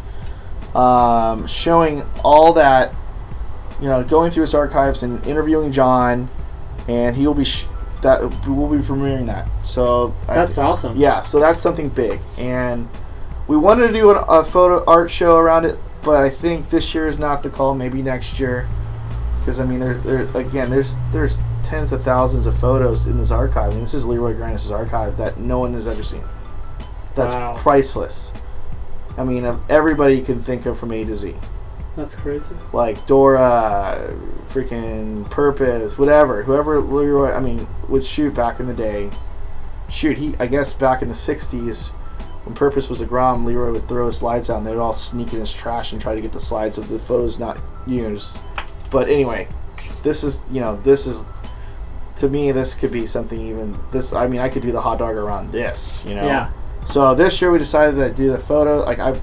um, 0.73 1.47
showing 1.47 2.03
all 2.23 2.53
that, 2.53 2.93
you 3.81 3.89
know, 3.89 4.05
going 4.05 4.31
through 4.31 4.43
his 4.43 4.53
archives 4.53 5.03
and 5.03 5.25
interviewing 5.25 5.73
John, 5.73 6.29
and 6.87 7.17
he 7.17 7.27
will 7.27 7.33
be 7.33 7.43
sh- 7.43 7.65
that 8.03 8.21
we'll 8.47 8.69
be 8.69 8.77
premiering 8.77 9.25
that. 9.25 9.45
So 9.63 10.15
That's 10.27 10.57
awesome. 10.57 10.95
yeah, 10.95 11.19
so 11.19 11.41
that's 11.41 11.61
something 11.61 11.89
big, 11.89 12.21
and 12.37 12.87
we 13.49 13.57
wanted 13.57 13.87
to 13.87 13.93
do 13.93 14.11
a, 14.11 14.21
a 14.21 14.45
photo 14.45 14.81
art 14.85 15.11
show 15.11 15.35
around 15.35 15.65
it, 15.65 15.77
but 16.05 16.23
I 16.23 16.29
think 16.29 16.69
this 16.69 16.95
year 16.95 17.05
is 17.05 17.19
not 17.19 17.43
the 17.43 17.49
call. 17.49 17.75
Maybe 17.75 18.01
next 18.01 18.39
year, 18.39 18.65
because 19.39 19.59
I 19.59 19.65
mean, 19.65 19.81
there, 19.81 19.95
there 19.95 20.21
again, 20.37 20.69
there's 20.69 20.95
there's 21.11 21.41
tens 21.73 21.91
of 21.91 22.03
thousands 22.03 22.45
of 22.45 22.55
photos 22.55 23.07
in 23.07 23.17
this 23.17 23.31
archive, 23.31 23.71
and 23.73 23.81
this 23.81 23.95
is 23.95 24.05
Leroy 24.05 24.35
Grannis' 24.35 24.69
archive 24.69 25.17
that 25.17 25.39
no 25.39 25.57
one 25.57 25.73
has 25.73 25.87
ever 25.87 26.03
seen. 26.03 26.21
That's 27.15 27.33
Wow. 27.33 27.55
priceless. 27.57 28.31
I 29.17 29.23
mean, 29.23 29.43
of 29.43 29.59
everybody 29.71 30.13
you 30.13 30.21
can 30.23 30.39
think 30.39 30.67
of 30.67 30.77
from 30.77 30.91
A 30.91 31.03
to 31.03 31.15
Z, 31.15 31.33
That's 31.95 32.15
crazy. 32.15 32.53
like 32.73 33.03
Dora, 33.07 33.99
freaking 34.47 35.27
Purpose, 35.31 35.97
whatever, 35.97 36.43
whoever 36.43 36.79
Leroy, 36.79 37.31
I 37.33 37.39
mean, 37.39 37.67
would 37.89 38.03
shoot 38.05 38.35
back 38.35 38.59
in 38.59 38.67
the 38.67 38.73
day. 38.75 39.09
Shoot, 39.89 40.17
he, 40.17 40.35
I 40.39 40.45
guess 40.45 40.73
back 40.75 41.01
in 41.01 41.07
the 41.07 41.15
'60s, 41.15 41.89
when 42.43 42.53
Purpose 42.53 42.87
was 42.87 43.01
a 43.01 43.05
Grom, 43.07 43.45
Leroy 43.45 43.71
would 43.71 43.87
throw 43.87 44.05
his 44.05 44.17
slides 44.17 44.51
out 44.51 44.57
and 44.59 44.67
They 44.67 44.71
would 44.75 44.79
all 44.79 44.93
sneak 44.93 45.33
in 45.33 45.39
his 45.39 45.51
trash 45.51 45.91
and 45.91 45.99
try 45.99 46.13
to 46.13 46.21
get 46.21 46.33
the 46.33 46.39
slides 46.39 46.77
of 46.77 46.87
the 46.89 46.99
photos 46.99 47.39
not 47.39 47.57
used. 47.87 48.37
But 48.91 49.09
anyway, 49.09 49.47
this 50.03 50.23
is 50.23 50.41
you 50.51 50.59
know 50.61 50.75
this 50.83 51.07
is 51.07 51.27
to 52.17 52.29
me 52.29 52.51
this 52.51 52.75
could 52.75 52.91
be 52.91 53.05
something 53.05 53.39
even 53.39 53.77
this. 53.91 54.13
I 54.13 54.27
mean, 54.27 54.39
I 54.39 54.49
could 54.49 54.61
do 54.61 54.71
the 54.71 54.81
hot 54.81 54.99
dog 54.99 55.15
around 55.15 55.51
this. 55.51 56.03
You 56.05 56.15
know. 56.15 56.25
Yeah. 56.25 56.51
So 56.85 57.15
this 57.15 57.41
year 57.41 57.51
we 57.51 57.57
decided 57.57 57.95
to 57.95 58.13
do 58.13 58.31
the 58.31 58.37
photo. 58.37 58.83
Like 58.83 58.99
I've 58.99 59.21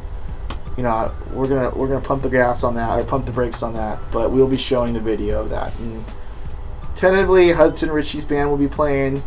you 0.77 0.85
know, 0.85 1.13
we're 1.35 1.47
gonna 1.47 1.71
we're 1.77 1.89
gonna 1.89 2.01
pump 2.01 2.23
the 2.23 2.31
gas 2.31 2.65
on 2.65 2.75
that 2.77 2.99
or 2.99 3.05
pump 3.05 3.27
the 3.27 3.33
brakes 3.33 3.63
on 3.63 3.75
that, 3.75 3.99
but 4.11 4.31
we'll 4.31 4.49
be 4.49 4.57
showing 4.57 4.95
the 4.95 5.01
video 5.01 5.43
of 5.43 5.51
that. 5.51 5.79
And 5.79 6.03
tentatively, 6.95 7.53
Hudson 7.53 7.91
Ritchie's 7.91 8.25
band 8.25 8.49
will 8.49 8.57
be 8.57 8.67
playing, 8.67 9.23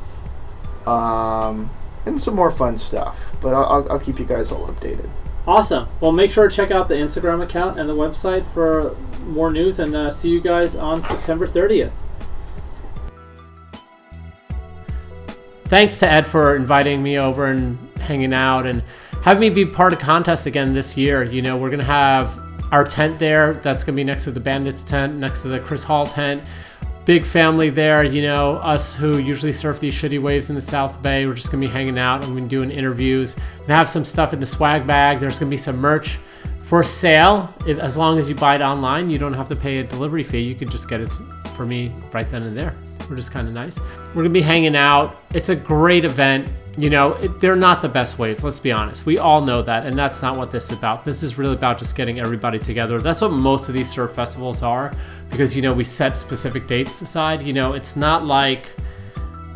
um, 0.88 1.70
and 2.07 2.20
some 2.20 2.36
more 2.36 2.49
fun 2.49 2.76
stuff. 2.78 3.36
But 3.39 3.53
I'll, 3.53 3.66
I'll, 3.66 3.91
I'll 3.91 3.99
keep 3.99 4.18
you 4.18 4.26
guys 4.26 4.51
all 4.51 4.68
updated. 4.68 5.09
Awesome. 5.45 5.88
Well, 5.99 6.11
make 6.11 6.32
sure 6.32 6.49
to 6.49 6.55
check 6.55 6.72
out 6.72 6.88
the 6.88 6.95
Instagram 6.95 7.43
account 7.43 7.78
and 7.78 7.88
the 7.88 7.95
website 7.95 8.45
for 8.45 8.95
more 9.26 9.51
news, 9.51 9.80
and 9.80 9.93
uh, 9.93 10.09
see 10.09 10.30
you 10.30 10.41
guys 10.41 10.76
on 10.76 11.03
September 11.03 11.45
30th. 11.45 11.93
Thanks 15.74 15.98
to 16.02 16.06
Ed 16.08 16.28
for 16.28 16.56
inviting 16.56 17.02
me 17.02 17.18
over 17.18 17.48
and 17.48 17.80
hanging 17.98 18.32
out 18.32 18.68
and 18.68 18.84
having 19.24 19.42
me 19.42 19.50
be 19.50 19.66
part 19.66 19.92
of 19.92 19.98
contest 19.98 20.46
again 20.46 20.76
this 20.76 20.96
year. 20.96 21.24
You 21.24 21.42
know, 21.42 21.58
we're 21.58 21.72
gonna 21.72 21.84
have 21.84 22.40
our 22.72 22.84
tent 22.84 23.18
there. 23.18 23.56
That's 23.56 23.84
gonna 23.84 23.96
be 23.96 24.04
next 24.04 24.26
to 24.26 24.32
the 24.32 24.40
Bandits 24.40 24.84
tent, 24.84 25.16
next 25.16 25.42
to 25.42 25.48
the 25.48 25.60
Chris 25.60 25.82
Hall 25.82 26.06
tent. 26.06 26.44
Big 27.06 27.26
family 27.26 27.72
there. 27.72 28.04
You 28.04 28.22
know, 28.22 28.58
us 28.58 28.96
who 28.96 29.18
usually 29.18 29.52
surf 29.52 29.80
these 29.80 29.96
shitty 29.96 30.22
waves 30.22 30.52
in 30.52 30.56
the 30.56 30.62
South 30.62 31.02
Bay. 31.02 31.26
We're 31.26 31.34
just 31.34 31.52
gonna 31.52 31.66
be 31.66 31.74
hanging 31.74 31.98
out. 31.98 32.22
Be 32.22 32.42
doing 32.42 32.70
interviews 32.70 33.36
and 33.62 33.70
have 33.70 33.90
some 33.90 34.06
stuff 34.06 34.32
in 34.32 34.40
the 34.40 34.46
swag 34.46 34.86
bag. 34.86 35.20
There's 35.20 35.40
gonna 35.40 35.50
be 35.50 35.58
some 35.58 35.78
merch 35.78 36.20
for 36.62 36.84
sale. 36.84 37.52
If, 37.66 37.80
as 37.80 37.98
long 37.98 38.20
as 38.20 38.30
you 38.30 38.36
buy 38.36 38.54
it 38.54 38.62
online, 38.62 39.10
you 39.10 39.18
don't 39.18 39.34
have 39.34 39.48
to 39.48 39.56
pay 39.56 39.80
a 39.80 39.84
delivery 39.84 40.24
fee. 40.24 40.42
You 40.42 40.54
could 40.54 40.70
just 40.70 40.88
get 40.88 41.02
it 41.02 41.10
for 41.56 41.66
me 41.66 41.92
right 42.12 42.30
then 42.30 42.44
and 42.44 42.56
there, 42.56 42.76
which 43.10 43.20
is 43.20 43.30
kind 43.30 43.47
of 43.47 43.54
nice. 43.54 43.80
We're 44.10 44.24
gonna 44.24 44.30
be 44.30 44.41
hanging 44.41 44.76
out. 44.76 45.18
It's 45.34 45.49
a 45.49 45.56
great 45.56 46.06
event. 46.06 46.51
You 46.78 46.89
know, 46.89 47.14
it, 47.14 47.39
they're 47.39 47.56
not 47.56 47.84
the 47.84 47.89
best 47.89 48.18
waves. 48.18 48.43
Let's 48.43 48.60
be 48.60 48.72
honest. 48.72 49.06
We 49.06 49.20
all 49.20 49.41
know 49.41 49.62
that, 49.62 49.86
and 49.86 49.97
that's 49.97 50.24
not 50.24 50.38
what 50.38 50.49
this 50.49 50.72
is 50.72 50.78
about. 50.78 51.06
This 51.06 51.22
is 51.22 51.38
really 51.38 51.54
about 51.54 51.78
just 51.78 51.95
getting 51.95 52.20
everybody 52.20 52.58
together. 52.58 52.99
That's 52.99 53.22
what 53.22 53.32
most 53.32 53.70
of 53.70 53.76
these 53.76 53.89
surf 53.91 54.14
festivals 54.14 54.64
are, 54.64 54.91
because 55.30 55.56
you 55.56 55.62
know 55.62 55.74
we 55.74 55.84
set 55.84 56.18
specific 56.18 56.66
dates 56.68 57.01
aside. 57.01 57.43
You 57.43 57.54
know, 57.54 57.74
it's 57.74 57.95
not 57.95 58.26
like 58.26 58.72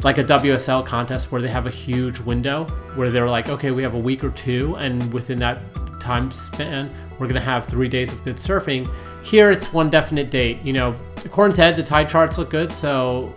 like 0.04 0.20
a 0.20 0.24
WSL 0.24 0.86
contest 0.86 1.32
where 1.32 1.42
they 1.42 1.48
have 1.48 1.66
a 1.66 1.72
huge 1.72 2.20
window 2.20 2.66
where 2.96 3.10
they're 3.10 3.30
like, 3.30 3.50
okay, 3.50 3.72
we 3.72 3.82
have 3.82 3.96
a 3.96 4.00
week 4.00 4.24
or 4.24 4.30
two, 4.32 4.76
and 4.76 5.12
within 5.12 5.40
that 5.40 5.60
time 6.00 6.32
span, 6.32 6.90
we're 7.18 7.28
gonna 7.28 7.40
have 7.40 7.66
three 7.66 7.90
days 7.90 8.14
of 8.14 8.24
good 8.24 8.38
surfing. 8.38 8.88
Here, 9.24 9.52
it's 9.52 9.74
one 9.74 9.90
definite 9.90 10.32
date. 10.32 10.62
You 10.64 10.74
know, 10.74 10.96
according 11.26 11.56
to 11.58 11.66
Ed, 11.66 11.76
the 11.76 11.84
tide 11.84 12.08
charts 12.08 12.38
look 12.38 12.50
good, 12.50 12.72
so 12.74 13.36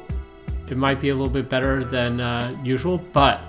it 0.68 0.76
might 0.76 1.00
be 1.00 1.08
a 1.08 1.14
little 1.14 1.28
bit 1.28 1.48
better 1.48 1.82
than 1.84 2.20
uh, 2.20 2.56
usual. 2.62 2.98
But 3.12 3.40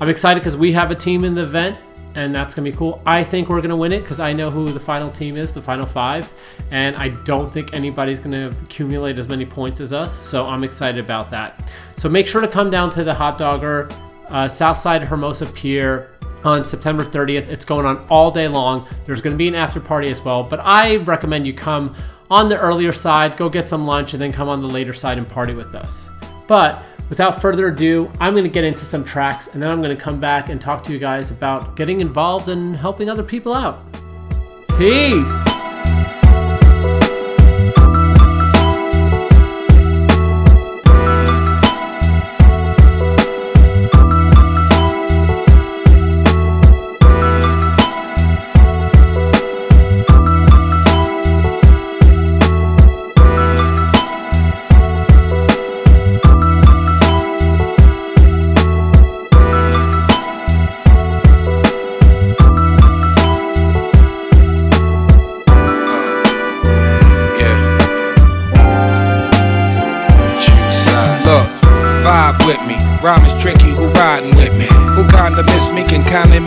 I'm 0.00 0.08
excited 0.08 0.40
because 0.40 0.56
we 0.56 0.72
have 0.72 0.90
a 0.90 0.94
team 0.94 1.24
in 1.24 1.34
the 1.34 1.42
event, 1.42 1.78
and 2.14 2.34
that's 2.34 2.54
gonna 2.54 2.70
be 2.70 2.76
cool. 2.76 3.02
I 3.04 3.22
think 3.22 3.48
we're 3.48 3.60
gonna 3.60 3.76
win 3.76 3.92
it 3.92 4.00
because 4.00 4.18
I 4.18 4.32
know 4.32 4.50
who 4.50 4.70
the 4.70 4.80
final 4.80 5.10
team 5.10 5.36
is, 5.36 5.52
the 5.52 5.60
final 5.62 5.84
five, 5.84 6.32
and 6.70 6.96
I 6.96 7.08
don't 7.08 7.52
think 7.52 7.74
anybody's 7.74 8.18
gonna 8.18 8.48
accumulate 8.62 9.18
as 9.18 9.28
many 9.28 9.44
points 9.44 9.80
as 9.80 9.92
us. 9.92 10.12
So 10.16 10.46
I'm 10.46 10.64
excited 10.64 11.04
about 11.04 11.30
that. 11.30 11.70
So 11.96 12.08
make 12.08 12.26
sure 12.26 12.40
to 12.40 12.48
come 12.48 12.70
down 12.70 12.90
to 12.90 13.04
the 13.04 13.12
Hot 13.12 13.36
Dogger, 13.36 13.88
uh, 14.28 14.48
Southside 14.48 15.02
Hermosa 15.02 15.46
Pier 15.46 16.10
on 16.44 16.64
September 16.64 17.04
30th. 17.04 17.48
It's 17.48 17.64
going 17.64 17.86
on 17.86 18.06
all 18.08 18.30
day 18.30 18.48
long. 18.48 18.86
There's 19.04 19.22
going 19.22 19.34
to 19.34 19.38
be 19.38 19.48
an 19.48 19.54
after 19.54 19.80
party 19.80 20.08
as 20.08 20.22
well, 20.22 20.42
but 20.42 20.60
I 20.62 20.96
recommend 20.96 21.46
you 21.46 21.54
come 21.54 21.94
on 22.30 22.48
the 22.48 22.58
earlier 22.58 22.92
side, 22.92 23.36
go 23.36 23.48
get 23.48 23.68
some 23.68 23.86
lunch, 23.86 24.12
and 24.12 24.22
then 24.22 24.32
come 24.32 24.48
on 24.48 24.62
the 24.62 24.68
later 24.68 24.92
side 24.92 25.18
and 25.18 25.28
party 25.28 25.52
with 25.52 25.74
us. 25.74 26.08
But 26.46 26.82
without 27.08 27.40
further 27.40 27.68
ado, 27.68 28.10
I'm 28.20 28.34
going 28.34 28.44
to 28.44 28.50
get 28.50 28.64
into 28.64 28.84
some 28.84 29.04
tracks 29.04 29.48
and 29.48 29.62
then 29.62 29.70
I'm 29.70 29.82
going 29.82 29.96
to 29.96 30.02
come 30.02 30.20
back 30.20 30.48
and 30.48 30.60
talk 30.60 30.84
to 30.84 30.92
you 30.92 30.98
guys 30.98 31.30
about 31.30 31.76
getting 31.76 32.00
involved 32.00 32.48
and 32.48 32.76
helping 32.76 33.10
other 33.10 33.22
people 33.22 33.52
out. 33.52 33.84
Peace! 34.78 35.69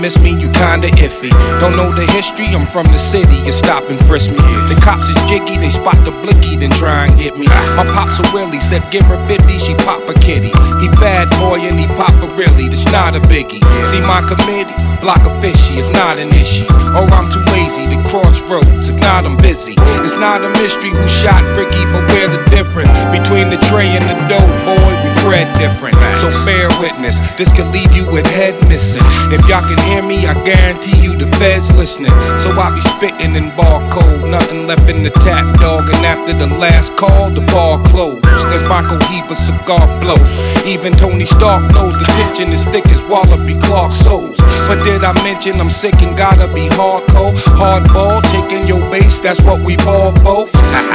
Miss 0.03 0.19
me, 0.19 0.31
you 0.35 0.49
kinda 0.51 0.89
iffy. 0.99 1.31
Don't 1.61 1.77
know 1.77 1.89
the 1.95 2.03
history, 2.11 2.47
I'm 2.51 2.67
from 2.67 2.87
the 2.87 2.99
city, 2.99 3.39
you 3.47 3.53
stop 3.53 3.87
and 3.89 3.97
frisk 4.05 4.29
me. 4.31 4.43
The 4.67 4.75
cops 4.83 5.07
is 5.07 5.15
jiggy, 5.31 5.55
they 5.55 5.69
spot 5.69 5.95
the 6.03 6.11
blicky, 6.11 6.57
then 6.57 6.71
try 6.71 7.07
and 7.07 7.17
get 7.17 7.37
me. 7.37 7.47
My 7.79 7.85
pops 7.95 8.19
a 8.19 8.23
willie, 8.35 8.59
said 8.59 8.83
give 8.91 9.05
her 9.05 9.15
50, 9.29 9.57
she 9.59 9.73
pop 9.87 10.03
a 10.09 10.13
kitty. 10.13 10.51
He 10.83 10.89
bad 10.99 11.29
boy 11.39 11.63
and 11.63 11.79
he 11.79 11.87
pop 11.95 12.11
a 12.19 12.27
really, 12.35 12.67
that's 12.67 12.91
not 12.91 13.15
a 13.15 13.21
biggie. 13.31 13.63
See 13.87 14.01
my 14.01 14.19
committee, 14.27 14.75
block 14.99 15.23
a 15.23 15.31
fishy, 15.39 15.79
it's 15.79 15.91
not 15.95 16.19
an 16.19 16.27
issue. 16.35 16.67
Or 16.99 17.07
I'm 17.15 17.31
too 17.31 17.45
lazy 17.55 17.87
to 17.95 17.99
cross 18.11 18.41
roads, 18.51 18.89
if 18.91 18.99
not 18.99 19.23
I'm 19.23 19.37
busy. 19.37 19.75
It's 20.03 20.19
not 20.19 20.43
a 20.43 20.49
mystery 20.59 20.91
who 20.91 21.07
shot 21.07 21.43
Ricky, 21.55 21.87
but 21.95 22.03
we're 22.11 22.27
the 22.27 22.43
difference 22.51 22.91
between 23.15 23.47
the 23.49 23.59
tray 23.71 23.87
and 23.87 24.03
the 24.03 24.19
dough, 24.27 24.51
boy, 24.67 24.91
we 24.99 25.09
bred 25.23 25.47
different. 25.55 25.95
So 26.19 26.27
bear 26.43 26.67
witness, 26.83 27.15
this 27.39 27.51
could 27.55 27.71
leave 27.71 27.91
you 27.95 28.03
with 28.11 28.27
head 28.27 28.55
missing. 28.67 29.03
If 29.31 29.47
y'all 29.47 29.63
can 29.63 29.79
hear 29.87 29.92
me, 30.01 30.25
I 30.25 30.33
guarantee 30.45 30.97
you 31.01 31.15
the 31.15 31.27
feds 31.37 31.75
listening. 31.75 32.13
So 32.39 32.51
I 32.57 32.73
be 32.73 32.81
spitting 32.81 33.35
in 33.35 33.55
bar 33.55 33.83
code, 33.91 34.29
nothing 34.29 34.65
left 34.65 34.89
in 34.89 35.03
the 35.03 35.11
tap, 35.11 35.45
dog. 35.59 35.89
And 35.89 36.05
after 36.05 36.33
the 36.33 36.47
last 36.47 36.95
call, 36.95 37.29
the 37.29 37.41
bar 37.53 37.83
closed. 37.85 38.23
There's 38.49 38.63
my 38.67 38.81
Cohiba 38.81 39.35
cigar 39.35 39.85
blow. 39.99 40.17
Even 40.65 40.93
Tony 40.93 41.25
Stark 41.25 41.69
knows 41.73 41.93
the 41.99 42.05
tension 42.15 42.49
is 42.53 42.63
thick 42.65 42.85
as 42.87 43.01
Wallabee 43.11 43.61
Clark 43.63 43.91
souls. 43.91 44.37
But 44.67 44.83
did 44.83 45.03
I 45.03 45.11
mention 45.23 45.59
I'm 45.59 45.69
sick 45.69 46.01
and 46.01 46.15
gotta 46.15 46.47
be 46.53 46.67
hardcore? 46.71 47.35
Hardball, 47.59 48.23
taking 48.31 48.67
your 48.67 48.79
base, 48.89 49.19
that's 49.19 49.41
what 49.41 49.61
we 49.61 49.75
ball 49.77 50.15
for. 50.23 50.47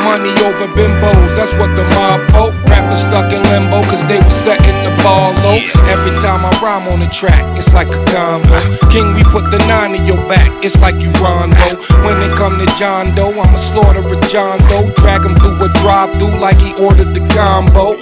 Money 0.09 0.33
over 0.41 0.69
bimbos, 0.73 1.37
that's 1.37 1.53
what 1.61 1.75
the 1.77 1.85
mob 1.93 2.21
folk. 2.33 2.55
Rappers 2.65 3.03
stuck 3.03 3.33
in 3.33 3.43
limbo, 3.53 3.83
cause 3.85 4.05
they 4.09 4.19
was 4.19 4.33
setting 4.33 4.79
the 4.83 4.95
ball 5.03 5.33
low. 5.45 5.61
Every 5.93 6.17
time 6.19 6.47
I 6.47 6.51
rhyme 6.63 6.89
on 6.89 7.01
the 7.01 7.11
track, 7.13 7.45
it's 7.59 7.75
like 7.75 7.89
a 7.89 8.01
combo. 8.09 8.57
King, 8.91 9.13
we 9.13 9.23
put 9.25 9.51
the 9.51 9.59
nine 9.69 9.95
in 9.95 10.05
your 10.07 10.17
back, 10.29 10.49
it's 10.65 10.81
like 10.81 10.97
you 10.97 11.13
Rondo. 11.21 11.77
When 12.05 12.17
it 12.25 12.33
come 12.33 12.57
to 12.59 12.67
John 12.81 13.15
Doe, 13.15 13.37
I'ma 13.37 13.61
slaughter 13.61 14.01
a 14.01 14.17
John 14.33 14.59
Doe. 14.73 14.89
Drag 14.97 15.25
him 15.25 15.37
through 15.37 15.61
a 15.61 15.69
drive 15.85 16.17
through 16.17 16.41
like 16.41 16.57
he 16.57 16.73
ordered 16.81 17.13
the 17.13 17.21
combo. 17.37 18.01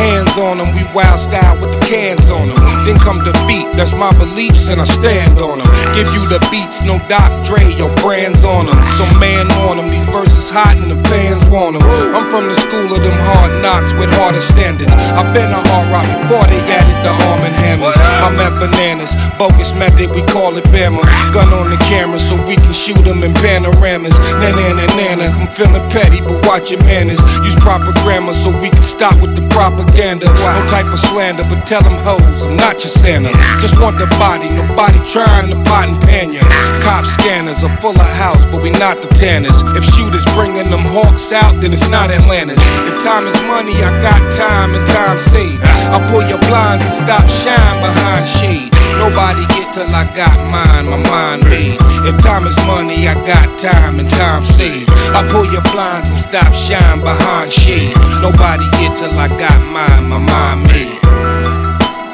Hands 0.00 0.32
on 0.40 0.58
him, 0.58 0.72
we 0.74 0.88
wild 0.96 1.20
style 1.20 1.60
with 1.60 1.72
the 1.76 1.82
cans 1.84 2.30
on 2.30 2.48
him. 2.48 2.56
Then 2.88 2.96
come 2.98 3.20
the 3.20 3.36
beat, 3.44 3.68
that's 3.76 3.92
my 3.92 4.10
beliefs 4.16 4.68
and 4.72 4.80
I 4.80 4.88
stand 4.88 5.36
on 5.38 5.60
them. 5.60 5.68
Give 5.92 6.08
you 6.16 6.24
the 6.32 6.40
beats, 6.48 6.80
no 6.82 6.96
Doc 7.12 7.28
Dre, 7.44 7.68
your 7.76 7.92
brands 8.00 8.42
on 8.42 8.66
them. 8.66 8.80
So 8.96 9.04
man 9.20 9.52
on 9.68 9.76
them, 9.76 9.92
these 9.92 10.06
verses 10.08 10.48
hot 10.48 10.80
and 10.80 10.90
the 10.90 10.98
fans 11.12 11.44
want 11.52 11.76
them. 11.76 11.84
I'm 12.16 12.24
from 12.32 12.48
the 12.48 12.56
school 12.56 12.88
of 12.88 13.00
them 13.04 13.18
hard 13.20 13.52
knocks 13.60 13.92
with 13.94 14.08
harder 14.16 14.40
standards. 14.40 14.90
I've 15.12 15.30
been 15.36 15.52
a 15.52 15.60
hard 15.60 15.92
rock 15.92 16.08
before 16.08 16.48
they 16.48 16.64
added 16.72 16.98
the 17.04 17.12
arm 17.28 17.44
and 17.44 17.54
hammers. 17.54 17.94
My 18.24 18.32
mad 18.32 18.56
bananas, 18.56 19.12
bogus 19.36 19.76
method, 19.76 20.10
we 20.16 20.21
call 20.28 20.56
it 20.56 20.64
Bama. 20.70 21.02
Gun 21.32 21.52
on 21.52 21.70
the 21.70 21.80
camera 21.88 22.18
so 22.18 22.36
we 22.46 22.56
can 22.56 22.72
shoot 22.72 23.02
them 23.04 23.22
in 23.22 23.32
panoramas. 23.34 24.18
Nana, 24.38 24.74
nana, 24.76 24.86
nana, 24.96 25.26
I'm 25.40 25.48
feeling 25.50 25.84
petty, 25.90 26.20
but 26.20 26.44
watch 26.46 26.70
your 26.70 26.82
manners. 26.84 27.20
Use 27.42 27.56
proper 27.56 27.92
grammar 28.04 28.34
so 28.34 28.50
we 28.50 28.70
can 28.70 28.82
stop 28.82 29.16
with 29.20 29.34
the 29.34 29.44
propaganda. 29.48 30.26
No 30.26 30.50
type 30.68 30.86
of 30.86 30.98
slander, 30.98 31.44
but 31.48 31.66
tell 31.66 31.82
them 31.82 31.96
hoes, 32.04 32.44
I'm 32.44 32.56
not 32.56 32.82
your 32.84 32.92
Santa. 32.92 33.32
Just 33.60 33.80
want 33.80 33.98
the 33.98 34.06
body, 34.18 34.48
nobody 34.50 34.98
trying 35.08 35.48
to 35.50 35.56
pot 35.64 35.88
and 35.88 36.00
pan 36.02 36.32
ya. 36.32 36.42
Cop 36.82 37.06
scanners 37.06 37.62
are 37.64 37.74
full 37.80 37.96
of 37.96 38.12
house, 38.18 38.44
but 38.46 38.62
we 38.62 38.70
not 38.70 39.00
the 39.02 39.08
tanners. 39.14 39.56
If 39.76 39.84
shooters 39.84 40.24
bringing 40.34 40.70
them 40.70 40.84
hawks 40.84 41.32
out, 41.32 41.60
then 41.60 41.72
it's 41.72 41.88
not 41.88 42.10
Atlantis. 42.10 42.58
If 42.88 43.02
time 43.02 43.26
is 43.26 43.38
money, 43.44 43.74
I 43.74 43.90
got 44.02 44.20
time 44.32 44.74
and 44.74 44.86
time 44.86 45.18
saved. 45.18 45.62
I 45.62 45.98
pull 46.10 46.22
your 46.28 46.40
blinds 46.50 46.84
and 46.84 46.94
stop 46.94 47.26
shine 47.28 47.80
behind 47.80 48.28
shade. 48.28 48.81
Nobody 48.98 49.46
get 49.54 49.72
till 49.72 49.88
I 49.88 50.04
got 50.16 50.36
mine, 50.50 50.86
my 50.88 50.96
mind 50.96 51.44
made. 51.48 51.78
If 52.04 52.18
time 52.22 52.46
is 52.46 52.56
money, 52.66 53.08
I 53.08 53.14
got 53.26 53.58
time 53.58 53.98
and 53.98 54.10
time 54.10 54.42
saved. 54.42 54.90
I 55.14 55.26
pull 55.30 55.46
your 55.46 55.62
blinds 55.72 56.08
and 56.08 56.18
stop 56.18 56.52
shine 56.54 57.00
behind 57.00 57.52
shade. 57.52 57.96
Nobody 58.20 58.66
get 58.80 58.96
till 58.96 59.12
I 59.18 59.28
got 59.28 59.60
mine, 59.60 60.08
my 60.08 60.18
mind 60.18 60.66
made. 60.68 60.98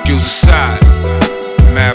A 0.09 0.21
side. 0.21 0.81
Mad 1.75 1.95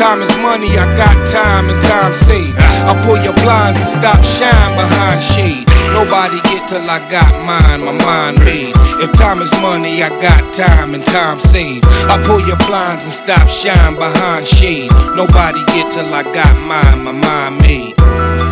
time 0.00 0.22
is 0.22 0.34
money, 0.38 0.72
I 0.78 0.88
got 0.96 1.28
time 1.28 1.68
and 1.68 1.80
time 1.82 2.14
saved. 2.14 2.56
I 2.58 2.96
pull 3.04 3.20
your 3.20 3.34
blinds 3.44 3.78
and 3.80 3.90
stop 4.00 4.24
shine 4.24 4.72
behind 4.74 5.22
shade. 5.22 5.68
Nobody 5.92 6.40
get 6.48 6.66
till 6.68 6.88
I 6.88 7.04
got 7.12 7.28
mine, 7.44 7.84
my 7.84 7.92
mind 7.92 8.38
made. 8.40 8.72
If 9.04 9.12
time 9.12 9.42
is 9.42 9.52
money, 9.60 10.02
I 10.02 10.08
got 10.18 10.54
time 10.54 10.94
and 10.94 11.04
time 11.04 11.38
saved. 11.38 11.84
I 12.08 12.16
pull 12.24 12.40
your 12.40 12.56
blinds 12.64 13.04
and 13.04 13.12
stop 13.12 13.46
shine 13.46 13.96
behind 13.96 14.48
shade. 14.48 14.90
Nobody 15.14 15.62
get 15.66 15.92
till 15.92 16.08
I 16.08 16.22
got 16.32 16.56
mine, 16.56 17.04
my 17.04 17.12
mind 17.12 17.58
made. 17.60 18.49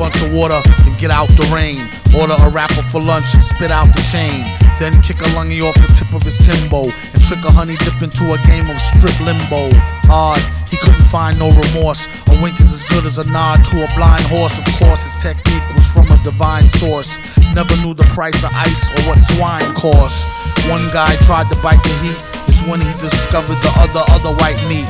Bunch 0.00 0.16
of 0.24 0.32
water, 0.32 0.56
then 0.80 0.96
get 0.96 1.12
out 1.12 1.28
the 1.36 1.44
rain. 1.52 1.76
Order 2.16 2.32
a 2.40 2.48
rapper 2.48 2.80
for 2.88 3.04
lunch 3.04 3.36
and 3.36 3.44
spit 3.44 3.68
out 3.68 3.92
the 3.92 4.00
chain. 4.08 4.48
Then 4.80 4.96
kick 5.04 5.20
a 5.20 5.28
lungy 5.36 5.60
off 5.60 5.76
the 5.76 5.92
tip 5.92 6.08
of 6.16 6.24
his 6.24 6.40
timbo 6.40 6.88
and 6.88 7.20
trick 7.28 7.44
a 7.44 7.52
honey 7.52 7.76
dip 7.84 8.00
into 8.00 8.32
a 8.32 8.40
game 8.48 8.72
of 8.72 8.80
strip 8.80 9.12
limbo. 9.20 9.68
Odd, 10.08 10.40
he 10.72 10.80
couldn't 10.80 11.04
find 11.12 11.36
no 11.36 11.52
remorse. 11.52 12.08
A 12.32 12.34
wink 12.40 12.56
is 12.64 12.72
as 12.72 12.84
good 12.88 13.04
as 13.04 13.20
a 13.20 13.28
nod 13.28 13.60
to 13.68 13.84
a 13.84 13.88
blind 13.92 14.24
horse. 14.32 14.56
Of 14.56 14.64
course, 14.80 15.04
his 15.04 15.20
technique 15.20 15.68
was 15.76 15.84
from 15.92 16.08
a 16.08 16.16
divine 16.24 16.72
source. 16.80 17.20
Never 17.52 17.76
knew 17.84 17.92
the 17.92 18.08
price 18.16 18.40
of 18.40 18.56
ice 18.56 18.88
or 18.96 19.04
what 19.04 19.20
swine 19.36 19.68
cost. 19.76 20.24
One 20.72 20.88
guy 20.96 21.12
tried 21.28 21.52
to 21.52 21.60
bite 21.60 21.84
the 21.84 21.92
heat. 22.00 22.16
It's 22.48 22.64
when 22.64 22.80
he 22.80 22.92
discovered 22.96 23.60
the 23.60 23.72
other 23.84 24.00
other 24.16 24.32
white 24.40 24.56
meat. 24.64 24.88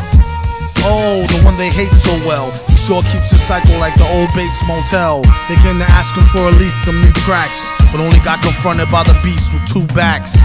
Oh, 0.83 1.26
the 1.28 1.45
one 1.45 1.57
they 1.57 1.68
hate 1.68 1.93
so 1.93 2.16
well. 2.26 2.51
He 2.68 2.76
sure 2.76 3.03
keeps 3.03 3.31
his 3.31 3.43
cycle 3.43 3.76
like 3.78 3.95
the 3.97 4.09
old 4.09 4.33
Bates 4.35 4.62
Motel. 4.66 5.22
They 5.49 5.57
came 5.61 5.78
to 5.78 5.89
ask 5.93 6.16
him 6.16 6.24
for 6.33 6.49
at 6.49 6.55
least 6.57 6.85
some 6.85 7.01
new 7.01 7.12
tracks, 7.24 7.72
but 7.93 8.01
only 8.01 8.18
got 8.20 8.43
confronted 8.43 8.91
by 8.91 9.03
the 9.05 9.18
beast 9.22 9.53
with 9.53 9.66
two 9.68 9.87
backs. 9.95 10.37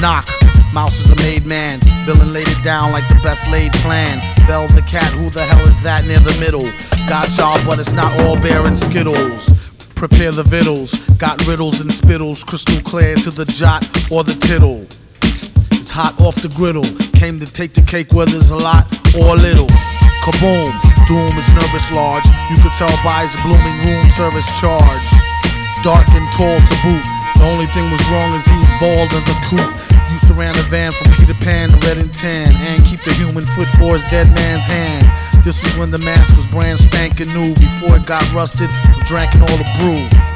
Knock. 0.00 0.28
Mouse 0.72 1.00
is 1.00 1.10
a 1.10 1.16
made 1.16 1.44
man. 1.44 1.80
Villain 2.04 2.32
laid 2.32 2.48
it 2.48 2.62
down 2.64 2.92
like 2.92 3.06
the 3.08 3.20
best 3.22 3.48
laid 3.50 3.72
plan. 3.84 4.18
Bell 4.46 4.66
the 4.68 4.82
cat, 4.82 5.12
who 5.12 5.28
the 5.28 5.44
hell 5.44 5.60
is 5.68 5.82
that 5.82 6.04
near 6.06 6.20
the 6.20 6.36
middle? 6.40 6.64
Got 7.06 7.36
y'all, 7.36 7.60
but 7.66 7.78
it's 7.78 7.92
not 7.92 8.18
all 8.20 8.40
bear 8.40 8.66
and 8.66 8.78
skittles. 8.78 9.52
Prepare 9.94 10.32
the 10.32 10.42
vittles, 10.42 10.98
got 11.18 11.46
riddles 11.46 11.80
and 11.80 11.92
spittles, 11.92 12.42
crystal 12.42 12.80
clear 12.82 13.14
to 13.16 13.30
the 13.30 13.44
jot 13.44 13.84
or 14.10 14.24
the 14.24 14.34
tittle. 14.34 14.86
Hot 15.92 16.16
off 16.24 16.40
the 16.40 16.48
griddle. 16.56 16.88
Came 17.20 17.36
to 17.36 17.44
take 17.44 17.76
the 17.76 17.84
cake 17.84 18.16
whether 18.16 18.32
it's 18.32 18.48
a 18.48 18.56
lot 18.56 18.88
or 19.12 19.36
a 19.36 19.38
little. 19.38 19.68
Kaboom, 20.24 20.72
doom 21.04 21.36
is 21.36 21.44
nervous 21.52 21.92
large. 21.92 22.24
You 22.48 22.56
could 22.64 22.72
tell 22.80 22.96
by 23.04 23.20
his 23.20 23.36
blooming 23.44 23.76
room 23.84 24.08
service 24.08 24.48
charge. 24.56 25.08
Dark 25.84 26.08
and 26.16 26.24
tall 26.32 26.56
to 26.64 26.76
boot. 26.80 27.04
The 27.36 27.44
only 27.44 27.68
thing 27.76 27.92
was 27.92 28.00
wrong 28.08 28.32
is 28.32 28.40
he 28.48 28.56
was 28.56 28.72
bald 28.80 29.12
as 29.12 29.28
a 29.28 29.36
coot. 29.44 29.68
Used 30.08 30.32
to 30.32 30.34
ran 30.34 30.56
a 30.56 30.64
van 30.72 30.96
from 30.96 31.12
Peter 31.20 31.36
Pan 31.44 31.68
to 31.68 31.78
Red 31.84 32.00
and 32.00 32.08
Tan 32.08 32.48
and 32.72 32.80
keep 32.88 33.04
the 33.04 33.12
human 33.20 33.44
foot 33.52 33.68
for 33.76 33.92
his 33.92 34.08
dead 34.08 34.32
man's 34.32 34.64
hand. 34.64 35.04
This 35.44 35.60
was 35.60 35.76
when 35.76 35.92
the 35.92 36.00
mask 36.00 36.32
was 36.40 36.48
brand 36.48 36.80
spanking 36.80 37.28
new 37.36 37.52
before 37.60 38.00
it 38.00 38.08
got 38.08 38.24
rusted 38.32 38.72
from 38.88 38.96
drinking 39.04 39.44
all 39.44 39.58
the 39.60 39.68
brew. 39.76 40.31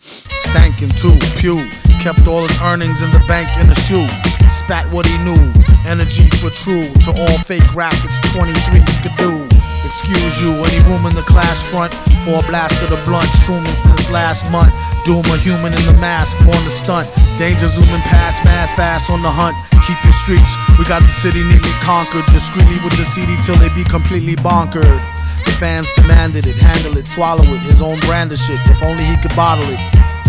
Stankin' 0.00 0.90
too, 0.96 1.16
pew. 1.36 1.68
Kept 2.00 2.26
all 2.26 2.46
his 2.46 2.60
earnings 2.62 3.02
in 3.02 3.10
the 3.10 3.22
bank 3.28 3.48
in 3.60 3.68
a 3.68 3.74
shoe. 3.74 4.08
Spat 4.48 4.88
what 4.90 5.06
he 5.06 5.16
knew. 5.20 5.38
Energy 5.84 6.28
for 6.40 6.50
true. 6.50 6.88
To 7.04 7.10
all 7.12 7.38
fake 7.44 7.74
rap, 7.74 7.94
it's 8.04 8.20
23 8.32 8.80
skidoo. 8.88 9.44
Excuse 9.84 10.40
you, 10.40 10.54
any 10.54 10.80
room 10.88 11.04
in 11.04 11.14
the 11.14 11.26
class 11.26 11.66
front 11.68 11.92
for 12.24 12.40
a 12.40 12.44
blast 12.48 12.82
of 12.82 12.90
the 12.90 13.00
blunt. 13.04 13.28
Truman 13.44 13.74
since 13.76 14.10
last 14.10 14.50
month. 14.50 14.72
Doom 15.04 15.24
a 15.32 15.36
human 15.36 15.72
in 15.72 15.84
the 15.84 15.96
mask, 16.00 16.38
on 16.40 16.60
the 16.64 16.70
stunt. 16.70 17.08
Danger 17.38 17.66
zooming 17.66 18.04
past, 18.08 18.44
mad 18.44 18.68
fast 18.76 19.10
on 19.10 19.22
the 19.22 19.30
hunt. 19.30 19.56
Keep 19.84 19.98
your 20.04 20.12
streets, 20.12 20.52
we 20.78 20.84
got 20.84 21.02
the 21.02 21.08
city 21.08 21.42
neatly 21.44 21.72
conquered. 21.80 22.24
Discreetly 22.32 22.78
with 22.84 22.96
the 22.96 23.04
CD 23.04 23.36
till 23.42 23.56
they 23.56 23.68
be 23.74 23.84
completely 23.84 24.36
bonkered. 24.36 25.00
The 25.44 25.52
fans 25.58 25.92
demanded 25.92 26.46
it, 26.46 26.56
handle 26.56 26.96
it, 26.98 27.06
swallow 27.06 27.44
it. 27.44 27.60
His 27.60 27.82
own 27.82 27.98
brand 28.00 28.32
of 28.32 28.38
shit, 28.38 28.60
if 28.68 28.82
only 28.82 29.04
he 29.04 29.16
could 29.16 29.34
bottle 29.36 29.68
it. 29.68 29.80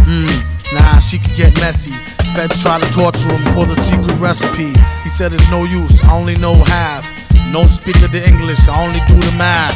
Hmm, 0.04 0.28
nah, 0.76 1.00
she 1.00 1.18
could 1.20 1.36
get 1.36 1.54
messy. 1.60 1.96
Feds 2.36 2.62
try 2.62 2.80
to 2.80 2.90
torture 2.94 3.28
him 3.28 3.44
for 3.54 3.66
the 3.66 3.76
secret 3.76 4.18
recipe. 4.20 4.74
He 5.04 5.10
said 5.10 5.34
it's 5.34 5.50
no 5.52 5.64
use, 5.66 6.02
I 6.04 6.14
only 6.14 6.36
know 6.38 6.56
half. 6.56 7.04
No 7.52 7.62
speak 7.64 8.02
of 8.04 8.12
the 8.12 8.26
English, 8.28 8.68
I 8.68 8.82
only 8.82 9.02
do 9.08 9.16
the 9.16 9.36
math. 9.38 9.76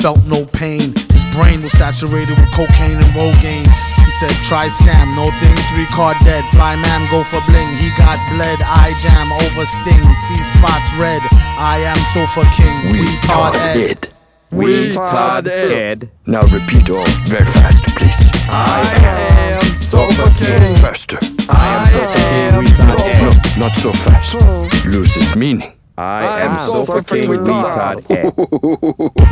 Felt 0.00 0.24
no 0.26 0.46
pain. 0.46 0.94
His 1.12 1.24
brain 1.36 1.62
was 1.62 1.72
saturated 1.72 2.38
with 2.38 2.50
cocaine 2.52 2.96
and 2.96 3.12
Rogaine. 3.12 3.68
He 4.10 4.16
said, 4.16 4.32
try 4.42 4.66
scam, 4.66 5.14
no 5.14 5.22
thing, 5.38 5.54
three 5.70 5.86
card 5.86 6.16
dead. 6.24 6.44
Fly 6.46 6.74
man, 6.74 7.08
go 7.12 7.22
for 7.22 7.40
bling. 7.46 7.68
He 7.76 7.90
got 7.96 8.18
bled, 8.34 8.58
eye 8.60 8.92
jam 8.98 9.30
over 9.30 9.64
sting. 9.64 10.02
See 10.26 10.42
spots 10.42 10.92
red. 10.98 11.22
I 11.56 11.78
am 11.86 11.96
sofa 12.10 12.42
king. 12.50 12.90
We 12.90 13.06
Todd 13.20 13.54
Ed. 13.54 14.08
We 14.50 14.90
Todd 14.90 15.46
Ed. 15.46 16.10
Now 16.26 16.40
repeat 16.48 16.90
all 16.90 17.06
very 17.22 17.46
fast, 17.52 17.84
please. 17.94 18.18
I 18.50 18.82
am 18.98 19.80
Sofa 19.80 20.28
King. 20.42 20.74
Faster. 20.82 21.18
I 21.48 21.76
am 21.76 21.84
Sofa 21.84 22.50
King. 22.50 22.58
We 22.58 22.66
Todd 22.66 23.00
Ed. 23.06 23.22
No, 23.22 23.66
not 23.68 23.76
so 23.76 23.92
fast. 23.92 24.84
Loses 24.86 25.36
meaning. 25.36 25.72
I 25.96 26.26
ah, 26.26 26.38
am 26.38 26.58
Sofa 26.66 27.04
King. 27.04 27.30
We 27.30 27.36
Todd 27.36 28.04
Ed. 28.10 28.34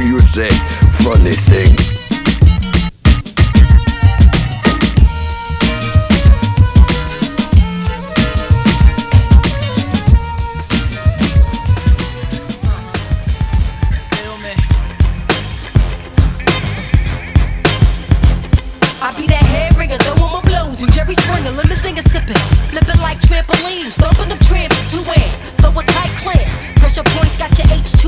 You 0.07 0.21
say 0.21 0.51
funny 1.03 1.33
things. 1.33 2.08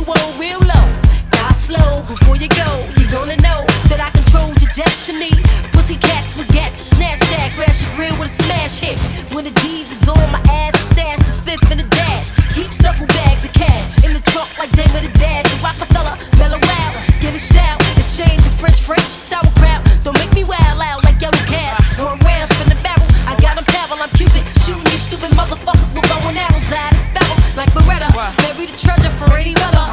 Got 0.04 0.16
your 0.16 0.34
H2O 0.34 0.38
real 0.38 0.58
low. 0.60 0.86
Die 1.30 1.52
slow 1.52 2.02
before 2.06 2.36
you 2.36 2.48
go, 2.48 2.78
you 2.96 3.08
gonna 3.08 3.36
know 3.36 3.64
that 3.88 4.00
I 4.00 4.10
control 4.10 4.48
your 4.48 4.72
destiny. 4.74 5.30
Pussy 5.72 5.96
cats 5.96 6.36
forget, 6.36 6.78
snatch 6.78 7.20
that, 7.30 7.52
crash 7.54 7.82
your 7.82 7.94
grill 7.96 8.18
with 8.18 8.30
a 8.30 8.42
smash 8.42 8.78
hit. 8.78 8.98
When 9.32 9.44
the 9.44 9.52
D's 9.62 9.90
is 9.90 10.08
on 10.08 10.32
my 10.32 10.42
ass, 10.50 10.78
stash 10.90 11.18
the 11.18 11.34
fifth 11.44 11.70
in 11.70 11.78
the 11.78 11.88
dash. 11.88 12.30
Keep 12.54 12.70
stuffing 12.72 13.06
bags 13.06 13.44
of 13.44 13.52
cash 13.52 14.04
in 14.04 14.14
the 14.14 14.20
trunk 14.30 14.50
like 14.58 14.72
Dame 14.72 14.90
of 14.96 15.02
the 15.02 15.12
Dash. 15.18 15.46
And 15.46 15.62
Rockefeller, 15.62 16.16
mellow 16.38 16.60
out, 16.60 16.92
get 17.20 17.34
a 17.34 17.38
shout, 17.38 17.80
exchange 17.96 18.42
the 18.42 18.52
French 18.58 18.80
French, 18.80 19.06
sauerkraut. 19.06 19.86
Don't 20.04 20.18
make 20.18 20.32
me 20.34 20.44
wild 20.44 20.80
out 20.80 21.04
like 21.04 21.20
yellow 21.20 21.44
cat. 21.46 21.78
Going 21.96 22.18
round, 22.20 22.50
spin 22.52 22.68
the 22.68 22.78
barrel. 22.82 23.06
I 23.26 23.36
got 23.38 23.54
them 23.54 23.66
barrel, 23.70 23.98
I'm 24.00 24.10
Cupid. 24.18 24.42
Shooting 24.60 24.82
you 24.90 24.98
stupid 24.98 25.30
motherfuckers 25.38 25.92
with 25.94 26.08
bow 26.10 26.26
and 26.26 26.36
arrows 26.36 26.72
out 26.72 26.94
of 26.94 27.14
barrel. 27.14 27.36
Like 27.56 27.70
Beretta, 27.70 28.10
bury 28.38 28.66
the 28.66 28.76
treasure 28.76 29.10
for 29.14 29.30
any 29.36 29.54
weather. 29.54 29.89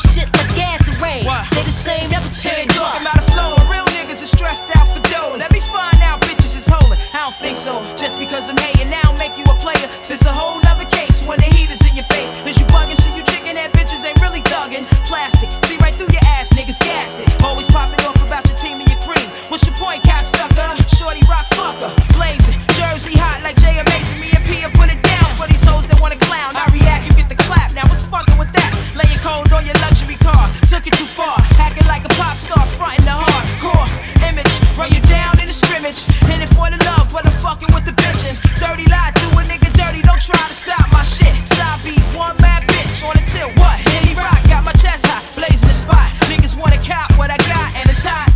It, 0.00 0.08
shit 0.08 0.28
like 0.32 0.48
gas 0.56 0.80
and 0.88 0.96
rain. 1.00 1.24
Stay 1.44 1.64
the 1.64 1.72
same, 1.72 2.08
never 2.08 2.28
change. 2.32 2.72
Talking 2.72 3.04
about 3.04 3.20
a 3.20 3.26
flow, 3.32 3.52
real 3.68 3.84
niggas 3.92 4.22
are 4.24 4.32
stressed 4.32 4.72
out 4.76 4.88
for 4.96 5.02
dough. 5.12 5.36
Let 5.36 5.52
me 5.52 5.60
find 5.60 6.00
out 6.00 6.22
bitches 6.22 6.56
is 6.56 6.66
holding. 6.66 6.98
I 7.12 7.28
don't 7.28 7.36
think 7.36 7.56
so. 7.56 7.84
Just 7.96 8.18
because 8.18 8.48
I'm 8.48 8.56
hating 8.56 8.88
now 8.88 9.04
make 9.18 9.36
you 9.36 9.44
a 9.44 9.56
player. 9.60 9.84
This 10.08 10.24
a 10.24 10.32
whole 10.32 10.60
nother 10.60 10.88
case 10.88 11.26
when 11.26 11.38
the 11.38 11.48
heat 11.52 11.70
is 11.70 11.80
in 11.88 11.96
your 11.96 12.08
face. 12.08 12.32
Cause 12.44 12.56
you 12.58 12.64
bugging, 12.72 12.96
see 12.96 13.12
you 13.12 13.22
chicken 13.24 13.56
head 13.56 13.72
bitches 13.72 14.04
ain't 14.04 14.20
really 14.20 14.40
thugging. 14.48 14.88
Plastic, 15.04 15.50
see 15.68 15.76
right 15.78 15.94
through 15.94 16.12
your 16.12 16.24
ass, 16.38 16.52
niggas 16.56 16.80
gassed 16.80 17.20
it. 17.20 17.28
Always 17.44 17.68
popping 17.68 18.00
off 18.08 18.16
about 18.24 18.46
your 18.48 18.56
team 18.56 18.80
and 18.80 18.88
your 18.88 19.00
cream. 19.04 19.28
What's 19.52 19.66
your 19.66 19.76
point, 19.76 20.02
cocksucker? 20.04 20.80
Shorty 20.96 21.20
rock 21.28 21.46
fucker. 21.52 21.92
Blazing, 22.16 22.56
Jersey 22.72 23.16
hot 23.20 23.44
like 23.44 23.60
Jay 23.60 23.76
Amazing. 23.76 24.20
Me 24.20 24.32
and 24.32 24.44
Pia 24.48 24.70
put 24.80 24.88
it 24.88 25.02
down 25.04 25.28
for 25.36 25.46
these 25.46 25.62
hoes 25.64 25.84
that 25.92 26.00
wanna 26.00 26.16
clown. 26.16 26.56
I 26.56 26.64
react, 26.72 27.04
you 27.04 27.12
get 27.14 27.28
the 27.28 27.36
clap. 27.36 27.74
Now 27.74 27.84
what's 27.90 28.02
fucking 28.02 28.38
with 28.38 28.52
that? 28.54 28.59
Laying 29.00 29.22
cold 29.24 29.52
on 29.52 29.64
your 29.64 29.78
luxury 29.80 30.16
car. 30.16 30.44
Took 30.68 30.84
it 30.86 30.92
too 30.92 31.08
far. 31.16 31.36
Acting 31.56 31.86
like 31.88 32.04
a 32.04 32.12
pop 32.20 32.36
star, 32.36 32.60
fronting 32.76 33.04
the 33.08 33.16
hardcore 33.16 33.88
image. 34.28 34.52
Run 34.76 34.92
you 34.92 35.00
down 35.08 35.40
in 35.40 35.48
the 35.48 35.56
scrimmage. 35.56 36.04
In 36.28 36.44
it 36.44 36.52
for 36.52 36.68
the 36.68 36.76
love, 36.84 37.08
but 37.08 37.24
I'm 37.24 37.32
fucking 37.40 37.72
with 37.72 37.88
the 37.88 37.96
bitches. 37.96 38.44
Dirty 38.60 38.84
lie, 38.92 39.12
do 39.16 39.26
a 39.40 39.42
nigga 39.48 39.72
dirty. 39.72 40.02
Don't 40.02 40.20
try 40.20 40.44
to 40.44 40.52
stop 40.52 40.84
my 40.92 41.00
shit. 41.00 41.32
Side 41.48 41.80
beat, 41.80 42.04
one 42.12 42.36
mad 42.44 42.68
bitch 42.68 43.00
on 43.00 43.16
a 43.16 43.24
tilt. 43.24 43.56
What? 43.56 43.80
Any 43.96 44.12
rock, 44.12 44.36
got 44.52 44.64
my 44.64 44.72
chest 44.76 45.06
hot, 45.06 45.24
blazing 45.32 45.68
the 45.68 45.74
spot. 45.74 46.12
Niggas 46.28 46.60
wanna 46.60 46.76
cop 46.84 47.16
what 47.16 47.30
never 47.96 48.29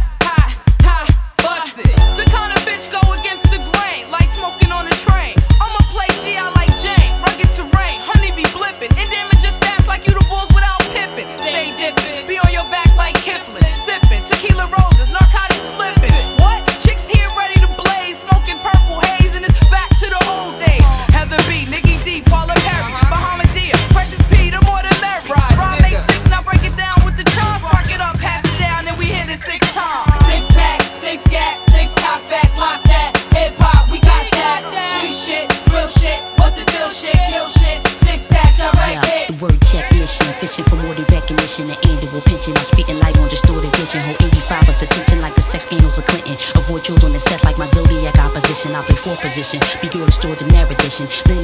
position. 49.35 49.59
Be 49.83 49.89
doing 49.89 50.07
extraordinary 50.07 50.75
addition. 50.75 51.07
Linear 51.27 51.44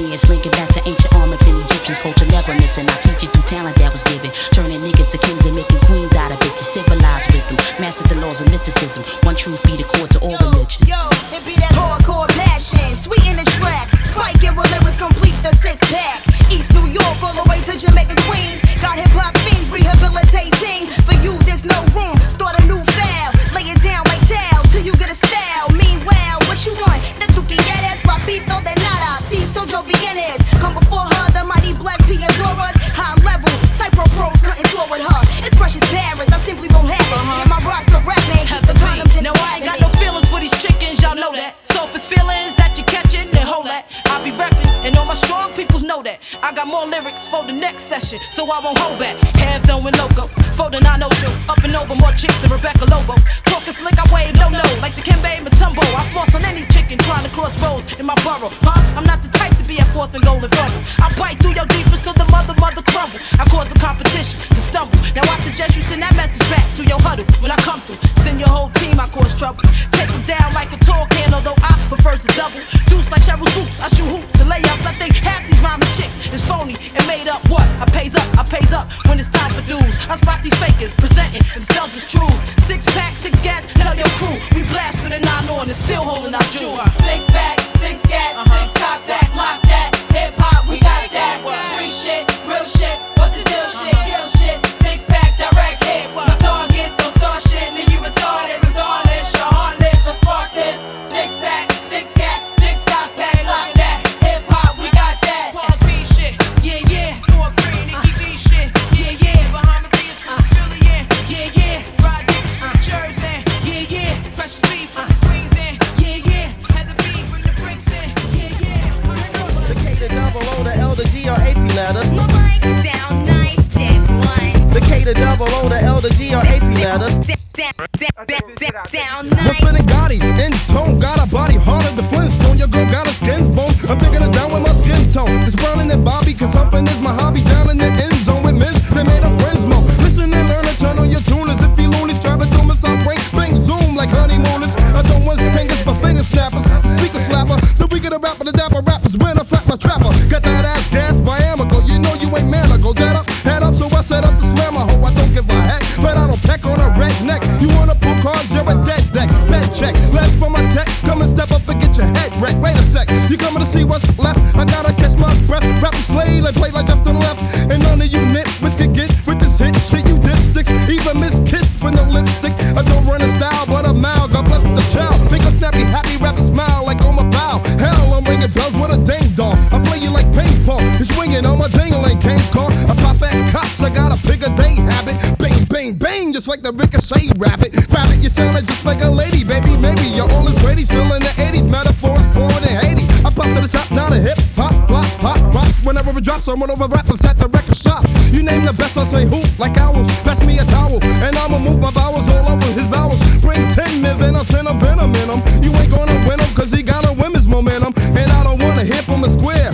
whenever 196.01 196.21
drops, 196.21 196.49
I'm 196.49 196.61
one 196.61 196.71
over 196.71 196.87
rappers 196.87 197.23
at 197.25 197.37
the 197.39 197.49
record 197.49 197.77
shop. 197.77 198.05
You 198.33 198.43
name 198.43 198.65
the 198.65 198.73
best, 198.73 198.97
I 198.97 199.05
say 199.07 199.25
who, 199.27 199.43
like 199.59 199.77
owls. 199.77 200.07
Pass 200.25 200.45
me 200.45 200.59
a 200.59 200.65
towel, 200.65 201.03
and 201.03 201.37
I'ma 201.37 201.59
move 201.59 201.81
my 201.81 201.91
vowels 201.91 202.27
all 202.29 202.49
over 202.49 202.73
his 202.73 202.87
vowels. 202.87 203.21
Bring 203.41 203.69
ten 203.73 204.01
men, 204.01 204.21
and 204.23 204.37
I'll 204.37 204.45
send 204.45 204.69
a 204.69 204.75
venom 204.75 205.15
in 205.15 205.29
him. 205.29 205.41
You 205.63 205.73
ain't 205.77 205.91
gonna 205.91 206.17
win 206.27 206.41
him, 206.41 206.55
cause 206.55 206.73
he 206.73 206.83
got 206.83 207.05
a 207.05 207.13
women's 207.13 207.49
momentum. 207.49 207.93
And 208.17 208.33
I 208.33 208.45
don't 208.45 208.63
wanna 208.63 208.85
hear 208.85 209.03
from 209.03 209.21
the 209.21 209.31
square. 209.31 209.73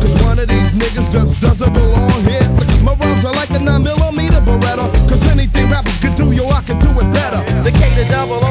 Cause 0.00 0.14
one 0.22 0.38
of 0.38 0.48
these 0.48 0.72
niggas 0.72 1.10
just 1.12 1.40
doesn't 1.40 1.72
belong 1.72 2.22
here. 2.24 2.48
My 2.82 2.94
rhymes 2.94 3.24
are 3.24 3.34
like 3.34 3.50
a 3.50 3.58
9 3.58 3.82
millimeter 3.82 4.40
Beretta. 4.40 4.88
Cause 5.08 5.22
anything 5.28 5.70
rappers 5.70 5.98
could 5.98 6.16
do, 6.16 6.32
yo, 6.32 6.48
I 6.48 6.62
can 6.62 6.78
do 6.80 6.90
it 6.96 7.08
better. 7.12 7.42
The 7.62 7.72
K 7.72 7.80
to 7.96 8.08
double 8.08 8.45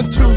one, 0.00 0.10
two. 0.12 0.27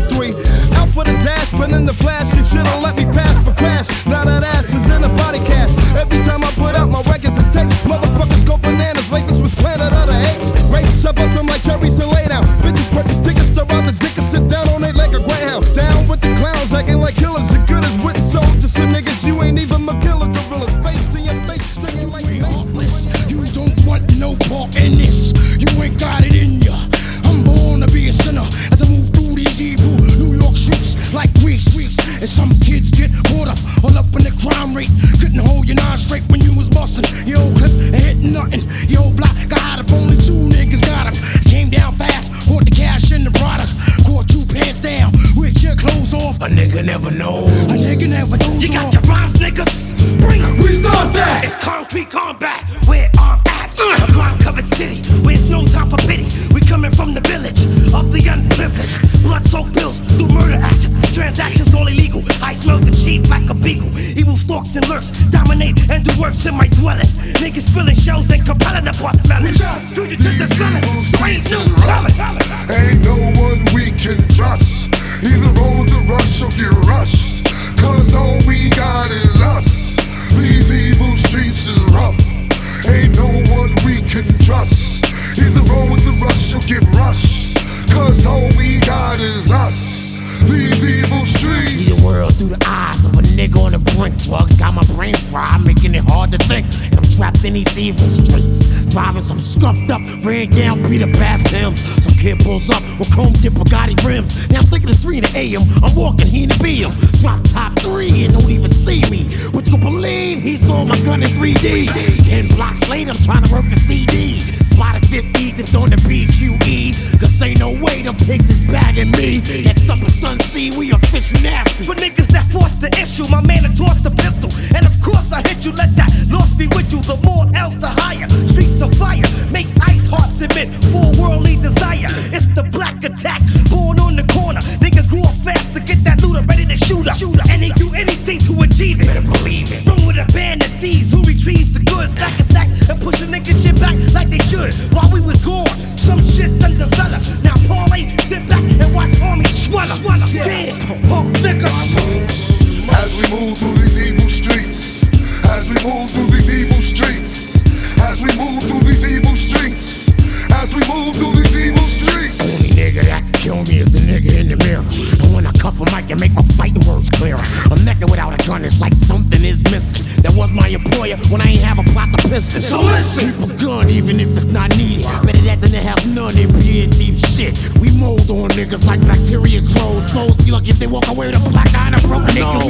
Keep 173.01 173.41
a 173.41 173.49
gun 173.57 173.89
even 173.89 174.19
if 174.19 174.37
it's 174.37 174.45
not 174.45 174.69
needed. 174.77 175.09
Better 175.25 175.41
that 175.49 175.57
than 175.59 175.71
to 175.71 175.81
have 175.81 175.97
none 176.13 176.37
and 176.37 176.53
be 176.61 176.85
in 176.85 176.89
deep 176.91 177.17
shit. 177.17 177.57
We 177.81 177.89
mold 177.97 178.29
on 178.29 178.53
niggas 178.53 178.85
like 178.85 179.01
bacteria 179.01 179.61
grows. 179.73 180.05
Flows 180.13 180.37
be 180.37 180.51
lucky 180.51 180.69
if 180.69 180.77
they 180.77 180.85
walk 180.85 181.07
away 181.09 181.33
with 181.33 181.40
a 181.40 181.40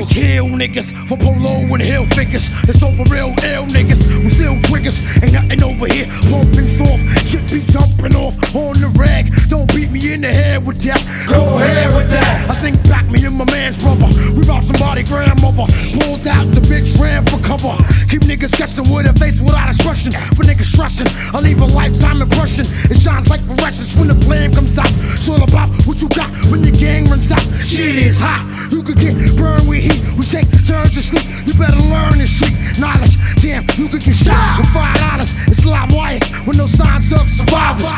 Kill 0.10 0.48
niggas 0.48 0.90
for 1.08 1.18
polo 1.18 1.62
and 1.74 1.82
hill 1.82 2.06
figures. 2.06 2.50
It's 2.68 2.82
over 2.82 3.04
real 3.14 3.30
ill 3.46 3.66
niggas. 3.70 4.10
We 4.24 4.30
still 4.30 4.60
triggers. 4.62 5.06
Ain't 5.22 5.34
nothing 5.34 5.64
over 5.64 5.88
here. 5.88 6.08
Pumping 6.30 6.68
soft. 6.68 7.04
Shit 7.28 7.46
be 7.52 7.62
jumping 7.72 8.16
off 8.16 8.34
on 8.56 8.74
the 8.82 8.90
rag. 8.98 9.30
Don't 9.50 9.68
beat 9.74 9.92
me 9.92 10.14
in 10.14 10.22
the 10.22 10.32
head 10.32 10.66
with 10.66 10.82
that. 10.84 11.02
Go 11.30 11.58
ahead 11.58 11.94
with 11.94 12.10
that. 12.12 12.50
I 12.50 12.54
think 12.54 12.82
back 12.90 13.08
me 13.10 13.26
and 13.26 13.38
my 13.38 13.46
man's 13.46 13.78
brother. 13.78 14.08
We 14.34 14.44
brought 14.44 14.64
somebody 14.64 15.04
grandmother. 15.04 15.70
Pulled 15.94 16.26
out 16.28 16.46
the 16.56 16.62
bitch, 16.66 16.98
ran 17.00 17.26
for 17.26 17.38
cover. 17.46 17.78
Keep 18.10 18.24
niggas 18.26 18.58
guessing 18.58 18.90
with 18.90 19.06
a 19.06 19.14
face 19.14 19.40
without 19.40 19.70
expression. 19.70 20.12
For 20.36 20.44
niggas 20.44 20.74
stressing, 20.74 21.08
I 21.34 21.40
leave 21.42 21.62
a 21.62 21.66
lifetime 21.66 22.22
impression. 22.22 22.66
It 22.90 22.98
shines 22.98 23.30
like 23.30 23.42
fluorescence 23.42 23.96
when 23.98 24.08
the 24.08 24.16
flame 24.26 24.54
comes 24.54 24.78
out. 24.78 24.92
It's 25.14 25.30
all 25.30 25.44
about 25.44 25.70
what 25.86 26.02
you 26.02 26.10
got 26.10 26.30
when 26.50 26.62
the 26.62 26.72
gang 26.72 27.06
runs 27.06 27.32
out. 27.32 27.44
Shit 27.62 27.96
is 27.96 28.20
hot. 28.20 28.61
You 28.72 28.82
could 28.82 28.98
get 28.98 29.14
burned 29.36 29.68
with 29.68 29.84
heat. 29.84 30.00
We 30.16 30.24
take 30.24 30.48
turns 30.66 30.96
to 30.96 31.04
sleep. 31.04 31.28
You 31.46 31.54
better 31.60 31.78
learn 31.92 32.18
the 32.18 32.26
street 32.26 32.56
knowledge. 32.80 33.20
Damn, 33.44 33.68
you 33.76 33.90
could 33.90 34.00
get 34.02 34.16
shot 34.16 34.58
with 34.58 34.72
five 34.72 34.96
dollars. 34.96 35.36
It's 35.52 35.66
live 35.66 35.92
wires 35.92 36.24
with 36.48 36.58
no 36.58 36.66
signs 36.66 37.12
of 37.12 37.28
survivors. 37.28 37.92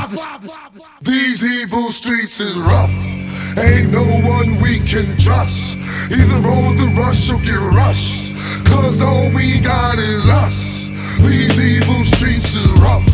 These 1.02 1.46
evil 1.46 1.92
streets 1.92 2.40
is 2.40 2.58
rough. 2.58 2.96
Ain't 3.56 3.92
no 3.94 4.04
one 4.26 4.60
we 4.66 4.80
can 4.80 5.06
trust. 5.18 5.78
Either 6.10 6.42
roll 6.42 6.74
the 6.74 6.90
rush 6.98 7.30
or 7.30 7.38
get 7.46 7.62
rushed. 7.78 8.36
Cause 8.66 9.02
all 9.04 9.30
we 9.32 9.60
got 9.60 10.00
is 10.00 10.28
us. 10.28 10.90
These 11.22 11.60
evil 11.78 12.04
streets 12.04 12.56
is 12.56 12.68
rough. 12.82 13.06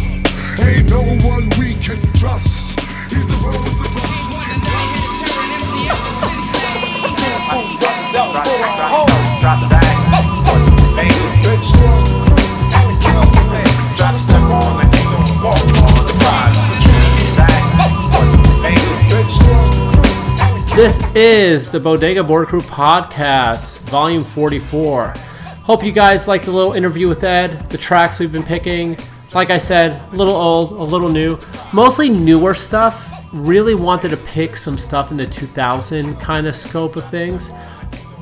Ain't 0.64 0.90
no 0.90 1.04
one 1.28 1.50
we 1.60 1.76
can 1.84 2.00
trust. 2.14 2.59
This 20.76 21.02
is 21.16 21.72
the 21.72 21.80
Bodega 21.80 22.24
Board 22.24 22.48
Crew 22.50 22.62
podcast, 22.62 23.82
volume 23.90 24.24
44. 24.24 25.14
Hope 25.64 25.84
you 25.84 25.92
guys 25.92 26.28
liked 26.28 26.46
the 26.46 26.52
little 26.52 26.74
interview 26.74 27.08
with 27.08 27.24
Ed, 27.24 27.70
the 27.72 27.78
tracks 27.80 28.20
we've 28.20 28.32
been 28.32 28.44
picking. 28.44 28.96
Like 29.34 29.50
I 29.50 29.58
said, 29.58 30.00
a 30.14 30.16
little 30.16 30.36
old, 30.36 30.72
a 30.74 30.84
little 30.84 31.10
new, 31.10 31.40
mostly 31.74 32.10
newer 32.10 32.54
stuff. 32.54 33.08
Really 33.34 33.76
wanted 33.76 34.10
to 34.10 34.18
pick 34.18 34.56
some 34.56 34.78
stuff 34.78 35.12
in 35.12 35.18
the 35.18 35.28
2000 35.28 36.16
kind 36.18 36.48
of 36.48 36.56
scope 36.56 36.96
of 36.96 37.10
things. 37.10 37.52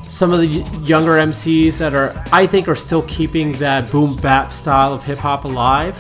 Some 0.07 0.31
of 0.31 0.39
the 0.39 0.47
younger 0.83 1.13
MCs 1.13 1.77
that 1.79 1.93
are, 1.93 2.23
I 2.31 2.47
think, 2.47 2.67
are 2.67 2.75
still 2.75 3.01
keeping 3.03 3.51
that 3.53 3.91
boom 3.91 4.15
bap 4.15 4.53
style 4.53 4.93
of 4.93 5.03
hip 5.03 5.17
hop 5.17 5.45
alive. 5.45 5.97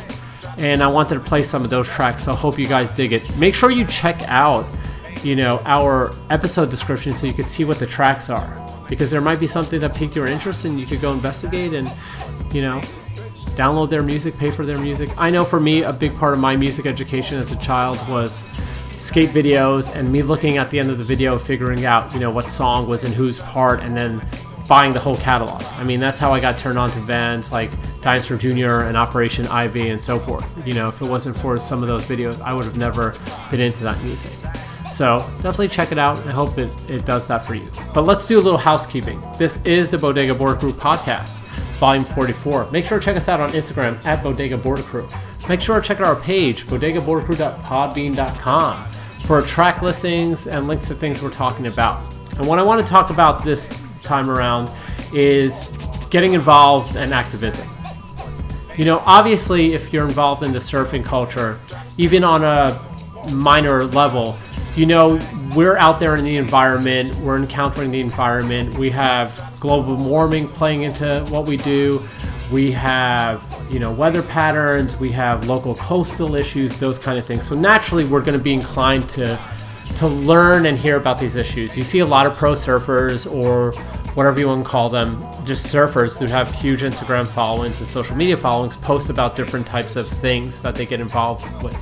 And 0.57 0.81
I 0.81 0.87
wanted 0.87 1.15
to 1.15 1.19
play 1.19 1.43
some 1.43 1.63
of 1.63 1.69
those 1.69 1.87
tracks, 1.87 2.23
so 2.23 2.33
I 2.33 2.35
hope 2.35 2.57
you 2.57 2.67
guys 2.67 2.91
dig 2.91 3.13
it. 3.13 3.37
Make 3.37 3.53
sure 3.53 3.69
you 3.69 3.85
check 3.85 4.23
out 4.23 4.65
you 5.23 5.35
know 5.35 5.61
our 5.65 6.13
episode 6.29 6.69
description 6.69 7.11
so 7.11 7.27
you 7.27 7.33
can 7.33 7.43
see 7.43 7.63
what 7.65 7.79
the 7.79 7.85
tracks 7.85 8.29
are 8.29 8.85
because 8.87 9.11
there 9.11 9.21
might 9.21 9.39
be 9.39 9.47
something 9.47 9.79
that 9.81 9.95
piqued 9.95 10.15
your 10.15 10.27
interest 10.27 10.65
and 10.65 10.79
you 10.79 10.85
could 10.85 11.01
go 11.01 11.11
investigate 11.13 11.73
and 11.73 11.91
you 12.53 12.61
know 12.61 12.79
download 13.55 13.89
their 13.89 14.03
music 14.03 14.37
pay 14.37 14.51
for 14.51 14.65
their 14.65 14.77
music 14.77 15.09
i 15.17 15.29
know 15.29 15.43
for 15.43 15.59
me 15.59 15.81
a 15.83 15.91
big 15.91 16.15
part 16.15 16.33
of 16.33 16.39
my 16.39 16.55
music 16.55 16.85
education 16.85 17.37
as 17.37 17.51
a 17.51 17.55
child 17.57 17.97
was 18.07 18.43
skate 18.99 19.29
videos 19.29 19.93
and 19.95 20.11
me 20.11 20.21
looking 20.21 20.57
at 20.57 20.69
the 20.71 20.79
end 20.79 20.89
of 20.89 20.97
the 20.97 21.03
video 21.03 21.37
figuring 21.37 21.85
out 21.85 22.13
you 22.13 22.19
know 22.19 22.31
what 22.31 22.49
song 22.49 22.87
was 22.87 23.03
in 23.03 23.11
whose 23.11 23.39
part 23.39 23.81
and 23.81 23.95
then 23.95 24.25
buying 24.67 24.91
the 24.91 24.99
whole 24.99 25.17
catalog 25.17 25.63
i 25.77 25.83
mean 25.83 25.99
that's 25.99 26.19
how 26.19 26.33
i 26.33 26.39
got 26.39 26.57
turned 26.57 26.77
on 26.77 26.89
to 26.89 26.99
bands 27.01 27.51
like 27.51 27.69
dinosaur 28.01 28.37
jr 28.37 28.87
and 28.87 28.97
operation 28.97 29.47
ivy 29.47 29.89
and 29.89 30.01
so 30.01 30.19
forth 30.19 30.67
you 30.67 30.73
know 30.73 30.89
if 30.89 31.01
it 31.01 31.05
wasn't 31.05 31.35
for 31.37 31.57
some 31.59 31.81
of 31.81 31.87
those 31.87 32.03
videos 32.03 32.41
i 32.41 32.51
would 32.53 32.65
have 32.65 32.77
never 32.77 33.13
been 33.49 33.61
into 33.61 33.83
that 33.83 34.01
music 34.03 34.31
so 34.89 35.19
definitely 35.41 35.67
check 35.67 35.91
it 35.91 35.97
out. 35.97 36.17
I 36.25 36.31
hope 36.31 36.57
it, 36.57 36.71
it 36.89 37.05
does 37.05 37.27
that 37.27 37.45
for 37.45 37.55
you. 37.55 37.69
But 37.93 38.03
let's 38.03 38.27
do 38.27 38.39
a 38.39 38.41
little 38.41 38.57
housekeeping. 38.57 39.21
This 39.37 39.61
is 39.65 39.91
the 39.91 39.97
Bodega 39.97 40.33
board 40.33 40.59
Crew 40.59 40.73
podcast, 40.73 41.39
volume 41.79 42.05
44. 42.05 42.71
Make 42.71 42.85
sure 42.85 42.99
to 42.99 43.03
check 43.03 43.17
us 43.17 43.27
out 43.27 43.39
on 43.39 43.49
Instagram 43.49 44.03
at 44.05 44.23
Bodega 44.23 44.57
board 44.57 44.79
Crew. 44.79 45.07
Make 45.49 45.61
sure 45.61 45.79
to 45.79 45.87
check 45.87 46.01
out 46.01 46.07
our 46.07 46.15
page, 46.15 46.65
bodegaboardcrew.podbean.com, 46.67 48.91
for 49.25 49.41
track 49.41 49.81
listings 49.81 50.47
and 50.47 50.67
links 50.67 50.89
to 50.89 50.95
things 50.95 51.21
we're 51.21 51.29
talking 51.29 51.67
about. 51.67 52.01
And 52.37 52.45
what 52.47 52.59
I 52.59 52.63
want 52.63 52.85
to 52.85 52.89
talk 52.89 53.09
about 53.09 53.45
this 53.45 53.73
time 54.03 54.29
around 54.29 54.69
is 55.13 55.71
getting 56.09 56.33
involved 56.33 56.97
and 56.97 57.13
activism. 57.13 57.69
You 58.75 58.83
know, 58.85 59.01
obviously, 59.05 59.73
if 59.73 59.93
you're 59.93 60.05
involved 60.05 60.43
in 60.43 60.51
the 60.51 60.59
surfing 60.59 61.03
culture, 61.03 61.59
even 61.97 62.23
on 62.23 62.43
a 62.43 62.79
minor 63.31 63.85
level, 63.85 64.37
you 64.75 64.85
know 64.85 65.19
we're 65.55 65.77
out 65.77 65.99
there 65.99 66.15
in 66.15 66.23
the 66.23 66.37
environment, 66.37 67.15
we're 67.15 67.37
encountering 67.37 67.89
the 67.89 67.99
environment, 67.99 68.77
we 68.77 68.91
have 68.91 69.51
global 69.59 69.95
warming 69.95 70.47
playing 70.47 70.83
into 70.83 71.25
what 71.29 71.47
we 71.47 71.57
do. 71.57 72.07
We 72.51 72.71
have, 72.73 73.41
you 73.69 73.79
know, 73.79 73.91
weather 73.91 74.21
patterns, 74.23 74.97
we 74.97 75.11
have 75.11 75.47
local 75.47 75.75
coastal 75.75 76.35
issues, 76.35 76.77
those 76.77 76.97
kind 76.97 77.19
of 77.19 77.25
things. 77.25 77.45
So 77.47 77.55
naturally 77.55 78.05
we're 78.05 78.21
going 78.21 78.37
to 78.37 78.43
be 78.43 78.53
inclined 78.53 79.09
to 79.09 79.39
to 79.95 80.07
learn 80.07 80.67
and 80.67 80.77
hear 80.77 80.95
about 80.95 81.17
these 81.17 81.35
issues. 81.35 81.75
You 81.75 81.83
see 81.83 81.99
a 81.99 82.05
lot 82.05 82.27
of 82.27 82.35
pro 82.35 82.53
surfers 82.53 83.31
or 83.31 83.71
whatever 84.13 84.39
you 84.39 84.47
want 84.47 84.63
to 84.63 84.69
call 84.69 84.89
them, 84.89 85.25
just 85.43 85.73
surfers 85.73 86.19
who 86.19 86.25
have 86.25 86.53
huge 86.53 86.81
Instagram 86.81 87.27
followings 87.27 87.79
and 87.79 87.89
social 87.89 88.15
media 88.15 88.37
followings 88.37 88.75
post 88.77 89.09
about 89.09 89.35
different 89.35 89.65
types 89.65 89.95
of 89.95 90.07
things 90.07 90.61
that 90.61 90.75
they 90.75 90.85
get 90.85 90.99
involved 90.99 91.45
with, 91.63 91.75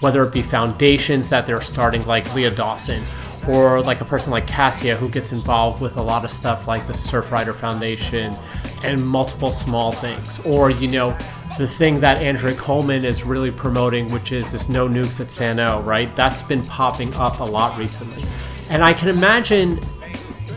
whether 0.00 0.22
it 0.22 0.32
be 0.32 0.42
foundations 0.42 1.30
that 1.30 1.46
they're 1.46 1.60
starting, 1.60 2.04
like 2.06 2.34
Leah 2.34 2.50
Dawson, 2.50 3.02
or 3.48 3.80
like 3.80 4.00
a 4.00 4.04
person 4.04 4.30
like 4.30 4.46
Kassia 4.46 4.96
who 4.96 5.08
gets 5.08 5.32
involved 5.32 5.80
with 5.80 5.96
a 5.96 6.02
lot 6.02 6.24
of 6.24 6.30
stuff 6.30 6.66
like 6.66 6.86
the 6.86 6.92
Surfrider 6.92 7.54
Foundation 7.54 8.36
and 8.82 9.06
multiple 9.06 9.52
small 9.52 9.92
things, 9.92 10.38
or 10.40 10.70
you 10.70 10.88
know 10.88 11.16
the 11.58 11.68
thing 11.68 12.00
that 12.00 12.18
Andrea 12.18 12.54
Coleman 12.56 13.04
is 13.04 13.24
really 13.24 13.50
promoting, 13.50 14.10
which 14.12 14.32
is 14.32 14.52
this 14.52 14.68
no 14.68 14.88
nukes 14.88 15.20
at 15.20 15.30
Sano, 15.30 15.80
right? 15.82 16.14
That's 16.16 16.42
been 16.42 16.62
popping 16.62 17.14
up 17.14 17.40
a 17.40 17.44
lot 17.44 17.78
recently. 17.78 18.24
And 18.68 18.82
I 18.82 18.92
can 18.92 19.08
imagine 19.08 19.80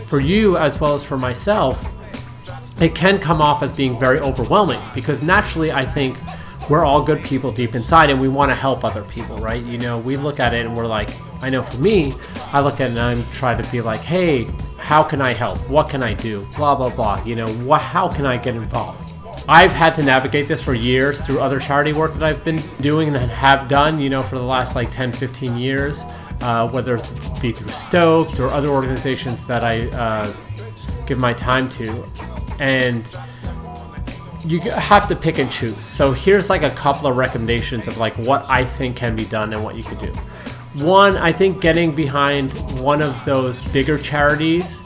for 0.06 0.20
you 0.20 0.56
as 0.56 0.80
well 0.80 0.94
as 0.94 1.04
for 1.04 1.18
myself, 1.18 1.86
it 2.80 2.94
can 2.94 3.18
come 3.18 3.40
off 3.40 3.62
as 3.62 3.72
being 3.72 3.98
very 3.98 4.18
overwhelming 4.20 4.80
because 4.94 5.22
naturally 5.22 5.70
I 5.72 5.84
think 5.84 6.16
we're 6.68 6.84
all 6.84 7.02
good 7.02 7.22
people 7.22 7.50
deep 7.50 7.74
inside 7.74 8.10
and 8.10 8.20
we 8.20 8.28
want 8.28 8.52
to 8.52 8.56
help 8.56 8.84
other 8.84 9.02
people, 9.02 9.38
right? 9.38 9.62
You 9.64 9.78
know, 9.78 9.98
we 9.98 10.16
look 10.16 10.38
at 10.38 10.54
it 10.54 10.66
and 10.66 10.76
we're 10.76 10.86
like, 10.86 11.10
I 11.40 11.50
know 11.50 11.62
for 11.62 11.78
me, 11.78 12.14
I 12.52 12.60
look 12.60 12.74
at 12.74 12.88
it 12.88 12.90
and 12.90 12.98
I'm 12.98 13.30
trying 13.30 13.62
to 13.62 13.70
be 13.70 13.80
like, 13.80 14.00
hey, 14.00 14.44
how 14.78 15.02
can 15.02 15.20
I 15.20 15.32
help? 15.32 15.58
What 15.68 15.88
can 15.88 16.02
I 16.02 16.14
do? 16.14 16.46
Blah, 16.56 16.74
blah, 16.74 16.90
blah. 16.90 17.22
You 17.24 17.36
know, 17.36 17.48
what, 17.64 17.80
how 17.80 18.08
can 18.08 18.26
I 18.26 18.36
get 18.36 18.56
involved? 18.56 19.12
I've 19.48 19.72
had 19.72 19.94
to 19.94 20.02
navigate 20.02 20.48
this 20.48 20.62
for 20.62 20.74
years 20.74 21.24
through 21.24 21.40
other 21.40 21.60
charity 21.60 21.92
work 21.92 22.12
that 22.14 22.22
I've 22.22 22.44
been 22.44 22.60
doing 22.80 23.08
and 23.08 23.16
have 23.30 23.68
done, 23.68 24.00
you 24.00 24.10
know, 24.10 24.22
for 24.22 24.38
the 24.38 24.44
last 24.44 24.74
like 24.74 24.90
10, 24.90 25.12
15 25.12 25.56
years, 25.56 26.04
uh, 26.40 26.68
whether 26.68 26.96
it 26.96 27.12
be 27.40 27.52
through 27.52 27.70
Stoked 27.70 28.40
or 28.40 28.50
other 28.50 28.68
organizations 28.68 29.46
that 29.46 29.64
I 29.64 29.88
uh, 29.88 30.34
give 31.06 31.18
my 31.18 31.32
time 31.32 31.68
to. 31.70 32.04
And 32.58 33.10
you 34.44 34.60
have 34.60 35.08
to 35.08 35.16
pick 35.16 35.38
and 35.38 35.50
choose. 35.50 35.84
So 35.84 36.12
here's 36.12 36.50
like 36.50 36.62
a 36.62 36.70
couple 36.70 37.06
of 37.06 37.16
recommendations 37.16 37.86
of 37.86 37.96
like 37.98 38.14
what 38.18 38.48
I 38.48 38.64
think 38.64 38.96
can 38.96 39.14
be 39.16 39.24
done 39.24 39.52
and 39.52 39.62
what 39.62 39.76
you 39.76 39.84
could 39.84 40.00
do. 40.00 40.12
One, 40.80 41.16
I 41.16 41.32
think 41.32 41.60
getting 41.60 41.94
behind 41.94 42.52
one 42.80 43.02
of 43.02 43.24
those 43.24 43.60
bigger 43.72 43.98
charities 43.98 44.80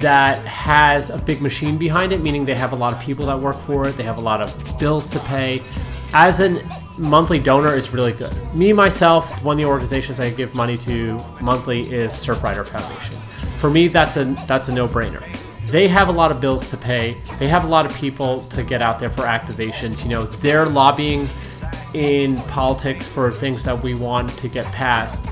that 0.00 0.38
has 0.46 1.10
a 1.10 1.18
big 1.18 1.40
machine 1.40 1.78
behind 1.78 2.12
it, 2.12 2.20
meaning 2.20 2.44
they 2.44 2.54
have 2.54 2.72
a 2.72 2.76
lot 2.76 2.92
of 2.92 3.00
people 3.00 3.26
that 3.26 3.38
work 3.38 3.56
for 3.56 3.86
it, 3.86 3.96
they 3.96 4.02
have 4.02 4.18
a 4.18 4.22
lot 4.22 4.40
of 4.40 4.78
bills 4.78 5.08
to 5.10 5.20
pay. 5.20 5.62
As 6.12 6.40
a 6.40 6.62
monthly 6.98 7.38
donor 7.38 7.74
is 7.74 7.92
really 7.92 8.12
good. 8.12 8.32
Me 8.54 8.72
myself, 8.72 9.42
one 9.42 9.54
of 9.54 9.58
the 9.58 9.64
organizations 9.64 10.20
I 10.20 10.30
give 10.30 10.54
money 10.54 10.76
to 10.78 11.20
monthly 11.40 11.82
is 11.82 12.12
Surfrider 12.12 12.66
Foundation. 12.66 13.16
For 13.58 13.70
me, 13.70 13.88
that's 13.88 14.16
a 14.16 14.24
that's 14.46 14.68
a 14.68 14.74
no-brainer. 14.74 15.24
They 15.66 15.88
have 15.88 16.08
a 16.08 16.12
lot 16.12 16.30
of 16.30 16.40
bills 16.40 16.68
to 16.70 16.76
pay. 16.76 17.16
They 17.38 17.48
have 17.48 17.64
a 17.64 17.68
lot 17.68 17.86
of 17.86 17.94
people 17.94 18.42
to 18.44 18.62
get 18.62 18.82
out 18.82 18.98
there 18.98 19.08
for 19.08 19.22
activations. 19.22 20.02
You 20.02 20.10
know, 20.10 20.24
they're 20.26 20.66
lobbying 20.66 21.30
in 21.94 22.36
politics 22.42 23.06
for 23.06 23.30
things 23.30 23.64
that 23.64 23.82
we 23.82 23.94
want 23.94 24.30
to 24.38 24.48
get 24.48 24.64
passed 24.66 25.26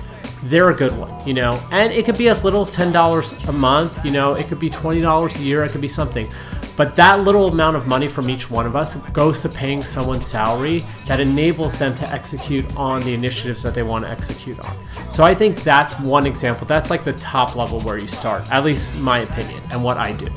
they're 0.44 0.70
a 0.70 0.74
good 0.74 0.96
one, 0.96 1.26
you 1.26 1.34
know. 1.34 1.62
And 1.70 1.92
it 1.92 2.04
could 2.04 2.16
be 2.16 2.28
as 2.28 2.44
little 2.44 2.62
as 2.62 2.74
$10 2.74 3.48
a 3.48 3.52
month, 3.52 4.04
you 4.04 4.10
know, 4.10 4.34
it 4.34 4.46
could 4.46 4.58
be 4.58 4.70
$20 4.70 5.38
a 5.38 5.42
year, 5.42 5.64
it 5.64 5.70
could 5.70 5.80
be 5.80 5.88
something. 5.88 6.30
But 6.76 6.96
that 6.96 7.24
little 7.24 7.48
amount 7.48 7.76
of 7.76 7.86
money 7.86 8.08
from 8.08 8.30
each 8.30 8.50
one 8.50 8.64
of 8.64 8.74
us 8.74 8.94
goes 9.10 9.40
to 9.40 9.50
paying 9.50 9.84
someone's 9.84 10.26
salary 10.26 10.82
that 11.06 11.20
enables 11.20 11.78
them 11.78 11.94
to 11.96 12.08
execute 12.10 12.64
on 12.74 13.02
the 13.02 13.12
initiatives 13.12 13.62
that 13.64 13.74
they 13.74 13.82
want 13.82 14.04
to 14.04 14.10
execute 14.10 14.58
on. 14.60 14.78
So 15.10 15.22
I 15.22 15.34
think 15.34 15.62
that's 15.62 15.98
one 16.00 16.26
example. 16.26 16.66
That's 16.66 16.88
like 16.88 17.04
the 17.04 17.12
top 17.14 17.54
level 17.54 17.80
where 17.80 17.98
you 17.98 18.08
start, 18.08 18.50
at 18.50 18.64
least 18.64 18.94
my 18.94 19.18
opinion 19.18 19.62
and 19.70 19.84
what 19.84 19.98
I 19.98 20.12
do. 20.12 20.28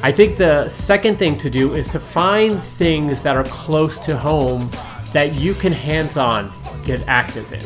I 0.00 0.12
think 0.12 0.36
the 0.36 0.68
second 0.68 1.18
thing 1.18 1.36
to 1.38 1.50
do 1.50 1.74
is 1.74 1.90
to 1.92 1.98
find 1.98 2.62
things 2.62 3.22
that 3.22 3.36
are 3.36 3.44
close 3.44 3.98
to 4.00 4.16
home 4.16 4.70
that 5.14 5.34
you 5.34 5.54
can 5.54 5.72
hands 5.72 6.18
on 6.18 6.52
get 6.84 7.02
active 7.08 7.50
in. 7.52 7.64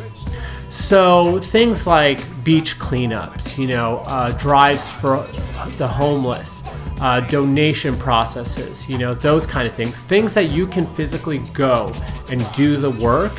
So 0.70 1.40
things 1.40 1.86
like 1.86 2.20
beach 2.44 2.78
cleanups, 2.78 3.56
you 3.56 3.66
know, 3.66 3.98
uh, 4.06 4.32
drives 4.32 4.88
for 4.88 5.26
the 5.78 5.88
homeless, 5.88 6.62
uh, 7.00 7.20
donation 7.20 7.96
processes, 7.96 8.88
you 8.88 8.98
know, 8.98 9.14
those 9.14 9.46
kind 9.46 9.66
of 9.66 9.74
things. 9.74 10.02
Things 10.02 10.34
that 10.34 10.52
you 10.52 10.66
can 10.66 10.86
physically 10.86 11.38
go 11.54 11.94
and 12.30 12.46
do 12.54 12.76
the 12.76 12.90
work 12.90 13.32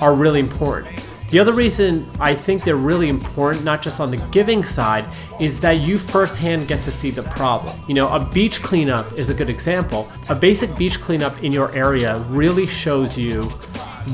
are 0.00 0.14
really 0.14 0.40
important. 0.40 1.04
The 1.30 1.38
other 1.38 1.52
reason 1.52 2.10
I 2.18 2.34
think 2.34 2.64
they're 2.64 2.74
really 2.74 3.08
important, 3.08 3.64
not 3.64 3.82
just 3.82 4.00
on 4.00 4.10
the 4.10 4.16
giving 4.32 4.64
side, 4.64 5.04
is 5.38 5.60
that 5.60 5.78
you 5.78 5.96
firsthand 5.96 6.66
get 6.66 6.82
to 6.82 6.90
see 6.90 7.10
the 7.10 7.22
problem. 7.22 7.78
You 7.86 7.94
know, 7.94 8.12
a 8.12 8.18
beach 8.18 8.62
cleanup 8.62 9.12
is 9.12 9.30
a 9.30 9.34
good 9.34 9.48
example. 9.48 10.10
A 10.28 10.34
basic 10.34 10.76
beach 10.76 11.00
cleanup 11.00 11.44
in 11.44 11.52
your 11.52 11.72
area 11.72 12.18
really 12.30 12.66
shows 12.66 13.16
you 13.16 13.44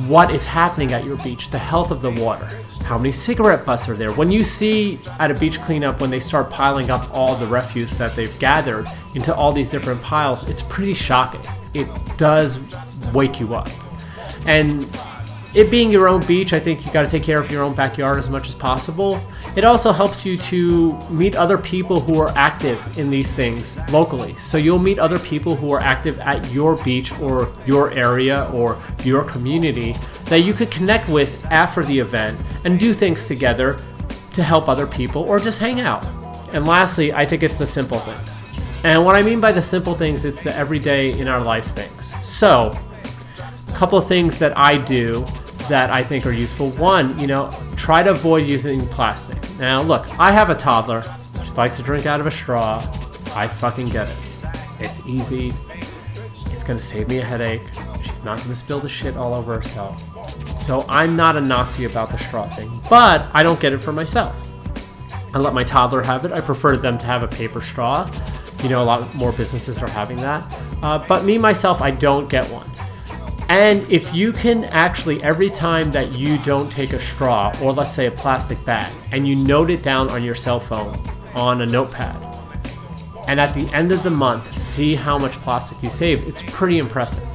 what 0.08 0.30
is 0.30 0.44
happening 0.44 0.92
at 0.92 1.06
your 1.06 1.16
beach, 1.16 1.48
the 1.48 1.58
health 1.58 1.90
of 1.90 2.02
the 2.02 2.10
water, 2.10 2.50
how 2.82 2.98
many 2.98 3.12
cigarette 3.12 3.64
butts 3.64 3.88
are 3.88 3.96
there. 3.96 4.12
When 4.12 4.30
you 4.30 4.44
see 4.44 4.98
at 5.18 5.30
a 5.30 5.34
beach 5.34 5.58
cleanup, 5.62 6.02
when 6.02 6.10
they 6.10 6.20
start 6.20 6.50
piling 6.50 6.90
up 6.90 7.08
all 7.14 7.34
the 7.34 7.46
refuse 7.46 7.96
that 7.96 8.14
they've 8.14 8.38
gathered 8.38 8.86
into 9.14 9.34
all 9.34 9.52
these 9.52 9.70
different 9.70 10.02
piles, 10.02 10.46
it's 10.50 10.60
pretty 10.60 10.92
shocking. 10.92 11.40
It 11.72 11.88
does 12.18 12.60
wake 13.14 13.40
you 13.40 13.54
up. 13.54 13.70
And 14.44 14.86
it 15.56 15.70
being 15.70 15.90
your 15.90 16.06
own 16.06 16.20
beach, 16.26 16.52
I 16.52 16.60
think 16.60 16.84
you 16.84 16.92
got 16.92 17.00
to 17.02 17.08
take 17.08 17.22
care 17.22 17.38
of 17.38 17.50
your 17.50 17.62
own 17.62 17.74
backyard 17.74 18.18
as 18.18 18.28
much 18.28 18.46
as 18.46 18.54
possible. 18.54 19.26
It 19.56 19.64
also 19.64 19.90
helps 19.90 20.24
you 20.26 20.36
to 20.36 20.92
meet 21.08 21.34
other 21.34 21.56
people 21.56 21.98
who 21.98 22.20
are 22.20 22.28
active 22.36 22.98
in 22.98 23.08
these 23.08 23.32
things 23.32 23.78
locally. 23.90 24.36
So 24.36 24.58
you'll 24.58 24.78
meet 24.78 24.98
other 24.98 25.18
people 25.18 25.56
who 25.56 25.72
are 25.72 25.80
active 25.80 26.20
at 26.20 26.52
your 26.52 26.76
beach 26.84 27.18
or 27.20 27.54
your 27.64 27.90
area 27.92 28.50
or 28.52 28.78
your 29.02 29.24
community 29.24 29.96
that 30.24 30.40
you 30.40 30.52
could 30.52 30.70
connect 30.70 31.08
with 31.08 31.42
after 31.46 31.82
the 31.82 31.98
event 31.98 32.38
and 32.66 32.78
do 32.78 32.92
things 32.92 33.26
together 33.26 33.80
to 34.34 34.42
help 34.42 34.68
other 34.68 34.86
people 34.86 35.22
or 35.22 35.40
just 35.40 35.58
hang 35.58 35.80
out. 35.80 36.04
And 36.52 36.68
lastly, 36.68 37.14
I 37.14 37.24
think 37.24 37.42
it's 37.42 37.58
the 37.58 37.66
simple 37.66 38.00
things. 38.00 38.42
And 38.84 39.06
what 39.06 39.16
I 39.16 39.22
mean 39.22 39.40
by 39.40 39.52
the 39.52 39.62
simple 39.62 39.94
things, 39.94 40.26
it's 40.26 40.44
the 40.44 40.54
everyday 40.54 41.18
in 41.18 41.28
our 41.28 41.40
life 41.42 41.68
things. 41.68 42.12
So, 42.22 42.78
a 43.68 43.72
couple 43.72 43.98
of 43.98 44.06
things 44.06 44.38
that 44.38 44.56
I 44.58 44.76
do 44.76 45.26
that 45.68 45.90
I 45.90 46.02
think 46.02 46.26
are 46.26 46.32
useful. 46.32 46.70
One, 46.70 47.18
you 47.18 47.26
know, 47.26 47.50
try 47.76 48.02
to 48.02 48.10
avoid 48.10 48.46
using 48.46 48.86
plastic. 48.88 49.38
Now, 49.58 49.82
look, 49.82 50.06
I 50.18 50.32
have 50.32 50.50
a 50.50 50.54
toddler. 50.54 51.02
She 51.44 51.52
likes 51.52 51.76
to 51.76 51.82
drink 51.82 52.06
out 52.06 52.20
of 52.20 52.26
a 52.26 52.30
straw. 52.30 52.80
I 53.34 53.48
fucking 53.48 53.88
get 53.88 54.08
it. 54.08 54.16
It's 54.80 55.04
easy. 55.06 55.52
It's 56.52 56.64
gonna 56.64 56.78
save 56.78 57.08
me 57.08 57.18
a 57.18 57.24
headache. 57.24 57.62
She's 58.02 58.24
not 58.24 58.38
gonna 58.42 58.54
spill 58.54 58.80
the 58.80 58.88
shit 58.88 59.16
all 59.16 59.34
over 59.34 59.54
herself. 59.54 60.02
So 60.54 60.84
I'm 60.88 61.16
not 61.16 61.36
a 61.36 61.40
Nazi 61.40 61.84
about 61.84 62.10
the 62.10 62.18
straw 62.18 62.48
thing, 62.54 62.80
but 62.88 63.26
I 63.32 63.42
don't 63.42 63.60
get 63.60 63.72
it 63.72 63.78
for 63.78 63.92
myself. 63.92 64.34
I 65.34 65.38
let 65.38 65.52
my 65.52 65.64
toddler 65.64 66.02
have 66.02 66.24
it. 66.24 66.32
I 66.32 66.40
prefer 66.40 66.76
them 66.76 66.98
to 66.98 67.06
have 67.06 67.22
a 67.22 67.28
paper 67.28 67.60
straw. 67.60 68.10
You 68.62 68.70
know, 68.70 68.82
a 68.82 68.84
lot 68.84 69.14
more 69.14 69.32
businesses 69.32 69.78
are 69.82 69.88
having 69.88 70.16
that. 70.20 70.42
Uh, 70.82 71.04
but 71.06 71.24
me, 71.24 71.36
myself, 71.36 71.82
I 71.82 71.90
don't 71.90 72.28
get 72.28 72.48
one. 72.50 72.70
And 73.48 73.88
if 73.90 74.12
you 74.12 74.32
can 74.32 74.64
actually, 74.64 75.22
every 75.22 75.48
time 75.48 75.92
that 75.92 76.18
you 76.18 76.38
don't 76.38 76.70
take 76.70 76.92
a 76.92 77.00
straw 77.00 77.52
or 77.62 77.72
let's 77.72 77.94
say 77.94 78.06
a 78.06 78.10
plastic 78.10 78.62
bag, 78.64 78.92
and 79.12 79.26
you 79.26 79.36
note 79.36 79.70
it 79.70 79.82
down 79.82 80.10
on 80.10 80.24
your 80.24 80.34
cell 80.34 80.58
phone 80.58 80.98
on 81.34 81.62
a 81.62 81.66
notepad, 81.66 82.22
and 83.28 83.38
at 83.40 83.54
the 83.54 83.68
end 83.72 83.92
of 83.92 84.02
the 84.02 84.10
month, 84.10 84.58
see 84.58 84.94
how 84.94 85.18
much 85.18 85.32
plastic 85.40 85.80
you 85.82 85.90
save, 85.90 86.26
it's 86.26 86.42
pretty 86.42 86.78
impressive. 86.78 87.26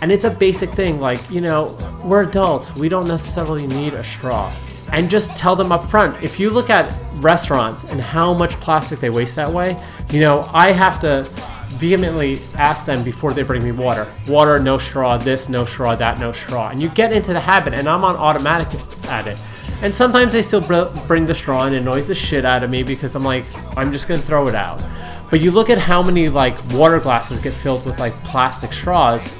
And 0.00 0.12
it's 0.12 0.24
a 0.24 0.30
basic 0.30 0.70
thing 0.70 1.00
like, 1.00 1.28
you 1.30 1.40
know, 1.40 1.76
we're 2.04 2.22
adults, 2.22 2.74
we 2.76 2.88
don't 2.88 3.08
necessarily 3.08 3.66
need 3.66 3.94
a 3.94 4.04
straw. 4.04 4.54
And 4.92 5.10
just 5.10 5.36
tell 5.36 5.54
them 5.54 5.70
up 5.70 5.84
front. 5.84 6.22
If 6.22 6.40
you 6.40 6.50
look 6.50 6.70
at 6.70 6.94
restaurants 7.14 7.84
and 7.84 8.00
how 8.00 8.32
much 8.32 8.52
plastic 8.60 9.00
they 9.00 9.10
waste 9.10 9.36
that 9.36 9.52
way, 9.52 9.76
you 10.10 10.20
know, 10.20 10.48
I 10.52 10.72
have 10.72 10.98
to 11.00 11.28
vehemently 11.68 12.40
ask 12.54 12.86
them 12.86 13.04
before 13.04 13.32
they 13.32 13.42
bring 13.42 13.62
me 13.62 13.72
water. 13.72 14.12
Water, 14.26 14.58
no 14.58 14.78
straw, 14.78 15.16
this, 15.16 15.48
no 15.48 15.64
straw, 15.64 15.94
that, 15.96 16.18
no 16.18 16.32
straw. 16.32 16.70
And 16.70 16.82
you 16.82 16.88
get 16.88 17.12
into 17.12 17.32
the 17.32 17.40
habit, 17.40 17.74
and 17.74 17.88
I'm 17.88 18.04
on 18.04 18.16
automatic 18.16 18.68
at 19.06 19.26
it. 19.26 19.38
And 19.80 19.94
sometimes 19.94 20.32
they 20.32 20.42
still 20.42 20.60
br- 20.60 20.88
bring 21.06 21.26
the 21.26 21.34
straw 21.34 21.64
and 21.64 21.74
annoys 21.74 22.08
the 22.08 22.14
shit 22.14 22.44
out 22.44 22.64
of 22.64 22.70
me 22.70 22.82
because 22.82 23.14
I'm 23.14 23.24
like, 23.24 23.44
I'm 23.76 23.92
just 23.92 24.08
gonna 24.08 24.20
throw 24.20 24.48
it 24.48 24.54
out. 24.54 24.82
But 25.30 25.40
you 25.40 25.50
look 25.50 25.70
at 25.70 25.78
how 25.78 26.02
many 26.02 26.28
like 26.28 26.58
water 26.72 26.98
glasses 26.98 27.38
get 27.38 27.54
filled 27.54 27.84
with 27.86 27.98
like 27.98 28.14
plastic 28.24 28.72
straws, 28.72 29.32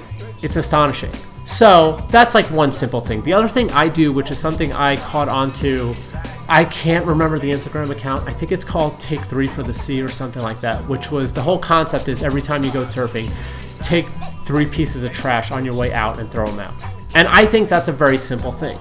it's 0.43 0.57
astonishing. 0.57 1.11
So 1.45 2.07
that's 2.11 2.35
like 2.35 2.45
one 2.51 2.71
simple 2.71 3.01
thing. 3.01 3.23
The 3.23 3.33
other 3.33 3.49
thing 3.49 3.71
I 3.73 3.89
do, 3.89 4.13
which 4.13 4.31
is 4.31 4.39
something 4.39 4.73
I 4.73 4.97
caught 4.97 5.29
on 5.29 5.53
to 5.55 5.95
I 6.49 6.65
can't 6.65 7.05
remember 7.05 7.39
the 7.39 7.51
Instagram 7.51 7.91
account. 7.91 8.27
I 8.27 8.33
think 8.33 8.53
it's 8.53 8.65
called 8.65 8.99
Take 8.99 9.23
Three 9.25 9.47
for 9.47 9.63
the 9.63 9.75
Sea 9.75 10.01
or 10.01 10.09
something 10.09 10.43
like 10.43 10.61
that. 10.63 10.89
Which 10.89 11.11
was 11.11 11.35
the 11.35 11.43
whole 11.43 11.59
concept 11.59 12.09
is 12.09 12.23
every 12.23 12.41
time 12.41 12.65
you 12.65 12.73
go 12.73 12.83
surfing, 12.83 13.31
take 13.81 14.07
three 14.47 14.65
pieces 14.65 15.05
of 15.05 15.13
trash 15.13 15.51
on 15.51 15.65
your 15.65 15.75
way 15.75 15.93
out 15.93 16.19
and 16.19 16.31
throw 16.31 16.47
them 16.47 16.59
out. 16.59 16.75
And 17.15 17.29
I 17.29 17.45
think 17.45 17.69
that's 17.69 17.89
a 17.89 17.93
very 17.93 18.17
simple 18.17 18.51
thing. 18.51 18.79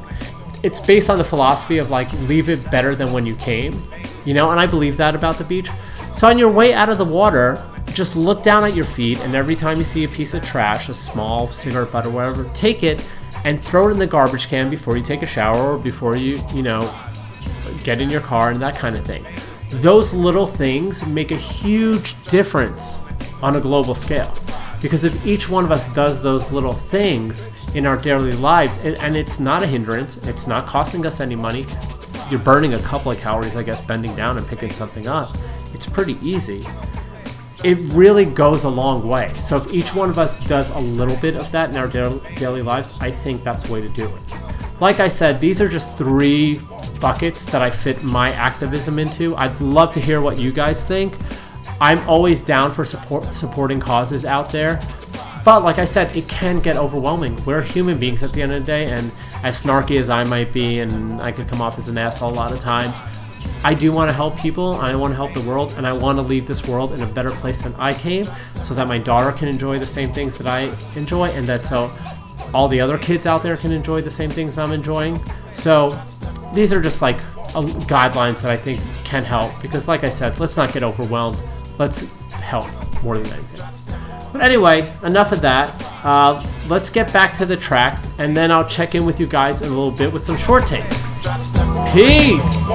It's 0.63 0.79
based 0.79 1.09
on 1.09 1.17
the 1.17 1.23
philosophy 1.23 1.77
of 1.77 1.91
like 1.91 2.11
leave 2.23 2.47
it 2.49 2.71
better 2.71 2.95
than 2.95 3.11
when 3.11 3.25
you 3.25 3.35
came, 3.35 3.83
you 4.23 4.33
know. 4.33 4.51
And 4.51 4.59
I 4.59 4.65
believe 4.65 4.95
that 4.97 5.13
about 5.13 5.37
the 5.37 5.43
beach. 5.43 5.69
So 6.13 6.27
on 6.29 6.37
your 6.37 6.49
way 6.49 6.73
out 6.73 6.87
of 6.87 6.97
the 6.97 7.05
water, 7.05 7.61
just 7.93 8.15
look 8.15 8.43
down 8.43 8.63
at 8.63 8.75
your 8.75 8.85
feet, 8.85 9.19
and 9.19 9.35
every 9.35 9.55
time 9.55 9.77
you 9.77 9.83
see 9.83 10.03
a 10.03 10.07
piece 10.07 10.33
of 10.33 10.41
trash, 10.43 10.87
a 10.87 10.93
small 10.93 11.49
cigarette 11.49 11.91
butt 11.91 12.05
or 12.05 12.11
whatever, 12.11 12.49
take 12.53 12.83
it 12.83 13.05
and 13.43 13.63
throw 13.63 13.87
it 13.87 13.91
in 13.91 13.99
the 13.99 14.07
garbage 14.07 14.47
can 14.47 14.69
before 14.69 14.97
you 14.97 15.03
take 15.03 15.21
a 15.21 15.25
shower 15.25 15.73
or 15.73 15.77
before 15.77 16.15
you, 16.15 16.41
you 16.53 16.63
know, 16.63 16.81
get 17.87 18.01
in 18.01 18.09
your 18.09 18.19
car 18.19 18.51
and 18.51 18.61
that 18.61 18.75
kind 18.75 18.97
of 18.97 19.05
thing. 19.05 19.25
Those 19.69 20.13
little 20.13 20.45
things 20.45 21.05
make 21.05 21.31
a 21.31 21.37
huge 21.37 22.21
difference 22.25 22.99
on 23.41 23.55
a 23.55 23.61
global 23.61 23.95
scale. 23.95 24.33
Because 24.81 25.05
if 25.05 25.25
each 25.25 25.49
one 25.49 25.63
of 25.63 25.71
us 25.71 25.87
does 25.93 26.21
those 26.21 26.51
little 26.51 26.73
things 26.73 27.47
in 27.75 27.85
our 27.85 27.95
daily 27.95 28.33
lives, 28.33 28.77
and, 28.79 28.97
and 28.97 29.15
it's 29.15 29.39
not 29.39 29.63
a 29.63 29.67
hindrance, 29.67 30.17
it's 30.17 30.47
not 30.47 30.67
costing 30.67 31.05
us 31.05 31.21
any 31.21 31.35
money, 31.35 31.65
you're 32.29 32.41
burning 32.41 32.73
a 32.73 32.79
couple 32.79 33.09
of 33.09 33.19
calories, 33.19 33.55
I 33.55 33.63
guess, 33.63 33.79
bending 33.79 34.13
down 34.17 34.37
and 34.37 34.45
picking 34.45 34.69
something 34.69 35.07
up, 35.07 35.33
it's 35.73 35.85
pretty 35.85 36.17
easy. 36.21 36.65
It 37.63 37.77
really 37.93 38.25
goes 38.25 38.65
a 38.65 38.69
long 38.69 39.07
way. 39.07 39.33
So 39.39 39.55
if 39.55 39.73
each 39.73 39.95
one 39.95 40.09
of 40.09 40.19
us 40.19 40.35
does 40.45 40.71
a 40.71 40.79
little 40.79 41.15
bit 41.17 41.37
of 41.37 41.49
that 41.53 41.69
in 41.69 41.77
our 41.77 41.87
daily, 41.87 42.19
daily 42.35 42.61
lives, 42.61 42.97
I 42.99 43.11
think 43.11 43.45
that's 43.45 43.63
the 43.63 43.71
way 43.71 43.79
to 43.79 43.89
do 43.89 44.07
it. 44.07 44.46
Like 44.79 44.99
I 44.99 45.07
said, 45.07 45.41
these 45.41 45.59
are 45.59 45.67
just 45.67 45.97
three 45.97 46.59
buckets 46.99 47.45
that 47.45 47.63
I 47.63 47.71
fit 47.71 48.03
my 48.03 48.31
activism 48.31 48.99
into. 48.99 49.35
I'd 49.35 49.59
love 49.59 49.91
to 49.93 49.99
hear 49.99 50.21
what 50.21 50.37
you 50.37 50.51
guys 50.51 50.83
think. 50.83 51.15
I'm 51.81 51.99
always 52.07 52.41
down 52.41 52.71
for 52.71 52.85
support 52.85 53.35
supporting 53.35 53.79
causes 53.79 54.23
out 54.23 54.51
there. 54.51 54.79
But 55.43 55.63
like 55.63 55.79
I 55.79 55.85
said, 55.85 56.15
it 56.15 56.27
can 56.27 56.59
get 56.59 56.75
overwhelming. 56.75 57.43
We're 57.45 57.61
human 57.61 57.97
beings 57.97 58.21
at 58.21 58.33
the 58.33 58.41
end 58.41 58.51
of 58.51 58.61
the 58.61 58.65
day, 58.65 58.85
and 58.91 59.11
as 59.43 59.61
snarky 59.63 59.99
as 59.99 60.09
I 60.09 60.25
might 60.25 60.51
be, 60.51 60.79
and 60.79 61.21
I 61.21 61.31
could 61.31 61.47
come 61.47 61.61
off 61.61 61.77
as 61.77 61.87
an 61.87 61.97
asshole 61.97 62.31
a 62.31 62.35
lot 62.35 62.51
of 62.51 62.59
times, 62.59 62.99
I 63.63 63.73
do 63.73 63.91
want 63.91 64.09
to 64.09 64.13
help 64.13 64.37
people. 64.37 64.75
I 64.75 64.93
want 64.95 65.11
to 65.11 65.15
help 65.15 65.33
the 65.33 65.41
world, 65.41 65.73
and 65.77 65.87
I 65.87 65.93
want 65.93 66.17
to 66.17 66.21
leave 66.21 66.47
this 66.47 66.67
world 66.67 66.91
in 66.91 67.01
a 67.01 67.07
better 67.07 67.31
place 67.31 67.63
than 67.63 67.73
I 67.75 67.93
came, 67.93 68.27
so 68.61 68.73
that 68.73 68.87
my 68.87 68.97
daughter 68.97 69.31
can 69.31 69.47
enjoy 69.47 69.79
the 69.79 69.87
same 69.87 70.11
things 70.11 70.37
that 70.37 70.47
I 70.47 70.75
enjoy, 70.95 71.29
and 71.29 71.47
that 71.47 71.65
so 71.65 71.91
all 72.53 72.67
the 72.67 72.79
other 72.79 72.97
kids 72.97 73.25
out 73.25 73.43
there 73.43 73.57
can 73.57 73.71
enjoy 73.71 74.01
the 74.01 74.11
same 74.11 74.29
things 74.29 74.57
I'm 74.57 74.71
enjoying. 74.71 75.19
So 75.53 75.99
these 76.53 76.73
are 76.73 76.81
just 76.81 77.01
like 77.01 77.17
uh, 77.55 77.63
guidelines 77.87 78.41
that 78.41 78.51
I 78.51 78.57
think 78.57 78.81
can 79.03 79.23
help. 79.23 79.61
Because, 79.61 79.87
like 79.87 80.03
I 80.03 80.09
said, 80.09 80.39
let's 80.39 80.57
not 80.57 80.73
get 80.73 80.83
overwhelmed. 80.83 81.37
Let's 81.77 82.01
help 82.31 82.67
more 83.03 83.17
than 83.17 83.31
anything. 83.33 83.61
But 84.31 84.41
anyway, 84.41 84.91
enough 85.03 85.31
of 85.31 85.41
that. 85.41 85.73
Uh, 86.03 86.45
let's 86.67 86.89
get 86.89 87.11
back 87.13 87.33
to 87.37 87.45
the 87.45 87.57
tracks, 87.57 88.07
and 88.17 88.35
then 88.35 88.51
I'll 88.51 88.67
check 88.67 88.95
in 88.95 89.05
with 89.05 89.19
you 89.19 89.27
guys 89.27 89.61
in 89.61 89.67
a 89.67 89.71
little 89.71 89.91
bit 89.91 90.11
with 90.11 90.25
some 90.25 90.37
short 90.37 90.67
takes. 90.67 91.05
Peace. 91.93 92.67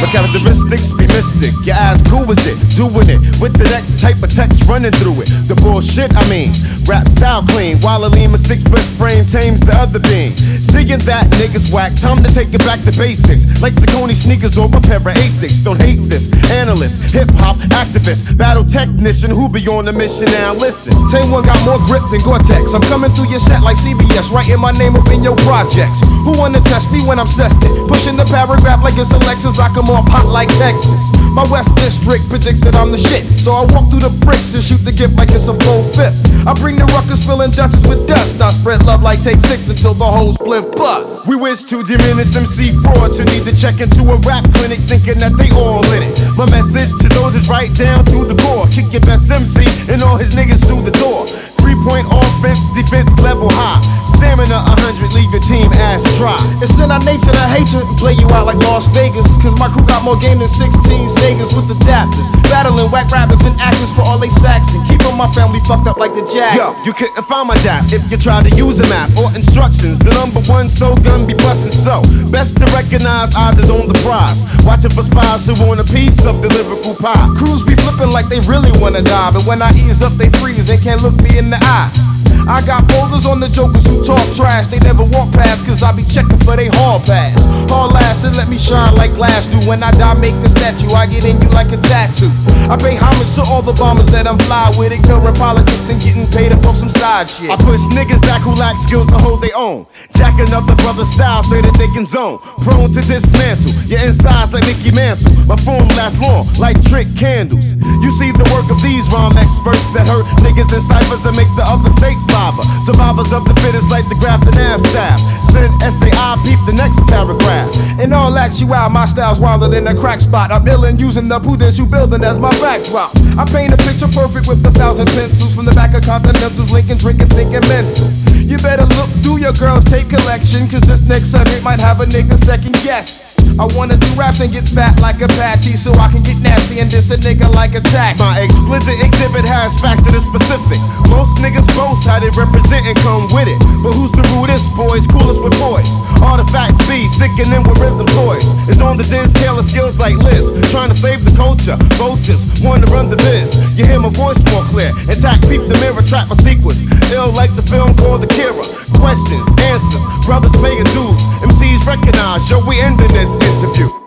My 0.00 0.08
characteristics 0.08 0.96
be 0.96 1.04
mystic. 1.12 1.52
Your 1.68 1.76
ass 1.76 2.00
cool 2.08 2.24
with 2.24 2.40
it, 2.48 2.56
doing 2.72 3.04
it 3.12 3.20
with 3.36 3.52
the 3.52 3.68
next 3.68 4.00
type 4.00 4.16
of 4.24 4.32
text 4.32 4.64
running 4.64 4.96
through 4.96 5.20
it. 5.20 5.28
The 5.44 5.52
bullshit, 5.60 6.08
I 6.16 6.24
mean, 6.32 6.56
rap 6.88 7.04
style 7.12 7.44
clean. 7.44 7.76
While 7.84 8.08
Lima 8.08 8.38
six 8.40 8.64
foot 8.64 8.80
frame 8.96 9.28
tames 9.28 9.60
the 9.60 9.76
other 9.76 10.00
being. 10.00 10.32
Seeing 10.64 11.04
that 11.04 11.28
niggas 11.36 11.68
whack, 11.68 11.92
time 12.00 12.24
to 12.24 12.32
take 12.32 12.48
it 12.56 12.64
back 12.64 12.80
to 12.88 12.92
basics. 12.96 13.44
Like 13.60 13.76
Saucony 13.76 14.16
sneakers 14.16 14.56
or 14.56 14.72
a 14.72 14.80
pair 14.80 15.04
of 15.04 15.12
Asics. 15.20 15.60
Don't 15.60 15.76
hate 15.76 16.00
this. 16.08 16.32
Analyst, 16.48 17.12
hip 17.12 17.28
hop 17.36 17.60
activist, 17.76 18.24
battle 18.40 18.64
technician 18.64 19.28
who 19.28 19.52
be 19.52 19.60
on 19.68 19.84
a 19.88 19.92
mission 19.92 20.32
now. 20.40 20.56
Listen, 20.56 20.96
Tame 21.12 21.28
one 21.28 21.44
got 21.44 21.60
more 21.68 21.76
grip 21.84 22.02
than 22.08 22.24
Gore-Tex. 22.24 22.72
I'm 22.72 22.80
coming 22.88 23.12
through 23.12 23.28
your 23.28 23.38
set 23.38 23.60
like 23.60 23.76
CBS, 23.76 24.32
writing 24.32 24.64
my 24.64 24.72
name 24.72 24.96
up 24.96 25.06
in 25.12 25.20
your 25.20 25.36
projects. 25.44 26.00
Who 26.24 26.32
wanna 26.40 26.64
test 26.64 26.88
me 26.88 27.04
when 27.04 27.20
I'm 27.20 27.28
zested? 27.28 27.68
Pushing 27.84 28.16
the 28.16 28.24
paragraph 28.24 28.80
like 28.80 28.96
it's 28.96 29.12
a 29.12 29.20
Lexus, 29.28 29.60
I 29.60 29.68
come 29.76 29.89
off 29.90 30.06
hot 30.06 30.26
like 30.30 30.48
Texas. 30.58 31.02
My 31.30 31.46
West 31.46 31.70
District 31.78 32.22
predicts 32.26 32.62
that 32.66 32.74
I'm 32.74 32.90
the 32.90 32.98
shit. 32.98 33.22
So 33.38 33.54
I 33.54 33.62
walk 33.70 33.90
through 33.90 34.02
the 34.02 34.14
bricks 34.26 34.54
and 34.54 34.62
shoot 34.62 34.82
the 34.82 34.90
gift 34.90 35.14
like 35.14 35.30
it's 35.30 35.46
a 35.46 35.54
full 35.54 35.86
fifth. 35.94 36.18
I 36.42 36.54
bring 36.58 36.74
the 36.74 36.86
ruckus 36.90 37.22
filling 37.22 37.54
Dutchess 37.54 37.86
with 37.86 38.06
dust. 38.06 38.40
I 38.42 38.50
spread 38.50 38.82
love 38.86 39.02
like 39.02 39.22
take 39.22 39.38
six 39.38 39.70
until 39.70 39.94
the 39.94 40.06
whole 40.06 40.34
split 40.34 40.74
bust. 40.74 41.26
We 41.30 41.36
wish 41.36 41.62
to 41.70 41.82
diminish 41.86 42.34
MC 42.34 42.74
frauds 42.82 43.22
who 43.22 43.24
need 43.30 43.46
to 43.46 43.54
check 43.54 43.78
into 43.78 44.02
a 44.10 44.18
rap 44.26 44.42
clinic 44.58 44.82
thinking 44.90 45.22
that 45.22 45.38
they 45.38 45.50
all 45.54 45.86
in 45.94 46.02
it. 46.02 46.14
My 46.34 46.50
message 46.50 46.98
to 47.02 47.08
those 47.14 47.38
is 47.38 47.46
right 47.46 47.70
down 47.78 48.04
to 48.10 48.26
the 48.26 48.34
core. 48.42 48.66
Kick 48.66 48.90
your 48.90 49.04
best 49.06 49.30
MC 49.30 49.62
and 49.86 50.02
all 50.02 50.18
his 50.18 50.34
niggas 50.34 50.66
through 50.66 50.82
the 50.82 50.94
door. 50.98 51.30
Three 51.70 51.86
point 51.86 52.06
offense, 52.10 52.58
defense 52.74 53.14
level 53.22 53.46
high. 53.46 53.78
Stamina 54.18 54.58
100, 54.74 55.14
leave 55.14 55.30
your 55.30 55.40
team 55.46 55.70
ass 55.86 56.02
dry. 56.18 56.34
It's 56.58 56.74
in 56.82 56.90
our 56.90 56.98
nature 57.06 57.30
to 57.30 57.46
hate 57.54 57.70
you 57.70 57.86
and 57.86 57.94
play 57.94 58.18
you 58.18 58.26
out 58.34 58.50
like 58.50 58.58
Las 58.66 58.90
Vegas. 58.90 59.24
Cause 59.38 59.54
my 59.54 59.70
crew 59.70 59.86
got 59.86 60.02
more 60.02 60.18
game 60.18 60.42
than 60.42 60.50
16 60.50 60.74
Segas 61.14 61.54
with 61.54 61.70
adapters. 61.70 62.26
Battling 62.50 62.90
whack 62.90 63.06
rappers 63.14 63.38
and 63.46 63.54
actors 63.62 63.88
for 63.94 64.02
all 64.02 64.18
they 64.18 64.34
stacks. 64.34 64.66
And 64.74 64.82
keeping 64.90 65.14
my 65.14 65.30
family 65.30 65.62
fucked 65.62 65.86
up 65.86 66.02
like 66.02 66.10
the 66.10 66.26
Jack. 66.26 66.58
Yo, 66.58 66.74
you 66.82 66.90
couldn't 66.90 67.22
find 67.30 67.46
my 67.46 67.54
dap 67.62 67.86
if 67.94 68.02
you 68.10 68.18
tried 68.18 68.50
to 68.50 68.52
use 68.58 68.82
a 68.82 68.86
map 68.90 69.14
or 69.14 69.30
instructions. 69.38 70.02
The 70.02 70.10
number 70.18 70.42
one 70.50 70.66
so 70.66 70.98
gun 71.06 71.24
be 71.24 71.38
bustin' 71.38 71.70
so. 71.70 72.02
Best 72.34 72.58
to 72.58 72.66
recognize 72.74 73.30
odds 73.38 73.62
is 73.62 73.70
on 73.70 73.86
the 73.86 73.96
prize. 74.02 74.42
Watching 74.66 74.90
for 74.90 75.06
spies 75.06 75.46
who 75.46 75.54
want 75.62 75.78
a 75.78 75.86
piece 75.86 76.18
of 76.26 76.42
the 76.42 76.50
lyrical 76.50 76.98
pie. 76.98 77.30
Crews 77.38 77.62
be 77.62 77.78
flipping 77.78 78.10
like 78.10 78.26
they 78.26 78.42
really 78.50 78.74
wanna 78.82 79.06
die. 79.06 79.30
But 79.30 79.46
when 79.46 79.62
I 79.62 79.70
ease 79.78 80.02
up, 80.02 80.12
they 80.18 80.28
freeze 80.42 80.68
and 80.68 80.82
can't 80.82 81.00
look 81.00 81.14
me 81.22 81.38
in 81.38 81.48
the 81.48 81.59
eye. 81.62 82.29
I 82.48 82.64
got 82.64 82.86
folders 82.90 83.26
on 83.26 83.40
the 83.40 83.48
jokers 83.48 83.84
who 83.86 84.02
talk 84.04 84.22
trash. 84.36 84.66
They 84.68 84.78
never 84.80 85.04
walk 85.04 85.32
past, 85.32 85.66
cause 85.66 85.82
I 85.82 85.92
be 85.92 86.04
checking 86.04 86.38
for 86.40 86.56
they 86.56 86.68
hall 86.80 87.00
pass. 87.00 87.36
Hall 87.68 87.92
ass 87.96 88.24
and 88.24 88.36
let 88.36 88.48
me 88.48 88.56
shine 88.56 88.94
like 88.94 89.14
glass 89.14 89.46
do. 89.46 89.58
When 89.68 89.82
I 89.82 89.90
die, 89.92 90.14
make 90.14 90.34
a 90.44 90.48
statue. 90.48 90.90
I 90.94 91.06
get 91.06 91.24
in 91.24 91.40
you 91.42 91.48
like 91.50 91.72
a 91.72 91.78
tattoo. 91.78 92.30
I 92.70 92.78
pay 92.78 92.94
homage 92.94 93.34
to 93.34 93.42
all 93.42 93.62
the 93.62 93.74
bombers 93.74 94.08
that 94.14 94.30
I'm 94.30 94.38
fly 94.46 94.70
with, 94.78 94.92
ignoring 94.94 95.34
politics 95.34 95.90
and 95.90 96.00
getting 96.00 96.26
paid 96.30 96.52
up 96.54 96.62
off 96.64 96.78
some 96.78 96.88
side 96.88 97.28
shit. 97.28 97.50
I 97.50 97.56
push 97.58 97.82
niggas 97.90 98.22
back 98.22 98.42
who 98.46 98.54
lack 98.54 98.78
skills 98.78 99.10
to 99.10 99.18
hold 99.18 99.42
their 99.42 99.56
own. 99.58 99.86
Jacking 100.14 100.54
up 100.54 100.70
the 100.70 100.78
brother 100.78 101.04
style 101.04 101.42
so 101.42 101.58
that 101.58 101.74
they 101.74 101.90
can 101.90 102.06
zone. 102.06 102.38
Prone 102.62 102.94
to 102.94 103.02
dismantle. 103.02 103.74
Your 103.90 103.98
insides 104.06 104.54
like 104.54 104.64
Mickey 104.70 104.94
Mantle. 104.94 105.34
My 105.50 105.58
form 105.58 105.88
lasts 105.98 106.22
long 106.22 106.46
like 106.62 106.78
trick 106.86 107.10
candles. 107.18 107.74
You 107.74 108.10
see 108.22 108.30
the 108.30 108.46
work 108.54 108.70
of 108.70 108.78
these 108.82 109.06
rhyme 109.10 109.34
experts 109.34 109.82
that 109.98 110.06
hurt 110.06 110.26
niggas 110.46 110.70
in 110.70 110.82
ciphers 110.86 111.26
and 111.26 111.34
make 111.34 111.50
the 111.58 111.66
other 111.66 111.90
states 111.98 112.29
lava. 112.32 112.62
Survivors 112.86 113.32
of 113.32 113.44
the 113.44 113.54
fittest 113.60 113.90
like 113.90 114.06
the 114.08 114.16
Grafton 114.16 114.54
Ave 114.54 114.82
staff. 114.88 115.18
Send 115.50 115.70
SAI, 115.82 116.38
peep 116.46 116.60
the 116.66 116.74
next 116.74 116.98
paragraph. 117.10 117.68
In 117.98 118.12
all 118.12 118.30
actuality, 118.36 118.92
my 118.92 119.06
style's 119.06 119.40
wilder 119.40 119.68
than 119.68 119.86
a 119.86 119.94
crack 119.94 120.20
spot. 120.20 120.50
I'm 120.50 120.66
ill 120.66 120.84
and 120.84 121.00
using 121.00 121.28
the 121.28 121.40
prudence 121.40 121.78
you 121.78 121.86
building 121.86 122.22
as 122.22 122.38
my 122.38 122.50
backdrop. 122.62 123.10
I 123.36 123.44
paint 123.44 123.74
a 123.74 123.78
picture 123.78 124.08
perfect 124.08 124.46
with 124.46 124.64
a 124.64 124.70
thousand 124.70 125.08
pencils 125.10 125.54
from 125.54 125.66
the 125.66 125.74
back 125.74 125.94
of 125.94 126.02
Continentals, 126.02 126.70
Lincoln, 126.72 126.98
drinking, 126.98 127.28
thinking 127.34 127.66
mental. 127.66 128.08
You 128.38 128.58
better 128.58 128.86
look 128.98 129.10
through 129.22 129.38
your 129.38 129.52
girl's 129.52 129.84
tape 129.84 130.08
collection, 130.08 130.66
cause 130.66 130.82
this 130.82 131.02
next 131.02 131.30
subject 131.30 131.62
might 131.62 131.80
have 131.80 132.00
a 132.00 132.04
nigga 132.06 132.38
second 132.44 132.74
guess. 132.82 133.22
I 133.60 133.68
wanna 133.76 134.00
do 134.00 134.08
raps 134.16 134.40
and 134.40 134.48
get 134.48 134.64
fat 134.64 134.96
like 135.04 135.20
Apache 135.20 135.76
so 135.76 135.92
I 136.00 136.08
can 136.08 136.24
get 136.24 136.40
nasty 136.40 136.80
and 136.80 136.88
diss 136.88 137.12
a 137.12 137.20
nigga 137.20 137.44
like 137.52 137.76
a 137.76 137.84
tax. 137.84 138.16
My 138.16 138.40
explicit 138.40 138.96
exhibit 139.04 139.44
has 139.44 139.76
facts 139.84 140.00
that 140.08 140.16
are 140.16 140.24
specific. 140.24 140.80
Most 141.12 141.36
niggas 141.44 141.68
boast 141.76 142.08
how 142.08 142.24
they 142.24 142.32
represent 142.32 142.88
and 142.88 142.96
come 143.04 143.28
with 143.36 143.52
it. 143.52 143.60
But 143.84 143.92
who's 143.92 144.16
the 144.16 144.24
rudest 144.32 144.64
boys, 144.72 145.04
coolest 145.12 145.44
with 145.44 145.52
boys? 145.60 145.84
Artifacts 146.24 146.80
be 146.88 147.04
sickening 147.20 147.60
with 147.68 147.76
rhythm 147.76 148.08
toys. 148.16 148.48
It's 148.64 148.80
on 148.80 148.96
the 148.96 149.04
Diz 149.04 149.28
Taylor 149.36 149.60
skills 149.60 150.00
like 150.00 150.16
Liz. 150.16 150.48
Trying 150.72 150.88
to 150.88 150.96
save 150.96 151.20
the 151.28 151.34
culture. 151.36 151.76
Vultures 152.00 152.40
wanna 152.64 152.88
run 152.88 153.12
the 153.12 153.20
biz. 153.20 153.52
You 153.76 153.84
hear 153.84 154.00
my 154.00 154.08
voice 154.08 154.40
more 154.56 154.64
clear. 154.72 154.88
Intact, 155.04 155.44
peep 155.52 155.60
the 155.68 155.76
mirror, 155.84 156.00
track 156.00 156.32
my 156.32 156.36
sequence. 156.40 156.80
Ill 157.12 157.28
like 157.36 157.52
the 157.60 157.66
film 157.68 157.92
called 158.00 158.24
Akira. 158.24 158.64
Questions, 158.96 159.44
answers, 159.68 160.04
brothers 160.24 160.52
paying 160.64 160.88
dues. 160.96 161.20
MCs 161.44 161.84
recognize, 161.84 162.40
yo, 162.48 162.64
we 162.64 162.80
ending 162.80 163.12
this 163.12 163.28
interview. 163.50 163.99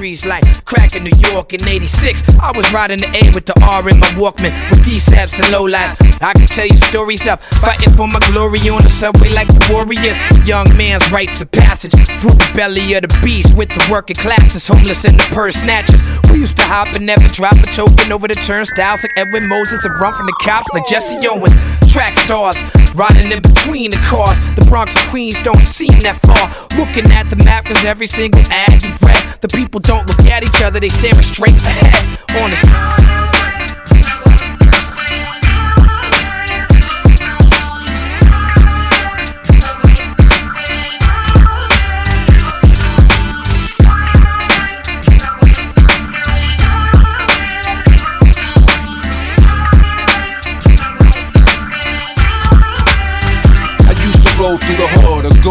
Streets 0.00 0.24
like 0.24 0.64
crack 0.64 0.96
in 0.96 1.04
New 1.04 1.18
York 1.30 1.52
in 1.52 1.68
86. 1.68 2.22
I 2.40 2.56
was 2.56 2.72
riding 2.72 3.00
the 3.00 3.08
A 3.20 3.28
with 3.34 3.44
the 3.44 3.52
R 3.68 3.86
in 3.86 3.98
my 3.98 4.06
Walkman 4.16 4.48
with 4.70 4.82
D-Saps 4.82 5.38
and 5.38 5.50
low 5.52 5.64
lives. 5.64 5.92
I 6.22 6.32
can 6.32 6.46
tell 6.46 6.64
you 6.64 6.78
stories 6.88 7.26
of 7.28 7.38
fighting 7.60 7.92
for 7.92 8.08
my 8.08 8.18
glory 8.32 8.66
on 8.70 8.82
the 8.82 8.88
subway 8.88 9.28
like 9.28 9.48
the 9.48 9.60
warriors. 9.68 10.16
Young 10.48 10.74
man's 10.74 11.04
rites 11.12 11.42
of 11.42 11.50
passage 11.50 11.92
through 12.18 12.32
the 12.32 12.50
belly 12.56 12.94
of 12.94 13.02
the 13.02 13.20
beast 13.22 13.54
with 13.54 13.68
the 13.68 13.86
working 13.92 14.16
classes, 14.16 14.66
homeless 14.66 15.04
and 15.04 15.20
the 15.20 15.24
purse 15.34 15.56
snatchers. 15.56 16.00
We 16.30 16.40
used 16.40 16.56
to 16.56 16.62
hop 16.62 16.88
and 16.96 17.04
never 17.04 17.28
drop 17.28 17.60
a 17.60 17.68
token 17.68 18.10
over 18.10 18.26
the 18.26 18.40
turnstiles 18.40 19.02
like 19.02 19.12
Edwin 19.18 19.46
Moses 19.48 19.84
and 19.84 20.00
run 20.00 20.14
from 20.14 20.24
the 20.24 20.36
cops 20.40 20.68
like 20.72 20.88
Jesse 20.88 21.28
Owens. 21.28 21.52
Track 21.92 22.16
stars 22.16 22.56
riding 22.94 23.30
in 23.30 23.42
between 23.42 23.90
the 23.90 23.98
cars. 23.98 24.38
The 24.56 24.64
Bronx 24.68 24.96
and 24.96 25.10
Queens 25.10 25.40
don't 25.40 25.66
seem 25.66 25.98
that 26.00 26.16
far. 26.22 26.48
Looking 26.78 27.10
at 27.12 27.30
the 27.30 27.36
map, 27.36 27.66
cause 27.66 27.84
every 27.84 28.06
single 28.06 28.42
ad 28.50 28.82
you 28.82 28.94
read, 29.02 29.19
the 29.40 29.48
people 29.48 29.80
don't 29.80 30.06
look 30.06 30.20
at 30.26 30.42
each 30.42 30.62
other, 30.62 30.80
they 30.80 30.88
staring 30.88 31.22
straight 31.22 31.56
ahead. 31.62 32.18
On 32.42 33.39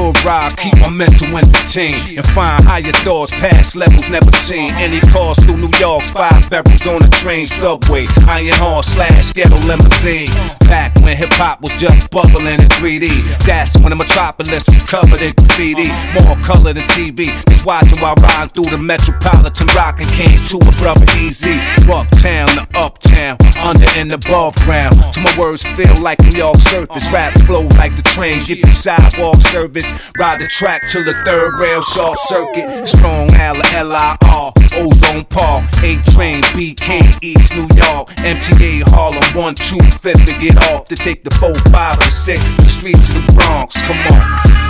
a 0.10 0.26
ride, 0.26 0.56
keep 0.58 0.78
my 0.80 0.90
mental 0.90 1.38
entertained, 1.38 2.18
and 2.18 2.26
find 2.28 2.64
higher 2.64 2.92
thoughts, 3.06 3.32
past 3.34 3.76
levels 3.76 4.10
never 4.10 4.32
seen. 4.32 4.72
Any 4.76 5.00
cars 5.12 5.38
through 5.44 5.58
New 5.58 5.72
York's 5.80 6.12
five 6.12 6.50
barrels 6.50 6.86
on 6.88 7.02
the 7.02 7.10
train, 7.10 7.48
subway, 7.48 8.08
iron 8.28 8.56
horse 8.58 8.88
slash 8.88 9.32
ghetto 9.34 9.60
limousine. 9.66 10.30
Back 10.68 10.96
when 11.02 11.16
hip 11.18 11.34
hop 11.34 11.62
was 11.62 11.74
just 11.74 12.12
bubbling 12.12 12.48
in 12.48 12.70
3D, 12.78 13.46
that's 13.46 13.78
when 13.80 13.90
the 13.90 13.96
metropolis 13.96 14.68
was 14.68 14.84
covered 14.86 15.22
in 15.22 15.34
graffiti. 15.34 15.90
More 16.14 16.36
color 16.44 16.74
than 16.74 16.86
TV, 16.90 17.30
just 17.48 17.66
watching 17.66 18.00
while 18.02 18.16
riding 18.16 18.50
through 18.54 18.72
the 18.72 18.78
metropolitan 18.78 19.68
rockin' 19.76 20.08
came 20.14 20.38
to 20.50 20.58
a 20.58 20.72
brother 20.78 21.06
easy. 21.18 21.58
Bucktown 21.86 22.48
to 22.56 22.68
uptown, 22.78 23.38
under 23.60 23.86
and 23.96 24.12
above 24.12 24.56
ground. 24.66 24.96
To 25.14 25.22
my 25.22 25.34
words 25.38 25.64
feel 25.76 25.96
like 26.02 26.20
New 26.22 26.38
York 26.38 26.58
surface, 26.58 27.12
rap 27.12 27.34
flow 27.46 27.68
like 27.78 27.96
the 27.96 28.04
train, 28.04 28.40
get 28.46 28.62
the 28.62 28.72
sidewalk 28.72 29.42
service. 29.42 29.92
Ride 30.18 30.40
the 30.40 30.48
track 30.48 30.88
till 30.88 31.04
the 31.04 31.14
third 31.26 31.60
rail 31.60 31.82
short 31.82 32.18
circuit. 32.20 32.88
Strong 32.88 33.34
L 33.36 33.58
L 33.74 33.92
I 33.92 34.18
R, 34.22 34.54
Ozone 34.76 35.26
Park, 35.26 35.66
A 35.84 35.96
train, 36.12 36.42
BK, 36.56 37.24
East 37.24 37.56
New 37.56 37.68
York, 37.76 38.10
MTA 38.24 38.84
Harlem, 38.90 39.24
1, 39.36 39.56
2, 39.56 39.76
5th 39.78 40.26
to 40.26 40.40
get 40.40 40.58
off 40.72 40.86
to 40.86 40.96
take 40.96 41.24
the 41.24 41.32
4, 41.32 41.54
5, 41.72 42.00
or 42.00 42.04
6. 42.04 42.58
The 42.58 42.66
streets 42.66 43.10
of 43.10 43.26
the 43.26 43.34
Bronx, 43.34 43.82
come 43.82 43.98
on. 44.14 44.69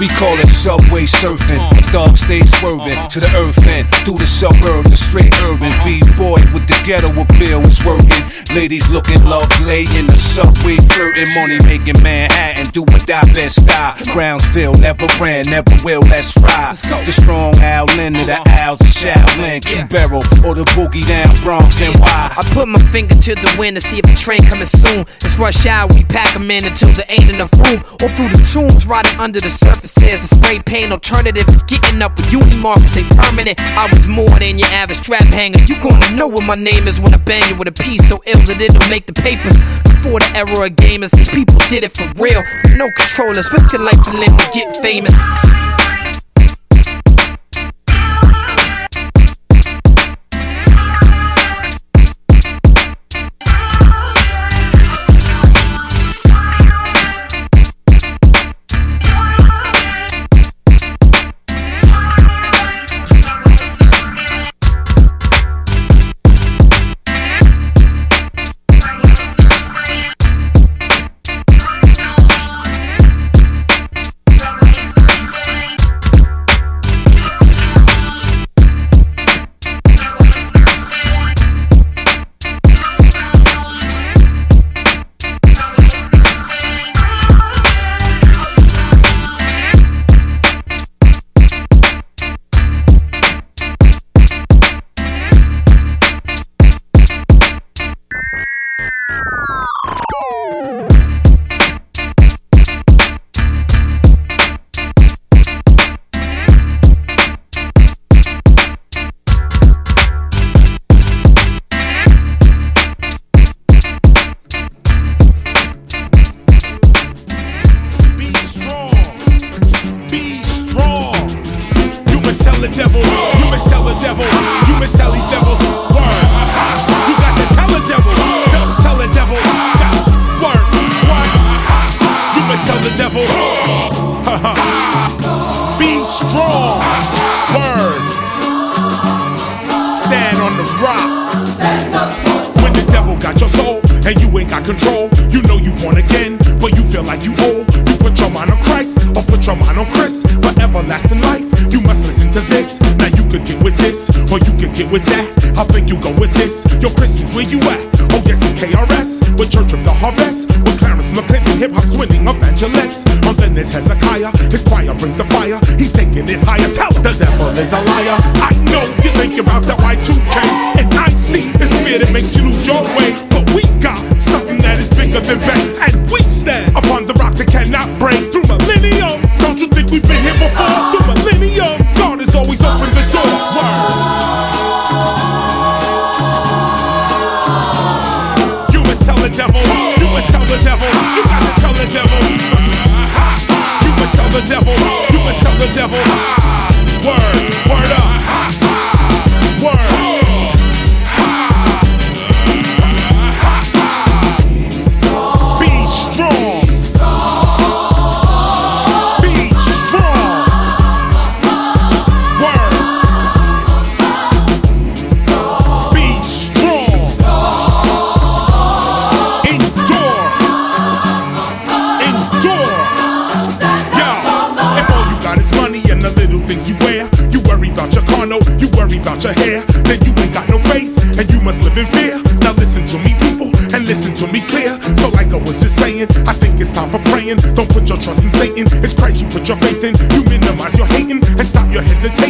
We 0.00 0.08
call 0.08 0.34
it 0.38 0.48
subway 0.48 1.04
surfing. 1.04 1.69
Dog 1.92 2.16
stay 2.16 2.40
swerving 2.46 3.08
to 3.10 3.18
the 3.18 3.26
earth 3.34 3.66
end. 3.66 3.88
Through 4.06 4.18
the 4.18 4.26
suburbs, 4.26 4.90
the 4.90 4.96
straight 4.96 5.34
urban. 5.42 5.70
B-boy 5.82 6.38
with 6.54 6.66
the 6.70 6.78
ghetto 6.86 7.10
appeal 7.18 7.60
is 7.66 7.82
working. 7.84 8.22
Ladies 8.54 8.88
looking 8.90 9.22
lovely 9.26 9.90
in 9.98 10.06
the 10.06 10.16
subway, 10.16 10.76
flirting. 10.94 11.26
Money 11.34 11.58
making 11.66 12.00
Manhattan, 12.02 12.70
do 12.70 12.82
what 12.82 13.10
I 13.10 13.26
best 13.34 13.62
style. 13.62 13.94
Brownsville 14.14 14.78
never 14.78 15.06
ran, 15.18 15.46
never 15.46 15.70
will, 15.82 16.02
let's 16.02 16.36
ride. 16.38 16.76
The 17.06 17.12
strong 17.12 17.58
Al 17.58 17.86
Linda, 17.98 18.24
the 18.24 18.42
Owls 18.62 18.80
of 18.80 18.86
Shaolin, 18.86 19.58
Q-Barrel, 19.64 20.22
or 20.46 20.54
the 20.54 20.64
boogie 20.78 21.06
down 21.06 21.34
Bronx 21.42 21.80
and 21.82 21.98
why. 21.98 22.32
I 22.36 22.42
put 22.54 22.68
my 22.68 22.78
finger 22.94 23.14
to 23.14 23.34
the 23.34 23.54
wind 23.58 23.76
to 23.76 23.80
see 23.80 23.98
if 23.98 24.06
a 24.06 24.14
train 24.14 24.42
coming 24.46 24.66
soon. 24.66 25.06
It's 25.26 25.38
rush 25.38 25.66
hour, 25.66 25.88
we 25.92 26.04
pack 26.04 26.34
'em 26.36 26.50
in 26.50 26.64
until 26.64 26.92
there 26.92 27.06
ain't 27.08 27.32
enough 27.32 27.52
room. 27.54 27.82
Or 28.02 28.08
through 28.14 28.30
the 28.30 28.42
tombs, 28.46 28.86
riding 28.86 29.18
under 29.18 29.40
the 29.40 29.50
surfaces. 29.50 30.24
A 30.24 30.34
spray 30.34 30.60
paint 30.60 30.92
alternative 30.92 31.48
is 31.48 31.62
getting 31.82 32.02
up 32.02 32.16
with 32.16 32.26
Unimark, 32.26 32.82
they 32.94 33.04
permanent. 33.16 33.60
I 33.76 33.88
was 33.92 34.06
more 34.06 34.38
than 34.38 34.58
your 34.58 34.68
average 34.68 34.98
strap 34.98 35.24
hanger. 35.24 35.60
You 35.64 35.80
gonna 35.80 36.16
know 36.16 36.26
what 36.26 36.44
my 36.44 36.54
name 36.54 36.86
is 36.88 37.00
when 37.00 37.14
I 37.14 37.18
bang 37.18 37.42
you 37.48 37.56
with 37.56 37.68
a 37.68 37.72
piece 37.72 38.06
so 38.08 38.22
ill 38.26 38.40
that 38.46 38.60
it'll 38.60 38.88
make 38.88 39.06
the 39.06 39.14
paper. 39.14 39.50
Before 39.84 40.20
the 40.20 40.30
era 40.34 40.66
of 40.66 40.76
gamers, 40.76 41.10
these 41.10 41.30
people 41.30 41.58
did 41.68 41.84
it 41.84 41.92
for 41.92 42.06
real. 42.16 42.42
No 42.76 42.90
controllers, 42.96 43.52
risk 43.52 43.72
your 43.72 43.82
life 43.82 44.02
to 44.04 44.12
live 44.12 44.36
to 44.36 44.50
get 44.52 44.76
famous. 44.82 45.14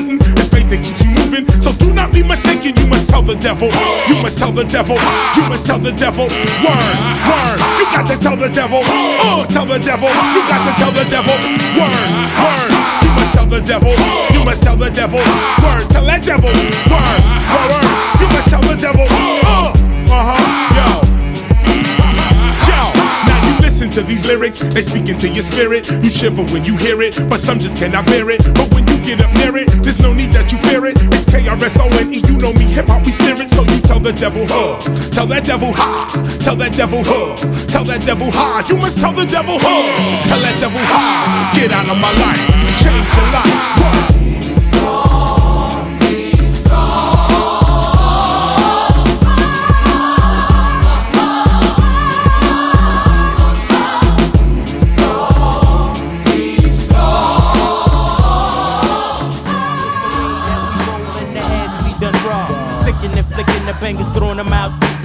It's 0.09 0.49
faith 0.49 0.69
that 0.73 0.81
keeps 0.81 1.03
you 1.05 1.11
moving, 1.13 1.45
so 1.61 1.73
do 1.77 1.93
not 1.93 2.13
be 2.13 2.23
mistaken. 2.25 2.73
You 2.77 2.87
must 2.89 3.09
tell 3.11 3.23
the 3.23 3.37
devil, 3.37 3.69
you 4.09 4.17
must 4.25 4.39
tell 4.39 4.53
the 4.53 4.65
devil, 4.65 4.97
you 5.37 5.45
must 5.45 5.67
tell 5.67 5.79
the 5.79 5.93
devil, 5.93 6.25
word, 6.65 6.97
word. 7.29 7.59
You 7.77 7.85
got 7.93 8.09
to 8.09 8.17
tell 8.17 8.37
the 8.37 8.49
devil, 8.49 8.81
oh, 8.81 9.45
tell 9.53 9.67
the 9.67 9.79
devil, 9.79 10.09
you 10.09 10.41
got 10.49 10.65
to 10.65 10.73
tell 10.81 10.93
the 10.93 11.05
devil, 11.05 11.37
word, 11.77 12.09
word. 12.41 12.73
You 13.05 13.11
must 13.13 13.33
tell 13.37 13.47
the 13.47 13.61
devil, 13.61 13.93
you 14.33 14.41
must 14.45 14.63
tell 14.63 14.77
the 14.77 14.91
devil, 14.91 15.21
word, 15.21 15.85
tell 15.93 16.05
that 16.09 16.25
devil, 16.25 16.53
these 24.11 24.27
lyrics, 24.27 24.59
they 24.75 24.83
speak 24.83 25.09
into 25.09 25.31
your 25.31 25.47
spirit. 25.47 25.87
You 26.03 26.11
shiver 26.11 26.43
when 26.51 26.67
you 26.67 26.77
hear 26.77 27.01
it, 27.01 27.15
but 27.31 27.39
some 27.39 27.63
just 27.63 27.79
cannot 27.79 28.07
bear 28.07 28.29
it. 28.29 28.43
But 28.59 28.67
when 28.75 28.83
you 28.91 28.99
get 29.07 29.23
up 29.23 29.31
near 29.39 29.55
it, 29.57 29.71
there's 29.87 30.03
no 30.03 30.13
need 30.13 30.35
that 30.35 30.51
you 30.51 30.59
fear 30.67 30.85
it. 30.85 30.99
It's 31.15 31.31
KRS-O-N-E, 31.31 32.19
you 32.27 32.37
know 32.43 32.53
me, 32.59 32.67
hip 32.75 32.91
hop, 32.91 33.07
we 33.07 33.15
it. 33.15 33.49
So 33.55 33.63
you 33.63 33.79
tell 33.87 34.01
the 34.01 34.13
devil, 34.13 34.43
huh? 34.51 34.83
Tell 35.15 35.27
that 35.31 35.45
devil, 35.47 35.71
ha! 35.73 36.11
Tell 36.43 36.57
that 36.57 36.75
devil, 36.75 37.07
huh? 37.07 37.39
Tell 37.71 37.85
that 37.85 38.03
devil, 38.03 38.31
ha! 38.35 38.67
You 38.69 38.77
must 38.77 38.99
tell 38.99 39.13
the 39.13 39.27
devil, 39.27 39.57
huh? 39.63 40.27
Tell 40.27 40.41
that 40.43 40.59
devil, 40.59 40.83
ha! 40.83 41.55
Get 41.55 41.71
out 41.71 41.87
of 41.89 41.99
my 42.03 42.11
life, 42.11 42.43
change 42.83 43.07
your 43.15 43.29
life. 43.31 43.63
What? 43.79 44.30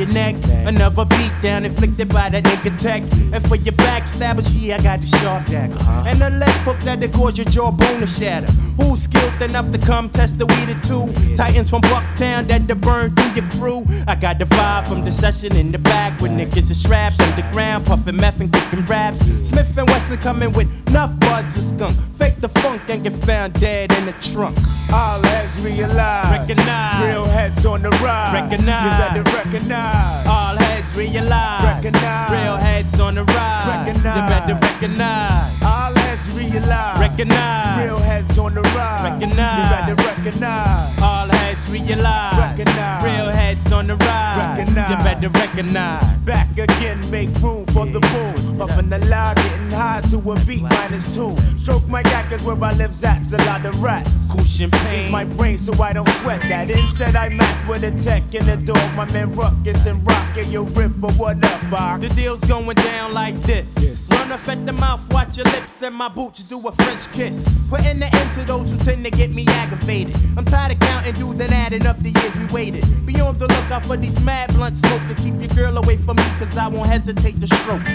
Your 0.05 0.13
neck. 0.13 0.35
Another 0.65 1.05
beat 1.05 1.33
down 1.41 1.65
inflicted 1.65 2.09
by 2.09 2.29
that 2.29 2.43
nigga 2.43 2.77
tech. 2.79 3.03
And 3.33 3.47
for 3.47 3.55
your 3.55 3.73
backstabbers, 3.73 4.49
yeah, 4.59 4.77
I 4.77 4.81
got 4.81 5.01
the 5.01 5.07
sharp 5.07 5.45
dagger. 5.45 5.75
Uh-huh. 5.75 6.03
And 6.07 6.19
the 6.19 6.29
left 6.29 6.59
hook 6.61 6.79
that'll 6.79 7.09
cause 7.09 7.37
your 7.37 7.45
jawbone 7.45 7.99
to 7.99 8.07
shatter. 8.07 8.51
Who's 8.77 9.03
skilled 9.03 9.41
enough 9.41 9.71
to 9.71 9.77
come 9.77 10.09
test 10.09 10.37
the 10.37 10.45
weed 10.45 10.69
or 10.69 10.79
two? 10.81 11.35
Titans 11.35 11.69
from 11.69 11.81
Bucktown 11.83 12.47
that'll 12.47 12.75
burn 12.75 13.15
through 13.15 13.41
your 13.41 13.49
crew. 13.51 13.85
I 14.07 14.15
got 14.15 14.39
the 14.39 14.45
vibe 14.45 14.87
from 14.87 15.03
the 15.03 15.11
session 15.11 15.55
in 15.55 15.71
the 15.71 15.79
back 15.79 16.19
with 16.21 16.31
niggas 16.31 16.67
and 16.67 16.77
straps 16.77 17.19
underground, 17.19 17.85
puffing 17.85 18.15
meth 18.15 18.39
and 18.41 18.51
kicking 18.51 18.85
raps. 18.85 19.19
Smith 19.47 19.77
and 19.77 19.87
Wesson 19.89 20.17
coming 20.17 20.51
with 20.53 20.69
enough 20.87 21.17
buds 21.19 21.57
of 21.57 21.63
skunk. 21.63 21.97
Fake 22.15 22.39
the 22.39 22.49
funk 22.49 22.81
and 22.89 23.03
get 23.03 23.13
found 23.13 23.53
dead 23.53 23.91
in 23.93 24.05
the 24.05 24.13
trunk. 24.13 24.57
All 24.93 25.21
heads 25.21 25.59
realize. 25.61 26.31
Recognize. 26.31 27.03
Real 27.03 27.25
heads 27.25 27.65
on 27.65 27.81
the 27.81 27.89
rise. 27.89 28.33
Recognize. 28.33 29.15
You 29.15 29.23
better 29.23 29.37
recognize. 29.37 29.94
All 30.27 30.55
heads 30.57 30.95
realize. 30.95 31.63
Recognize. 31.63 32.31
Real 32.31 32.57
heads 32.57 32.99
on 32.99 33.15
the 33.15 33.23
rise. 33.23 33.67
Recognize. 33.67 34.15
You 34.17 34.23
better 34.33 34.55
recognize. 34.67 35.63
All 35.63 35.93
heads 35.93 36.31
realize. 36.31 36.99
Recognize. 36.99 37.83
Real 37.83 37.97
heads 37.97 38.37
on 38.37 38.53
the 38.53 38.61
rise. 38.61 39.03
Recognize. 39.03 39.57
You 39.57 39.63
better 39.75 39.95
recognize. 39.95 41.01
All 41.01 41.34
heads 41.55 41.69
realize. 41.69 42.37
Recognize. 42.37 43.03
Real 43.03 43.29
heads 43.29 43.71
on 43.71 43.87
the 43.87 43.95
rise. 43.95 44.57
Recognize. 44.57 44.89
You 44.89 44.95
better 44.97 45.29
recognize. 45.29 46.17
Back 46.25 46.57
again, 46.57 46.99
make 47.11 47.29
room 47.41 47.65
for 47.67 47.85
the 47.85 47.99
boom. 47.99 48.57
Puffin' 48.57 48.89
the 48.89 48.99
loud, 49.05 49.35
getting 49.37 49.71
high 49.71 50.01
to 50.09 50.17
a 50.31 50.35
beat 50.45 50.61
minus 50.61 51.13
two. 51.13 51.35
Stroke 51.57 51.87
my 51.87 52.01
yak 52.01 52.31
is 52.31 52.41
where 52.43 52.61
I 52.63 52.73
live, 52.73 52.99
that's 52.99 53.33
a 53.33 53.37
lot 53.37 53.65
of 53.65 53.81
rats. 53.81 54.31
Cool 54.31 54.43
champagne. 54.43 55.03
Use 55.03 55.11
my 55.11 55.25
brain 55.25 55.57
so 55.57 55.73
I 55.81 55.93
don't 55.93 56.09
sweat 56.09 56.41
that. 56.43 56.69
Instead, 56.69 57.15
I 57.15 57.29
map 57.29 57.69
with 57.69 57.83
a 57.83 57.91
tech 58.03 58.33
in 58.33 58.45
the 58.45 58.57
door. 58.57 58.87
My 58.95 59.09
man 59.11 59.33
Ruckus 59.35 59.85
and 59.85 60.05
Rockin' 60.07 60.51
your 60.51 60.63
ripper. 60.63 61.11
What 61.11 61.43
up, 61.43 61.69
Bach? 61.69 62.01
The 62.01 62.09
deal's 62.09 62.43
going 62.45 62.75
down 62.75 63.13
like 63.13 63.35
this. 63.43 64.07
Run 64.09 64.31
off 64.31 64.47
at 64.49 64.65
the 64.65 64.73
mouth, 64.73 65.07
watch 65.13 65.37
your 65.37 65.45
lips, 65.45 65.81
and 65.81 65.95
my 65.95 66.07
boots 66.07 66.47
do 66.47 66.65
a 66.67 66.71
French 66.71 67.11
kiss. 67.11 67.67
Putting 67.69 67.99
the 67.99 68.13
end 68.13 68.33
to 68.35 68.43
those 68.45 68.71
who 68.71 68.77
tend 68.77 69.03
to 69.03 69.11
get 69.11 69.31
me 69.31 69.45
aggravated. 69.47 70.15
I'm 70.37 70.45
tired 70.45 70.71
of 70.71 70.79
counting 70.79 71.13
dudes 71.13 71.39
and 71.45 71.53
adding 71.53 71.85
up 71.85 71.97
the 71.99 72.09
years 72.09 72.35
we 72.35 72.45
waited. 72.47 72.83
Be 73.05 73.21
on 73.21 73.37
the 73.37 73.47
lookout 73.47 73.85
for 73.85 73.95
these 73.95 74.19
mad 74.21 74.53
blunt 74.53 74.77
smoke 74.77 75.01
to 75.07 75.15
keep 75.15 75.35
your 75.39 75.53
girl 75.53 75.77
away 75.77 75.97
from 75.97 76.17
me, 76.17 76.23
cause 76.39 76.57
I 76.57 76.67
won't 76.67 76.87
hesitate 76.87 77.39
to 77.41 77.47
stroke. 77.47 77.85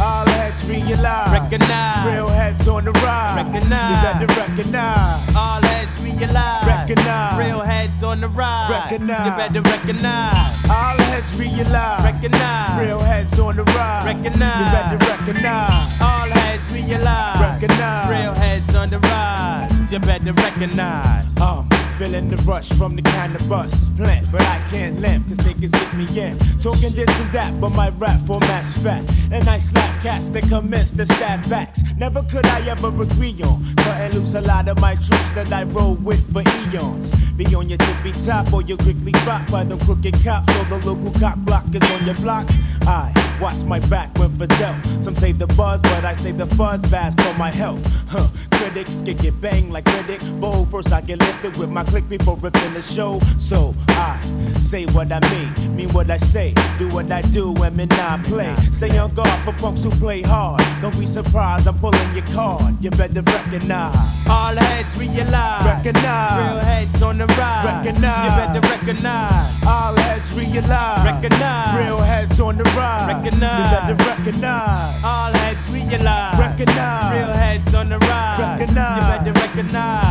All 0.00 0.26
heads 0.26 0.64
realize. 0.64 1.32
Recognize. 1.32 2.06
Real 2.06 2.28
heads 2.28 2.68
on 2.68 2.84
the 2.84 2.92
rise. 2.92 3.44
Recognize. 3.44 3.90
You 3.90 3.96
better 4.06 4.40
recognize. 4.40 5.34
All 5.34 5.62
heads 5.62 6.00
realize. 6.02 6.66
Recognize. 6.66 7.38
Real 7.38 7.60
heads 7.60 8.02
on 8.02 8.20
the 8.20 8.28
rise. 8.28 8.70
Recognize. 8.70 9.26
You 9.26 9.32
better 9.32 9.62
recognize. 9.62 10.70
All 10.70 10.98
heads 11.10 11.34
realize. 11.38 12.04
Recognize. 12.04 12.80
Real 12.80 13.00
heads 13.00 13.38
on 13.40 13.56
the 13.56 13.64
rise. 13.64 14.06
Recognize. 14.06 14.58
You 14.60 14.66
better 14.76 14.98
recognize. 15.10 16.00
All 16.00 16.28
heads 16.38 16.70
realize. 16.72 17.40
Recognize. 17.40 18.10
Real 18.10 18.34
heads 18.34 18.74
on 18.76 18.90
the 18.90 18.98
rise. 19.00 19.92
You 19.92 19.98
better 19.98 20.32
recognize. 20.32 21.36
Um, 21.38 21.68
feeling 21.96 22.28
the 22.28 22.36
rush 22.42 22.68
from 22.72 22.94
the 22.94 23.02
kind 23.02 23.34
of 23.34 23.48
bus 23.48 23.88
plant, 23.90 24.30
but 24.30 24.42
I 24.42 24.58
can't 24.70 25.00
limp 25.00 25.28
cause 25.28 25.38
niggas 25.38 25.72
get 25.72 25.94
me 25.94 26.04
in. 26.20 26.38
Talking 26.60 26.92
this 26.92 27.20
and 27.20 27.32
that, 27.32 27.58
but 27.60 27.70
my 27.70 27.88
rap 27.90 28.20
format's 28.20 28.76
fat. 28.82 29.02
And 29.32 29.48
I 29.48 29.58
slap 29.58 30.02
cats 30.02 30.28
that 30.30 30.44
commence 30.48 30.92
to 30.92 31.06
stab 31.06 31.48
backs. 31.48 31.80
Never 31.96 32.22
could 32.24 32.46
I 32.46 32.60
ever 32.68 32.88
agree 33.02 33.34
on. 33.42 33.74
Cutting 33.76 34.18
loose 34.18 34.34
a 34.34 34.42
lot 34.42 34.68
of 34.68 34.78
my 34.80 34.94
troops 34.94 35.30
that 35.30 35.52
I 35.52 35.64
roll 35.64 35.94
with 35.94 36.20
for 36.32 36.42
eons. 36.42 37.12
Be 37.36 37.46
on 37.54 37.68
your 37.68 37.78
tippy 37.78 38.12
top 38.24 38.52
or 38.52 38.62
you 38.62 38.76
quickly 38.76 39.12
drop 39.12 39.50
by 39.50 39.64
the 39.64 39.76
crooked 39.84 40.14
cops 40.22 40.54
or 40.56 40.64
the 40.64 40.86
local 40.86 41.10
cock 41.18 41.36
blockers 41.38 41.84
on 41.94 42.06
your 42.06 42.14
block. 42.16 42.46
I 42.82 43.12
watch 43.40 43.58
my 43.64 43.78
back 43.88 44.16
when 44.18 44.34
for 44.36 44.46
dealt. 44.46 44.76
Some 45.00 45.14
say 45.14 45.32
the 45.32 45.46
buzz, 45.48 45.80
but 45.82 46.04
I 46.04 46.14
say 46.14 46.32
the 46.32 46.46
fuzz 46.46 46.82
bad 46.90 47.20
for 47.20 47.34
my 47.38 47.50
health. 47.50 47.82
Huh. 48.08 48.28
Critics 48.52 49.02
can 49.02 49.16
get 49.16 49.38
banged 49.40 49.72
like 49.72 49.84
critic. 49.84 50.20
Bold 50.40 50.70
first 50.70 50.92
I 50.92 51.00
get 51.00 51.18
lifted 51.18 51.56
with 51.56 51.70
my 51.70 51.84
click 51.86 52.08
before 52.08 52.36
ripping 52.36 52.74
the 52.74 52.82
show. 52.82 53.20
So 53.38 53.74
I 53.88 54.20
say 54.60 54.86
what 54.86 55.12
I 55.12 55.20
mean, 55.30 55.76
mean 55.76 55.88
what 55.90 56.10
I 56.10 56.18
say, 56.18 56.54
do 56.78 56.88
what 56.88 57.10
I 57.10 57.22
do, 57.22 57.54
and 57.62 57.76
men 57.76 57.88
not 57.88 58.24
play. 58.24 58.54
Stay 58.72 58.96
on 58.98 59.14
guard 59.14 59.40
for 59.44 59.52
punks 59.54 59.84
who 59.84 59.90
play 59.90 60.22
hard. 60.22 60.62
Don't 60.82 60.98
be 60.98 61.06
surprised, 61.06 61.66
I'm 61.66 61.78
pulling 61.78 62.14
your 62.14 62.26
card. 62.26 62.82
You 62.82 62.90
better 62.90 63.22
recognize. 63.22 63.96
All 64.28 64.54
heads 64.54 64.96
realize. 64.98 65.64
Recognize. 65.64 66.38
Real 66.40 66.60
heads 66.60 67.02
on 67.02 67.18
the 67.18 67.26
rise. 67.26 67.64
Recognize. 67.64 68.24
You 68.24 68.30
better 68.36 68.60
recognize. 68.68 69.64
All 69.66 69.96
heads 69.96 70.32
realize. 70.32 71.04
Recognize. 71.04 71.78
Real 71.78 71.98
heads 71.98 72.40
on 72.40 72.56
the 72.56 72.64
rise. 72.64 73.14
Recognize. 73.14 73.58
You 73.58 73.64
better 73.74 73.96
recognize. 74.04 75.04
All 75.04 75.32
heads 75.32 75.70
realize. 75.70 76.38
Recognize. 76.38 77.14
Real 77.14 77.32
heads 77.32 77.74
on 77.74 77.88
the 77.88 77.98
rise. 77.98 78.40
Recognize. 78.40 78.96
You 78.96 79.32
better 79.32 79.32
recognize. 79.40 80.05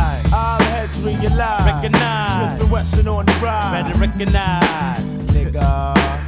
Heads 1.12 1.30
realize. 1.30 1.66
Recognize. 1.66 2.32
Smith 2.32 2.62
and 2.62 2.70
Wesson 2.70 3.08
on 3.08 3.26
the 3.26 3.32
rise. 3.34 3.84
Better 3.84 3.98
recognize. 3.98 5.26
Nigga. 5.26 6.25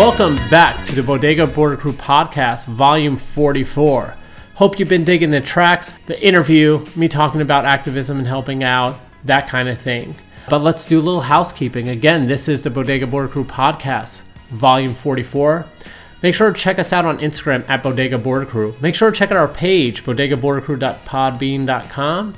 Welcome 0.00 0.36
back 0.48 0.82
to 0.84 0.94
the 0.94 1.02
Bodega 1.02 1.46
Board 1.46 1.78
Crew 1.78 1.92
podcast, 1.92 2.64
volume 2.64 3.18
44. 3.18 4.16
Hope 4.54 4.78
you've 4.78 4.88
been 4.88 5.04
digging 5.04 5.30
the 5.30 5.42
tracks, 5.42 5.92
the 6.06 6.18
interview, 6.26 6.86
me 6.96 7.06
talking 7.06 7.42
about 7.42 7.66
activism 7.66 8.16
and 8.16 8.26
helping 8.26 8.64
out, 8.64 8.98
that 9.26 9.48
kind 9.48 9.68
of 9.68 9.78
thing. 9.78 10.14
But 10.48 10.62
let's 10.62 10.86
do 10.86 10.98
a 10.98 11.02
little 11.02 11.20
housekeeping. 11.20 11.90
Again, 11.90 12.28
this 12.28 12.48
is 12.48 12.62
the 12.62 12.70
Bodega 12.70 13.06
Board 13.06 13.30
Crew 13.30 13.44
podcast, 13.44 14.22
volume 14.48 14.94
44. 14.94 15.66
Make 16.22 16.34
sure 16.34 16.50
to 16.50 16.58
check 16.58 16.78
us 16.78 16.94
out 16.94 17.04
on 17.04 17.18
Instagram 17.18 17.68
at 17.68 17.82
Bodega 17.82 18.16
Board 18.16 18.48
Crew. 18.48 18.74
Make 18.80 18.94
sure 18.94 19.10
to 19.10 19.16
check 19.16 19.30
out 19.30 19.36
our 19.36 19.48
page, 19.48 20.02
bodegaboardcrew.podbean.com, 20.04 22.34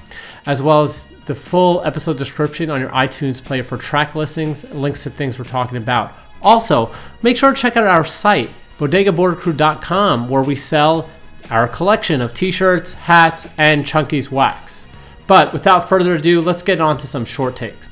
as 0.47 0.60
well 0.60 0.82
as 0.82 1.12
the 1.26 1.36
full 1.36 1.80
episode 1.84 2.18
description 2.18 2.70
on 2.70 2.80
your 2.80 2.90
iTunes 2.90 3.40
player 3.40 3.62
for 3.62 3.76
track 3.76 4.16
listings, 4.16 4.68
links 4.70 5.05
to 5.05 5.10
things 5.10 5.39
we're 5.39 5.44
talking 5.44 5.76
about. 5.76 6.12
Also, 6.43 6.93
make 7.23 7.36
sure 7.36 7.52
to 7.52 7.60
check 7.60 7.77
out 7.77 7.86
our 7.86 8.05
site, 8.05 8.51
bodegaboardcrew.com, 8.78 10.28
where 10.28 10.43
we 10.43 10.56
sell 10.56 11.09
our 11.51 11.69
collection 11.69 12.20
of 12.20 12.35
t 12.35 12.51
shirts, 12.51 12.94
hats, 12.94 13.48
and 13.56 13.86
Chunky's 13.86 14.31
wax. 14.31 14.86
But 15.27 15.52
without 15.52 15.89
further 15.89 16.14
ado, 16.14 16.40
let's 16.40 16.62
get 16.62 16.81
on 16.81 16.98
to 16.98 17.06
some 17.06 17.24
short 17.24 17.56
takes. 17.56 17.89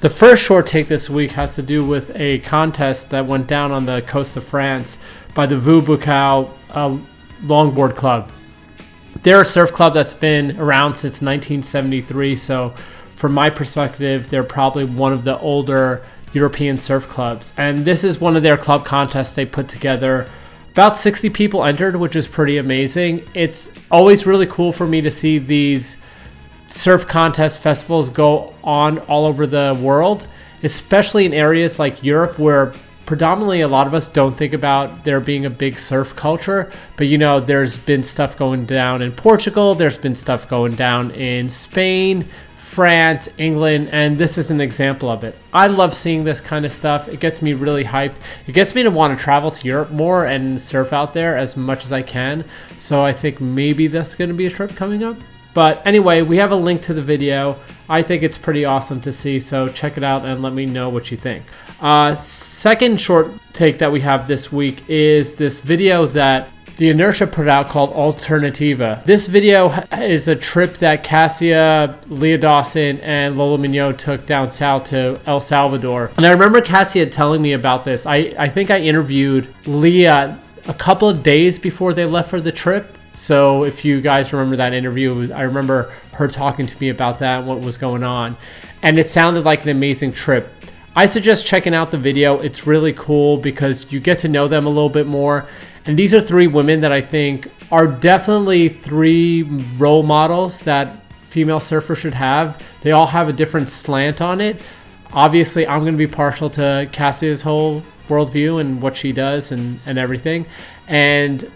The 0.00 0.10
first 0.10 0.42
short 0.42 0.66
take 0.66 0.88
this 0.88 1.10
week 1.10 1.32
has 1.32 1.54
to 1.56 1.62
do 1.62 1.86
with 1.86 2.10
a 2.18 2.38
contest 2.40 3.10
that 3.10 3.26
went 3.26 3.46
down 3.46 3.70
on 3.70 3.86
the 3.86 4.02
coast 4.02 4.36
of 4.36 4.44
France 4.44 4.98
by 5.34 5.46
the 5.46 5.56
Vieux 5.56 5.82
Boucau 5.82 6.50
uh, 6.70 6.98
Longboard 7.42 7.94
Club. 7.94 8.32
They're 9.22 9.42
a 9.42 9.44
surf 9.44 9.72
club 9.72 9.92
that's 9.92 10.14
been 10.14 10.58
around 10.58 10.94
since 10.94 11.20
1973, 11.20 12.36
so 12.36 12.70
from 13.14 13.34
my 13.34 13.50
perspective, 13.50 14.30
they're 14.30 14.42
probably 14.42 14.86
one 14.86 15.12
of 15.12 15.24
the 15.24 15.38
older 15.40 16.02
European 16.32 16.78
surf 16.78 17.08
clubs. 17.08 17.52
And 17.56 17.78
this 17.78 18.04
is 18.04 18.20
one 18.20 18.36
of 18.36 18.42
their 18.42 18.56
club 18.56 18.84
contests 18.84 19.34
they 19.34 19.46
put 19.46 19.68
together. 19.68 20.28
About 20.72 20.96
60 20.96 21.30
people 21.30 21.64
entered, 21.64 21.96
which 21.96 22.14
is 22.14 22.28
pretty 22.28 22.56
amazing. 22.58 23.24
It's 23.34 23.72
always 23.90 24.26
really 24.26 24.46
cool 24.46 24.72
for 24.72 24.86
me 24.86 25.00
to 25.00 25.10
see 25.10 25.38
these 25.38 25.96
surf 26.68 27.06
contest 27.06 27.58
festivals 27.58 28.10
go 28.10 28.54
on 28.62 28.98
all 29.00 29.26
over 29.26 29.46
the 29.46 29.78
world, 29.82 30.28
especially 30.62 31.26
in 31.26 31.34
areas 31.34 31.78
like 31.78 32.02
Europe 32.02 32.38
where 32.38 32.72
predominantly 33.10 33.60
a 33.60 33.66
lot 33.66 33.88
of 33.88 33.94
us 33.94 34.08
don't 34.08 34.36
think 34.36 34.52
about 34.52 35.02
there 35.02 35.18
being 35.18 35.44
a 35.44 35.50
big 35.50 35.76
surf 35.76 36.14
culture. 36.14 36.70
But 36.96 37.08
you 37.08 37.18
know, 37.18 37.40
there's 37.40 37.76
been 37.76 38.04
stuff 38.04 38.36
going 38.36 38.66
down 38.66 39.02
in 39.02 39.10
Portugal, 39.10 39.74
there's 39.74 39.98
been 39.98 40.14
stuff 40.14 40.48
going 40.48 40.76
down 40.76 41.10
in 41.10 41.50
Spain, 41.50 42.24
France, 42.70 43.28
England, 43.36 43.88
and 43.90 44.16
this 44.16 44.38
is 44.38 44.52
an 44.52 44.60
example 44.60 45.10
of 45.10 45.24
it. 45.24 45.34
I 45.52 45.66
love 45.66 45.92
seeing 45.92 46.22
this 46.22 46.40
kind 46.40 46.64
of 46.64 46.70
stuff. 46.70 47.08
It 47.08 47.18
gets 47.18 47.42
me 47.42 47.52
really 47.52 47.82
hyped. 47.82 48.18
It 48.46 48.52
gets 48.52 48.76
me 48.76 48.84
to 48.84 48.92
want 48.92 49.18
to 49.18 49.20
travel 49.20 49.50
to 49.50 49.66
Europe 49.66 49.90
more 49.90 50.24
and 50.24 50.58
surf 50.60 50.92
out 50.92 51.12
there 51.12 51.36
as 51.36 51.56
much 51.56 51.84
as 51.84 51.92
I 51.92 52.02
can. 52.02 52.44
So 52.78 53.04
I 53.04 53.12
think 53.12 53.40
maybe 53.40 53.88
that's 53.88 54.14
going 54.14 54.28
to 54.28 54.36
be 54.36 54.46
a 54.46 54.50
trip 54.50 54.76
coming 54.76 55.02
up. 55.02 55.16
But 55.52 55.84
anyway, 55.84 56.22
we 56.22 56.36
have 56.36 56.52
a 56.52 56.56
link 56.56 56.80
to 56.82 56.94
the 56.94 57.02
video. 57.02 57.58
I 57.88 58.02
think 58.02 58.22
it's 58.22 58.38
pretty 58.38 58.64
awesome 58.64 59.00
to 59.00 59.12
see, 59.12 59.40
so 59.40 59.66
check 59.66 59.96
it 59.96 60.04
out 60.04 60.24
and 60.24 60.40
let 60.40 60.52
me 60.52 60.64
know 60.64 60.90
what 60.90 61.10
you 61.10 61.16
think. 61.16 61.42
Uh, 61.80 62.14
second 62.14 63.00
short 63.00 63.32
take 63.52 63.78
that 63.78 63.90
we 63.90 64.00
have 64.02 64.28
this 64.28 64.52
week 64.52 64.88
is 64.88 65.34
this 65.34 65.58
video 65.58 66.06
that 66.06 66.48
the 66.80 66.88
Inertia 66.88 67.26
put 67.26 67.46
out 67.46 67.68
called 67.68 67.92
Alternativa. 67.92 69.04
This 69.04 69.26
video 69.26 69.68
is 69.92 70.28
a 70.28 70.34
trip 70.34 70.78
that 70.78 71.04
Kassia, 71.04 71.98
Leah 72.08 72.38
Dawson, 72.38 72.98
and 73.00 73.36
Lola 73.36 73.58
Mignot 73.58 73.98
took 73.98 74.24
down 74.24 74.50
south 74.50 74.84
to 74.84 75.20
El 75.26 75.40
Salvador. 75.40 76.10
And 76.16 76.24
I 76.24 76.30
remember 76.30 76.62
Kassia 76.62 77.12
telling 77.12 77.42
me 77.42 77.52
about 77.52 77.84
this. 77.84 78.06
I, 78.06 78.34
I 78.38 78.48
think 78.48 78.70
I 78.70 78.80
interviewed 78.80 79.54
Leah 79.66 80.38
a 80.68 80.72
couple 80.72 81.06
of 81.06 81.22
days 81.22 81.58
before 81.58 81.92
they 81.92 82.06
left 82.06 82.30
for 82.30 82.40
the 82.40 82.50
trip. 82.50 82.96
So 83.12 83.64
if 83.64 83.84
you 83.84 84.00
guys 84.00 84.32
remember 84.32 84.56
that 84.56 84.72
interview, 84.72 85.30
I 85.34 85.42
remember 85.42 85.92
her 86.14 86.28
talking 86.28 86.66
to 86.66 86.80
me 86.80 86.88
about 86.88 87.18
that, 87.18 87.44
what 87.44 87.60
was 87.60 87.76
going 87.76 88.04
on. 88.04 88.38
And 88.82 88.98
it 88.98 89.10
sounded 89.10 89.44
like 89.44 89.64
an 89.64 89.68
amazing 89.68 90.12
trip. 90.12 90.50
I 90.96 91.04
suggest 91.04 91.46
checking 91.46 91.74
out 91.74 91.90
the 91.90 91.98
video. 91.98 92.40
It's 92.40 92.66
really 92.66 92.94
cool 92.94 93.36
because 93.36 93.92
you 93.92 94.00
get 94.00 94.18
to 94.20 94.28
know 94.28 94.48
them 94.48 94.66
a 94.66 94.70
little 94.70 94.88
bit 94.88 95.06
more. 95.06 95.46
And 95.86 95.98
these 95.98 96.12
are 96.14 96.20
three 96.20 96.46
women 96.46 96.80
that 96.80 96.92
I 96.92 97.00
think 97.00 97.50
are 97.72 97.86
definitely 97.86 98.68
three 98.68 99.42
role 99.78 100.02
models 100.02 100.60
that 100.60 101.02
female 101.28 101.60
surfers 101.60 101.96
should 101.96 102.14
have. 102.14 102.62
They 102.82 102.92
all 102.92 103.06
have 103.06 103.28
a 103.28 103.32
different 103.32 103.68
slant 103.68 104.20
on 104.20 104.40
it. 104.40 104.60
Obviously, 105.12 105.66
I'm 105.66 105.80
going 105.80 105.94
to 105.94 105.98
be 105.98 106.06
partial 106.06 106.50
to 106.50 106.88
Kassia's 106.92 107.42
whole 107.42 107.82
worldview 108.08 108.60
and 108.60 108.82
what 108.82 108.96
she 108.96 109.12
does 109.12 109.52
and, 109.52 109.80
and 109.86 109.98
everything. 109.98 110.46
And 110.86 111.50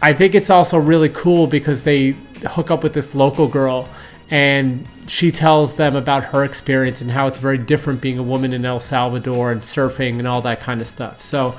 I 0.00 0.12
think 0.12 0.34
it's 0.34 0.50
also 0.50 0.78
really 0.78 1.08
cool 1.08 1.46
because 1.46 1.82
they 1.82 2.14
hook 2.46 2.70
up 2.70 2.82
with 2.82 2.94
this 2.94 3.14
local 3.14 3.48
girl 3.48 3.88
and 4.30 4.86
she 5.06 5.32
tells 5.32 5.76
them 5.76 5.96
about 5.96 6.24
her 6.24 6.44
experience 6.44 7.00
and 7.00 7.10
how 7.10 7.26
it's 7.26 7.38
very 7.38 7.58
different 7.58 8.00
being 8.00 8.18
a 8.18 8.22
woman 8.22 8.52
in 8.52 8.64
El 8.64 8.80
Salvador 8.80 9.50
and 9.50 9.62
surfing 9.62 10.18
and 10.18 10.28
all 10.28 10.42
that 10.42 10.60
kind 10.60 10.80
of 10.80 10.86
stuff. 10.86 11.22
So 11.22 11.58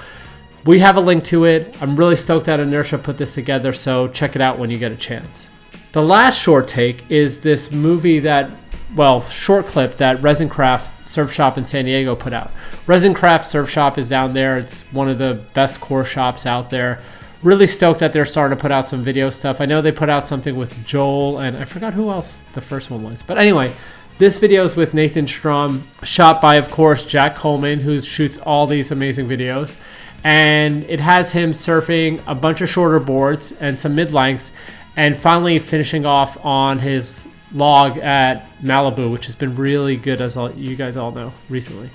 we 0.65 0.79
have 0.79 0.97
a 0.97 1.01
link 1.01 1.23
to 1.25 1.45
it. 1.45 1.75
I'm 1.81 1.95
really 1.95 2.15
stoked 2.15 2.45
that 2.47 2.59
Inertia 2.59 2.97
put 2.97 3.17
this 3.17 3.33
together, 3.33 3.73
so 3.73 4.07
check 4.07 4.35
it 4.35 4.41
out 4.41 4.59
when 4.59 4.69
you 4.69 4.77
get 4.77 4.91
a 4.91 4.97
chance. 4.97 5.49
The 5.91 6.01
last 6.01 6.39
short 6.39 6.67
take 6.67 7.09
is 7.09 7.41
this 7.41 7.71
movie 7.71 8.19
that, 8.19 8.51
well, 8.95 9.21
short 9.21 9.65
clip 9.65 9.97
that 9.97 10.21
Resin 10.21 10.49
Craft 10.49 11.07
Surf 11.07 11.31
Shop 11.31 11.57
in 11.57 11.63
San 11.63 11.85
Diego 11.85 12.15
put 12.15 12.33
out. 12.33 12.51
Resin 12.85 13.13
Craft 13.13 13.45
Surf 13.45 13.69
Shop 13.69 13.97
is 13.97 14.09
down 14.09 14.33
there. 14.33 14.57
It's 14.57 14.83
one 14.91 15.09
of 15.09 15.17
the 15.17 15.43
best 15.53 15.81
core 15.81 16.05
shops 16.05 16.45
out 16.45 16.69
there. 16.69 17.01
Really 17.41 17.67
stoked 17.67 18.01
that 18.01 18.13
they're 18.13 18.25
starting 18.25 18.55
to 18.57 18.61
put 18.61 18.71
out 18.71 18.87
some 18.87 19.01
video 19.01 19.29
stuff. 19.29 19.61
I 19.61 19.65
know 19.65 19.81
they 19.81 19.91
put 19.91 20.09
out 20.09 20.27
something 20.27 20.55
with 20.55 20.85
Joel, 20.85 21.39
and 21.39 21.57
I 21.57 21.65
forgot 21.65 21.93
who 21.93 22.09
else 22.09 22.39
the 22.53 22.61
first 22.61 22.91
one 22.91 23.01
was. 23.01 23.23
But 23.23 23.37
anyway, 23.37 23.73
this 24.19 24.37
video 24.37 24.63
is 24.63 24.75
with 24.75 24.93
Nathan 24.93 25.27
Strom, 25.27 25.87
shot 26.03 26.39
by, 26.39 26.55
of 26.55 26.69
course, 26.69 27.03
Jack 27.03 27.35
Coleman, 27.35 27.79
who 27.79 27.99
shoots 27.99 28.37
all 28.37 28.67
these 28.67 28.91
amazing 28.91 29.27
videos 29.27 29.75
and 30.23 30.83
it 30.83 30.99
has 30.99 31.31
him 31.31 31.51
surfing 31.51 32.21
a 32.27 32.35
bunch 32.35 32.61
of 32.61 32.69
shorter 32.69 32.99
boards 32.99 33.51
and 33.53 33.79
some 33.79 33.95
mid 33.95 34.11
lengths, 34.11 34.51
and 34.95 35.15
finally 35.15 35.59
finishing 35.59 36.05
off 36.05 36.43
on 36.45 36.79
his 36.79 37.27
log 37.53 37.97
at 37.99 38.45
Malibu, 38.61 39.11
which 39.11 39.25
has 39.25 39.35
been 39.35 39.55
really 39.55 39.95
good, 39.95 40.21
as 40.21 40.35
all, 40.35 40.51
you 40.51 40.75
guys 40.75 40.97
all 40.97 41.11
know 41.11 41.33
recently. 41.47 41.89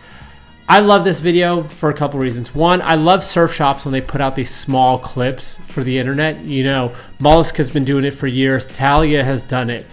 I 0.66 0.80
love 0.80 1.04
this 1.04 1.20
video 1.20 1.64
for 1.64 1.90
a 1.90 1.94
couple 1.94 2.18
reasons. 2.18 2.54
One, 2.54 2.80
I 2.80 2.94
love 2.94 3.22
surf 3.22 3.52
shops 3.52 3.84
when 3.84 3.92
they 3.92 4.00
put 4.00 4.22
out 4.22 4.34
these 4.34 4.48
small 4.48 4.98
clips 4.98 5.58
for 5.66 5.84
the 5.84 5.98
internet. 5.98 6.40
You 6.40 6.64
know, 6.64 6.94
Mollusk 7.18 7.58
has 7.58 7.70
been 7.70 7.84
doing 7.84 8.06
it 8.06 8.12
for 8.12 8.26
years. 8.26 8.64
Talia 8.64 9.22
has 9.22 9.44
done 9.44 9.68
it. 9.68 9.84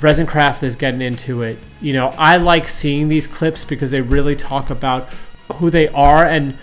Resin 0.00 0.26
Craft 0.26 0.62
is 0.62 0.76
getting 0.76 1.00
into 1.00 1.42
it. 1.42 1.58
You 1.80 1.92
know, 1.92 2.08
I 2.18 2.36
like 2.36 2.68
seeing 2.68 3.08
these 3.08 3.26
clips 3.26 3.64
because 3.64 3.90
they 3.90 4.00
really 4.00 4.36
talk 4.36 4.70
about 4.70 5.08
who 5.54 5.70
they 5.70 5.88
are 5.88 6.24
and 6.24 6.56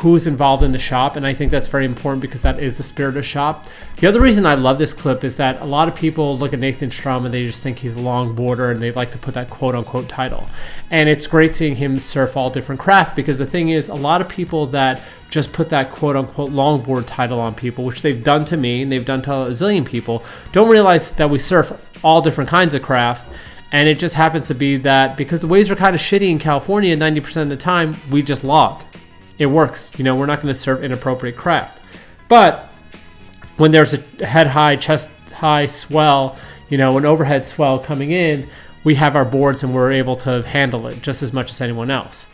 who's 0.00 0.26
involved 0.26 0.62
in 0.62 0.72
the 0.72 0.78
shop 0.78 1.16
and 1.16 1.26
i 1.26 1.32
think 1.32 1.50
that's 1.50 1.68
very 1.68 1.86
important 1.86 2.20
because 2.20 2.42
that 2.42 2.58
is 2.58 2.76
the 2.76 2.82
spirit 2.82 3.16
of 3.16 3.24
shop 3.24 3.64
the 3.96 4.06
other 4.06 4.20
reason 4.20 4.44
i 4.44 4.54
love 4.54 4.78
this 4.78 4.92
clip 4.92 5.24
is 5.24 5.38
that 5.38 5.58
a 5.62 5.64
lot 5.64 5.88
of 5.88 5.94
people 5.94 6.36
look 6.36 6.52
at 6.52 6.58
nathan 6.58 6.90
strom 6.90 7.24
and 7.24 7.32
they 7.32 7.46
just 7.46 7.62
think 7.62 7.78
he's 7.78 7.94
a 7.94 8.00
longboarder 8.00 8.70
and 8.70 8.82
they 8.82 8.92
like 8.92 9.10
to 9.10 9.16
put 9.16 9.32
that 9.32 9.48
quote 9.48 9.74
unquote 9.74 10.06
title 10.06 10.46
and 10.90 11.08
it's 11.08 11.26
great 11.26 11.54
seeing 11.54 11.76
him 11.76 11.98
surf 11.98 12.36
all 12.36 12.50
different 12.50 12.78
craft 12.78 13.16
because 13.16 13.38
the 13.38 13.46
thing 13.46 13.70
is 13.70 13.88
a 13.88 13.94
lot 13.94 14.20
of 14.20 14.28
people 14.28 14.66
that 14.66 15.02
just 15.30 15.54
put 15.54 15.70
that 15.70 15.90
quote 15.90 16.14
unquote 16.14 16.50
longboard 16.50 17.04
title 17.06 17.40
on 17.40 17.54
people 17.54 17.82
which 17.82 18.02
they've 18.02 18.22
done 18.22 18.44
to 18.44 18.56
me 18.56 18.82
and 18.82 18.92
they've 18.92 19.06
done 19.06 19.22
to 19.22 19.32
a 19.32 19.50
zillion 19.50 19.84
people 19.84 20.22
don't 20.52 20.68
realize 20.68 21.12
that 21.12 21.30
we 21.30 21.38
surf 21.38 21.72
all 22.06 22.20
different 22.20 22.48
kinds 22.48 22.74
of 22.74 22.82
craft 22.82 23.28
and 23.72 23.88
it 23.88 23.98
just 23.98 24.14
happens 24.14 24.46
to 24.46 24.54
be 24.54 24.76
that 24.76 25.16
because 25.16 25.40
the 25.40 25.46
waves 25.46 25.70
are 25.70 25.76
kind 25.76 25.94
of 25.94 26.00
shitty 26.00 26.30
in 26.30 26.38
California 26.38 26.96
90% 26.96 27.42
of 27.42 27.48
the 27.48 27.56
time, 27.56 27.96
we 28.10 28.22
just 28.22 28.44
log 28.44 28.84
it 29.38 29.46
works. 29.46 29.90
You 29.98 30.04
know, 30.04 30.16
we're 30.16 30.26
not 30.26 30.40
going 30.40 30.52
to 30.52 30.58
serve 30.58 30.82
inappropriate 30.82 31.36
craft. 31.36 31.82
But 32.28 32.68
when 33.56 33.70
there's 33.70 33.94
a 33.94 34.26
head 34.26 34.46
high, 34.46 34.76
chest 34.76 35.10
high 35.32 35.66
swell, 35.66 36.38
you 36.68 36.78
know, 36.78 36.96
an 36.96 37.04
overhead 37.04 37.46
swell 37.46 37.78
coming 37.78 38.10
in, 38.10 38.48
we 38.84 38.94
have 38.94 39.16
our 39.16 39.24
boards 39.24 39.62
and 39.62 39.74
we're 39.74 39.90
able 39.92 40.16
to 40.16 40.42
handle 40.42 40.86
it 40.86 41.02
just 41.02 41.22
as 41.22 41.32
much 41.32 41.50
as 41.50 41.60
anyone 41.60 41.90
else. 41.90 42.26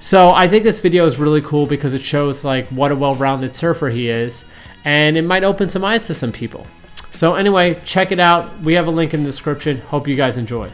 So 0.00 0.30
I 0.30 0.48
think 0.48 0.64
this 0.64 0.80
video 0.80 1.04
is 1.04 1.18
really 1.18 1.42
cool 1.42 1.66
because 1.66 1.94
it 1.94 2.00
shows 2.00 2.44
like 2.44 2.66
what 2.68 2.90
a 2.90 2.96
well-rounded 2.96 3.54
surfer 3.54 3.90
he 3.90 4.08
is, 4.08 4.44
and 4.84 5.16
it 5.16 5.22
might 5.22 5.44
open 5.44 5.68
some 5.68 5.84
eyes 5.84 6.06
to 6.06 6.14
some 6.14 6.32
people. 6.32 6.66
So 7.12 7.34
anyway, 7.34 7.80
check 7.84 8.12
it 8.12 8.20
out. 8.20 8.60
We 8.60 8.74
have 8.74 8.86
a 8.86 8.90
link 8.90 9.14
in 9.14 9.24
the 9.24 9.30
description. 9.30 9.78
Hope 9.78 10.06
you 10.06 10.14
guys 10.14 10.38
enjoy. 10.38 10.70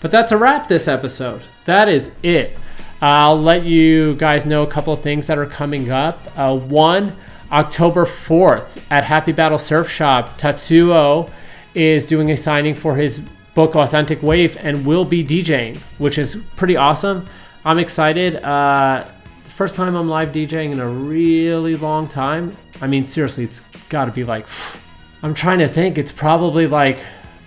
But 0.00 0.10
that's 0.10 0.32
a 0.32 0.36
wrap 0.36 0.68
this 0.68 0.88
episode. 0.88 1.42
That 1.64 1.88
is 1.88 2.10
it. 2.22 2.56
I'll 3.00 3.40
let 3.40 3.64
you 3.64 4.14
guys 4.14 4.46
know 4.46 4.62
a 4.62 4.66
couple 4.66 4.92
of 4.92 5.02
things 5.02 5.26
that 5.26 5.36
are 5.36 5.46
coming 5.46 5.90
up. 5.90 6.20
Uh, 6.36 6.56
one, 6.56 7.16
October 7.52 8.04
4th 8.04 8.82
at 8.90 9.04
Happy 9.04 9.32
Battle 9.32 9.58
Surf 9.58 9.88
Shop, 9.88 10.38
Tatsuo 10.38 11.30
is 11.74 12.06
doing 12.06 12.30
a 12.30 12.36
signing 12.36 12.74
for 12.74 12.96
his 12.96 13.20
book 13.54 13.74
Authentic 13.76 14.22
Wave 14.22 14.56
and 14.58 14.86
will 14.86 15.04
be 15.04 15.22
DJing, 15.22 15.78
which 15.98 16.18
is 16.18 16.36
pretty 16.56 16.76
awesome. 16.76 17.26
I'm 17.64 17.78
excited. 17.78 18.36
Uh, 18.36 19.06
first 19.44 19.74
time 19.74 19.94
I'm 19.94 20.08
live 20.08 20.28
DJing 20.28 20.72
in 20.72 20.80
a 20.80 20.88
really 20.88 21.76
long 21.76 22.08
time. 22.08 22.56
I 22.80 22.86
mean, 22.86 23.06
seriously, 23.06 23.44
it's 23.44 23.60
got 23.88 24.06
to 24.06 24.12
be 24.12 24.24
like, 24.24 24.46
I'm 25.22 25.34
trying 25.34 25.58
to 25.58 25.68
think. 25.68 25.98
It's 25.98 26.12
probably 26.12 26.66
like 26.66 26.98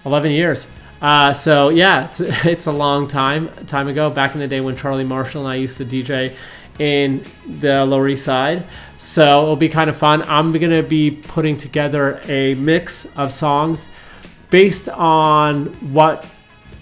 11 0.05 0.31
years. 0.31 0.67
Uh, 1.01 1.31
so 1.31 1.69
yeah, 1.69 2.07
it's 2.07 2.19
it's 2.45 2.65
a 2.65 2.71
long 2.71 3.07
time 3.07 3.49
time 3.65 3.87
ago. 3.87 4.09
Back 4.09 4.33
in 4.33 4.39
the 4.39 4.47
day 4.47 4.61
when 4.61 4.75
Charlie 4.75 5.03
Marshall 5.03 5.45
and 5.45 5.51
I 5.51 5.55
used 5.55 5.77
to 5.77 5.85
DJ 5.85 6.35
in 6.77 7.23
the 7.45 7.85
Lower 7.85 8.07
East 8.07 8.25
Side. 8.25 8.65
So 8.97 9.43
it'll 9.43 9.55
be 9.55 9.69
kind 9.69 9.89
of 9.89 9.97
fun. 9.97 10.23
I'm 10.23 10.51
gonna 10.51 10.83
be 10.83 11.11
putting 11.11 11.57
together 11.57 12.19
a 12.27 12.55
mix 12.55 13.05
of 13.17 13.31
songs 13.31 13.89
based 14.49 14.89
on 14.89 15.67
what 15.93 16.29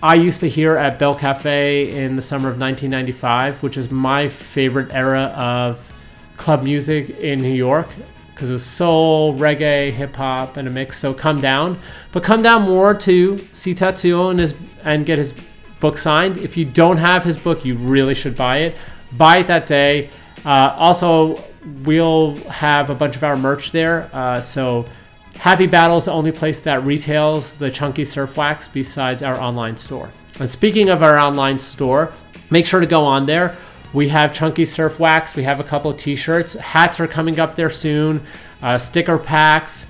I 0.01 0.15
used 0.15 0.41
to 0.41 0.49
hear 0.49 0.77
at 0.77 0.99
Bell 0.99 1.15
Cafe 1.15 1.91
in 1.91 2.15
the 2.15 2.21
summer 2.21 2.49
of 2.49 2.59
1995, 2.59 3.63
which 3.63 3.77
is 3.77 3.91
my 3.91 4.29
favorite 4.29 4.93
era 4.93 5.33
of 5.35 5.79
club 6.37 6.63
music 6.63 7.09
in 7.09 7.41
New 7.41 7.53
York 7.53 7.87
because 8.37 8.51
it 8.51 8.53
was 8.53 8.65
soul, 8.65 9.33
reggae, 9.33 9.91
hip 9.91 10.15
hop, 10.15 10.57
and 10.57 10.67
a 10.67 10.71
mix. 10.71 10.99
So 10.99 11.11
come 11.11 11.41
down, 11.41 11.79
but 12.11 12.23
come 12.23 12.43
down 12.43 12.61
more 12.61 12.93
to 12.93 13.39
see 13.51 13.73
Tatsuo 13.73 14.29
and 14.29 14.39
his 14.39 14.53
and 14.83 15.07
get 15.07 15.17
his 15.17 15.33
book 15.79 15.97
signed. 15.97 16.37
If 16.37 16.55
you 16.55 16.63
don't 16.63 16.97
have 16.97 17.23
his 17.23 17.35
book, 17.35 17.65
you 17.65 17.73
really 17.73 18.13
should 18.13 18.37
buy 18.37 18.59
it. 18.59 18.75
Buy 19.11 19.37
it 19.37 19.47
that 19.47 19.65
day. 19.65 20.11
Uh, 20.45 20.75
also, 20.77 21.43
we'll 21.81 22.35
have 22.47 22.91
a 22.91 22.95
bunch 22.95 23.15
of 23.15 23.23
our 23.23 23.35
merch 23.35 23.71
there. 23.71 24.07
Uh, 24.13 24.39
so 24.39 24.85
Happy 25.39 25.65
Battle's 25.65 26.05
the 26.05 26.11
only 26.11 26.31
place 26.31 26.61
that 26.61 26.85
retails 26.85 27.55
the 27.55 27.71
chunky 27.71 28.05
surf 28.05 28.37
wax 28.37 28.67
besides 28.67 29.23
our 29.23 29.39
online 29.39 29.77
store. 29.77 30.11
And 30.39 30.47
speaking 30.47 30.89
of 30.89 31.01
our 31.01 31.17
online 31.17 31.57
store, 31.57 32.13
make 32.51 32.67
sure 32.67 32.81
to 32.81 32.85
go 32.85 33.03
on 33.03 33.25
there. 33.25 33.57
We 33.93 34.09
have 34.09 34.33
chunky 34.33 34.65
surf 34.65 34.99
wax. 34.99 35.35
We 35.35 35.43
have 35.43 35.59
a 35.59 35.63
couple 35.63 35.91
of 35.91 35.97
t-shirts. 35.97 36.53
Hats 36.53 36.99
are 36.99 37.07
coming 37.07 37.39
up 37.39 37.55
there 37.55 37.69
soon. 37.69 38.21
Uh, 38.61 38.77
sticker 38.77 39.17
packs. 39.17 39.85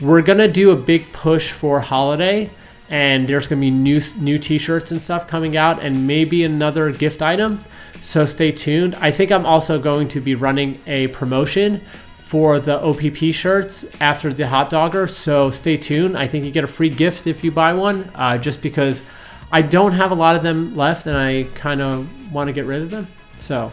We're 0.00 0.22
gonna 0.22 0.48
do 0.48 0.70
a 0.70 0.76
big 0.76 1.12
push 1.12 1.52
for 1.52 1.80
holiday, 1.80 2.50
and 2.88 3.28
there's 3.28 3.48
gonna 3.48 3.60
be 3.60 3.70
new 3.70 4.00
new 4.18 4.38
t-shirts 4.38 4.92
and 4.92 5.02
stuff 5.02 5.26
coming 5.26 5.56
out, 5.56 5.82
and 5.82 6.06
maybe 6.06 6.44
another 6.44 6.90
gift 6.90 7.22
item. 7.22 7.64
So 8.00 8.24
stay 8.24 8.50
tuned. 8.52 8.94
I 8.96 9.10
think 9.10 9.30
I'm 9.30 9.44
also 9.44 9.78
going 9.78 10.08
to 10.08 10.20
be 10.20 10.34
running 10.34 10.80
a 10.86 11.08
promotion 11.08 11.82
for 12.16 12.60
the 12.60 12.80
OPP 12.80 13.34
shirts 13.34 13.84
after 14.00 14.32
the 14.32 14.46
hot 14.46 14.70
dogger. 14.70 15.06
So 15.06 15.50
stay 15.50 15.76
tuned. 15.76 16.16
I 16.16 16.26
think 16.26 16.44
you 16.44 16.50
get 16.50 16.64
a 16.64 16.68
free 16.68 16.88
gift 16.88 17.26
if 17.26 17.44
you 17.44 17.50
buy 17.50 17.74
one, 17.74 18.10
uh, 18.14 18.38
just 18.38 18.62
because 18.62 19.02
I 19.52 19.62
don't 19.62 19.92
have 19.92 20.12
a 20.12 20.14
lot 20.14 20.36
of 20.36 20.42
them 20.42 20.76
left 20.76 21.06
and 21.06 21.18
I 21.18 21.42
kind 21.54 21.82
of 21.82 22.32
want 22.32 22.46
to 22.46 22.52
get 22.52 22.64
rid 22.64 22.82
of 22.82 22.90
them. 22.90 23.08
So, 23.40 23.72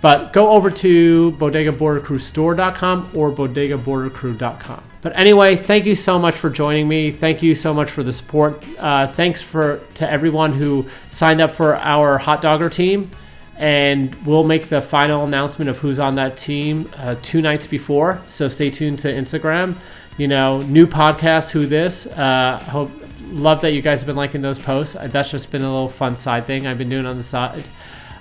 but 0.00 0.32
go 0.32 0.50
over 0.50 0.70
to 0.70 1.32
bodegaboardcrewstore.com 1.32 3.10
or 3.14 3.32
bodegaboardcrew.com. 3.32 4.84
But 5.00 5.18
anyway, 5.18 5.56
thank 5.56 5.84
you 5.84 5.94
so 5.94 6.18
much 6.18 6.34
for 6.34 6.48
joining 6.48 6.88
me. 6.88 7.10
Thank 7.10 7.42
you 7.42 7.54
so 7.54 7.74
much 7.74 7.90
for 7.90 8.02
the 8.02 8.12
support. 8.12 8.64
Uh, 8.78 9.06
thanks 9.06 9.42
for 9.42 9.80
to 9.94 10.10
everyone 10.10 10.54
who 10.54 10.86
signed 11.10 11.40
up 11.40 11.50
for 11.50 11.76
our 11.76 12.18
hot 12.18 12.40
dogger 12.40 12.70
team 12.70 13.10
and 13.56 14.14
we'll 14.26 14.44
make 14.44 14.68
the 14.68 14.80
final 14.80 15.24
announcement 15.24 15.68
of 15.68 15.78
who's 15.78 15.98
on 15.98 16.16
that 16.16 16.36
team 16.36 16.90
uh, 16.96 17.14
two 17.22 17.40
nights 17.40 17.66
before. 17.66 18.22
So 18.26 18.48
stay 18.48 18.70
tuned 18.70 18.98
to 19.00 19.12
Instagram. 19.12 19.76
You 20.16 20.28
know, 20.28 20.60
new 20.62 20.86
podcast, 20.86 21.50
who 21.50 21.66
this? 21.66 22.06
Uh, 22.06 22.58
hope 22.70 22.90
love 23.30 23.60
that 23.62 23.72
you 23.72 23.82
guys 23.82 24.00
have 24.00 24.06
been 24.06 24.16
liking 24.16 24.42
those 24.42 24.58
posts. 24.58 24.96
That's 25.00 25.30
just 25.30 25.50
been 25.50 25.62
a 25.62 25.70
little 25.70 25.88
fun 25.88 26.16
side 26.16 26.46
thing 26.46 26.66
I've 26.66 26.78
been 26.78 26.88
doing 26.88 27.06
on 27.06 27.16
the 27.16 27.22
side. 27.22 27.64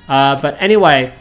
Uh, 0.08 0.40
but 0.42 0.56
anyway, 0.62 1.14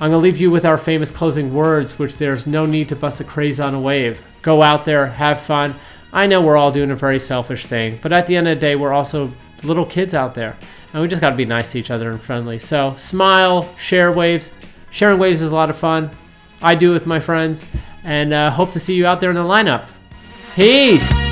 I'm 0.00 0.10
gonna 0.10 0.18
leave 0.18 0.38
you 0.38 0.50
with 0.50 0.64
our 0.64 0.78
famous 0.78 1.10
closing 1.10 1.54
words, 1.54 1.98
which 1.98 2.16
there's 2.16 2.46
no 2.46 2.64
need 2.64 2.88
to 2.90 2.96
bust 2.96 3.20
a 3.20 3.24
craze 3.24 3.60
on 3.60 3.74
a 3.74 3.80
wave. 3.80 4.24
Go 4.42 4.62
out 4.62 4.84
there, 4.84 5.06
have 5.06 5.40
fun. 5.40 5.74
I 6.12 6.26
know 6.26 6.42
we're 6.42 6.56
all 6.56 6.72
doing 6.72 6.90
a 6.90 6.96
very 6.96 7.20
selfish 7.20 7.66
thing, 7.66 7.98
but 8.02 8.12
at 8.12 8.26
the 8.26 8.36
end 8.36 8.48
of 8.48 8.56
the 8.56 8.60
day, 8.60 8.76
we're 8.76 8.92
also 8.92 9.32
little 9.62 9.86
kids 9.86 10.14
out 10.14 10.34
there 10.34 10.56
and 10.92 11.02
we 11.02 11.08
just 11.08 11.20
got 11.20 11.30
to 11.30 11.36
be 11.36 11.44
nice 11.44 11.72
to 11.72 11.78
each 11.78 11.90
other 11.90 12.10
and 12.10 12.20
friendly. 12.20 12.58
So 12.58 12.94
smile, 12.96 13.74
share 13.76 14.12
waves. 14.12 14.52
Sharing 14.90 15.18
waves 15.18 15.40
is 15.42 15.50
a 15.50 15.54
lot 15.54 15.70
of 15.70 15.76
fun. 15.76 16.10
I 16.62 16.74
do 16.74 16.90
with 16.90 17.06
my 17.06 17.20
friends, 17.20 17.66
and 18.04 18.32
uh, 18.32 18.50
hope 18.50 18.72
to 18.72 18.80
see 18.80 18.94
you 18.94 19.06
out 19.06 19.20
there 19.20 19.30
in 19.30 19.36
the 19.36 19.44
lineup. 19.44 19.88
Peace. 20.54 21.29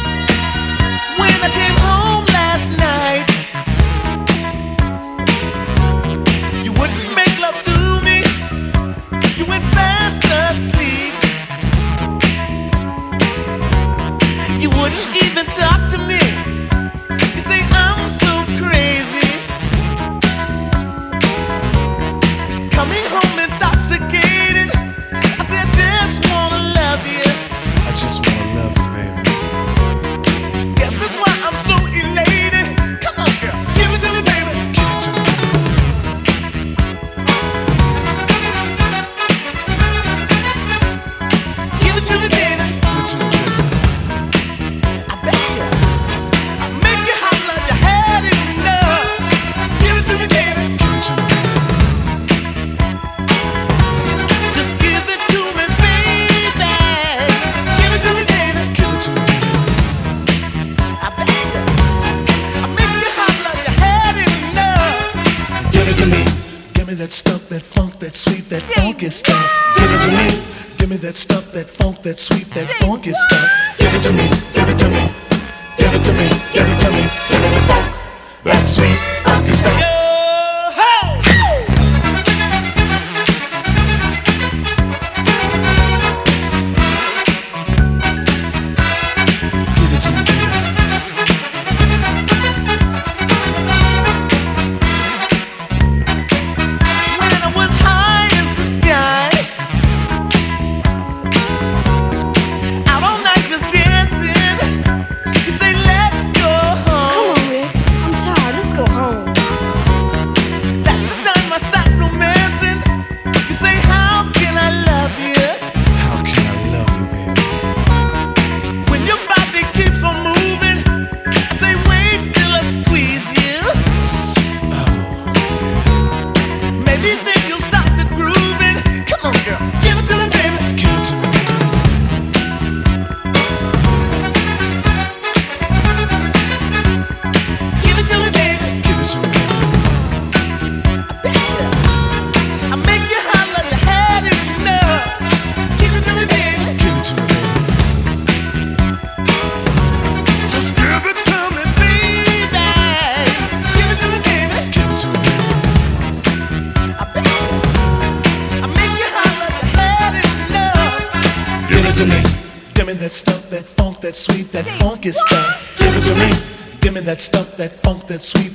That 168.09 168.23
sweet, 168.23 168.48